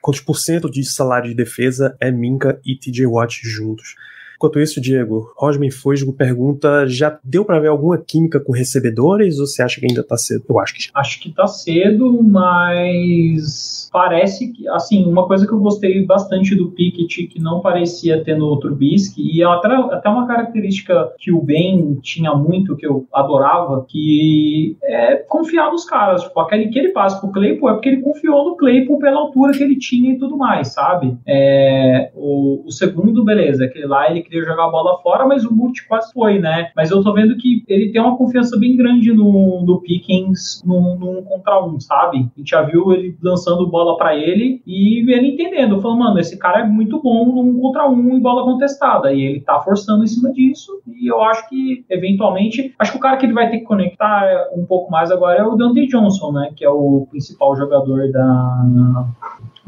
quantos 0.01 0.20
por 0.20 0.38
cento 0.38 0.70
de 0.70 0.84
salário 0.84 1.28
de 1.28 1.34
defesa 1.34 1.96
é 2.01 2.11
Minka 2.11 2.61
e 2.64 2.76
TJ 2.76 3.07
Watt 3.07 3.40
juntos? 3.42 3.94
Enquanto 4.39 4.61
isso, 4.61 4.80
Diego, 4.80 5.32
Rosman 5.36 5.68
Fosgo 5.68 6.12
pergunta: 6.12 6.86
já 6.86 7.18
deu 7.24 7.45
para 7.45 7.59
ver 7.59 7.66
alguma 7.66 7.99
química 7.99 8.39
com 8.39 8.53
recebedores 8.53 9.41
ou 9.41 9.47
você 9.47 9.64
acha 9.64 9.80
que 9.80 9.86
ainda 9.86 10.05
tá 10.05 10.16
cedo? 10.16 10.45
Eu 10.49 10.61
acho 10.61 10.74
que 10.74 10.82
já. 10.84 10.91
Acho 10.95 11.20
que 11.20 11.32
tá 11.32 11.49
cedo, 11.49 12.22
mas 12.22 13.91
parece 13.93 14.53
que, 14.53 14.68
assim, 14.68 15.05
uma 15.07 15.26
coisa 15.26 15.45
que 15.45 15.53
eu 15.53 15.59
gostei 15.59 16.07
bastante 16.07 16.55
do 16.55 16.70
Pickett, 16.70 17.26
que 17.26 17.41
não 17.41 17.61
parecia 17.61 18.22
ter 18.22 18.39
no 18.39 18.61
Trubisky, 18.61 19.22
e 19.22 19.43
é 19.43 19.45
até, 19.45 19.74
até 19.74 20.09
uma 20.09 20.28
característica 20.28 21.12
que 21.18 21.32
o 21.32 21.43
Ben 21.43 21.99
tinha 22.01 22.32
muito, 22.34 22.76
que 22.76 22.86
eu 22.86 23.09
adorava, 23.12 23.84
que 23.89 24.76
é 24.84 25.16
confiar 25.16 25.72
nos 25.72 25.84
caras. 25.84 26.22
Tipo, 26.22 26.39
aquele 26.39 26.68
que 26.68 26.78
ele 26.78 26.91
passa 26.91 27.18
pro 27.18 27.32
Claypool 27.32 27.70
é 27.70 27.72
porque 27.72 27.89
ele 27.89 28.03
confiou 28.03 28.51
no 28.51 28.57
Claypool 28.57 29.01
pela 29.01 29.18
altura 29.18 29.53
que 29.53 29.64
ele 29.64 29.76
tinha 29.76 30.12
e 30.12 30.18
tudo 30.18 30.36
mais, 30.36 30.68
sabe? 30.68 31.18
É, 31.26 32.12
o, 32.14 32.62
o 32.64 32.70
segundo, 32.70 33.24
beleza, 33.24 33.64
aquele 33.64 33.86
lá 33.86 34.09
ele 34.09 34.27
queria 34.28 34.44
jogar 34.44 34.66
a 34.66 34.70
bola 34.70 34.98
fora, 34.98 35.26
mas 35.26 35.44
o 35.44 35.54
Multi 35.54 35.86
quase 35.86 36.12
foi, 36.12 36.38
né? 36.38 36.70
Mas 36.76 36.90
eu 36.90 37.02
tô 37.02 37.12
vendo 37.12 37.36
que 37.36 37.64
ele 37.66 37.90
tem 37.90 38.00
uma 38.00 38.16
confiança 38.16 38.58
bem 38.58 38.76
grande 38.76 39.12
no, 39.12 39.62
no 39.62 39.80
Pickens 39.80 40.62
num, 40.64 41.22
contra 41.22 41.64
um, 41.64 41.80
sabe? 41.80 42.18
A 42.18 42.38
gente 42.38 42.50
já 42.50 42.62
viu 42.62 42.92
ele 42.92 43.16
lançando 43.22 43.66
bola 43.66 43.96
para 43.96 44.16
ele 44.16 44.62
e 44.66 45.00
ele 45.10 45.28
entendendo, 45.28 45.80
falando, 45.80 45.98
mano, 46.00 46.18
esse 46.18 46.38
cara 46.38 46.60
é 46.60 46.64
muito 46.64 47.00
bom 47.02 47.26
num 47.26 47.60
contra 47.60 47.88
um 47.88 48.16
em 48.16 48.20
bola 48.20 48.44
contestada. 48.44 49.12
E 49.12 49.22
ele 49.22 49.40
tá 49.40 49.60
forçando 49.60 50.04
em 50.04 50.06
cima 50.06 50.32
disso. 50.32 50.80
E 50.86 51.10
eu 51.10 51.22
acho 51.22 51.48
que, 51.48 51.84
eventualmente, 51.88 52.74
acho 52.78 52.92
que 52.92 52.98
o 52.98 53.00
cara 53.00 53.16
que 53.16 53.26
ele 53.26 53.32
vai 53.32 53.50
ter 53.50 53.58
que 53.58 53.64
conectar 53.64 54.48
um 54.54 54.64
pouco 54.64 54.90
mais 54.90 55.10
agora 55.10 55.40
é 55.40 55.44
o 55.44 55.56
Dante 55.56 55.86
Johnson, 55.86 56.32
né? 56.32 56.52
Que 56.54 56.64
é 56.64 56.70
o 56.70 57.06
principal 57.10 57.56
jogador 57.56 58.10
da 58.10 59.06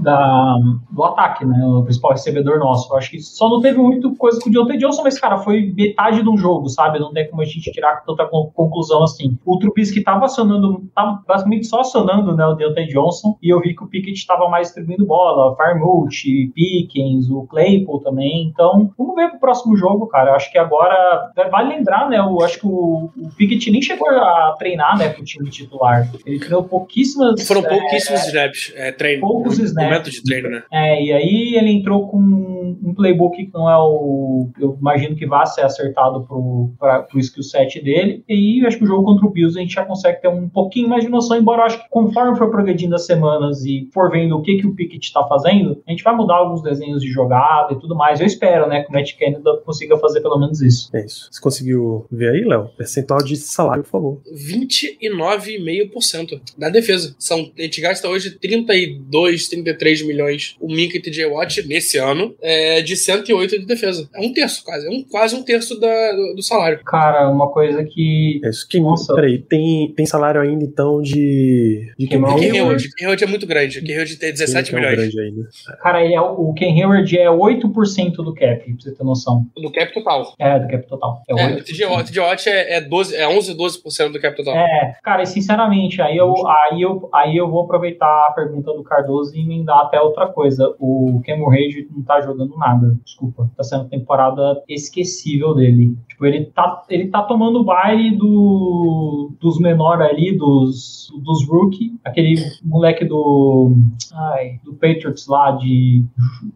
da, 0.00 0.56
do 0.90 1.04
ataque, 1.04 1.44
né? 1.44 1.64
O 1.64 1.82
principal 1.82 2.12
recebedor 2.12 2.58
nosso. 2.58 2.92
Eu 2.92 2.98
acho 2.98 3.10
que 3.10 3.20
só 3.20 3.48
não 3.48 3.60
teve 3.60 3.78
muito 3.78 4.14
coisa 4.16 4.40
com 4.40 4.48
o 4.48 4.52
Deontay 4.52 4.78
Johnson, 4.78 5.02
mas, 5.02 5.18
cara, 5.18 5.38
foi 5.38 5.72
metade 5.76 6.22
de 6.22 6.28
um 6.28 6.36
jogo, 6.36 6.68
sabe? 6.68 6.98
Não 6.98 7.12
tem 7.12 7.28
como 7.28 7.42
a 7.42 7.44
gente 7.44 7.70
tirar 7.70 8.02
tanta 8.04 8.26
conclusão 8.26 9.02
assim. 9.04 9.38
O 9.44 9.58
Trubisky 9.58 10.02
tava 10.02 10.24
acionando, 10.24 10.84
tava 10.94 11.22
basicamente 11.26 11.66
só 11.66 11.80
acionando, 11.80 12.34
né, 12.34 12.46
o 12.46 12.54
Deontay 12.54 12.86
Johnson, 12.86 13.36
e 13.42 13.52
eu 13.52 13.60
vi 13.60 13.74
que 13.74 13.84
o 13.84 13.86
Pickett 13.86 14.26
tava 14.26 14.48
mais 14.48 14.68
distribuindo 14.68 15.06
bola, 15.06 15.54
Farmouth, 15.56 16.08
Pickens, 16.54 17.30
o 17.30 17.46
Claypool 17.46 18.00
também. 18.00 18.48
Então, 18.52 18.90
vamos 18.96 19.14
ver 19.14 19.30
pro 19.30 19.40
próximo 19.40 19.76
jogo, 19.76 20.06
cara. 20.06 20.30
Eu 20.30 20.34
acho 20.34 20.50
que 20.50 20.58
agora, 20.58 21.30
vale 21.50 21.76
lembrar, 21.76 22.08
né, 22.08 22.18
eu 22.18 22.40
acho 22.42 22.58
que 22.58 22.66
o, 22.66 23.10
o 23.16 23.28
Pickett 23.36 23.70
nem 23.70 23.82
chegou 23.82 24.08
a 24.08 24.54
treinar, 24.58 24.96
né, 24.98 25.08
pro 25.10 25.24
time 25.24 25.50
titular. 25.50 26.10
Ele 26.24 26.38
treinou 26.38 26.64
pouquíssimas... 26.64 27.46
Foram 27.46 27.62
pouquíssimos 27.62 28.20
é, 28.20 28.26
snaps, 28.26 28.72
é, 28.76 28.92
treino. 28.92 29.20
Poucos 29.20 29.58
snaps 29.58 29.89
momento 29.90 30.10
de 30.10 30.22
treino, 30.22 30.48
né? 30.48 30.62
É, 30.72 31.02
e 31.02 31.12
aí 31.12 31.54
ele 31.56 31.70
entrou 31.70 32.08
com 32.08 32.18
um, 32.18 32.94
playbook 32.94 33.36
que 33.36 33.54
não 33.54 33.68
é 33.68 33.76
o. 33.76 34.48
Eu 34.58 34.76
imagino 34.80 35.16
que 35.16 35.26
vá 35.26 35.44
ser 35.46 35.62
acertado 35.62 36.24
pro, 36.24 36.70
pra, 36.78 37.02
pro 37.02 37.18
skill 37.18 37.42
set 37.42 37.82
dele. 37.82 38.22
E 38.28 38.64
acho 38.66 38.78
que 38.78 38.84
o 38.84 38.86
jogo 38.86 39.04
contra 39.04 39.26
o 39.26 39.30
Bills 39.30 39.58
a 39.58 39.62
gente 39.62 39.74
já 39.74 39.84
consegue 39.84 40.20
ter 40.20 40.28
um 40.28 40.48
pouquinho 40.48 40.88
mais 40.88 41.02
de 41.04 41.10
noção, 41.10 41.36
embora 41.36 41.62
eu 41.62 41.66
acho 41.66 41.82
que 41.82 41.88
conforme 41.90 42.36
for 42.36 42.50
progredindo 42.50 42.94
as 42.94 43.06
semanas 43.06 43.64
e 43.64 43.88
for 43.92 44.10
vendo 44.10 44.36
o 44.36 44.42
que, 44.42 44.56
que 44.56 44.66
o 44.66 44.74
Pickett 44.74 45.06
está 45.06 45.26
fazendo, 45.26 45.82
a 45.86 45.90
gente 45.90 46.04
vai 46.04 46.14
mudar 46.14 46.36
alguns 46.36 46.62
desenhos 46.62 47.02
de 47.02 47.08
jogada 47.08 47.72
e 47.72 47.78
tudo 47.78 47.96
mais. 47.96 48.20
Eu 48.20 48.26
espero, 48.26 48.68
né, 48.68 48.82
que 48.82 48.90
o 48.90 48.92
Matt 48.92 49.16
Canada 49.18 49.62
consiga 49.64 49.96
fazer 49.98 50.20
pelo 50.20 50.38
menos 50.38 50.60
isso. 50.60 50.94
É 50.94 51.02
isso. 51.04 51.28
Você 51.30 51.40
conseguiu 51.40 52.04
ver 52.10 52.30
aí, 52.30 52.44
Léo? 52.44 52.68
Percentual 52.76 53.22
de 53.22 53.36
salário, 53.36 53.84
por 53.84 53.90
favor. 53.90 54.20
29,5% 54.32 56.40
da 56.56 56.68
defesa. 56.68 57.14
São, 57.18 57.50
a 57.58 57.62
gente 57.62 57.80
gasta 57.80 58.08
hoje 58.08 58.38
32, 58.38 59.48
33 59.48 59.79
milhões 60.02 60.56
o 60.60 60.66
Minka 60.66 60.96
e 60.96 61.00
TJ 61.00 61.26
Watt 61.26 61.66
nesse 61.66 61.98
ano 61.98 62.34
é 62.40 62.80
de 62.82 62.96
108 62.96 63.60
de 63.60 63.66
defesa. 63.66 64.08
É 64.14 64.20
um 64.20 64.32
terço 64.32 64.64
quase. 64.64 64.86
É 64.86 64.90
um, 64.90 65.02
quase 65.02 65.34
um 65.34 65.42
terço 65.42 65.78
da, 65.78 66.12
do, 66.12 66.34
do, 66.36 66.42
salário. 66.42 66.80
Cara, 66.84 67.28
uma 67.28 67.50
coisa 67.50 67.84
que. 67.84 68.40
É 68.44 68.50
isso 68.50 68.68
que. 68.68 68.80
Nossa. 68.80 69.14
Peraí, 69.14 69.38
tem, 69.38 69.92
tem 69.96 70.06
salário 70.06 70.40
ainda 70.40 70.64
então 70.64 71.00
de. 71.00 71.92
De 71.98 72.06
Ken 72.06 72.24
Hayward. 72.24 72.90
Ken 72.96 73.04
Hayward 73.04 73.24
é 73.24 73.26
muito 73.26 73.46
grande. 73.46 73.78
O 73.78 73.84
Ken 73.84 73.92
Hayward 73.92 74.16
tem 74.16 74.32
17 74.32 74.74
milhões. 74.74 74.92
É 74.92 74.96
grande 74.96 75.20
ainda. 75.20 75.48
Cara, 75.82 76.04
ele 76.04 76.14
é, 76.14 76.20
o 76.20 76.52
Ken 76.52 76.80
Hayward 76.80 77.18
é 77.18 77.28
8% 77.28 78.16
do 78.16 78.34
cap, 78.34 78.64
pra 78.64 78.74
você 78.78 78.94
ter 78.94 79.04
noção. 79.04 79.46
Do 79.56 79.70
cap 79.72 79.92
total. 79.92 80.34
É, 80.38 80.58
do 80.58 80.68
cap 80.68 80.86
total. 80.86 81.22
É, 81.28 81.42
é 81.42 81.56
o 81.56 81.64
TJ 81.64 82.20
Watt 82.20 82.48
é, 82.48 82.76
é, 82.76 82.80
12, 82.80 83.14
é 83.14 83.28
11, 83.28 83.54
12% 83.54 84.12
do 84.12 84.20
cap 84.20 84.36
total. 84.36 84.56
É, 84.56 84.96
cara, 85.02 85.22
e 85.22 85.26
sinceramente, 85.26 86.00
aí 86.02 86.16
eu, 86.16 86.34
aí, 86.46 86.82
eu, 86.82 87.08
aí 87.12 87.36
eu 87.36 87.50
vou 87.50 87.64
aproveitar 87.64 88.26
a 88.28 88.32
pergunta 88.32 88.72
do 88.72 88.82
Cardoso 88.82 89.34
e 89.36 89.40
emendar 89.40 89.69
até 89.72 90.00
outra 90.00 90.26
coisa. 90.26 90.74
O 90.78 91.20
Cameron 91.24 91.50
Rage 91.50 91.88
não 91.90 92.02
tá 92.02 92.20
jogando 92.20 92.56
nada, 92.56 92.96
desculpa. 93.04 93.50
Tá 93.56 93.62
sendo 93.62 93.88
temporada 93.88 94.62
esquecível 94.68 95.54
dele. 95.54 95.96
Tipo, 96.08 96.26
ele 96.26 96.46
tá, 96.46 96.82
ele 96.88 97.08
tá 97.08 97.22
tomando 97.22 97.64
baile 97.64 98.16
do, 98.16 99.32
dos 99.40 99.58
menores 99.58 100.06
ali, 100.06 100.36
dos, 100.36 101.08
dos 101.22 101.48
rookie, 101.48 101.98
aquele 102.04 102.34
moleque 102.62 103.04
do. 103.04 103.72
Ai, 104.12 104.60
do 104.64 104.74
Patriots 104.74 105.26
lá 105.26 105.52
de 105.52 106.04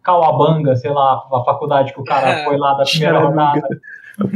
Calabanga, 0.03 0.75
sei 0.75 0.91
lá, 0.91 1.23
a 1.31 1.43
faculdade 1.43 1.93
que 1.93 2.01
o 2.01 2.03
cara 2.03 2.43
foi 2.45 2.57
lá 2.57 2.73
da 2.73 2.83
primeira 2.83 3.19
rodada. 3.19 3.67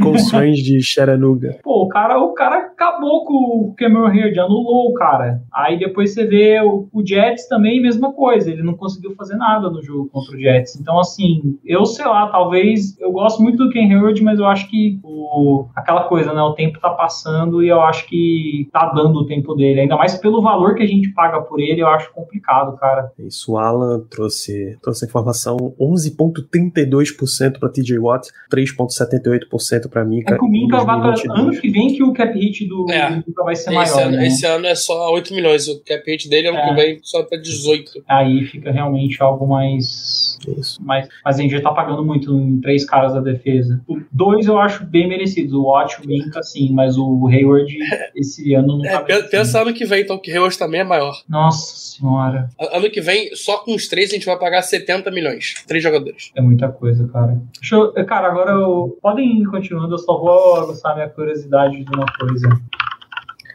Com 0.02 0.18
sonhos 0.18 0.58
de 0.58 0.82
Chattanooga. 0.82 1.58
Pô, 1.62 1.84
o 1.84 1.88
cara, 1.88 2.18
o 2.18 2.32
cara 2.34 2.58
acabou 2.58 3.24
com 3.24 3.34
o 3.34 3.74
Cameron 3.76 4.12
Heard, 4.12 4.38
anulou 4.38 4.90
o 4.90 4.94
cara. 4.94 5.42
Aí 5.52 5.78
depois 5.78 6.12
você 6.12 6.26
vê 6.26 6.60
o, 6.60 6.88
o, 6.92 7.06
Jets 7.06 7.48
também, 7.48 7.80
mesma 7.80 8.12
coisa. 8.12 8.50
Ele 8.50 8.62
não 8.62 8.74
conseguiu 8.74 9.14
fazer 9.14 9.36
nada 9.36 9.70
no 9.70 9.82
jogo 9.82 10.08
contra 10.10 10.36
o 10.36 10.40
Jets. 10.40 10.76
Então, 10.76 10.98
assim, 10.98 11.58
eu 11.64 11.84
sei 11.86 12.04
lá, 12.04 12.28
talvez. 12.28 12.98
Eu 12.98 13.12
gosto 13.12 13.42
muito 13.42 13.58
do 13.58 13.70
Ken 13.70 13.90
Hayward, 13.90 14.22
mas 14.22 14.38
eu 14.38 14.46
acho 14.46 14.68
que 14.68 14.98
o, 15.02 15.66
aquela 15.74 16.04
coisa, 16.04 16.32
né? 16.32 16.42
O 16.42 16.54
tempo 16.54 16.80
tá 16.80 16.90
passando 16.90 17.62
e 17.62 17.68
eu 17.68 17.80
acho 17.80 18.06
que 18.06 18.68
tá 18.72 18.92
dando 18.94 19.20
o 19.20 19.26
tempo 19.26 19.54
dele. 19.54 19.80
Ainda 19.80 19.96
mais 19.96 20.16
pelo 20.16 20.42
valor 20.42 20.74
que 20.74 20.82
a 20.82 20.86
gente 20.86 21.12
paga 21.12 21.40
por 21.40 21.60
ele, 21.60 21.80
eu 21.80 21.88
acho 21.88 22.12
complicado, 22.12 22.76
cara. 22.76 23.12
Isso, 23.18 23.52
o 23.52 23.58
Alan 23.58 24.00
trouxe, 24.10 24.78
trouxe 24.82 25.04
a 25.04 25.08
informação: 25.08 25.56
11,32% 25.80 27.58
para 27.58 27.68
TJ 27.68 27.98
Watt, 27.98 28.28
3,78% 28.52 29.69
100% 29.70 29.88
pra 29.88 30.04
mim. 30.04 30.20
É 30.20 30.36
que 30.36 30.44
o 30.44 30.48
Minka 30.48 30.84
vai 30.84 31.00
pra 31.00 31.14
ano 31.34 31.50
que 31.52 31.70
vem 31.70 31.94
que 31.94 32.02
o 32.02 32.12
cap 32.12 32.38
hit 32.38 32.66
do, 32.66 32.90
é. 32.90 33.10
Minka 33.10 33.44
vai 33.44 33.54
ser 33.54 33.70
esse 33.70 33.74
maior. 33.74 34.06
Ano, 34.06 34.16
né? 34.16 34.26
Esse 34.26 34.46
ano 34.46 34.66
é 34.66 34.74
só 34.74 35.12
8 35.12 35.34
milhões, 35.34 35.68
o 35.68 35.82
cap 35.84 36.02
hit 36.10 36.28
dele 36.28 36.48
ano 36.48 36.58
é. 36.58 36.68
que 36.68 36.74
vem 36.74 36.98
só 37.02 37.22
pra 37.22 37.38
18. 37.38 38.04
Aí 38.08 38.44
fica 38.44 38.70
realmente 38.70 39.22
algo 39.22 39.46
mais. 39.46 40.38
Isso. 40.58 40.80
Mas, 40.82 41.08
mas 41.24 41.38
a 41.38 41.42
gente 41.42 41.52
já 41.52 41.60
tá 41.60 41.70
pagando 41.70 42.04
muito 42.04 42.34
em 42.34 42.60
três 42.60 42.84
caras 42.84 43.12
da 43.12 43.20
defesa. 43.20 43.80
O 43.86 44.00
dois 44.10 44.46
eu 44.46 44.58
acho 44.58 44.84
bem 44.84 45.08
merecidos. 45.08 45.52
O 45.52 45.64
Watch, 45.64 46.00
o 46.02 46.06
Minka, 46.06 46.42
sim, 46.42 46.72
mas 46.72 46.96
o 46.96 47.26
Hayward 47.28 47.76
esse 48.16 48.54
ano 48.54 48.78
não 48.78 48.84
é, 48.84 48.90
tá 48.90 49.00
Pensa 49.30 49.60
ano 49.60 49.72
que 49.72 49.84
vem, 49.84 50.02
então, 50.02 50.18
que 50.18 50.30
o 50.30 50.34
Hayward 50.34 50.58
também 50.58 50.80
é 50.80 50.84
maior. 50.84 51.14
Nossa 51.28 51.76
senhora. 51.76 52.48
Ano 52.72 52.90
que 52.90 53.00
vem, 53.00 53.34
só 53.34 53.58
com 53.58 53.74
os 53.74 53.86
três, 53.88 54.10
a 54.10 54.14
gente 54.14 54.26
vai 54.26 54.38
pagar 54.38 54.62
70 54.62 55.10
milhões. 55.10 55.54
Três 55.66 55.82
jogadores. 55.82 56.32
É 56.34 56.40
muita 56.40 56.68
coisa, 56.68 57.06
cara. 57.08 57.40
Deixa 57.58 57.76
eu, 57.76 57.92
cara, 58.06 58.28
agora 58.28 58.52
eu, 58.52 58.98
podem 59.02 59.44
continuando, 59.60 59.94
eu 59.94 59.98
só 59.98 60.18
vou 60.18 60.56
aguçar 60.56 60.94
minha 60.94 61.08
curiosidade 61.08 61.84
de 61.84 61.94
uma 61.94 62.06
coisa. 62.18 62.48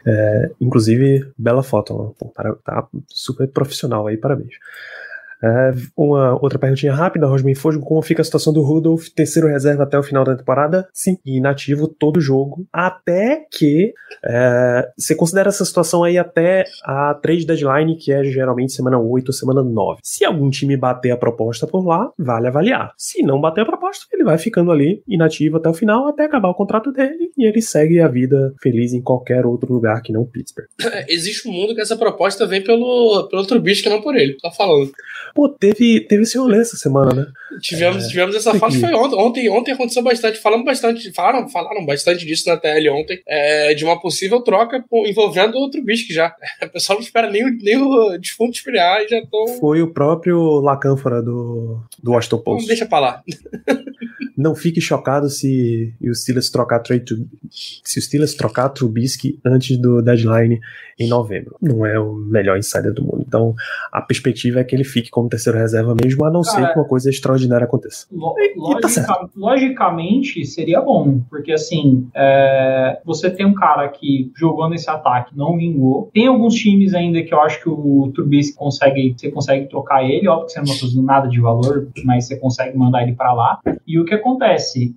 É, 0.06 0.50
inclusive, 0.60 1.32
bela 1.36 1.64
foto, 1.64 2.14
tá 2.64 2.86
super 3.08 3.48
profissional 3.48 4.06
aí, 4.06 4.16
parabéns. 4.16 4.54
É, 5.42 5.72
uma 5.96 6.34
outra 6.42 6.58
perguntinha 6.58 6.94
rápida, 6.94 7.26
Rosmin 7.26 7.54
Fogo, 7.54 7.80
como 7.80 8.02
fica 8.02 8.22
a 8.22 8.24
situação 8.24 8.52
do 8.52 8.62
Rudolph, 8.62 9.08
terceiro 9.08 9.48
reserva 9.48 9.82
até 9.82 9.98
o 9.98 10.02
final 10.02 10.24
da 10.24 10.36
temporada? 10.36 10.88
Sim, 10.92 11.18
inativo 11.24 11.88
todo 11.88 12.20
jogo, 12.20 12.66
até 12.72 13.44
que 13.50 13.92
é, 14.24 14.88
você 14.96 15.14
considera 15.14 15.48
essa 15.48 15.64
situação 15.64 16.04
aí 16.04 16.18
até 16.18 16.64
a 16.84 17.14
trade 17.14 17.46
deadline, 17.46 17.96
que 17.96 18.12
é 18.12 18.24
geralmente 18.24 18.72
semana 18.72 18.98
8 18.98 19.28
ou 19.28 19.32
semana 19.32 19.62
9. 19.62 20.00
Se 20.02 20.24
algum 20.24 20.50
time 20.50 20.76
bater 20.76 21.10
a 21.10 21.16
proposta 21.16 21.66
por 21.66 21.84
lá, 21.84 22.10
vale 22.18 22.48
avaliar. 22.48 22.92
Se 22.96 23.22
não 23.22 23.40
bater 23.40 23.62
a 23.62 23.66
proposta, 23.66 24.06
ele 24.12 24.24
vai 24.24 24.38
ficando 24.38 24.70
ali 24.70 25.02
inativo 25.06 25.56
até 25.56 25.68
o 25.68 25.74
final, 25.74 26.08
até 26.08 26.24
acabar 26.24 26.48
o 26.48 26.54
contrato 26.54 26.92
dele, 26.92 27.30
e 27.36 27.46
ele 27.46 27.60
segue 27.60 28.00
a 28.00 28.08
vida 28.08 28.54
feliz 28.62 28.92
em 28.92 29.02
qualquer 29.02 29.46
outro 29.46 29.72
lugar 29.72 30.02
que 30.02 30.12
não 30.12 30.24
Pittsburgh. 30.24 30.68
Existe 31.08 31.48
um 31.48 31.52
mundo 31.52 31.74
que 31.74 31.80
essa 31.80 31.96
proposta 31.96 32.46
vem 32.46 32.62
pelo, 32.62 33.28
pelo 33.28 33.40
outro 33.40 33.60
bicho 33.60 33.82
que 33.82 33.88
não 33.88 34.00
por 34.00 34.14
ele, 34.14 34.36
tá 34.40 34.50
falando. 34.50 34.90
Pô, 35.36 35.50
teve, 35.50 36.00
teve 36.00 36.22
esse 36.22 36.38
rolê 36.38 36.60
essa 36.60 36.78
semana, 36.78 37.14
né? 37.14 37.26
Tivemos, 37.60 38.04
é, 38.16 38.20
essa 38.22 38.36
essa 38.48 38.58
fase, 38.58 38.80
foi 38.80 38.94
ontem, 38.94 39.16
ontem. 39.16 39.50
Ontem 39.50 39.72
aconteceu 39.72 40.02
bastante. 40.02 40.38
Falamos 40.38 40.64
bastante, 40.64 41.12
falaram, 41.12 41.46
falaram 41.50 41.84
bastante 41.84 42.24
disso 42.24 42.48
na 42.48 42.56
TL 42.56 42.88
ontem, 42.88 43.20
é, 43.26 43.74
de 43.74 43.84
uma 43.84 44.00
possível 44.00 44.40
troca 44.40 44.82
envolvendo 44.90 45.58
outro 45.58 45.82
bicho 45.84 46.06
que 46.06 46.14
já. 46.14 46.34
O 46.66 46.68
pessoal 46.70 46.98
não 46.98 47.04
espera 47.04 47.30
nem, 47.30 47.44
nem 47.58 47.76
o 47.76 48.16
defunto 48.18 48.56
esfriar 48.56 49.02
e 49.02 49.08
já 49.08 49.20
tô. 49.30 49.46
Foi 49.60 49.82
o 49.82 49.92
próprio 49.92 50.60
Lacânfora 50.60 51.20
do, 51.20 51.80
do 52.02 52.12
Washington 52.12 52.38
Post. 52.38 52.62
Não 52.62 52.68
deixa 52.68 52.86
pra 52.86 52.98
lá. 52.98 53.22
não 54.36 54.54
fique 54.54 54.80
chocado 54.80 55.30
se 55.30 55.94
o 56.02 56.14
Steelers 56.14 56.50
trocar 56.50 56.82
se 57.50 57.98
o 57.98 58.02
Steelers 58.02 58.34
trocar 58.34 58.68
Trubisky 58.68 59.40
antes 59.44 59.78
do 59.78 60.02
deadline 60.02 60.60
em 60.98 61.08
novembro. 61.08 61.56
Não 61.60 61.84
é 61.84 61.98
o 61.98 62.14
melhor 62.14 62.58
insider 62.58 62.92
do 62.92 63.02
mundo. 63.02 63.24
Então, 63.26 63.54
a 63.92 64.00
perspectiva 64.00 64.60
é 64.60 64.64
que 64.64 64.74
ele 64.74 64.84
fique 64.84 65.10
como 65.10 65.28
terceiro 65.28 65.58
reserva 65.58 65.94
mesmo, 65.94 66.24
a 66.24 66.30
não 66.30 66.42
Cara, 66.42 66.66
ser 66.66 66.72
que 66.72 66.78
uma 66.78 66.86
coisa 66.86 67.10
extraordinária 67.10 67.64
aconteça. 67.64 68.06
Lo 68.12 68.34
e, 68.38 68.80
tá 68.80 69.28
logicamente, 69.36 70.44
seria 70.44 70.80
bom, 70.80 71.20
porque 71.28 71.52
assim, 71.52 72.08
é, 72.14 73.00
você 73.04 73.30
tem 73.30 73.44
um 73.44 73.54
cara 73.54 73.88
que 73.88 74.30
jogou 74.36 74.68
nesse 74.68 74.88
ataque, 74.88 75.36
não 75.36 75.56
vingou. 75.56 76.10
Tem 76.12 76.26
alguns 76.26 76.54
times 76.54 76.94
ainda 76.94 77.22
que 77.22 77.32
eu 77.32 77.40
acho 77.40 77.62
que 77.62 77.68
o 77.68 78.10
Trubisky 78.14 78.56
consegue, 78.56 79.14
você 79.16 79.30
consegue 79.30 79.68
trocar 79.68 80.02
ele, 80.04 80.28
óbvio 80.28 80.46
que 80.46 80.52
você 80.52 80.58
não 80.58 80.64
está 80.64 80.86
fazendo 80.86 81.02
nada 81.02 81.28
de 81.28 81.40
valor, 81.40 81.88
mas 82.04 82.26
você 82.26 82.36
consegue 82.36 82.76
mandar 82.76 83.02
ele 83.02 83.14
para 83.14 83.32
lá. 83.32 83.60
E 83.86 83.98
o 83.98 84.04
que 84.04 84.14
acontece? 84.14 84.25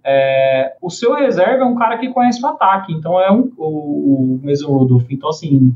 É, 0.04 0.74
o 0.82 0.90
seu 0.90 1.14
reserva 1.14 1.64
é 1.64 1.66
um 1.66 1.76
cara 1.76 1.98
que 1.98 2.10
conhece 2.10 2.44
o 2.44 2.48
ataque, 2.48 2.94
então 2.94 3.20
é 3.20 3.32
um, 3.32 3.52
o, 3.58 4.36
o 4.36 4.40
Mason 4.44 4.68
Rudolph. 4.68 5.06
Então, 5.10 5.30
assim, 5.30 5.76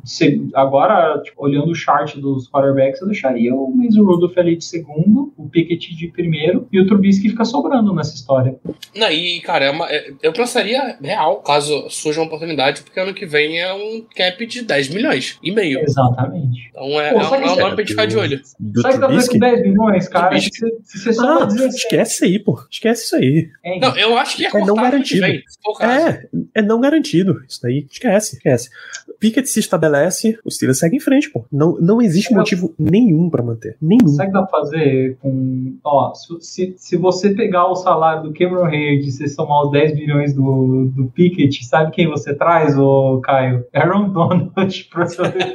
agora, 0.53 1.21
tipo, 1.23 1.43
olhando 1.43 1.71
o 1.71 1.75
chart 1.75 2.15
dos 2.17 2.49
quarterbacks, 2.49 3.01
eu 3.01 3.07
deixaria 3.07 3.53
o 3.53 3.75
Mason 3.75 4.03
Rudolph 4.03 4.37
ali 4.37 4.55
de 4.55 4.65
segundo, 4.65 5.33
o 5.37 5.47
Pickett 5.47 5.95
de 5.95 6.07
primeiro 6.07 6.67
e 6.71 6.79
o 6.79 6.87
Trubisky 6.87 7.29
fica 7.29 7.45
sobrando 7.45 7.93
nessa 7.93 8.15
história. 8.15 8.55
Não, 8.95 9.09
e, 9.09 9.41
cara, 9.41 9.65
é 9.65 9.71
uma, 9.71 9.89
é, 9.89 10.11
eu 10.21 10.33
pensaria 10.33 10.97
real, 11.01 11.37
caso 11.37 11.89
surja 11.89 12.21
uma 12.21 12.27
oportunidade, 12.27 12.81
porque 12.81 12.99
ano 12.99 13.13
que 13.13 13.25
vem 13.25 13.59
é 13.59 13.73
um 13.73 14.05
cap 14.15 14.45
de 14.45 14.63
10 14.63 14.89
milhões 14.89 15.37
e 15.43 15.51
meio. 15.51 15.79
Exatamente. 15.79 16.69
Então 16.69 16.99
é, 16.99 17.13
Pô, 17.13 17.19
é, 17.19 17.29
um, 17.29 17.35
é 17.35 17.51
um 17.51 17.55
nome 17.55 17.75
pra 17.75 17.83
gente 17.83 17.89
ficar 17.89 18.05
de 18.05 18.17
olho. 18.17 18.41
Sabe 18.81 18.99
que 18.99 19.07
ver 19.07 19.27
com 19.27 19.39
10 19.39 19.61
milhões, 19.61 20.07
cara? 20.07 20.39
Se, 20.39 20.49
se 20.49 20.99
você 20.99 21.13
só 21.13 21.43
ah, 21.43 21.47
Esquece 21.67 22.13
isso 22.13 22.25
aí, 22.25 22.39
pô. 22.39 22.59
Esquece 22.69 23.03
isso 23.03 23.15
aí. 23.15 23.42
É, 23.63 23.79
não, 23.79 23.95
eu 23.95 24.17
acho 24.17 24.37
que 24.37 24.45
é, 24.45 24.49
é 24.49 24.65
não 24.65 24.75
garantido. 24.75 25.25
É, 25.25 26.27
é 26.55 26.61
não 26.61 26.79
garantido. 26.79 27.43
Isso 27.47 27.61
daí, 27.61 27.85
esquece, 27.89 28.35
esquece. 28.37 28.69
Pickett 29.19 29.47
se 29.47 29.59
estabelece, 29.59 30.37
o 30.43 30.51
Steelers 30.51 30.79
segue 30.79 30.97
em 30.97 30.99
frente, 30.99 31.29
pô. 31.29 31.45
Não, 31.51 31.77
não 31.79 32.01
existe 32.01 32.33
motivo 32.33 32.73
nenhum 32.77 33.29
para 33.29 33.41
manter. 33.41 33.77
Nenhum. 33.81 34.09
Sabe 34.09 34.29
o 34.29 34.33
que 34.33 34.39
dá 34.39 34.45
pra 34.45 34.59
fazer 34.59 35.17
com. 35.21 35.77
Ó, 35.83 36.13
se, 36.13 36.73
se 36.77 36.97
você 36.97 37.33
pegar 37.33 37.67
o 37.67 37.75
salário 37.75 38.23
do 38.23 38.33
Cameron 38.33 38.65
Hayward 38.65 39.07
e 39.07 39.11
você 39.11 39.27
somar 39.27 39.63
os 39.63 39.71
10 39.71 39.95
milhões 39.95 40.33
do, 40.33 40.91
do 40.93 41.05
Pickett, 41.07 41.63
sabe 41.65 41.91
quem 41.91 42.07
você 42.07 42.33
traz, 42.35 42.77
ô 42.77 43.21
Caio? 43.23 43.65
Aaron 43.73 44.09
Donald 44.09 44.83
pra 44.91 45.05
saber 45.07 45.53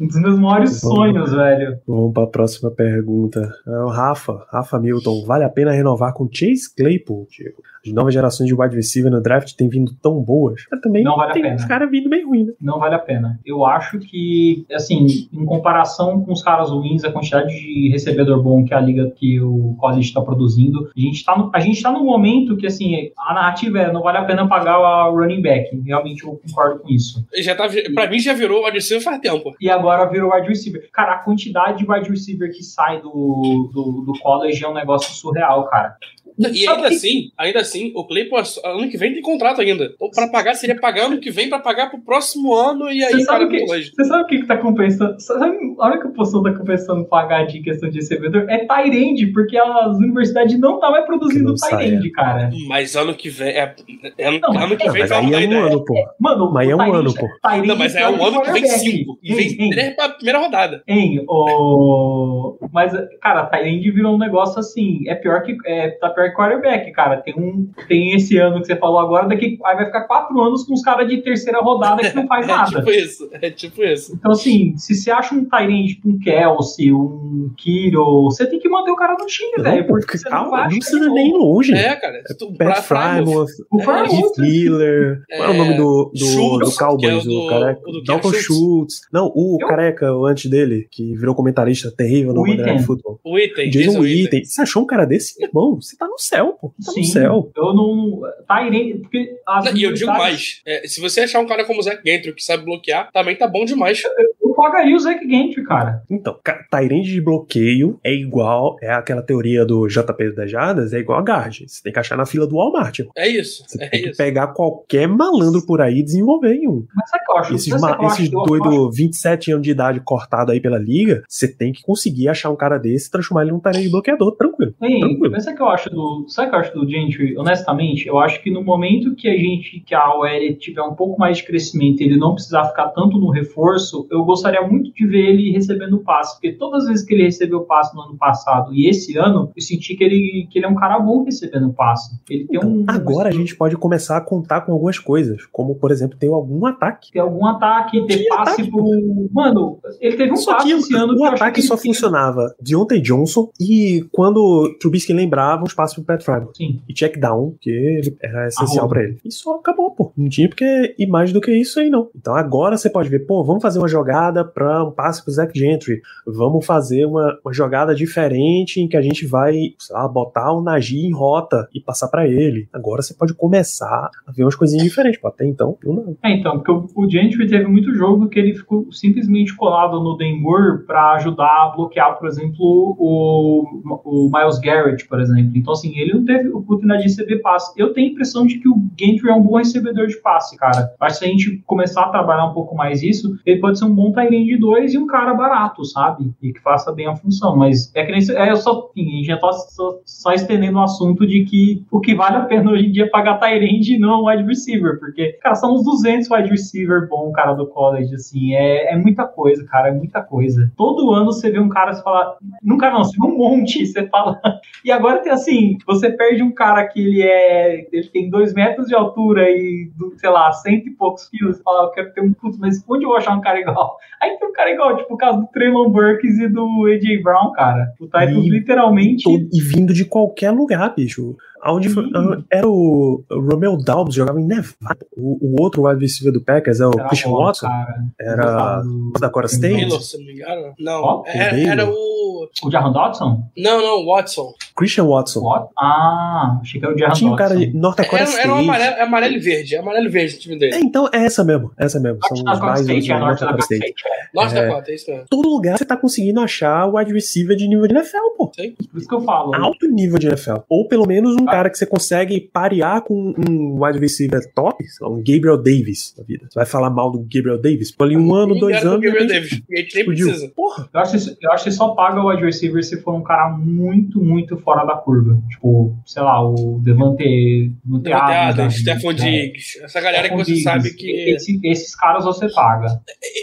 Um 0.00 0.06
dos 0.06 0.20
meus 0.20 0.38
maiores 0.38 0.80
vamos, 0.80 0.96
sonhos, 0.96 1.32
velho. 1.32 1.80
Vamos 1.86 2.12
para 2.12 2.22
a 2.22 2.28
próxima 2.28 2.70
pergunta. 2.70 3.52
É 3.66 3.70
o 3.70 3.88
Rafa, 3.88 4.46
Rafa 4.48 4.78
Milton. 4.78 5.24
Vale 5.26 5.44
a 5.44 5.48
pena 5.48 5.72
renovar 5.72 6.12
com 6.12 6.28
Chase 6.30 6.72
Claypool, 6.76 7.26
Diego? 7.28 7.62
As 7.88 7.94
novas 7.94 8.14
gerações 8.14 8.48
de 8.48 8.54
wide 8.54 8.74
receiver 8.74 9.10
no 9.10 9.22
draft 9.22 9.54
têm 9.54 9.68
vindo 9.68 9.92
tão 10.02 10.22
boas, 10.22 10.62
também 10.82 11.02
não 11.02 11.16
vale 11.16 11.32
tem 11.32 11.54
uns 11.54 11.64
caras 11.64 11.90
vindo 11.90 12.08
bem 12.08 12.24
ruim, 12.24 12.44
né? 12.44 12.52
Não 12.60 12.78
vale 12.78 12.94
a 12.94 12.98
pena. 12.98 13.38
Eu 13.44 13.64
acho 13.64 13.98
que, 13.98 14.64
assim, 14.72 15.28
em 15.32 15.44
comparação 15.44 16.20
com 16.22 16.32
os 16.32 16.42
caras 16.42 16.70
ruins, 16.70 17.04
a 17.04 17.12
quantidade 17.12 17.48
de 17.48 17.90
recebedor 17.90 18.42
bom 18.42 18.64
que 18.64 18.74
a 18.74 18.80
liga 18.80 19.10
que 19.10 19.40
o 19.40 19.74
college 19.78 20.08
está 20.08 20.20
produzindo, 20.20 20.90
a 20.96 21.00
gente 21.00 21.24
tá, 21.24 21.36
no, 21.36 21.50
a 21.52 21.60
gente 21.60 21.82
tá 21.82 21.92
num 21.92 22.04
momento 22.04 22.56
que, 22.56 22.66
assim, 22.66 23.10
a 23.18 23.34
narrativa 23.34 23.78
é 23.78 23.92
não 23.92 24.02
vale 24.02 24.18
a 24.18 24.24
pena 24.24 24.48
pagar 24.48 24.76
a 24.76 25.08
running 25.08 25.42
back. 25.42 25.76
Realmente 25.84 26.24
eu 26.24 26.40
concordo 26.46 26.80
com 26.80 26.88
isso. 26.90 27.24
Já 27.36 27.54
tá, 27.54 27.68
pra 27.94 28.08
mim 28.08 28.18
já 28.18 28.32
virou 28.32 28.64
wide 28.64 28.76
receiver 28.76 29.02
faz 29.02 29.20
tempo. 29.20 29.54
E 29.60 29.70
agora 29.70 30.08
virou 30.08 30.32
wide 30.32 30.48
receiver. 30.48 30.88
Cara, 30.92 31.14
a 31.14 31.18
quantidade 31.18 31.78
de 31.78 31.90
wide 31.90 32.08
receiver 32.08 32.50
que 32.50 32.62
sai 32.62 33.00
do, 33.00 33.70
do, 33.72 34.04
do 34.06 34.12
college 34.20 34.64
é 34.64 34.68
um 34.68 34.74
negócio 34.74 35.12
surreal, 35.14 35.66
cara. 35.68 35.96
E 36.38 36.66
ainda 36.68 36.88
assim, 36.88 37.30
ainda 37.36 37.60
assim, 37.60 37.92
o 37.94 38.06
Claypool 38.06 38.38
ano 38.64 38.88
que 38.88 38.96
vem 38.96 39.12
tem 39.12 39.22
contrato 39.22 39.60
ainda. 39.60 39.90
Então, 39.94 40.10
pra 40.14 40.28
pagar, 40.28 40.54
seria 40.54 40.78
pagar 40.78 41.06
ano 41.06 41.18
que 41.18 41.30
vem 41.30 41.48
pra 41.48 41.58
pagar 41.58 41.90
pro 41.90 42.00
próximo 42.00 42.54
ano 42.54 42.90
e 42.90 43.02
aí 43.04 43.12
Você 43.12 43.22
sabe, 43.24 43.48
que, 43.48 43.64
longe. 43.66 43.92
você 43.94 44.04
sabe 44.04 44.22
o 44.22 44.26
que, 44.26 44.38
que 44.40 44.46
tá 44.46 44.56
compensando? 44.56 45.20
Sabe, 45.20 45.56
a 45.78 45.84
hora 45.86 46.00
que 46.00 46.06
o 46.06 46.12
posição 46.12 46.42
tá 46.42 46.52
compensando 46.52 47.04
pagar 47.06 47.44
de 47.46 47.60
questão 47.60 47.88
de 47.90 47.96
recebedor 47.98 48.46
é 48.48 48.58
Tyrande, 48.66 49.26
porque 49.28 49.56
as 49.58 49.96
universidades 49.96 50.58
não 50.58 50.78
tá 50.78 50.90
mais 50.90 51.04
produzindo 51.06 51.54
Tyrande, 51.54 52.10
cara. 52.10 52.50
Mas 52.68 52.94
ano 52.96 53.14
que 53.14 53.28
vem. 53.28 53.48
É, 53.48 53.74
é, 54.18 54.30
Não, 54.38 54.50
ano 54.56 54.76
que 54.76 54.86
não, 54.86 54.92
vem 54.92 55.06
vai 55.06 55.18
aí 55.18 55.24
mudar 55.24 55.38
a 55.38 55.40
é 55.42 55.44
um 55.44 55.48
ideia. 55.50 55.64
ano, 55.66 55.84
pô. 55.84 55.94
Mano, 56.20 56.52
Mas 56.52 56.68
é 56.68 56.74
um 56.74 56.78
Tyrande- 56.78 56.96
ano, 56.98 57.14
pô. 57.14 57.28
Tyrande 57.48 57.68
Não, 57.68 57.76
mas 57.76 57.94
é 57.96 58.08
um 58.08 58.24
ano 58.24 58.42
que 58.42 58.52
vem 58.52 58.66
cinco. 58.66 59.18
E 59.22 59.34
vem 59.34 59.70
três 59.70 59.96
pra 59.96 60.08
primeira 60.10 60.38
rodada. 60.38 60.82
Hein, 60.86 61.24
o... 61.28 62.58
Mas, 62.72 62.92
cara, 63.20 63.46
Tyrande 63.46 63.90
virou 63.90 64.14
um 64.14 64.18
negócio 64.18 64.58
assim. 64.58 65.08
É 65.08 65.14
pior 65.14 65.42
que. 65.42 65.56
É, 65.66 65.90
tá 65.90 66.10
pior 66.10 66.27
que 66.30 66.36
quarterback, 66.36 66.90
cara. 66.92 67.16
Tem 67.18 67.34
um. 67.34 67.68
Tem 67.88 68.14
esse 68.14 68.36
ano 68.38 68.60
que 68.60 68.66
você 68.66 68.76
falou 68.76 68.98
agora, 69.00 69.26
daqui. 69.28 69.58
Aí 69.64 69.76
vai 69.76 69.86
ficar 69.86 70.02
quatro 70.04 70.40
anos 70.40 70.64
com 70.64 70.74
os 70.74 70.82
caras 70.82 71.08
de 71.08 71.22
terceira 71.22 71.60
rodada 71.60 72.02
que 72.02 72.14
não 72.16 72.26
faz 72.26 72.44
É 72.48 72.48
nada. 72.48 72.78
tipo 72.78 72.90
isso. 72.90 73.28
É 73.32 73.50
tipo 73.50 73.84
isso. 73.84 74.14
Então, 74.14 74.32
assim, 74.32 74.76
se 74.76 74.94
você 74.94 75.10
acha 75.10 75.34
um 75.34 75.44
Tyrande 75.44 75.94
tipo 75.94 76.08
um 76.10 76.18
Kelsey, 76.18 76.92
um 76.92 77.50
Kiro, 77.56 78.24
você 78.24 78.46
tem 78.46 78.58
que 78.58 78.68
manter 78.68 78.90
o 78.90 78.96
cara 78.96 79.14
no 79.18 79.26
time, 79.26 79.52
Não, 79.58 79.64
velho. 79.64 79.86
Porque 79.86 80.18
você 80.18 80.28
não 80.28 80.36
calma, 80.38 80.50
vai 80.50 80.68
não 80.70 80.78
precisa 80.78 81.08
nem 81.10 81.28
ir 81.30 81.32
longe. 81.38 81.72
É, 81.74 81.96
cara. 81.96 82.22
Tu, 82.38 82.52
Pat 82.56 82.82
Frymouth, 82.82 83.46
O 83.70 83.80
É, 83.80 84.02
Heath 84.04 84.38
Miller, 84.38 85.22
qual 85.36 85.48
é 85.48 85.50
o 85.50 85.54
nome 85.56 85.74
do, 85.76 86.10
do, 86.14 86.18
Schultz, 86.18 86.70
do 86.70 86.76
Cowboys? 86.76 87.10
é 87.10 87.14
o 87.14 87.18
o 87.18 87.22
do- 87.22 87.48
careca, 87.48 87.80
o 87.86 87.92
do 87.92 88.02
Dalton 88.04 88.28
Schultz. 88.32 88.44
Schultz. 88.44 89.00
Não, 89.12 89.32
o 89.34 89.58
Eu- 89.60 89.66
careca 89.68 90.12
o 90.14 90.26
antes 90.26 90.50
dele, 90.50 90.86
que 90.90 91.14
virou 91.16 91.34
comentarista 91.34 91.90
terrível 91.90 92.32
no 92.32 92.42
Witten. 92.42 92.78
Football. 92.80 93.20
O 93.24 93.38
item. 93.38 93.70
Jason 93.70 94.00
Witten. 94.00 94.44
Você 94.44 94.62
achou 94.62 94.82
um 94.82 94.86
cara 94.86 95.04
desse? 95.04 95.42
Irmão, 95.42 95.76
você 95.80 95.96
tá 95.96 96.06
no 96.06 96.17
céu, 96.20 96.58
pô. 96.60 96.68
Tá 96.84 96.92
Sim, 96.92 97.00
no 97.00 97.06
céu. 97.06 97.52
eu 97.56 97.74
não. 97.74 98.20
Tyrande. 98.46 98.98
Porque 98.98 99.36
as 99.46 99.74
E 99.74 99.82
eu 99.82 99.92
digo 99.92 100.10
mais. 100.12 100.60
é, 100.66 100.86
se 100.86 101.00
você 101.00 101.22
achar 101.22 101.40
um 101.40 101.46
cara 101.46 101.64
como 101.64 101.80
o 101.80 101.82
Zach 101.82 102.00
Gentry 102.04 102.34
que 102.34 102.42
sabe 102.42 102.64
bloquear, 102.64 103.10
também 103.12 103.36
tá 103.36 103.46
bom 103.46 103.64
demais. 103.64 104.02
Eu 104.04 104.37
pagaria 104.58 104.96
o 104.96 104.98
Zach 104.98 105.20
Gentry, 105.28 105.62
cara. 105.64 106.02
Então, 106.10 106.36
Tyrande 106.70 107.12
de 107.12 107.20
bloqueio 107.20 107.98
é 108.02 108.12
igual, 108.12 108.76
é 108.82 108.90
aquela 108.92 109.22
teoria 109.22 109.64
do 109.64 109.86
JP 109.86 110.32
das 110.34 110.50
Jardas, 110.50 110.92
é 110.92 110.98
igual 110.98 111.20
a 111.20 111.22
guard. 111.22 111.60
Você 111.66 111.80
tem 111.82 111.92
que 111.92 111.98
achar 112.00 112.16
na 112.16 112.26
fila 112.26 112.44
do 112.46 112.56
Walmart. 112.56 112.98
irmão. 112.98 113.12
É 113.16 113.28
isso. 113.28 113.62
Você 113.66 113.82
É 113.82 113.88
tem 113.88 114.02
que 114.02 114.08
isso. 114.10 114.18
pegar 114.18 114.48
qualquer 114.48 115.06
malandro 115.06 115.64
por 115.64 115.80
aí 115.80 115.98
e 116.00 116.02
desenvolver 116.02 116.54
em 116.54 116.68
um. 116.68 116.84
Mas 116.94 117.08
sabe 117.10 117.22
o 117.22 117.26
que 117.26 117.32
eu 117.32 117.36
acho? 117.38 117.54
Esses, 117.54 117.80
ma- 117.80 117.96
que 117.96 118.04
acho? 118.04 118.14
esses 118.22 118.32
Eu- 118.32 118.40
eu 118.40 118.44
doido 118.46 118.90
27 118.90 119.52
anos 119.52 119.62
de 119.62 119.70
idade 119.70 120.00
cortado 120.00 120.50
aí 120.50 120.60
pela 120.60 120.78
liga, 120.78 121.22
você 121.28 121.46
tem 121.46 121.72
que 121.72 121.82
conseguir 121.82 122.28
achar 122.28 122.50
um 122.50 122.56
cara 122.56 122.78
desse 122.78 123.06
e 123.08 123.10
transformar 123.12 123.42
ele 123.42 123.52
num 123.52 123.60
Tyrande 123.60 123.88
bloqueador, 123.88 124.34
tranquilo. 124.36 124.74
Hein, 124.82 125.00
Tranquilo. 125.00 125.30
mas 125.30 125.44
sabe 125.44 125.54
o 125.54 125.56
que 125.58 125.62
eu 125.62 125.68
acho 125.68 125.90
do. 125.90 126.24
Sabe 126.28 126.48
o 126.48 126.50
que 126.50 126.56
eu 126.56 126.60
acho 126.60 126.74
do 126.74 126.88
Gentry? 126.90 127.36
Honestamente, 127.38 128.06
eu 128.08 128.18
acho 128.18 128.42
que 128.42 128.50
no 128.50 128.62
momento 128.64 129.14
que 129.14 129.28
a 129.28 129.36
gente, 129.36 129.80
que 129.80 129.94
a 129.94 130.14
OL 130.14 130.54
tiver 130.58 130.82
um 130.82 130.94
pouco 130.94 131.18
mais 131.18 131.38
de 131.38 131.44
crescimento 131.44 132.00
e 132.00 132.04
ele 132.06 132.16
não 132.16 132.34
precisar 132.34 132.64
ficar 132.64 132.88
tanto 132.88 133.18
no 133.18 133.30
reforço, 133.30 134.06
eu 134.10 134.24
gostaria 134.24 134.47
muito 134.66 134.92
de 134.92 135.06
ver 135.06 135.28
ele 135.30 135.50
recebendo 135.52 135.98
passe. 135.98 136.34
Porque 136.34 136.52
todas 136.52 136.82
as 136.84 136.88
vezes 136.88 137.04
que 137.06 137.14
ele 137.14 137.24
recebeu 137.24 137.60
passe 137.62 137.94
no 137.94 138.02
ano 138.02 138.16
passado 138.16 138.72
e 138.74 138.88
esse 138.88 139.16
ano, 139.18 139.50
eu 139.56 139.62
senti 139.62 139.94
que 139.96 140.04
ele, 140.04 140.48
que 140.50 140.58
ele 140.58 140.66
é 140.66 140.68
um 140.68 140.74
cara 140.74 140.98
bom 140.98 141.24
recebendo 141.24 141.72
passe. 141.72 142.18
Ele 142.28 142.46
tem 142.46 142.56
Então, 142.58 142.70
um. 142.70 142.84
agora 142.88 143.28
a 143.28 143.32
gente 143.32 143.54
pode 143.56 143.76
começar 143.76 144.16
a 144.16 144.20
contar 144.20 144.62
com 144.62 144.72
algumas 144.72 144.98
coisas, 144.98 145.44
como 145.46 145.74
por 145.74 145.90
exemplo, 145.90 146.18
ter 146.18 146.28
algum 146.28 146.64
ataque. 146.66 147.12
Tem 147.12 147.20
algum 147.22 147.46
ataque, 147.46 148.04
ter 148.06 148.18
Que 148.18 148.28
passe 148.28 148.52
ataque, 148.62 148.70
pro. 148.70 149.28
Mano, 149.32 149.78
ele 150.00 150.16
teve 150.16 150.32
um 150.32 150.36
Só 150.36 150.54
passe 150.56 150.70
esse 150.72 150.94
ano 150.94 151.14
o 151.16 151.24
ataque 151.24 151.60
que 151.60 151.62
só 151.66 151.76
tinha- 151.76 151.92
funcionava 151.92 152.54
Deontay 152.60 153.00
Johnson 153.00 153.50
e 153.60 154.04
quando 154.12 154.38
o 154.38 154.78
Trubisky 154.78 155.12
lembrava, 155.12 155.64
os 155.64 155.74
passos 155.74 155.96
pro 155.96 156.04
Pat 156.04 156.22
Frymouth. 156.22 156.52
Sim. 156.56 156.80
E 156.88 156.94
check 156.94 157.18
down, 157.18 157.54
que 157.60 158.00
era 158.22 158.48
essencial 158.48 158.88
pra 158.88 159.02
ele. 159.02 159.18
E 159.24 159.30
só 159.32 159.56
acabou, 159.56 159.90
pô. 159.90 160.12
Não 160.16 160.28
tinha 160.28 160.48
porque 160.48 160.94
ir 160.98 161.06
mais 161.06 161.32
do 161.32 161.40
que 161.40 161.52
isso 161.52 161.80
aí, 161.80 161.90
não. 161.90 162.08
Então 162.14 162.34
agora 162.34 162.76
você 162.76 162.88
pode 162.90 163.08
ver, 163.08 163.20
pô, 163.20 163.42
vamos 163.44 163.62
fazer 163.62 163.78
uma 163.78 163.88
jogada 163.88 164.37
pra 164.44 164.84
um 164.84 164.90
passe 164.90 165.22
pro 165.22 165.32
Zach 165.32 165.56
Gentry. 165.56 166.00
Vamos 166.26 166.64
fazer 166.64 167.04
uma, 167.04 167.38
uma 167.44 167.52
jogada 167.52 167.94
diferente 167.94 168.80
em 168.80 168.88
que 168.88 168.96
a 168.96 169.02
gente 169.02 169.26
vai, 169.26 169.74
sei 169.78 169.94
lá, 169.94 170.06
botar 170.08 170.52
o 170.52 170.62
Najee 170.62 171.06
em 171.06 171.12
rota 171.12 171.68
e 171.74 171.80
passar 171.80 172.08
pra 172.08 172.26
ele. 172.26 172.68
Agora 172.72 173.02
você 173.02 173.14
pode 173.14 173.34
começar 173.34 174.10
a 174.26 174.32
ver 174.32 174.44
umas 174.44 174.56
coisinhas 174.56 174.84
diferentes. 174.84 175.20
Até 175.24 175.44
então, 175.44 175.76
eu 175.84 175.92
não. 175.92 176.16
É, 176.22 176.32
então, 176.32 176.58
porque 176.58 176.70
o, 176.70 176.88
o 176.94 177.10
Gentry 177.10 177.46
teve 177.46 177.66
muito 177.66 177.94
jogo 177.94 178.28
que 178.28 178.38
ele 178.38 178.54
ficou 178.54 178.90
simplesmente 178.92 179.54
colado 179.56 180.00
no 180.02 180.16
Denver 180.16 180.84
para 180.86 181.12
ajudar 181.14 181.46
a 181.46 181.72
bloquear, 181.74 182.18
por 182.18 182.28
exemplo, 182.28 182.56
o, 182.98 183.64
o 184.04 184.30
Miles 184.32 184.58
Garrett, 184.58 185.06
por 185.06 185.20
exemplo. 185.20 185.52
Então, 185.54 185.72
assim, 185.72 185.96
ele 185.98 186.14
não 186.14 186.24
teve 186.24 186.48
oportunidade 186.48 187.02
de 187.02 187.08
receber 187.08 187.38
passe. 187.38 187.72
Eu 187.76 187.92
tenho 187.92 188.08
a 188.08 188.12
impressão 188.12 188.46
de 188.46 188.58
que 188.58 188.68
o 188.68 188.82
Gentry 188.98 189.28
é 189.28 189.34
um 189.34 189.42
bom 189.42 189.56
recebedor 189.56 190.06
de 190.06 190.16
passe, 190.20 190.56
cara. 190.56 190.92
Acho 191.00 191.18
que 191.18 191.18
se 191.18 191.24
a 191.24 191.28
gente 191.28 191.62
começar 191.66 192.02
a 192.02 192.08
trabalhar 192.08 192.46
um 192.46 192.54
pouco 192.54 192.74
mais 192.74 193.02
isso, 193.02 193.38
ele 193.44 193.60
pode 193.60 193.78
ser 193.78 193.84
um 193.84 193.94
bom 193.94 194.12
De 194.28 194.56
dois 194.56 194.94
e 194.94 194.98
um 194.98 195.06
cara 195.06 195.34
barato, 195.34 195.84
sabe? 195.84 196.32
E 196.42 196.52
que 196.52 196.60
faça 196.60 196.92
bem 196.92 197.06
a 197.06 197.16
função. 197.16 197.56
Mas 197.56 197.90
é 197.94 198.04
que 198.04 198.12
nem. 198.12 198.20
É, 198.36 198.50
eu 198.50 198.56
só, 198.56 198.90
enfim, 198.96 199.24
já 199.24 199.36
tá 199.38 199.52
só, 199.52 199.98
só 200.04 200.32
estendendo 200.32 200.78
o 200.78 200.82
assunto 200.82 201.26
de 201.26 201.44
que 201.44 201.84
o 201.90 202.00
que 202.00 202.14
vale 202.14 202.36
a 202.36 202.44
pena 202.44 202.70
hoje 202.70 202.86
em 202.86 202.92
dia 202.92 203.04
é 203.04 203.08
pagar 203.08 203.38
Tyrande 203.38 203.94
e 203.94 203.98
não 203.98 204.24
wide 204.24 204.44
receiver, 204.44 204.98
porque, 204.98 205.32
cara, 205.42 205.54
são 205.54 205.74
uns 205.74 205.84
200 205.84 206.30
wide 206.30 206.50
receiver 206.50 207.08
bom, 207.08 207.30
cara, 207.32 207.52
do 207.52 207.66
college, 207.66 208.14
assim, 208.14 208.54
é, 208.54 208.92
é 208.92 208.96
muita 208.96 209.26
coisa, 209.26 209.64
cara, 209.66 209.88
é 209.88 209.92
muita 209.92 210.22
coisa. 210.22 210.70
Todo 210.76 211.12
ano 211.12 211.26
você 211.32 211.50
vê 211.50 211.58
um 211.58 211.68
cara, 211.68 211.92
você 211.92 212.02
fala, 212.02 212.36
nunca 212.62 212.90
não, 212.90 213.04
você 213.04 213.16
vê 213.18 213.26
um 213.26 213.36
monte, 213.36 213.86
você 213.86 214.06
fala, 214.08 214.40
e 214.84 214.90
agora 214.90 215.20
tem 215.20 215.32
assim, 215.32 215.78
você 215.86 216.10
perde 216.10 216.42
um 216.42 216.52
cara 216.52 216.86
que 216.86 217.00
ele 217.00 217.22
é, 217.22 217.86
ele 217.92 218.08
tem 218.08 218.30
dois 218.30 218.52
metros 218.54 218.88
de 218.88 218.94
altura 218.94 219.48
e, 219.50 219.90
sei 220.16 220.30
lá, 220.30 220.52
cento 220.52 220.88
e 220.88 220.94
poucos 220.94 221.28
quilos, 221.28 221.56
você 221.56 221.62
fala, 221.62 221.84
eu 221.84 221.90
quero 221.90 222.12
ter 222.12 222.22
um, 222.22 222.32
putz, 222.32 222.58
mas 222.58 222.84
onde 222.88 223.04
eu 223.04 223.08
vou 223.08 223.18
achar 223.18 223.36
um 223.36 223.40
cara 223.40 223.60
igual? 223.60 223.96
Aí 224.20 224.36
tem 224.38 224.48
um 224.48 224.52
cara 224.52 224.70
igual, 224.72 224.96
tipo, 224.96 225.14
o 225.14 225.16
caso 225.16 225.40
do 225.40 225.46
Traylon 225.48 225.90
Burks 225.90 226.38
e 226.38 226.48
do 226.48 226.86
AJ 226.86 227.22
Brown, 227.22 227.52
cara, 227.52 227.92
o 228.00 228.04
Titans 228.06 228.44
E 228.44 228.48
literalmente... 228.48 229.24
Todo- 229.24 229.48
e 229.52 229.60
vindo 229.60 229.92
de 229.94 230.04
qualquer 230.04 230.50
lugar, 230.50 230.94
bicho. 230.94 231.36
Aonde 231.60 231.88
foi, 231.88 232.04
era 232.52 232.68
o 232.68 233.24
o 233.30 233.40
Romeo 233.40 233.76
Dobbs, 233.76 234.14
jogava 234.14 234.40
em 234.40 234.44
Nevada. 234.44 235.04
O, 235.16 235.38
o 235.56 235.60
outro 235.60 235.88
wide 235.88 236.00
receiver 236.00 236.32
do 236.32 236.40
Packers 236.40 236.78
é 236.80 236.86
o 236.86 236.92
Era 236.92 237.08
Christian 237.08 237.32
Watson. 237.32 237.66
cara. 237.66 238.04
Era 238.20 238.82
da 239.20 239.28
Cora 239.28 239.46
State. 239.46 239.74
Baylor, 239.74 240.00
se 240.00 240.18
não 240.18 240.24
me 240.24 240.32
engano. 240.34 240.72
Não. 240.78 241.02
Ó, 241.02 241.24
era, 241.26 241.58
era 241.60 241.84
o. 241.90 242.27
O 242.64 242.70
Jaron 242.70 242.92
Dodson? 242.92 243.42
Não, 243.56 243.80
não, 243.82 244.06
Watson. 244.06 244.52
Christian 244.76 245.06
Watson. 245.06 245.40
What? 245.40 245.68
Ah, 245.78 246.58
achei 246.60 246.80
que 246.80 246.86
era 246.86 246.94
o 246.94 246.98
Jaron 246.98 247.14
Tinha 247.14 247.30
um 247.32 247.36
cara 247.36 247.56
de 247.56 247.72
North 247.74 247.96
Dakota 247.96 248.16
Era, 248.16 248.24
State. 248.24 248.44
era 248.46 248.54
um 248.54 248.58
amarelo, 248.58 248.96
é 248.96 249.02
amarelo 249.02 249.34
e 249.34 249.38
verde. 249.38 249.74
É 249.74 249.78
amarelo 249.78 250.06
e 250.06 250.08
verde 250.10 250.36
o 250.36 250.38
time 250.38 250.54
É, 250.56 250.58
dele. 250.58 250.76
então 250.78 251.08
é 251.12 251.24
essa 251.24 251.44
mesmo. 251.44 251.72
Essa 251.78 251.98
mesmo. 252.00 252.18
São 252.26 252.36
Norte 252.36 252.38
os 252.38 252.44
Dakota 252.44 252.66
mais 252.66 252.80
State, 252.80 253.00
de 253.02 253.12
é 253.12 253.18
North 253.18 253.40
Dakota 253.40 253.58
State. 253.60 253.84
State. 253.84 254.02
é. 254.06 254.28
Norte 254.40 254.56
É. 254.56 254.66
Dakota, 254.68 254.90
é 254.90 254.94
isso 254.94 255.10
mesmo. 255.10 255.24
Todo 255.30 255.48
lugar 255.48 255.78
você 255.78 255.84
tá 255.84 255.96
conseguindo 255.96 256.40
achar 256.40 256.86
wide 256.94 257.12
receiver 257.12 257.56
de 257.56 257.66
nível 257.68 257.86
de 257.86 257.94
NFL, 257.94 258.16
pô. 258.36 258.48
Por 258.48 258.98
isso 258.98 259.08
que 259.08 259.14
eu 259.14 259.20
falo. 259.22 259.54
Alto 259.54 259.86
nível 259.88 260.18
de 260.18 260.26
NFL. 260.28 260.56
Ou 260.68 260.86
pelo 260.88 261.06
menos 261.06 261.34
um 261.36 261.44
cara 261.44 261.70
que 261.70 261.78
você 261.78 261.86
consegue 261.86 262.40
parear 262.40 263.02
com 263.02 263.34
um 263.48 263.84
wide 263.84 263.98
receiver 263.98 264.40
top, 264.54 264.82
sei 264.84 265.06
lá, 265.06 265.12
um 265.12 265.18
Gabriel 265.18 265.56
Davis 265.56 266.14
da 266.16 266.22
vida. 266.22 266.46
Você 266.48 266.54
vai 266.58 266.66
falar 266.66 266.90
mal 266.90 267.10
do 267.10 267.18
Gabriel 267.20 267.60
Davis? 267.60 267.90
Por 267.90 268.04
ali 268.04 268.16
um 268.16 268.34
ano, 268.34 268.58
dois 268.58 268.84
anos. 268.84 269.00
Gabriel 269.00 269.26
Davis. 269.26 269.60
A 269.72 269.76
gente 269.76 269.94
nem 269.96 270.04
precisa. 270.04 270.48
Porra. 270.54 270.88
Eu 270.92 271.00
acho, 271.00 271.18
que, 271.18 271.36
eu 271.46 271.52
acho 271.52 271.64
que 271.64 271.70
só 271.72 271.88
paga 271.90 272.20
o 272.22 272.27
wide 272.28 272.44
receiver 272.44 272.82
se 272.82 273.00
for 273.00 273.14
um 273.14 273.22
cara 273.22 273.48
muito, 273.50 274.20
muito 274.22 274.56
fora 274.58 274.84
da 274.84 274.94
curva. 274.96 275.40
Tipo, 275.50 275.96
sei 276.06 276.22
lá, 276.22 276.42
o 276.46 276.80
Devante. 276.82 277.72
Devante 277.84 278.12
Adams, 278.12 278.84
né? 278.84 278.94
Stephon 278.94 279.10
É, 279.10 279.14
Diggs. 279.14 279.82
Essa 279.82 280.00
galera 280.00 280.28
que 280.28 280.34
Stephon 280.34 280.44
você 280.44 280.52
Diggs. 280.52 280.62
sabe 280.62 280.94
que. 280.94 281.10
Esse- 281.34 281.60
esses 281.64 281.94
caras 281.96 282.24
você 282.24 282.48
paga. 282.52 283.00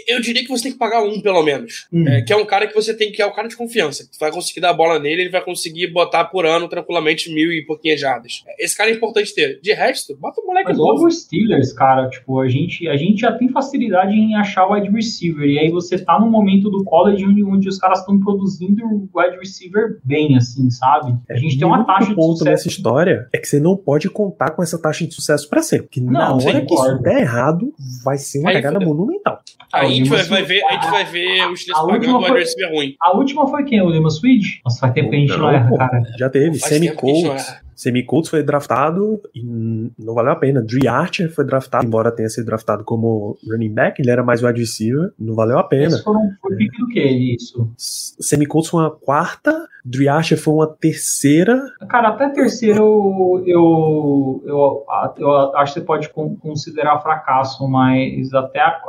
Eu 0.08 0.20
diria 0.20 0.42
que 0.42 0.48
você 0.48 0.64
tem 0.64 0.72
que 0.72 0.78
pagar 0.78 1.02
um, 1.02 1.20
pelo 1.20 1.42
menos. 1.42 1.86
Hum. 1.92 2.06
É, 2.08 2.22
que 2.22 2.32
é 2.32 2.36
um 2.36 2.44
cara 2.46 2.66
que 2.66 2.74
você 2.74 2.94
tem 2.94 3.10
que 3.12 3.20
é 3.22 3.26
o 3.26 3.32
cara 3.34 3.48
de 3.48 3.56
confiança. 3.56 4.04
Que 4.04 4.10
tu 4.12 4.18
vai 4.20 4.30
conseguir 4.30 4.60
dar 4.60 4.70
a 4.70 4.74
bola 4.74 4.98
nele, 4.98 5.22
ele 5.22 5.30
vai 5.30 5.42
conseguir 5.44 5.88
botar 5.88 6.24
por 6.24 6.44
ano 6.46 6.68
tranquilamente 6.68 7.32
mil 7.32 7.52
e 7.52 7.64
pouquinhas 7.64 8.00
jardas. 8.00 8.42
Esse 8.58 8.76
cara 8.76 8.90
é 8.90 8.94
importante 8.94 9.34
ter. 9.34 9.60
De 9.60 9.72
resto, 9.72 10.16
bota 10.16 10.40
o 10.40 10.46
moleque 10.46 10.68
Mas 10.68 10.78
novo. 10.78 11.06
os 11.06 11.22
Steelers, 11.22 11.72
cara, 11.72 12.08
tipo, 12.08 12.40
a 12.40 12.48
gente, 12.48 12.88
a 12.88 12.96
gente 12.96 13.20
já 13.20 13.32
tem 13.32 13.48
facilidade 13.50 14.12
em 14.14 14.34
achar 14.36 14.66
wide 14.70 14.90
receiver. 14.90 15.46
E 15.48 15.58
aí 15.58 15.70
você 15.70 15.98
tá 15.98 16.18
num 16.20 16.30
momento 16.30 16.70
do 16.70 16.84
college 16.84 17.24
onde, 17.24 17.42
onde 17.44 17.68
os 17.68 17.78
caras 17.78 18.00
estão 18.00 18.18
produzindo 18.20 18.75
wide 18.84 19.38
receiver 19.38 19.98
bem, 20.04 20.36
assim, 20.36 20.70
sabe? 20.70 21.16
A 21.30 21.36
gente 21.36 21.58
tem 21.58 21.66
uma 21.66 21.84
taxa 21.84 22.08
de 22.10 22.14
ponto 22.14 22.32
sucesso. 22.38 22.44
nessa 22.50 22.68
história 22.68 23.28
é 23.32 23.38
que 23.38 23.46
você 23.48 23.58
não 23.60 23.76
pode 23.76 24.08
contar 24.10 24.50
com 24.50 24.62
essa 24.62 24.80
taxa 24.80 25.06
de 25.06 25.14
sucesso 25.14 25.48
pra 25.48 25.62
sempre. 25.62 25.86
Porque 25.86 26.00
na 26.00 26.12
Não, 26.12 26.34
hora 26.36 26.60
sim, 26.60 26.66
que 26.66 26.74
isso 26.74 26.98
der 27.02 27.20
errado, 27.20 27.72
vai 28.04 28.16
ser 28.18 28.40
uma 28.40 28.52
cagada 28.52 28.80
monumental. 28.80 29.40
Aí 29.72 29.86
a 29.86 29.94
gente 29.94 30.08
vai, 30.08 30.22
vai 30.22 30.42
ver, 30.42 30.62
a 30.64 30.72
gente 30.74 30.90
vai 30.90 31.04
ver 31.04 31.50
os 31.50 31.64
três 31.64 31.78
pagando 31.78 31.92
última 31.94 32.18
o 32.18 32.20
foi- 32.22 32.30
adversário 32.30 32.74
ruim. 32.76 32.94
A 33.02 33.16
última 33.16 33.46
foi 33.48 33.64
quem? 33.64 33.82
O 33.82 33.90
Lima 33.90 34.10
Switch? 34.10 34.60
Nossa, 34.64 34.78
faz 34.80 34.92
tempo 34.94 35.10
que 35.10 35.16
a 35.16 35.18
gente 35.18 35.30
não, 35.32 35.38
Não, 35.38 35.50
erra, 35.50 35.68
pô. 35.68 35.76
cara. 35.76 36.02
Já 36.18 36.30
teve. 36.30 36.58
Semi 36.58 36.92
Colts. 36.92 37.65
Semi 37.76 38.02
Colts 38.02 38.30
foi 38.30 38.42
draftado 38.42 39.20
e 39.34 39.42
não 39.98 40.14
valeu 40.14 40.32
a 40.32 40.36
pena. 40.36 40.62
Dre 40.62 40.88
Archer 40.88 41.30
foi 41.32 41.44
draftado, 41.44 41.84
embora 41.86 42.10
tenha 42.10 42.28
sido 42.28 42.46
draftado 42.46 42.82
como 42.82 43.36
running 43.48 43.72
back, 43.72 44.00
ele 44.00 44.10
era 44.10 44.24
mais 44.24 44.42
wide 44.42 44.58
receiver, 44.58 45.12
não 45.18 45.34
valeu 45.34 45.58
a 45.58 45.62
pena. 45.64 45.96
Foi 46.40 46.56
pique 46.56 46.78
do 46.78 46.88
que 46.88 47.00
isso? 47.02 47.68
Semi 47.76 48.46
Colts 48.46 48.70
foi 48.70 48.80
uma 48.80 48.90
quarta, 48.90 49.68
Dre 49.84 50.08
Archer 50.08 50.38
foi 50.40 50.54
uma 50.54 50.66
terceira. 50.66 51.62
Cara, 51.88 52.08
até 52.08 52.28
terceiro 52.30 53.42
eu, 53.46 54.42
eu, 54.46 54.84
eu 55.18 55.50
acho 55.56 55.74
que 55.74 55.80
você 55.80 55.86
pode 55.86 56.08
con- 56.08 56.34
considerar 56.36 56.98
fracasso, 57.00 57.68
mas 57.68 58.32
até 58.34 58.60
a, 58.60 58.80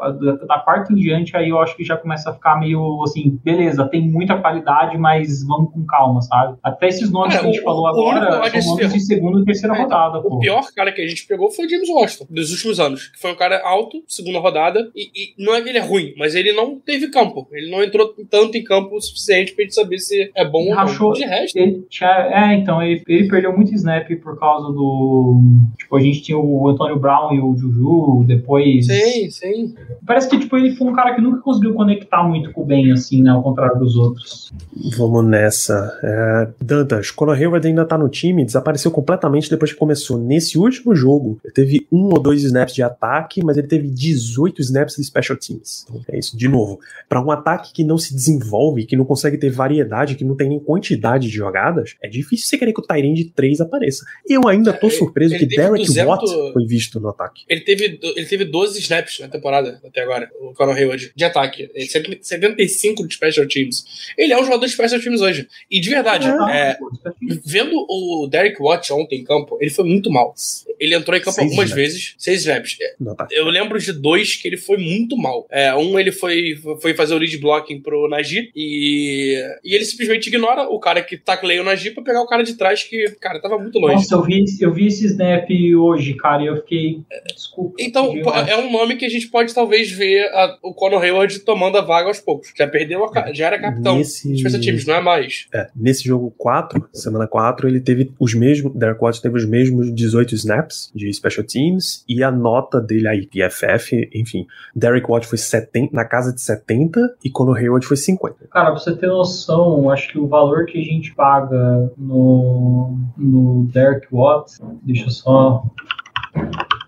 da 0.48 0.60
quarta 0.60 0.94
em 0.94 0.96
diante 0.96 1.36
aí 1.36 1.50
eu 1.50 1.60
acho 1.60 1.76
que 1.76 1.84
já 1.84 1.98
começa 1.98 2.30
a 2.30 2.34
ficar 2.34 2.58
meio 2.60 3.04
assim, 3.04 3.40
beleza, 3.44 3.86
tem 3.86 4.10
muita 4.10 4.38
qualidade, 4.40 4.98
mas 4.98 5.44
vamos 5.46 5.72
com 5.72 5.86
calma, 5.86 6.22
sabe? 6.22 6.58
Até 6.64 6.88
esses 6.88 7.12
nomes 7.12 7.34
Cara, 7.34 7.44
que 7.44 7.50
a 7.50 7.52
gente 7.52 7.62
o- 7.62 7.66
falou 7.66 7.84
o 7.84 7.88
agora 7.88 8.42
de 8.86 9.00
segunda 9.00 9.40
e 9.42 9.46
terceira 9.46 9.76
É, 9.76 9.82
então, 9.82 9.98
rodada, 9.98 10.20
O 10.20 10.30
pô. 10.30 10.40
pior 10.40 10.64
cara 10.76 10.92
que 10.92 11.02
a 11.02 11.08
gente 11.08 11.26
pegou 11.26 11.50
foi 11.52 11.66
o 11.66 11.70
James 11.70 11.90
Washington, 11.90 12.28
dos 12.30 12.52
últimos 12.52 12.80
anos. 12.80 13.08
Que 13.08 13.20
foi 13.20 13.32
um 13.32 13.36
cara 13.36 13.62
alto, 13.66 14.04
segunda 14.08 14.40
rodada, 14.40 14.90
e, 14.96 15.10
e 15.16 15.44
não 15.44 15.56
é 15.56 15.62
que 15.62 15.70
ele 15.70 15.78
é 15.78 15.82
ruim, 15.82 16.14
mas 16.18 16.36
ele 16.36 16.52
não 16.54 16.78
teve 16.80 17.10
campo. 17.10 17.48
Ele 17.52 17.70
não 17.72 17.84
entrou 17.84 18.14
tanto 18.30 18.58
em 18.58 18.64
campo 18.64 18.96
o 18.96 19.02
suficiente 19.02 19.54
pra 19.54 19.64
gente 19.64 19.76
saber 19.76 19.98
se 20.00 20.32
é 20.36 20.46
bom 20.46 20.60
ou 20.64 20.70
não. 20.70 20.76
Rachou- 20.76 21.14
De 21.14 21.24
resto, 21.26 21.58
Ele 21.58 21.86
tinha, 21.90 22.10
é, 22.10 22.54
então, 22.56 22.82
ele, 22.82 23.02
ele 23.08 23.28
perdeu 23.28 23.56
muito 23.56 23.74
snap 23.74 24.08
por 24.22 24.38
causa 24.40 24.68
do. 24.72 25.42
Tipo, 25.78 25.96
a 25.98 26.02
gente 26.02 26.22
tinha 26.22 26.38
o 26.38 26.68
Antônio 26.68 27.00
Brown 27.00 27.34
e 27.34 27.40
o 27.40 27.56
Juju, 27.58 28.24
depois. 28.28 28.86
sim, 28.86 29.30
sim. 29.30 29.76
Parece 30.06 30.30
que, 30.30 30.40
tipo, 30.40 30.56
ele 30.58 30.76
foi 30.76 30.88
um 30.88 30.94
cara 30.94 31.16
que 31.16 31.22
nunca 31.22 31.42
conseguiu 31.42 31.74
conectar 31.74 32.24
muito 32.24 32.52
com 32.52 32.62
o 32.62 32.66
Ben, 32.66 32.92
assim, 32.92 33.22
né? 33.24 33.32
Ao 33.32 33.42
contrário 33.42 33.80
dos 33.80 33.96
outros. 33.96 34.52
Vamos 34.98 35.26
nessa. 35.26 35.98
É, 36.04 36.48
Dantas, 36.64 37.12
Conor 37.12 37.36
Hayward 37.38 37.68
ainda 37.68 37.86
tá 37.86 37.98
no 37.98 38.10
time, 38.10 38.44
desapareceu 38.46 38.67
completamente 38.92 39.50
depois 39.50 39.72
que 39.72 39.78
começou. 39.78 40.18
Nesse 40.18 40.58
último 40.58 40.96
jogo, 40.96 41.40
ele 41.44 41.54
teve 41.54 41.88
um 41.92 42.06
ou 42.06 42.20
dois 42.20 42.44
snaps 42.44 42.74
de 42.74 42.84
ataque, 42.84 43.44
mas 43.44 43.58
ele 43.58 43.68
teve 43.68 43.88
18 43.90 44.62
snaps 44.62 44.96
de 44.96 45.04
special 45.04 45.38
teams. 45.38 45.86
Então, 45.90 46.02
é 46.10 46.20
isso, 46.20 46.38
de 46.38 46.48
novo. 46.48 46.80
Para 47.08 47.24
um 47.24 47.32
ataque 47.32 47.74
que 47.74 47.84
não 47.84 47.98
se 47.98 48.14
desenvolve, 48.14 48.86
que 48.86 48.96
não 48.96 49.06
consegue 49.06 49.38
ter 49.38 49.50
variedade, 49.50 50.16
que 50.16 50.24
não 50.24 50.36
tem 50.36 50.50
nem 50.50 50.60
quantidade 50.60 51.28
de 51.28 51.36
jogadas, 51.36 51.96
é 52.02 52.08
difícil 52.08 52.48
você 52.48 52.58
querer 52.58 52.74
que 52.74 52.80
o 52.80 52.84
Tyrande 52.84 53.26
3 53.26 53.62
apareça. 53.62 54.06
Eu 54.28 54.48
ainda 54.48 54.74
tô 54.74 54.88
É, 54.88 54.90
surpreso 54.90 55.34
ele 55.34 55.40
que 55.40 55.56
teve 55.56 55.62
Derek 55.62 55.86
200 55.86 56.08
Watt 56.08 56.54
foi 56.54 56.66
visto 56.66 57.00
no 57.00 57.10
ataque. 57.10 57.44
Ele 57.48 57.62
teve, 57.62 58.00
ele 58.02 58.26
teve 58.26 58.46
12 58.46 58.80
snaps 58.80 59.20
na 59.20 59.28
temporada 59.28 59.80
até 59.86 60.02
agora, 60.02 60.30
o 60.42 60.54
Conor 60.54 60.76
Hayward, 60.76 61.12
de 61.16 61.24
ataque. 61.24 61.70
Ele 61.74 61.88
teve 61.88 62.20
75 62.22 63.08
de 63.08 63.14
special 63.14 63.48
teams. 63.48 63.86
Ele 64.18 64.34
é 64.34 64.40
um 64.40 64.44
jogador 64.44 64.66
de 64.66 64.72
special 64.72 65.00
teams 65.00 65.22
hoje. 65.22 65.48
E 65.70 65.80
de 65.80 65.90
verdade, 65.90 66.28
é, 66.50 66.78
Vendo 67.46 67.86
o 67.90 68.28
Derek 68.28 68.57
Watt 68.64 68.92
ontem 68.94 69.20
em 69.22 69.24
campo, 69.24 69.58
ele 69.62 69.70
foi 69.72 69.86
muito 69.86 70.10
mal. 70.12 70.34
Ele 70.80 70.96
entrou 70.96 71.16
em 71.18 71.20
campo 71.22 71.34
Seis 71.36 71.46
algumas 71.50 71.70
snaps. 71.70 71.76
vezes, 71.94 72.16
seis 72.18 72.40
snaps. 72.42 72.78
No 73.00 73.12
ataque. 73.12 73.36
Eu 73.36 73.46
lembro 73.46 73.80
de 73.80 73.92
dois 73.94 74.36
que 74.36 74.48
ele 74.48 74.58
foi 74.58 74.78
muito 74.78 75.18
mal. 75.18 75.48
É, 75.50 75.74
um 75.76 76.00
ele 76.00 76.12
foi, 76.12 76.56
foi 76.82 76.94
fazer 76.94 77.14
o 77.16 77.18
lead 77.18 77.38
blocking 77.38 77.82
pro 77.82 78.08
Najee 78.08 78.52
e, 78.56 79.42
e 79.64 79.74
ele 79.76 79.86
simplesmente 79.86 80.28
ignora 80.28 80.64
o 80.70 80.80
cara 80.80 81.02
que 81.02 81.18
tacleia 81.18 81.62
o 81.62 81.66
Najee 81.66 81.92
pra 81.92 82.04
pegar 82.04 82.22
o 82.22 82.28
cara 82.28 82.44
de 82.44 82.54
trás 82.56 82.84
que, 82.84 83.10
cara, 83.20 83.42
tava 83.42 83.58
muito 83.58 83.80
longe. 83.80 83.96
Nossa, 83.96 84.16
eu 84.16 84.24
vi, 84.24 84.44
eu 84.62 84.74
vi 84.74 84.88
esse 84.88 85.06
snap 85.08 85.48
hoje, 85.80 86.14
cara, 86.16 86.44
e 86.44 86.48
eu 86.48 86.58
fiquei. 86.58 87.00
Desculpa. 87.34 87.76
Então, 87.80 88.14
é 88.48 88.56
um 88.58 88.72
nome 88.72 88.96
que 88.96 89.06
a 89.06 89.10
gente 89.10 89.28
pode 89.28 89.54
talvez 89.54 89.90
ver 89.92 90.26
a- 90.34 90.58
o 90.64 90.74
Conor 90.74 91.02
Hayward 91.04 91.40
tomando 91.40 91.78
a 91.78 91.82
vaga 91.82 92.08
aos 92.08 92.20
poucos. 92.20 92.52
Já 92.58 92.68
perdeu 92.68 93.04
a, 93.04 93.12
ca- 93.12 93.34
já 93.34 93.48
era 93.48 93.60
capitão 93.60 93.98
Nesse- 93.98 94.38
Special 94.38 94.62
Teams, 94.62 94.86
não 94.86 94.96
é 94.96 95.02
mais. 95.02 95.48
É, 95.54 95.68
nesse 95.76 96.04
jogo 96.04 96.34
4, 96.38 96.88
semana 96.94 97.28
4, 97.28 97.68
ele 97.68 97.80
teve 97.80 98.12
os 98.20 98.34
mesmos. 98.34 98.47
Derek 98.76 99.02
Watt 99.02 99.22
teve 99.22 99.38
os 99.38 99.46
mesmos 99.46 99.94
18 99.94 100.36
snaps 100.36 100.92
de 100.94 101.12
special 101.14 101.46
teams 101.46 102.04
e 102.08 102.24
a 102.24 102.32
nota 102.32 102.80
dele 102.80 103.08
aí, 103.08 103.28
PFF, 103.28 104.10
enfim. 104.14 104.46
Derek 104.76 105.10
Watt 105.10 105.26
foi 105.26 105.38
70, 105.38 105.96
na 105.96 106.06
casa 106.06 106.34
de 106.34 106.42
70 106.42 107.16
e 107.24 107.30
Conor 107.30 107.58
Hayward 107.58 107.86
foi 107.86 107.98
50. 107.98 108.48
Cara, 108.52 108.72
pra 108.72 108.80
você 108.80 108.96
ter 108.96 109.08
noção, 109.08 109.90
acho 109.90 110.10
que 110.10 110.20
o 110.20 110.28
valor 110.28 110.66
que 110.66 110.80
a 110.80 110.84
gente 110.84 111.14
paga 111.14 111.92
no, 111.98 112.98
no 113.18 113.68
Derek 113.72 114.08
Watt, 114.12 114.54
deixa 114.84 115.06
eu 115.06 115.12
só 115.12 115.64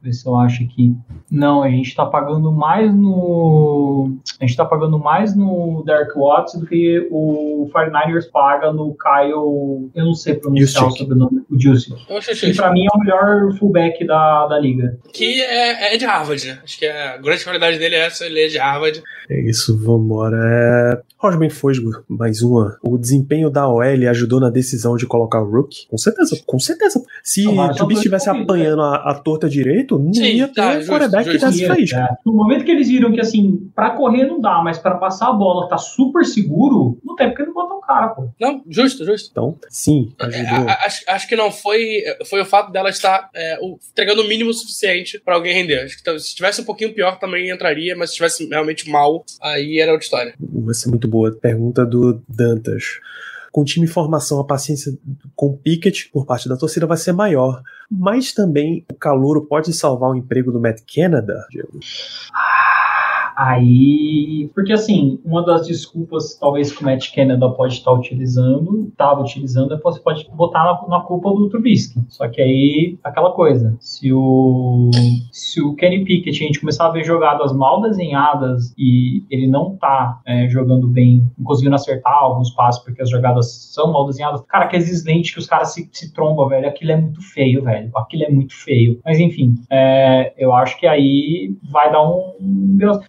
ver 0.02 0.14
se 0.14 0.28
eu 0.28 0.36
acho 0.36 0.64
aqui. 0.64 0.96
Não, 1.30 1.62
a 1.62 1.70
gente 1.70 1.96
tá 1.96 2.06
pagando 2.06 2.52
mais 2.52 2.94
no. 2.94 4.18
A 4.40 4.46
gente 4.46 4.58
tá 4.58 4.66
pagando 4.66 4.98
mais 4.98 5.36
no 5.36 5.84
Derek 5.86 6.18
Watts 6.18 6.56
do 6.60 6.66
que 6.66 7.08
o 7.12 7.70
49ers 7.74 8.32
paga 8.32 8.72
no 8.74 8.96
Kyle. 8.96 9.92
Eu 9.94 10.06
não 10.06 10.14
sei 10.14 10.36
pronunciar 10.36 10.88
o 10.88 10.92
sobrenome. 10.92 11.44
O 11.50 11.60
Juicy. 11.60 11.94
Que 12.40 12.54
pra 12.56 12.72
mim 12.72 12.86
é 12.86 12.96
o 12.96 13.00
melhor 13.00 13.54
fullback 13.58 14.06
da, 14.06 14.48
da 14.48 14.58
liga. 14.58 14.98
que 15.14 15.42
é, 15.42 15.94
é 15.94 15.98
de 15.98 16.06
Harvard, 16.06 16.46
né? 16.48 16.60
Acho 16.64 16.80
que 16.80 16.86
a 16.86 17.18
grande 17.18 17.44
qualidade 17.44 17.78
dele 17.78 17.96
é 17.96 18.06
essa, 18.06 18.26
ele 18.26 18.42
é 18.42 18.48
de 18.48 18.58
Harvard. 18.58 19.04
É 19.30 19.42
isso, 19.42 19.78
vambora. 19.78 20.38
É... 20.42 21.10
Rosman 21.20 21.50
Fosgo, 21.50 22.04
mais 22.08 22.42
uma. 22.42 22.78
O 22.82 22.98
desempenho 22.98 23.50
da 23.50 23.68
OL 23.68 23.84
ajudou 24.10 24.40
na 24.40 24.50
decisão 24.50 24.96
de 24.96 25.06
colocar 25.06 25.42
o 25.42 25.52
Rook? 25.52 25.86
Com 25.90 25.98
certeza, 25.98 26.42
com 26.46 26.58
certeza. 26.58 27.04
Se 27.22 27.46
o 27.46 27.54
dois 27.54 27.98
estivesse 27.98 28.28
corridos, 28.28 28.50
apanhando 28.50 28.82
a, 28.82 28.96
a 29.12 29.16
torta 29.30 29.50
direito, 29.50 29.98
não 30.00 30.14
Sim, 30.14 30.24
ia 30.34 30.48
tá, 30.48 30.72
ter 30.72 30.78
justo, 30.80 30.92
quarterback 30.92 31.30
que 31.32 31.38
desse 31.38 31.68
faísca. 31.68 31.98
É. 32.00 32.18
No 32.26 32.34
momento 32.34 32.64
que 32.66 32.72
eles 32.72 32.88
viram 32.88 33.12
que, 33.12 33.20
assim, 33.20 33.70
pra 33.76 33.92
correr 33.92 34.26
não 34.26 34.40
dá, 34.42 34.62
mas 34.64 34.78
pra 34.78 34.96
passar 34.96 35.30
a 35.30 35.34
bola 35.34 35.68
tá 35.68 35.78
super 35.78 36.26
seguro, 36.26 36.98
não 37.04 37.16
tem 37.16 37.30
porque 37.30 37.44
não 37.44 37.54
botar 37.54 37.76
um 37.76 37.82
cara, 37.82 38.08
pô. 38.10 38.30
Não, 38.40 38.62
justo, 38.70 39.06
justo. 39.06 39.30
Então, 39.32 39.56
sim, 39.70 40.12
É, 40.20 40.26
ajudou. 40.26 40.70
a- 40.70 40.72
a- 40.74 40.86
acho, 40.86 41.04
acho 41.08 41.28
que 41.28 41.36
não 41.36 41.52
foi. 41.52 42.02
Foi 42.30 42.42
o 42.42 42.46
fato 42.46 42.72
dela 42.72 42.90
estar 42.90 43.30
é, 43.36 43.58
o- 43.62 43.78
entregando 43.92 44.22
o 44.22 44.28
mínimo 44.28 44.54
suficiente 44.54 45.20
pra 45.24 45.36
alguém 45.36 45.54
render. 45.54 45.84
Acho 45.84 45.98
que 45.98 46.04
tá- 46.04 46.18
se 46.18 46.36
tivesse 46.36 46.62
um 46.62 46.66
pouquinho 46.66 46.94
pior 46.94 47.18
também 47.20 47.50
entraria, 47.50 47.96
mas 47.96 48.10
se 48.12 48.16
tivesse 48.18 48.48
realmente 48.48 48.90
mal, 48.90 49.24
aí 49.42 49.80
era 49.80 49.92
outra 49.92 50.04
história. 50.06 50.34
Vai 50.40 50.74
ser 50.74 50.90
muito 50.90 51.08
boa. 51.08 51.32
Pergunta 51.32 51.86
do 51.86 52.22
Dantas. 52.28 52.84
Com 53.52 53.62
o 53.62 53.66
time 53.66 53.86
em 53.86 53.90
formação, 53.90 54.40
a 54.40 54.46
paciência 54.46 54.98
com 55.36 55.58
Pickett 55.58 56.10
por 56.12 56.26
parte 56.26 56.48
da 56.48 56.58
torcida 56.58 56.86
vai 56.86 56.98
ser 56.98 57.14
maior. 57.14 57.62
Mas 57.90 58.34
também 58.34 58.86
o 58.92 58.96
calouro 58.96 59.46
pode 59.46 59.74
salvar 59.74 60.12
o 60.12 60.16
emprego 60.16 60.52
do 60.52 60.60
Matt 60.60 60.82
Canada? 60.94 61.46
Diego? 61.50 61.80
Aí, 63.40 64.52
porque 64.54 64.74
assim, 64.74 65.18
uma 65.24 65.46
das 65.46 65.66
desculpas 65.66 66.38
talvez 66.38 66.74
que 66.74 66.84
o 66.84 66.86
Matt 66.86 67.16
Canada 67.16 67.50
pode 67.52 67.76
estar 67.76 67.94
utilizando, 67.94 68.90
estava 68.90 69.22
utilizando, 69.22 69.74
é 69.74 69.78
que 69.78 69.84
você 69.84 70.02
pode 70.02 70.30
botar 70.34 70.66
na, 70.66 70.98
na 70.98 71.06
culpa 71.06 71.30
do 71.30 71.48
Trubisky. 71.48 72.02
Só 72.10 72.28
que 72.28 72.42
aí, 72.42 73.00
aquela 73.02 73.32
coisa, 73.32 73.78
se 73.80 74.12
o 74.12 74.92
se 75.32 75.62
o 75.62 75.74
Kenny 75.76 76.04
Pickett 76.04 76.44
a 76.44 76.48
gente 76.48 76.60
começar 76.60 76.88
a 76.88 76.90
ver 76.90 77.06
jogadas 77.06 77.54
mal 77.54 77.82
desenhadas 77.82 78.74
e 78.78 79.24
ele 79.30 79.48
não 79.48 79.78
tá 79.78 80.20
é, 80.26 80.50
jogando 80.50 80.90
bem, 80.90 81.26
não 81.38 81.46
conseguindo 81.46 81.76
acertar 81.76 82.14
alguns 82.14 82.52
passos 82.52 82.84
porque 82.84 83.02
as 83.02 83.10
jogadas 83.10 83.72
são 83.74 83.94
mal 83.94 84.06
desenhadas, 84.06 84.42
cara, 84.50 84.66
aqueles 84.66 84.90
slants 84.92 85.32
que 85.32 85.40
os 85.40 85.48
caras 85.48 85.74
se, 85.74 85.90
se 85.94 86.14
trombam, 86.14 86.50
velho, 86.50 86.68
aquilo 86.68 86.92
é 86.92 86.98
muito 86.98 87.22
feio, 87.22 87.64
velho, 87.64 87.90
aquilo 87.96 88.24
é 88.24 88.30
muito 88.30 88.54
feio. 88.54 89.00
Mas 89.06 89.18
enfim, 89.18 89.56
é, 89.70 90.34
eu 90.38 90.54
acho 90.54 90.78
que 90.78 90.86
aí 90.86 91.56
vai 91.72 91.90
dar 91.90 92.04
um. 92.04 92.36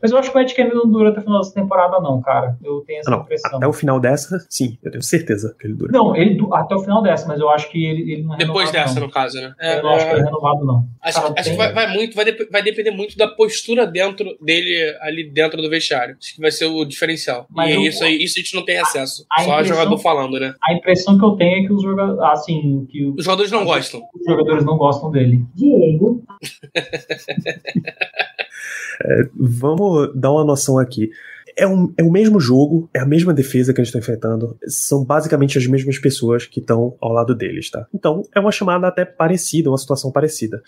Mas 0.00 0.12
eu 0.12 0.19
acho 0.20 0.30
que 0.30 0.38
o 0.38 0.40
Matt 0.40 0.54
Canada 0.54 0.74
não 0.76 0.90
dura 0.90 1.10
até 1.10 1.20
o 1.20 1.22
final 1.22 1.40
dessa 1.40 1.54
temporada, 1.54 2.00
não, 2.00 2.20
cara. 2.20 2.56
Eu 2.62 2.80
tenho 2.86 3.00
essa 3.00 3.10
Ah, 3.10 3.16
não, 3.16 3.22
impressão. 3.22 3.56
até 3.56 3.66
o 3.66 3.72
final 3.72 4.00
dessa, 4.00 4.38
sim, 4.48 4.78
eu 4.82 4.90
tenho 4.90 5.02
certeza 5.02 5.54
que 5.58 5.66
ele 5.66 5.74
dura. 5.74 5.92
Não, 5.92 6.14
ele 6.14 6.38
até 6.52 6.74
o 6.74 6.80
final 6.80 7.02
dessa, 7.02 7.26
mas 7.26 7.40
eu 7.40 7.48
acho 7.50 7.70
que 7.70 7.84
ele, 7.84 8.12
ele 8.12 8.22
não 8.22 8.34
é 8.34 8.38
Depois 8.38 8.70
renovado, 8.70 8.88
dessa, 8.88 9.00
não. 9.00 9.06
no 9.06 9.12
caso, 9.12 9.40
né? 9.40 9.54
É, 9.60 9.78
Eu 9.78 9.82
não 9.82 9.90
acho 9.90 10.06
que 10.06 10.12
ele 10.12 10.20
é 10.20 10.24
renovado, 10.24 10.64
não. 10.64 10.86
Acho, 11.02 11.20
Cara, 11.22 11.34
acho 11.36 11.44
tem- 11.44 11.52
que 11.52 11.58
vai, 11.58 11.72
vai 11.72 11.94
muito, 11.94 12.14
vai, 12.14 12.24
dep- 12.24 12.50
vai 12.50 12.62
depender 12.62 12.90
muito 12.90 13.16
da 13.16 13.28
postura 13.28 13.86
dentro 13.86 14.36
dele, 14.40 14.96
ali 15.00 15.30
dentro 15.30 15.60
do 15.62 15.70
vestiário. 15.70 16.16
Acho 16.20 16.34
que 16.34 16.40
vai 16.40 16.50
ser 16.50 16.66
o 16.66 16.84
diferencial. 16.84 17.46
Mas 17.50 17.74
e 17.74 17.78
o- 17.78 17.82
isso 17.82 18.04
aí, 18.04 18.22
isso 18.22 18.38
a 18.38 18.42
gente 18.42 18.54
não 18.54 18.64
tem 18.64 18.78
acesso. 18.78 19.24
a 19.32 19.42
Só 19.42 19.60
o 19.60 19.64
jogador 19.64 19.98
falando, 19.98 20.38
né? 20.38 20.54
A 20.62 20.72
impressão 20.74 21.18
que 21.18 21.24
eu 21.24 21.32
tenho 21.32 21.64
é 21.64 21.66
que 21.66 21.72
os 21.72 21.82
jogadores, 21.82 22.20
assim, 22.32 22.86
que 22.90 23.04
o- 23.06 23.14
Os 23.16 23.24
jogadores 23.24 23.50
não 23.50 23.64
gostam. 23.64 24.02
os 24.14 24.26
jogadores 24.26 24.64
não 24.64 24.76
gostam 24.76 25.10
dele. 25.10 25.44
Diego. 25.54 26.22
Vamos 29.34 30.12
dar 30.14 30.32
uma 30.32 30.44
noção 30.44 30.78
aqui. 30.78 31.10
é, 31.56 31.66
um, 31.66 31.92
é 31.96 32.02
o 32.02 32.10
mesmo 32.10 32.40
jogo, 32.40 32.88
é 32.94 33.00
a 33.00 33.06
mesma 33.06 33.32
defesa 33.32 33.72
que 33.72 33.80
eles 33.80 33.88
estão 33.88 34.00
enfrentando, 34.00 34.56
são 34.66 35.04
basicamente 35.04 35.58
as 35.58 35.66
mesmas 35.66 35.98
pessoas 35.98 36.46
que 36.46 36.60
estão 36.60 36.96
ao 37.00 37.12
lado 37.12 37.34
deles, 37.34 37.70
tá? 37.70 37.86
Então, 37.94 38.22
é 38.34 38.40
uma 38.40 38.52
chamada 38.52 38.86
até 38.86 39.04
parecida, 39.04 39.70
uma 39.70 39.78
situação 39.78 40.10
parecida. 40.10 40.62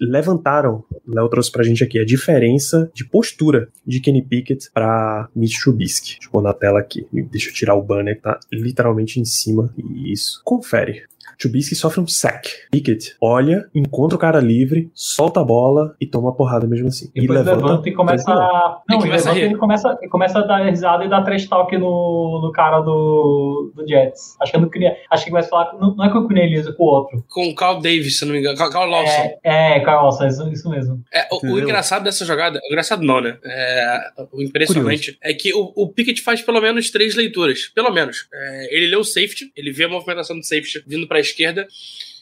Levantaram, 0.00 0.84
Léo 1.06 1.28
trouxe 1.28 1.50
pra 1.50 1.62
gente 1.62 1.84
aqui, 1.84 1.98
a 1.98 2.04
diferença 2.04 2.90
de 2.94 3.04
postura 3.04 3.68
de 3.86 4.00
Kenny 4.00 4.22
Pickett 4.22 4.70
pra 4.72 5.28
Mitch 5.34 5.60
Trubisky. 5.62 6.14
Deixa 6.14 6.26
eu 6.26 6.30
pôr 6.30 6.42
na 6.42 6.52
tela 6.52 6.80
aqui. 6.80 7.06
Deixa 7.12 7.50
eu 7.50 7.54
tirar 7.54 7.74
o 7.74 7.82
banner 7.82 8.16
que 8.16 8.22
tá 8.22 8.38
literalmente 8.52 9.20
em 9.20 9.24
cima. 9.24 9.72
Isso. 10.06 10.40
Confere. 10.44 11.04
Trubisky 11.38 11.74
sofre 11.74 12.00
um 12.00 12.06
sack. 12.06 12.50
Pickett 12.70 13.16
olha, 13.20 13.68
encontra 13.74 14.16
o 14.16 14.18
cara 14.18 14.40
livre, 14.40 14.90
solta 14.94 15.40
a 15.40 15.44
bola 15.44 15.94
e 16.00 16.06
toma 16.06 16.30
a 16.30 16.32
porrada 16.32 16.66
mesmo 16.66 16.88
assim. 16.88 17.10
E, 17.14 17.24
e 17.24 17.26
levanta, 17.26 17.56
levanta, 17.56 17.88
e 17.88 17.92
começa 17.92 18.32
a. 18.32 18.82
Não, 18.88 18.98
ele, 18.98 19.06
começa, 19.06 19.30
a 19.30 19.38
ele, 19.38 19.56
começa, 19.56 19.98
ele 20.00 20.10
começa 20.10 20.38
a 20.38 20.42
dar 20.42 20.64
risada 20.64 21.04
e 21.04 21.08
dar 21.08 21.22
trash 21.22 21.46
talk 21.46 21.76
no, 21.76 22.40
no 22.42 22.52
cara 22.52 22.80
do, 22.80 23.72
do 23.74 23.86
Jets. 23.86 24.36
Acho 24.40 24.52
que 24.52 24.58
eu 24.58 24.62
não 24.62 24.68
queria. 24.68 24.96
Acho 25.10 25.24
que 25.24 25.30
vai 25.30 25.42
falar. 25.42 25.74
Não, 25.80 25.94
não 25.94 26.04
é 26.04 26.10
com 26.10 26.18
o 26.18 26.28
Cunha 26.28 26.42
Elisa, 26.42 26.72
com 26.72 26.82
o 26.82 26.86
outro. 26.86 27.24
Com 27.28 27.48
o 27.48 27.54
Carl 27.54 27.80
Davis, 27.80 28.18
se 28.18 28.24
não 28.24 28.32
me 28.32 28.40
engano. 28.40 28.56
Carl 28.56 28.88
Lawson. 28.88 29.38
É, 29.42 29.78
é 29.78 29.80
Carl 29.80 30.04
Lawson, 30.04 30.26
isso, 30.26 30.48
isso 30.48 30.68
mesmo. 30.68 31.02
É, 31.12 31.26
o, 31.30 31.46
o, 31.46 31.58
engraçado 31.58 32.04
dessa 32.04 32.24
jogada. 32.24 32.60
O 32.64 32.66
engraçado 32.66 33.02
não, 33.02 33.20
né? 33.20 33.36
É, 33.44 34.12
o 34.32 34.42
impressionante 34.42 35.12
Curioso. 35.12 35.18
é 35.22 35.34
que 35.34 35.54
o, 35.54 35.72
o 35.76 35.88
Pickett 35.88 36.22
faz 36.22 36.42
pelo 36.42 36.60
menos 36.60 36.90
três 36.90 37.14
leituras. 37.14 37.70
Pelo 37.74 37.90
menos. 37.90 38.28
É, 38.32 38.76
ele 38.76 38.88
lê 38.88 38.96
o 38.96 39.04
safety, 39.04 39.52
ele 39.56 39.72
vê 39.72 39.84
a 39.84 39.88
movimentação 39.88 40.36
do 40.36 40.44
safety 40.44 40.82
vindo 40.86 41.06
pra 41.06 41.20
esquerda. 41.24 41.68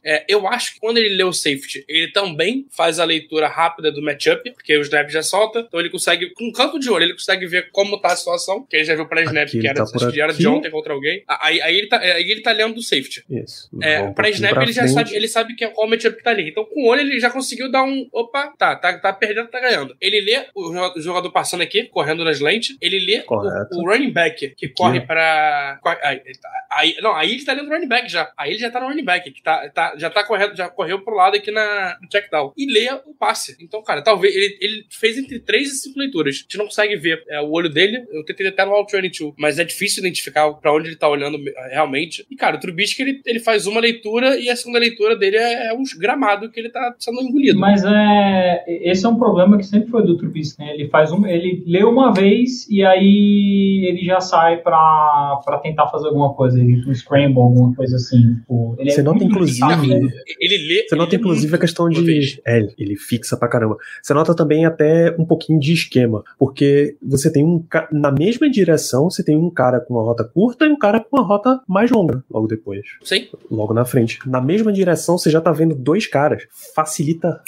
É, 0.04 0.24
eu 0.28 0.46
acho 0.48 0.74
que 0.74 0.80
quando 0.80 0.98
ele 0.98 1.10
lê 1.10 1.22
o 1.22 1.32
safety, 1.32 1.84
ele 1.88 2.10
também 2.12 2.66
faz 2.70 2.98
a 2.98 3.04
leitura 3.04 3.48
rápida 3.48 3.92
do 3.92 4.02
matchup, 4.02 4.50
porque 4.52 4.76
o 4.76 4.82
snap 4.82 5.08
já 5.08 5.22
solta, 5.22 5.60
então 5.60 5.78
ele 5.78 5.90
consegue, 5.90 6.30
com 6.30 6.44
um 6.44 6.52
canto 6.52 6.78
de 6.78 6.90
olho, 6.90 7.04
ele 7.04 7.12
consegue 7.12 7.46
ver 7.46 7.70
como 7.70 8.00
tá 8.00 8.08
a 8.08 8.16
situação, 8.16 8.64
que 8.68 8.76
ele 8.76 8.84
já 8.84 8.94
viu 8.94 9.06
pra 9.06 9.22
snap, 9.22 9.48
que 9.48 9.66
era, 9.66 9.84
tá 9.84 10.10
que 10.10 10.20
era 10.20 10.32
de 10.32 10.46
ontem 10.46 10.70
contra 10.70 10.92
alguém. 10.92 11.22
Aí, 11.28 11.60
aí, 11.62 11.76
ele 11.76 11.86
tá, 11.86 11.98
aí 11.98 12.30
ele 12.30 12.40
tá 12.40 12.52
lendo 12.52 12.74
do 12.74 12.82
safety. 12.82 13.24
Isso. 13.30 13.68
É, 13.80 14.10
pra 14.10 14.28
snap 14.30 14.54
pra 14.54 14.62
ele 14.64 14.72
frente. 14.72 14.88
já 14.88 14.94
sabe, 14.94 15.14
ele 15.14 15.28
sabe 15.28 15.54
que 15.54 15.64
é 15.64 15.68
qual 15.68 15.88
matchup 15.88 16.16
que 16.16 16.22
tá 16.22 16.30
ali. 16.30 16.48
Então 16.48 16.64
com 16.64 16.82
o 16.82 16.88
olho 16.88 17.00
ele 17.00 17.20
já 17.20 17.30
conseguiu 17.30 17.70
dar 17.70 17.84
um, 17.84 18.08
opa, 18.12 18.52
tá, 18.58 18.74
tá, 18.76 18.98
tá 18.98 19.12
perdendo, 19.12 19.48
tá 19.48 19.60
ganhando. 19.60 19.96
Ele 20.00 20.20
lê 20.20 20.46
o 20.54 21.00
jogador 21.00 21.30
passando 21.30 21.62
aqui, 21.62 21.84
correndo 21.84 22.24
nas 22.24 22.40
lentes, 22.40 22.76
ele 22.80 22.98
lê 22.98 23.24
o, 23.28 23.80
o, 23.80 23.88
running 23.88 24.10
back, 24.10 24.54
que 24.56 24.68
corre 24.68 25.00
pra... 25.00 25.78
Aí, 26.02 26.18
tá, 26.40 26.48
aí, 26.70 26.96
não, 27.00 27.14
aí 27.14 27.32
ele 27.32 27.44
tá 27.44 27.52
lendo 27.52 27.68
o 27.68 27.72
running 27.72 27.88
back 27.88 28.08
já. 28.08 28.32
Aí 28.36 28.50
ele 28.50 28.58
já 28.58 28.70
tá 28.70 28.80
no 28.80 28.88
running 28.88 29.04
back, 29.04 29.30
que 29.30 29.42
tá, 29.42 29.68
tá, 29.70 29.91
já 29.96 30.10
tá 30.10 30.24
correndo, 30.24 30.56
já 30.56 30.68
correu 30.68 31.00
pro 31.00 31.14
lado 31.14 31.36
aqui 31.36 31.50
na, 31.50 31.96
no 32.00 32.08
checkdown. 32.10 32.52
E 32.56 32.66
leia 32.66 33.00
o 33.06 33.14
passe. 33.14 33.56
Então, 33.60 33.82
cara, 33.82 34.02
talvez 34.02 34.34
ele, 34.34 34.58
ele 34.60 34.86
fez 34.90 35.18
entre 35.18 35.40
3 35.40 35.68
e 35.68 35.74
5 35.74 35.98
leituras. 35.98 36.34
A 36.34 36.38
gente 36.38 36.58
não 36.58 36.66
consegue 36.66 36.96
ver 36.96 37.22
é, 37.28 37.40
o 37.40 37.50
olho 37.50 37.68
dele. 37.68 38.04
Eu 38.10 38.24
tentei 38.24 38.48
até 38.48 38.64
no 38.64 38.72
All 38.72 38.86
22, 38.86 39.34
mas 39.38 39.58
é 39.58 39.64
difícil 39.64 40.00
identificar 40.00 40.50
para 40.54 40.72
onde 40.72 40.88
ele 40.88 40.96
tá 40.96 41.08
olhando 41.08 41.38
é, 41.48 41.74
realmente. 41.74 42.26
E, 42.30 42.36
cara, 42.36 42.56
o 42.56 42.60
Trubisky, 42.60 43.02
ele, 43.02 43.20
ele 43.24 43.40
faz 43.40 43.66
uma 43.66 43.80
leitura 43.80 44.38
e 44.38 44.48
a 44.48 44.56
segunda 44.56 44.78
leitura 44.78 45.16
dele 45.16 45.36
é, 45.36 45.68
é 45.68 45.72
um 45.72 45.82
gramado 45.98 46.50
que 46.50 46.58
ele 46.58 46.70
tá 46.70 46.94
sendo 46.98 47.20
engolido. 47.20 47.58
Mas 47.58 47.84
é, 47.84 48.64
esse 48.90 49.04
é 49.04 49.08
um 49.08 49.16
problema 49.16 49.56
que 49.58 49.64
sempre 49.64 49.90
foi 49.90 50.04
do 50.04 50.16
Trubisky, 50.16 50.60
né? 50.60 50.74
Ele 50.74 50.88
faz 50.88 51.12
um, 51.12 51.26
ele 51.26 51.62
lê 51.66 51.84
uma 51.84 52.12
vez 52.12 52.68
e 52.68 52.84
aí 52.84 53.86
ele 53.88 54.04
já 54.04 54.20
sai 54.20 54.58
pra, 54.58 55.40
pra 55.44 55.58
tentar 55.58 55.88
fazer 55.88 56.08
alguma 56.08 56.34
coisa, 56.34 56.58
um 56.60 56.94
scramble, 56.94 57.40
alguma 57.40 57.74
coisa 57.74 57.96
assim. 57.96 58.34
Tipo, 58.34 58.76
ele 58.78 58.90
Você 58.90 59.00
é 59.00 59.04
nota, 59.04 59.24
inclusive, 59.24 59.81
ele 59.84 60.58
lê. 60.68 60.86
Você 60.88 60.96
nota, 60.96 61.16
inclusive, 61.16 61.54
a 61.54 61.58
questão 61.58 61.88
de. 61.88 62.40
É, 62.46 62.66
ele 62.78 62.96
fixa 62.96 63.36
pra 63.36 63.48
caramba. 63.48 63.76
Você 64.02 64.14
nota 64.14 64.34
também 64.34 64.64
até 64.64 65.14
um 65.18 65.24
pouquinho 65.24 65.58
de 65.58 65.72
esquema, 65.72 66.22
porque 66.38 66.96
você 67.02 67.30
tem 67.30 67.44
um. 67.44 67.64
Na 67.90 68.10
mesma 68.10 68.50
direção, 68.50 69.10
você 69.10 69.22
tem 69.22 69.36
um 69.36 69.50
cara 69.50 69.80
com 69.80 69.94
uma 69.94 70.02
rota 70.02 70.24
curta 70.24 70.66
e 70.66 70.70
um 70.70 70.78
cara 70.78 71.00
com 71.00 71.16
uma 71.16 71.26
rota 71.26 71.60
mais 71.68 71.90
longa, 71.90 72.24
logo 72.30 72.46
depois. 72.46 72.82
Sim. 73.02 73.28
Logo 73.50 73.74
na 73.74 73.84
frente. 73.84 74.18
Na 74.26 74.40
mesma 74.40 74.72
direção, 74.72 75.18
você 75.18 75.30
já 75.30 75.40
tá 75.40 75.52
vendo 75.52 75.74
dois 75.74 76.06
caras. 76.06 76.44
Facilita 76.74 77.40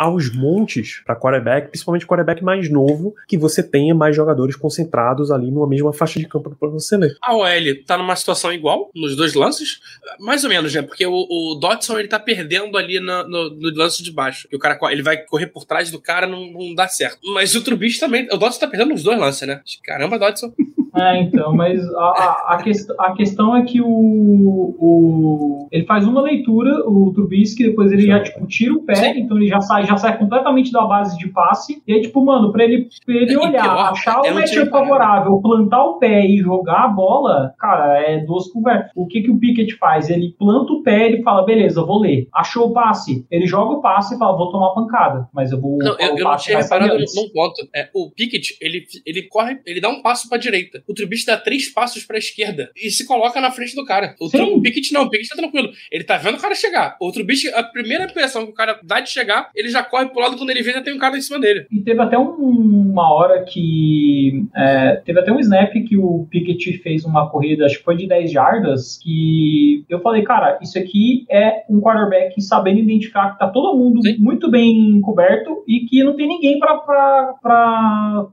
aos 0.00 0.34
montes 0.34 1.02
para 1.04 1.14
quarterback, 1.14 1.68
principalmente 1.68 2.06
quarterback 2.06 2.42
mais 2.42 2.70
novo, 2.70 3.14
que 3.28 3.36
você 3.36 3.62
tenha 3.62 3.94
mais 3.94 4.16
jogadores 4.16 4.56
concentrados 4.56 5.30
ali 5.30 5.50
numa 5.50 5.68
mesma 5.68 5.92
faixa 5.92 6.18
de 6.18 6.26
campo 6.26 6.56
para 6.58 6.68
você 6.70 6.96
ler. 6.96 7.18
A 7.22 7.36
OL 7.36 7.84
tá 7.86 7.98
numa 7.98 8.16
situação 8.16 8.50
igual 8.50 8.90
nos 8.94 9.14
dois 9.14 9.34
lances, 9.34 9.78
mais 10.18 10.42
ou 10.42 10.48
menos, 10.48 10.74
né? 10.74 10.80
Porque 10.80 11.04
o, 11.04 11.12
o 11.12 11.54
Dodson 11.60 11.98
ele 11.98 12.08
tá 12.08 12.18
perdendo 12.18 12.78
ali 12.78 12.98
no, 12.98 13.28
no, 13.28 13.50
no, 13.50 13.76
lance 13.76 14.02
de 14.02 14.10
baixo. 14.10 14.48
E 14.50 14.56
o 14.56 14.58
cara 14.58 14.78
ele 14.90 15.02
vai 15.02 15.18
correr 15.18 15.48
por 15.48 15.66
trás 15.66 15.90
do 15.90 16.00
cara, 16.00 16.26
não, 16.26 16.50
não 16.50 16.74
dá 16.74 16.88
certo. 16.88 17.18
Mas 17.34 17.54
o 17.54 17.62
Trubisky 17.62 18.00
também, 18.00 18.26
o 18.32 18.38
Dodson 18.38 18.58
tá 18.58 18.68
perdendo 18.68 18.92
nos 18.92 19.02
dois 19.02 19.18
lances, 19.18 19.46
né? 19.46 19.60
Caramba, 19.84 20.18
Dodson. 20.18 20.50
É, 20.94 21.20
então, 21.20 21.54
mas 21.54 21.82
a, 21.94 22.00
a, 22.00 22.54
a, 22.54 22.62
quest, 22.62 22.90
a 22.98 23.12
questão 23.12 23.56
é 23.56 23.62
que 23.62 23.80
o, 23.80 23.86
o, 23.86 25.68
ele 25.70 25.84
faz 25.84 26.06
uma 26.06 26.20
leitura, 26.20 26.86
o 26.88 27.12
Trubisky, 27.12 27.64
depois 27.64 27.92
ele 27.92 28.06
já, 28.06 28.20
tipo, 28.20 28.46
tira 28.46 28.74
o 28.74 28.82
pé, 28.82 28.94
Sim. 28.94 29.20
então 29.20 29.36
ele 29.36 29.46
já 29.46 29.60
sai, 29.60 29.86
já 29.86 29.96
sai 29.96 30.18
completamente 30.18 30.72
da 30.72 30.82
base 30.82 31.16
de 31.18 31.28
passe, 31.28 31.82
e 31.86 31.92
aí, 31.92 32.00
tipo, 32.00 32.24
mano, 32.24 32.52
pra 32.52 32.64
ele, 32.64 32.88
pra 33.04 33.14
ele 33.14 33.36
olhar, 33.36 33.62
pior, 33.62 33.90
achar 33.90 34.20
o 34.20 34.34
matchup 34.34 34.70
favorável, 34.70 35.40
plantar 35.40 35.84
o 35.84 35.98
pé 35.98 36.26
e 36.26 36.38
jogar 36.38 36.84
a 36.84 36.88
bola, 36.88 37.54
cara, 37.58 38.00
é 38.02 38.18
duas 38.24 38.48
conversas. 38.48 38.90
O 38.94 39.06
que 39.06 39.22
que 39.22 39.30
o 39.30 39.38
Pickett 39.38 39.76
faz? 39.76 40.10
Ele 40.10 40.34
planta 40.38 40.72
o 40.72 40.82
pé, 40.82 41.06
ele 41.06 41.22
fala, 41.22 41.44
beleza, 41.44 41.84
vou 41.84 42.00
ler. 42.00 42.28
Achou 42.34 42.68
o 42.68 42.72
passe, 42.72 43.24
ele 43.30 43.46
joga 43.46 43.74
o 43.74 43.80
passe 43.80 44.14
e 44.14 44.18
fala, 44.18 44.36
vou 44.36 44.50
tomar 44.50 44.74
pancada, 44.74 45.28
mas 45.32 45.52
eu 45.52 45.60
vou... 45.60 45.78
Não, 45.78 45.96
eu, 45.98 46.16
eu 46.16 46.24
não 46.24 46.36
tinha 46.36 46.58
reparado 46.58 46.98
num 46.98 47.28
ponto. 47.32 47.68
É, 47.74 47.88
o 47.94 48.10
Pickett, 48.10 48.56
ele, 48.60 48.84
ele 49.06 49.22
corre, 49.28 49.60
ele 49.66 49.80
dá 49.80 49.88
um 49.88 50.02
passo 50.02 50.28
pra 50.28 50.38
direita 50.38 50.79
o 50.88 50.94
Trubisky 50.94 51.26
dá 51.26 51.36
três 51.36 51.72
passos 51.72 52.04
pra 52.04 52.18
esquerda 52.18 52.70
e 52.76 52.90
se 52.90 53.06
coloca 53.06 53.40
na 53.40 53.50
frente 53.50 53.74
do 53.74 53.84
cara. 53.84 54.14
O, 54.20 54.26
o 54.26 54.62
Pickett 54.62 54.92
não, 54.92 55.04
o 55.04 55.10
Pickett 55.10 55.30
tá 55.30 55.36
tranquilo. 55.36 55.70
Ele 55.90 56.04
tá 56.04 56.16
vendo 56.16 56.36
o 56.36 56.40
cara 56.40 56.54
chegar. 56.54 56.96
O 57.00 57.12
Trubisky, 57.12 57.48
a 57.48 57.62
primeira 57.62 58.04
impressão 58.04 58.44
que 58.44 58.52
o 58.52 58.54
cara 58.54 58.78
dá 58.82 59.00
de 59.00 59.10
chegar, 59.10 59.50
ele 59.54 59.68
já 59.68 59.82
corre 59.82 60.06
pro 60.06 60.20
lado 60.20 60.36
quando 60.36 60.50
ele 60.50 60.62
vê 60.62 60.72
já 60.72 60.82
tem 60.82 60.94
um 60.94 60.98
cara 60.98 61.16
em 61.16 61.20
cima 61.20 61.38
dele. 61.38 61.66
E 61.70 61.80
teve 61.80 62.00
até 62.00 62.18
um, 62.18 62.30
uma 62.30 63.12
hora 63.12 63.44
que. 63.44 64.44
É, 64.54 64.96
teve 65.04 65.20
até 65.20 65.32
um 65.32 65.40
snap 65.40 65.72
que 65.72 65.96
o 65.96 66.26
Pickett 66.30 66.78
fez 66.78 67.04
uma 67.04 67.28
corrida, 67.28 67.66
acho 67.66 67.78
que 67.78 67.84
foi 67.84 67.96
de 67.96 68.06
10 68.06 68.30
jardas, 68.30 68.98
que 69.02 69.84
eu 69.88 70.00
falei, 70.00 70.22
cara, 70.22 70.58
isso 70.62 70.78
aqui 70.78 71.26
é 71.30 71.64
um 71.68 71.80
quarterback 71.80 72.40
sabendo 72.40 72.80
identificar 72.80 73.32
que 73.32 73.38
tá 73.38 73.48
todo 73.48 73.76
mundo 73.76 74.02
Sim. 74.02 74.16
muito 74.18 74.50
bem 74.50 75.00
coberto 75.00 75.64
e 75.66 75.80
que 75.80 76.02
não 76.02 76.14
tem 76.14 76.28
ninguém 76.28 76.58
para 76.58 77.34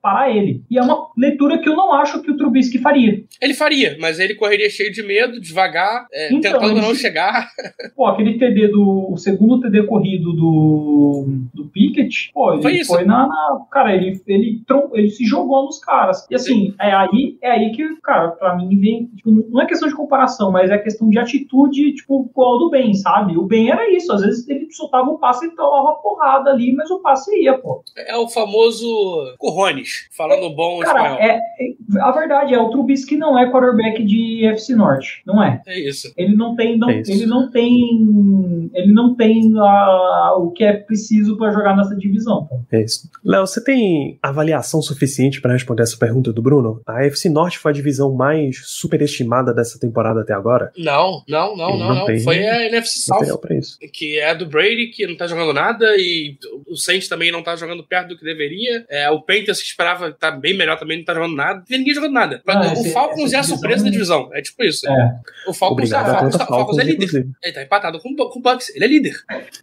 parar 0.02 0.36
ele. 0.36 0.64
E 0.69 0.78
é 0.78 0.82
uma 0.82 1.07
leitura 1.18 1.57
que 1.60 1.69
eu 1.69 1.76
não 1.76 1.94
acho 1.94 2.22
que 2.22 2.32
o 2.32 2.36
Trubisky 2.38 2.77
faria. 2.80 3.23
Ele 3.41 3.53
faria, 3.53 3.97
mas 3.99 4.19
ele 4.19 4.35
correria 4.35 4.69
cheio 4.69 4.91
de 4.91 5.03
medo, 5.03 5.39
devagar, 5.39 6.07
é, 6.11 6.34
então, 6.34 6.53
tentando 6.53 6.81
não 6.81 6.93
chegar. 6.95 7.49
Pô, 7.95 8.05
aquele 8.05 8.38
TD 8.38 8.69
do. 8.69 9.11
O 9.11 9.18
segundo 9.18 9.59
TD 9.61 9.84
corrido 9.84 10.34
do, 10.34 11.26
do 11.53 11.65
Pickett, 11.65 12.31
pô, 12.34 12.53
ele 12.53 12.61
foi, 12.61 12.84
foi 12.84 13.05
na, 13.05 13.27
na, 13.27 13.65
Cara, 13.72 13.95
ele, 13.95 14.22
ele, 14.27 14.61
ele 14.93 15.09
se 15.09 15.26
jogou 15.26 15.65
nos 15.65 15.80
caras. 15.80 16.26
E 16.30 16.35
assim, 16.35 16.73
é 16.80 16.93
aí, 16.93 17.38
é 17.41 17.51
aí 17.51 17.72
que, 17.72 17.84
cara, 18.01 18.30
pra 18.30 18.55
mim 18.55 18.80
vem. 18.80 19.07
Tipo, 19.15 19.31
não 19.31 19.61
é 19.61 19.65
questão 19.65 19.88
de 19.88 19.95
comparação, 19.95 20.51
mas 20.51 20.69
é 20.69 20.77
questão 20.77 21.09
de 21.09 21.19
atitude, 21.19 21.93
tipo, 21.93 22.30
qual 22.34 22.59
do 22.59 22.69
bem, 22.69 22.93
sabe? 22.93 23.38
O 23.38 23.43
bem 23.43 23.69
era 23.69 23.89
isso. 23.91 24.11
Às 24.11 24.22
vezes 24.22 24.47
ele 24.47 24.72
soltava 24.72 25.09
o 25.09 25.18
passe 25.18 25.45
e 25.45 25.55
tomava 25.55 25.95
porrada 25.95 26.51
ali, 26.51 26.73
mas 26.73 26.89
o 26.89 26.99
passe 26.99 27.31
ia, 27.41 27.57
pô. 27.57 27.84
É 27.95 28.15
o 28.18 28.27
famoso 28.27 28.88
Corrones, 29.38 30.07
falando 30.11 30.45
é, 30.45 30.53
bom 30.53 30.80
cara, 30.80 30.99
espanhol. 30.99 31.19
É, 31.19 31.38
é, 31.38 31.73
a 32.01 32.11
verdade 32.11 32.53
é, 32.53 32.59
o 32.59 32.69
Trubisky 32.69 33.15
não 33.15 33.38
é 33.38 33.49
quarterback 33.49 34.03
de 34.03 34.45
FC 34.45 34.76
Norte, 34.76 35.22
não 35.26 35.41
é? 35.41 35.61
É 35.65 35.80
isso. 35.80 36.11
Ele 36.18 36.35
não 36.35 36.55
tem, 36.55 36.77
não, 36.77 36.89
é 36.89 37.01
ele 37.07 37.26
não 37.26 37.49
tem, 37.49 38.69
ele 38.73 38.91
não 38.91 39.15
tem 39.15 39.53
a, 39.57 40.35
o 40.38 40.51
que 40.51 40.64
é 40.64 40.73
preciso 40.73 41.38
para 41.38 41.51
jogar 41.51 41.76
nessa 41.76 41.95
divisão. 41.95 42.45
Pô. 42.45 42.59
É 42.72 42.84
isso. 42.84 43.09
Léo, 43.23 43.45
você 43.45 43.64
tem 43.64 44.19
avaliação 44.22 44.81
suficiente 44.81 45.39
para 45.41 45.53
responder 45.53 45.84
essa 45.84 45.97
pergunta 45.97 46.34
do 46.34 46.41
Bruno? 46.41 46.81
A 46.85 47.03
FC 47.05 47.30
Norte 47.30 47.57
foi 47.57 47.72
a 47.72 47.76
divisão 47.76 48.14
mais 48.14 48.61
superestimada 48.65 49.53
dessa 49.53 49.80
temporada 49.80 50.22
até 50.22 50.34
agora? 50.34 50.72
Não, 50.77 51.23
não, 51.27 51.55
não, 51.55 51.77
não, 51.77 51.95
não. 51.95 52.05
Tem, 52.05 52.19
foi 52.19 52.45
a 52.45 52.65
NFC 52.68 52.99
South, 52.99 53.39
que 53.93 54.19
é 54.19 54.35
do 54.35 54.45
Brady 54.45 54.88
que 54.88 55.07
não 55.07 55.15
tá 55.15 55.27
jogando 55.27 55.53
nada 55.53 55.95
e 55.97 56.38
o 56.68 56.76
Saints 56.76 57.07
também 57.07 57.31
não 57.31 57.41
tá 57.41 57.55
jogando 57.55 57.84
perto 57.84 58.09
do 58.09 58.18
que 58.18 58.26
deveria. 58.26 58.85
É, 58.89 59.09
o 59.09 59.22
Panthers 59.22 59.59
que 59.59 59.68
esperava 59.68 60.11
tá 60.11 60.31
bem 60.31 60.55
melhor 60.55 60.77
também 60.77 60.97
não 60.97 61.05
tá 61.05 61.14
jogando 61.14 61.35
nada. 61.35 61.64
Não 61.77 61.77
tem 61.77 61.79
ninguém 61.79 61.93
jogando 61.93 62.13
nada. 62.13 62.41
Ah, 62.47 62.73
o 62.73 62.83
Falcons 62.85 63.33
é 63.33 63.37
a 63.37 63.43
surpresa 63.43 63.83
da 63.83 63.89
divisão. 63.89 64.29
É 64.33 64.41
tipo 64.41 64.63
isso. 64.63 64.87
É. 64.87 65.19
O 65.47 65.53
Falcons, 65.53 65.77
Obrigado, 65.77 66.05
Falcons, 66.11 66.35
Falcons, 66.35 66.57
Falcons 66.57 66.77
é 66.79 66.83
líder. 66.83 67.05
Inclusive. 67.05 67.31
Ele 67.43 67.53
tá 67.53 67.63
empatado 67.63 67.99
com, 67.99 68.15
com 68.15 68.39
o 68.39 68.41
Bucks. 68.41 68.75
Ele 68.75 68.85
é 68.85 68.87
líder. 68.87 69.13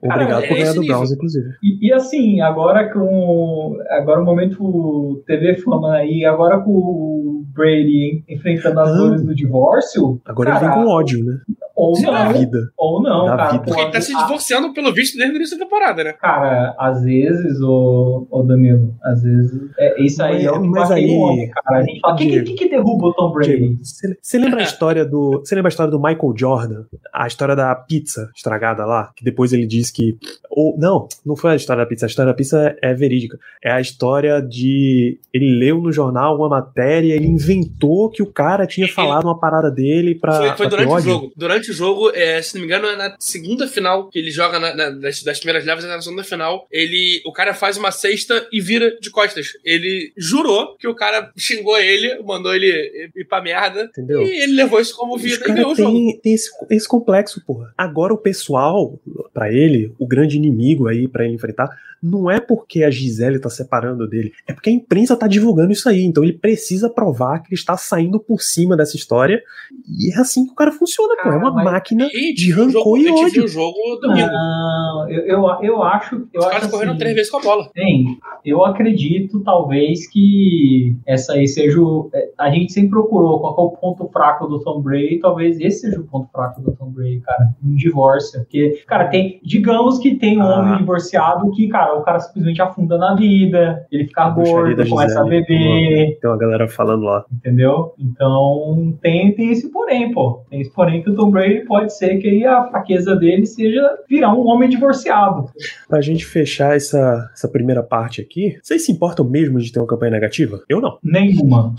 Obrigado 0.02 0.28
Cara, 0.28 0.46
por 0.46 0.54
é 0.56 0.60
ganhar 0.60 0.74
do 0.74 0.86
Browns, 0.86 1.12
inclusive. 1.12 1.48
E, 1.62 1.88
e, 1.88 1.92
assim, 1.92 2.40
agora 2.40 2.92
com. 2.92 3.76
Agora 3.90 4.20
o 4.20 4.24
momento 4.24 5.22
TV 5.26 5.56
Fama 5.56 5.94
aí, 5.94 6.24
agora 6.24 6.58
com 6.60 6.70
o 6.70 7.44
Brady 7.54 8.24
enfrentando 8.28 8.80
as 8.80 8.96
dores 8.96 9.22
do 9.22 9.34
divórcio. 9.34 10.20
Agora 10.24 10.52
cara, 10.52 10.64
ele 10.66 10.74
vem 10.74 10.84
com 10.84 10.90
ódio, 10.90 11.24
né? 11.24 11.38
Ou 11.76 12.00
não. 12.00 12.12
Da 12.12 12.32
vida. 12.32 12.58
Ou 12.78 13.02
não, 13.02 13.24
da 13.26 13.36
cara. 13.36 13.52
Vida. 13.52 13.64
Porque 13.64 13.80
ele 13.80 13.90
tá 13.90 14.00
se 14.00 14.16
divorciando, 14.16 14.72
pelo 14.72 14.92
visto, 14.92 15.16
desde 15.18 15.34
o 15.34 15.36
início 15.36 15.58
da 15.58 15.64
temporada, 15.64 16.04
né? 16.04 16.12
Cara, 16.12 16.74
às 16.78 17.02
vezes, 17.02 17.60
o, 17.60 18.26
o 18.30 18.42
Danilo, 18.44 18.94
às 19.02 19.22
vezes. 19.22 19.60
É, 19.78 20.00
isso 20.02 20.22
aí 20.22 20.34
Mas- 20.34 20.44
é 20.44 20.50
o 20.52 20.62
que 20.62 20.68
mas 20.68 20.90
aí- 20.92 21.10
homem, 21.10 21.50
cara. 21.50 21.78
A 21.78 21.82
gente 21.82 22.00
quem 22.16 22.30
que, 22.30 22.42
que, 22.42 22.52
que 22.54 22.68
derruba 22.68 23.08
o 23.08 23.14
Tom 23.14 23.32
Brady? 23.32 23.76
Você 24.20 24.38
lembra 24.38 24.60
a 24.60 24.62
história 24.64 25.04
do. 25.04 25.40
Você 25.44 25.54
lembra 25.54 25.68
a 25.68 25.70
história 25.72 25.90
do 25.90 25.98
Michael 26.00 26.34
Jordan? 26.36 26.84
A 27.12 27.26
história 27.26 27.56
da 27.56 27.74
pizza 27.74 28.30
estragada 28.36 28.84
lá? 28.84 29.10
Que 29.16 29.24
depois 29.24 29.52
ele 29.52 29.66
diz 29.66 29.90
que. 29.90 30.16
Ou, 30.50 30.76
não, 30.78 31.08
não 31.24 31.34
foi 31.36 31.52
a 31.52 31.56
história 31.56 31.82
da 31.82 31.88
pizza. 31.88 32.06
A 32.06 32.08
história 32.08 32.30
da 32.32 32.36
pizza 32.36 32.76
é 32.82 32.94
verídica. 32.94 33.38
É 33.62 33.70
a 33.72 33.80
história 33.80 34.40
de. 34.40 35.18
Ele 35.32 35.58
leu 35.58 35.80
no 35.80 35.92
jornal 35.92 36.36
uma 36.36 36.48
matéria, 36.48 37.14
ele 37.14 37.26
inventou 37.26 38.10
que 38.10 38.22
o 38.22 38.26
cara 38.26 38.66
tinha 38.66 38.86
falado 38.88 39.24
uma 39.24 39.38
parada 39.38 39.70
dele 39.70 40.14
pra. 40.14 40.32
Foi, 40.34 40.46
foi 40.48 40.56
pra 40.56 40.68
durante 40.68 40.92
o 40.92 41.00
jogo. 41.00 41.32
Durante 41.36 41.70
o 41.70 41.74
jogo, 41.74 42.10
é, 42.14 42.40
se 42.42 42.54
não 42.54 42.60
me 42.62 42.66
engano, 42.66 42.86
é 42.86 42.96
na 42.96 43.16
segunda 43.18 43.66
final 43.66 44.08
que 44.08 44.18
ele 44.18 44.30
joga 44.30 44.58
na- 44.58 44.74
na- 44.74 44.90
das, 44.90 45.22
das 45.22 45.38
primeiras 45.38 45.64
levas, 45.64 45.84
na 45.84 46.00
segunda 46.00 46.24
final, 46.24 46.66
ele, 46.70 47.20
o 47.26 47.32
cara 47.32 47.54
faz 47.54 47.76
uma 47.76 47.90
cesta 47.90 48.46
e 48.52 48.60
vira 48.60 48.96
de 49.00 49.10
costas. 49.10 49.48
Ele 49.64 50.12
jurou 50.16 50.76
que 50.76 50.86
o 50.88 50.94
cara 50.94 51.30
xingou 51.36 51.76
ele, 51.78 51.93
mandou 52.24 52.54
ele 52.54 53.10
ir 53.16 53.24
pra 53.26 53.42
merda, 53.42 53.84
Entendeu? 53.84 54.22
e 54.22 54.42
ele 54.44 54.54
levou 54.54 54.80
isso 54.80 54.96
como 54.96 55.16
vida 55.18 55.44
e 55.48 55.52
ganhou 55.52 55.72
o 55.72 55.74
jogo. 55.74 55.90
tem, 55.92 56.18
tem 56.20 56.34
esse, 56.34 56.50
esse 56.70 56.88
complexo, 56.88 57.42
porra. 57.46 57.72
Agora 57.76 58.12
o 58.14 58.18
pessoal, 58.18 58.98
pra 59.32 59.52
ele, 59.52 59.92
o 59.98 60.06
grande 60.06 60.36
inimigo 60.36 60.88
aí 60.88 61.06
pra 61.08 61.24
ele 61.24 61.34
enfrentar, 61.34 61.68
não 62.02 62.30
é 62.30 62.38
porque 62.38 62.82
a 62.84 62.90
Gisele 62.90 63.38
tá 63.38 63.48
separando 63.48 64.06
dele, 64.06 64.30
é 64.46 64.52
porque 64.52 64.68
a 64.68 64.72
imprensa 64.72 65.16
tá 65.16 65.26
divulgando 65.26 65.72
isso 65.72 65.88
aí. 65.88 66.04
Então 66.04 66.22
ele 66.22 66.34
precisa 66.34 66.90
provar 66.90 67.38
que 67.40 67.48
ele 67.48 67.54
está 67.58 67.76
saindo 67.78 68.20
por 68.20 68.42
cima 68.42 68.76
dessa 68.76 68.94
história. 68.96 69.42
E 69.88 70.12
é 70.12 70.18
assim 70.20 70.44
que 70.44 70.52
o 70.52 70.54
cara 70.54 70.70
funciona, 70.70 71.14
pô. 71.22 71.30
É 71.30 71.36
uma 71.36 71.50
mas- 71.50 71.64
máquina 71.64 72.06
E 72.12 72.34
de 72.34 72.52
rancor 72.52 72.98
e 72.98 73.04
viu 73.04 73.14
ódio. 73.14 73.44
o 73.44 73.48
jogo 73.48 73.78
domingo. 74.02 74.26
Não, 74.28 75.10
eu, 75.10 75.20
eu, 75.22 75.42
eu 75.62 75.82
acho. 75.82 76.16
Eu 76.32 76.40
Os 76.40 76.44
acho 76.46 76.54
caras 76.54 76.70
correram 76.70 76.92
assim, 76.92 76.98
três 76.98 77.14
vezes 77.14 77.30
com 77.30 77.38
a 77.38 77.42
bola. 77.42 77.70
Bem, 77.74 78.18
eu 78.44 78.62
acredito 78.64 79.42
talvez 79.42 80.06
que 80.06 80.94
essa 81.06 81.32
aí 81.32 81.48
seja 81.48 81.80
é, 82.14 82.30
A 82.38 82.50
gente 82.50 82.72
sempre 82.72 82.90
procurou 82.90 83.40
qual 83.40 83.52
é 83.58 83.60
o 83.62 83.70
ponto 83.70 84.08
fraco 84.12 84.46
do 84.46 84.60
Tom 84.60 84.80
Brady, 84.80 85.18
talvez 85.20 85.58
esse 85.60 85.80
seja 85.80 86.00
o 86.00 86.04
ponto 86.04 86.28
fraco 86.30 86.60
do 86.62 86.72
Tom 86.72 86.90
Brady, 86.90 87.20
cara. 87.20 87.50
Um 87.64 87.74
divórcio. 87.74 88.40
Porque, 88.40 88.82
cara, 88.86 89.08
tem. 89.08 89.40
Digamos 89.44 89.98
que 89.98 90.14
tem 90.16 90.38
um 90.38 90.42
Ah. 90.42 90.60
homem 90.60 90.78
divorciado 90.78 91.50
que, 91.52 91.68
cara, 91.68 91.96
o 91.98 92.02
cara 92.02 92.20
simplesmente 92.20 92.60
afunda 92.62 92.96
na 92.98 93.14
vida, 93.14 93.86
ele 93.90 94.04
fica 94.06 94.28
gordo, 94.30 94.88
começa 94.88 95.20
a 95.20 95.24
beber, 95.24 96.18
Tem 96.20 96.30
uma 96.30 96.38
galera 96.38 96.68
falando 96.68 97.02
lá. 97.04 97.24
entendeu? 97.32 97.92
Então 97.98 98.94
tem, 99.02 99.32
tem 99.34 99.50
esse 99.50 99.70
porém, 99.70 100.12
pô. 100.12 100.44
Tem 100.50 100.60
esse 100.60 100.72
porém 100.72 101.02
que 101.02 101.10
o 101.10 101.14
Tom 101.14 101.30
Brady 101.30 101.64
pode 101.66 101.96
ser 101.96 102.18
que 102.18 102.44
a 102.44 102.64
fraqueza 102.68 103.14
dele 103.16 103.46
seja 103.46 103.82
virar 104.08 104.32
um 104.34 104.46
homem 104.46 104.68
divorciado. 104.68 105.46
Pra 105.88 106.00
gente 106.00 106.24
fechar 106.24 106.76
essa, 106.76 107.30
essa 107.32 107.48
primeira 107.48 107.82
parte 107.82 108.20
aqui, 108.20 108.56
vocês 108.62 108.84
se 108.84 108.92
importam 108.92 109.24
mesmo 109.28 109.58
de 109.58 109.72
ter 109.72 109.78
uma 109.80 109.86
campanha 109.86 110.12
negativa? 110.12 110.60
Eu 110.68 110.80
não. 110.80 110.98
Nenhuma. 111.02 111.73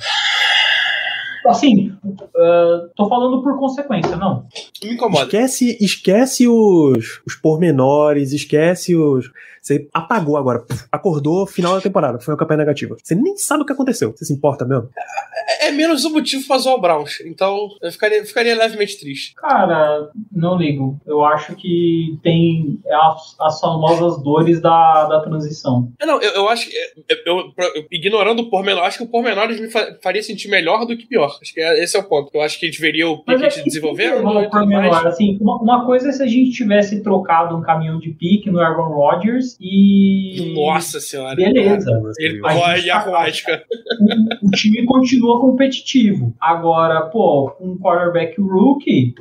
Assim, 1.48 1.94
ah, 2.36 2.88
tô 2.96 3.08
falando 3.08 3.42
por 3.42 3.58
consequência, 3.58 4.16
não. 4.16 4.46
Me 4.84 4.94
incomoda. 4.94 5.26
Esquece, 5.26 5.78
esquece 5.80 6.48
os, 6.48 7.22
os 7.26 7.36
pormenores, 7.36 8.32
esquece 8.32 8.96
os. 8.96 9.32
Você 9.62 9.88
apagou 9.94 10.38
agora, 10.38 10.64
acordou, 10.92 11.48
final 11.48 11.74
da 11.76 11.82
temporada, 11.82 12.20
foi 12.20 12.34
uma 12.34 12.38
campanha 12.38 12.60
negativa. 12.60 12.96
Você 13.02 13.16
nem 13.16 13.36
sabe 13.36 13.64
o 13.64 13.66
que 13.66 13.74
aconteceu. 13.74 14.14
Você 14.16 14.26
se 14.26 14.34
importa 14.34 14.64
mesmo? 14.64 14.90
É, 15.62 15.65
é 15.68 15.72
menos 15.72 16.06
um 16.06 16.12
motivo 16.14 16.46
pra 16.48 16.58
zoar 16.58 16.76
o 16.76 16.82
Browns. 16.82 17.20
Então, 17.26 17.70
eu 17.82 17.92
ficaria, 17.92 18.24
ficaria 18.26 18.56
levemente 18.56 19.00
triste. 19.00 19.34
Cara, 19.36 20.10
não 20.32 20.58
ligo. 20.58 21.00
Eu 21.06 21.24
acho 21.24 21.56
que 21.56 22.18
tem 22.24 22.80
as, 22.90 23.36
as 23.40 23.60
famosas 23.60 24.22
dores 24.24 24.62
da, 24.62 25.06
da 25.08 25.20
transição. 25.22 25.90
É, 26.00 26.06
não, 26.06 26.22
eu, 26.22 26.32
eu 26.32 26.50
acho 26.50 26.70
que. 26.70 26.76
Eu, 27.10 27.18
eu- 27.38 27.54
eu- 27.76 27.86
ignorando 27.92 28.42
o 28.42 28.50
pormenor, 28.50 28.84
acho 28.84 28.98
que 29.00 29.04
o 29.04 29.08
pormenores 29.08 29.60
me 29.60 29.70
fa- 29.70 29.98
faria 30.04 30.22
sentir 30.24 30.48
melhor 30.50 30.86
do 30.86 30.96
que 30.98 31.06
pior. 31.08 31.38
Acho 31.42 31.54
que 31.54 31.60
é- 31.62 31.84
esse 31.84 31.96
é 31.96 32.00
o 32.00 32.04
ponto. 32.04 32.30
Eu 32.34 32.42
acho 32.42 32.60
que 32.60 32.66
a 32.66 32.70
gente 32.70 32.82
veria 32.82 33.10
o 33.10 33.24
é 33.28 33.48
que 33.48 33.64
desenvolvendo 33.64 34.22
vamos 34.22 34.44
e 34.44 34.50
por 34.50 34.60
tudo 34.60 34.68
menor, 34.68 34.92
mais. 34.92 35.06
assim, 35.06 35.38
uma, 35.42 35.62
uma 35.62 35.86
coisa 35.86 36.10
é 36.10 36.12
se 36.12 36.24
a 36.24 36.28
gente 36.28 36.52
tivesse 36.52 37.02
trocado 37.04 37.56
um 37.56 37.62
caminhão 37.62 38.00
de 38.00 38.10
pique 38.12 38.50
no 38.50 38.60
Aaron 38.60 38.94
Rodgers 38.94 39.58
e. 39.60 40.54
Nossa 40.56 41.00
senhora. 41.00 41.36
Beleza. 41.36 41.90
Ele 42.20 42.42
A 42.46 42.52
gente 42.52 42.60
corre 42.62 42.80
e 42.82 42.88
tá- 42.88 42.96
arrasca. 42.96 43.64
o, 44.44 44.48
o 44.48 44.52
time 44.52 44.86
continua 44.86 45.40
competitivo. 45.60 46.34
Agora, 46.40 47.02
pô, 47.02 47.56
um 47.60 47.78
quarterback 47.78 48.40
rookie, 48.40 49.14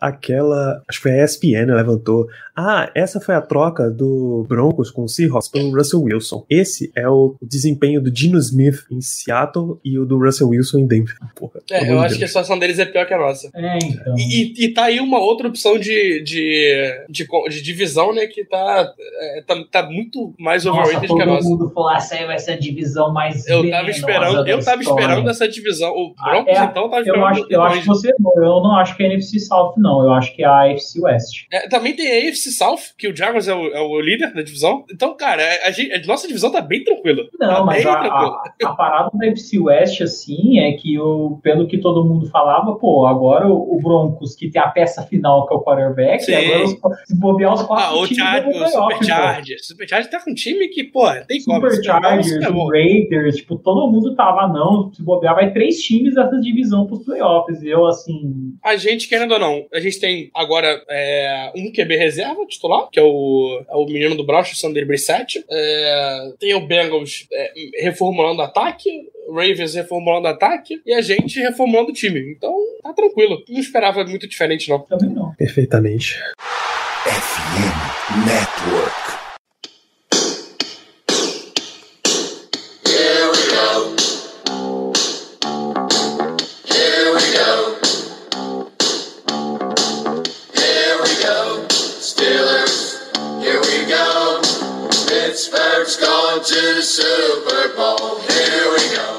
Aquela. 0.00 0.82
Acho 0.88 0.98
que 0.98 1.02
foi 1.08 1.20
a 1.20 1.24
ESPN 1.24 1.74
levantou. 1.74 2.26
Ah, 2.54 2.90
essa 2.94 3.20
foi 3.20 3.34
a 3.34 3.40
troca 3.40 3.88
do 3.90 4.44
Broncos 4.48 4.90
com 4.90 5.04
o 5.04 5.08
Seahawks 5.08 5.48
pelo 5.48 5.70
Russell 5.74 6.02
Wilson. 6.02 6.44
Esse 6.50 6.90
é 6.94 7.08
o 7.08 7.36
desempenho 7.40 8.00
do 8.02 8.10
Dino 8.10 8.36
Smith 8.38 8.84
em 8.90 9.00
Seattle 9.00 9.78
e 9.84 9.98
o 9.98 10.04
do 10.04 10.18
Russell 10.18 10.48
Wilson 10.48 10.80
em 10.80 10.86
Denver. 10.86 11.14
Porra, 11.36 11.60
É, 11.70 11.90
eu 11.90 12.00
acho 12.00 12.18
que 12.18 12.24
a 12.24 12.26
situação 12.26 12.58
deles 12.58 12.78
é 12.78 12.84
pior 12.84 13.06
que 13.06 13.14
a 13.14 13.18
nossa. 13.18 13.48
é, 13.54 13.78
então. 13.78 14.14
E, 14.18 14.64
e- 14.64 14.68
tá 14.74 14.84
aí 14.84 15.00
uma 15.00 15.20
outra 15.20 15.48
opção 15.48 15.78
de, 15.78 16.20
de, 16.22 17.06
de, 17.08 17.26
de 17.48 17.62
divisão, 17.62 18.12
né? 18.12 18.26
Que 18.26 18.44
tá, 18.44 18.92
é, 19.20 19.42
tá, 19.46 19.54
tá 19.70 19.82
muito 19.88 20.34
mais 20.38 20.64
Nossa, 20.64 20.80
overrated 20.80 21.06
que 21.14 21.22
a 21.22 21.24
todo 21.24 21.34
nossa. 21.34 21.48
mundo 21.48 21.70
falou, 21.70 21.92
essa 21.92 22.16
aí 22.16 22.26
vai 22.26 22.38
ser 22.38 22.52
a 22.52 22.58
divisão 22.58 23.12
mais 23.12 23.46
Eu 23.46 23.68
tava 23.70 23.88
esperando, 23.90 24.46
eu 24.48 24.62
tava 24.64 24.82
história. 24.82 24.97
Esperando 25.00 25.30
essa 25.30 25.48
divisão. 25.48 25.90
O 25.92 26.14
Ah, 26.18 26.30
Broncos, 26.30 26.56
é, 26.58 26.64
então, 26.64 26.82
Eu 26.92 26.98
esperando. 26.98 27.24
acho, 27.26 27.46
eu 27.50 27.62
acho 27.62 27.80
que 27.80 27.86
você. 27.86 28.08
Eu 28.10 28.60
não 28.62 28.76
acho 28.76 28.96
que 28.96 29.02
é 29.02 29.06
a 29.06 29.08
NFC 29.10 29.38
South, 29.40 29.74
não. 29.76 30.02
Eu 30.04 30.12
acho 30.12 30.34
que 30.34 30.42
é 30.42 30.46
a 30.46 30.64
AFC 30.72 31.00
West. 31.00 31.44
É, 31.52 31.68
também 31.68 31.94
tem 31.94 32.06
a 32.06 32.28
AFC 32.28 32.50
South, 32.50 32.94
que 32.96 33.08
o 33.08 33.16
Jaguars 33.16 33.48
é 33.48 33.54
o, 33.54 33.66
é 33.68 33.80
o 33.80 34.00
líder 34.00 34.32
da 34.34 34.42
divisão. 34.42 34.84
Então, 34.92 35.16
cara, 35.16 35.42
a, 35.66 35.70
gente- 35.70 35.92
a 35.92 36.06
nossa 36.06 36.26
divisão 36.26 36.50
tá 36.50 36.60
bem 36.60 36.82
tranquila. 36.84 37.22
Não, 37.38 37.48
tá 37.48 37.64
mas 37.64 37.84
a, 37.86 37.90
tranquila. 38.00 38.42
a, 38.64 38.68
a 38.68 38.72
parada 38.74 39.10
da 39.14 39.26
FC 39.26 39.58
West, 39.58 40.00
assim, 40.00 40.58
é 40.60 40.72
que 40.72 40.98
o, 40.98 41.38
pelo 41.42 41.66
que 41.66 41.78
todo 41.78 42.04
mundo 42.04 42.26
falava, 42.30 42.74
pô, 42.76 43.06
agora 43.06 43.46
o, 43.48 43.76
o 43.76 43.80
Broncos, 43.82 44.34
que 44.34 44.50
tem 44.50 44.60
a 44.60 44.68
peça 44.68 45.02
final, 45.02 45.46
que 45.46 45.54
é 45.54 45.56
o 45.56 45.62
quarterback, 45.62 46.22
Sim. 46.24 46.34
agora 46.34 46.64
os, 46.64 46.72
se 47.06 47.18
bobear 47.18 47.54
os 47.54 47.62
quatro 47.62 47.86
Ah, 47.86 47.94
o. 48.00 48.06
Chargers. 49.04 49.62
O 49.62 49.64
Super 49.66 49.88
Chargers 49.88 50.10
tá 50.10 50.20
com 50.22 50.30
um 50.30 50.34
time 50.34 50.68
que, 50.68 50.84
pô, 50.84 51.04
tem 51.26 51.42
como. 51.44 51.56
Super 51.60 51.70
Super 51.72 51.92
Bowl, 51.92 52.00
Chargers, 52.02 52.32
Super 52.32 52.52
Bowl. 52.52 52.68
Raiders, 52.70 53.36
tipo, 53.36 53.56
todo 53.56 53.90
mundo 53.90 54.14
tava, 54.14 54.46
não, 54.48 54.87
se 54.92 55.02
bobear, 55.02 55.34
vai 55.34 55.52
três 55.52 55.80
times 55.82 56.14
dessa 56.14 56.38
divisão 56.40 56.86
pros 56.86 57.04
playoffs. 57.04 57.62
E 57.62 57.68
eu, 57.68 57.86
assim, 57.86 58.54
A 58.62 58.76
gente, 58.76 59.08
querendo 59.08 59.32
ou 59.32 59.38
não, 59.38 59.66
a 59.72 59.80
gente 59.80 59.98
tem 59.98 60.30
agora 60.34 60.82
é, 60.88 61.52
um 61.56 61.72
QB 61.72 61.96
reserva 61.96 62.46
titular, 62.46 62.88
que 62.90 62.98
é 62.98 63.02
o, 63.02 63.62
é 63.68 63.76
o 63.76 63.86
menino 63.86 64.14
do 64.14 64.24
Browns, 64.24 64.52
o 64.52 64.56
Sander 64.56 64.86
Brissett. 64.86 65.44
É, 65.50 66.32
tem 66.38 66.54
o 66.54 66.66
Bengals 66.66 67.26
é, 67.32 67.52
reformulando 67.82 68.42
ataque, 68.42 68.90
o 69.26 69.34
Ravens 69.34 69.74
reformulando 69.74 70.28
ataque, 70.28 70.80
e 70.84 70.92
a 70.92 71.00
gente 71.00 71.38
reformulando 71.38 71.90
o 71.90 71.94
time. 71.94 72.32
Então, 72.32 72.54
tá 72.82 72.92
tranquilo. 72.92 73.42
Não 73.48 73.60
esperava 73.60 74.04
muito 74.04 74.26
diferente, 74.26 74.68
não. 74.68 74.80
também 74.80 75.10
não. 75.10 75.34
Perfeitamente. 75.34 76.18
FM 77.04 78.26
Network. 78.26 79.17
Pittsburgh's 95.68 95.96
going 95.96 96.44
to 96.44 96.74
the 96.76 96.82
Super 96.82 97.76
Bowl. 97.76 98.20
Here 98.20 98.70
we 98.70 98.96
go. 98.96 99.17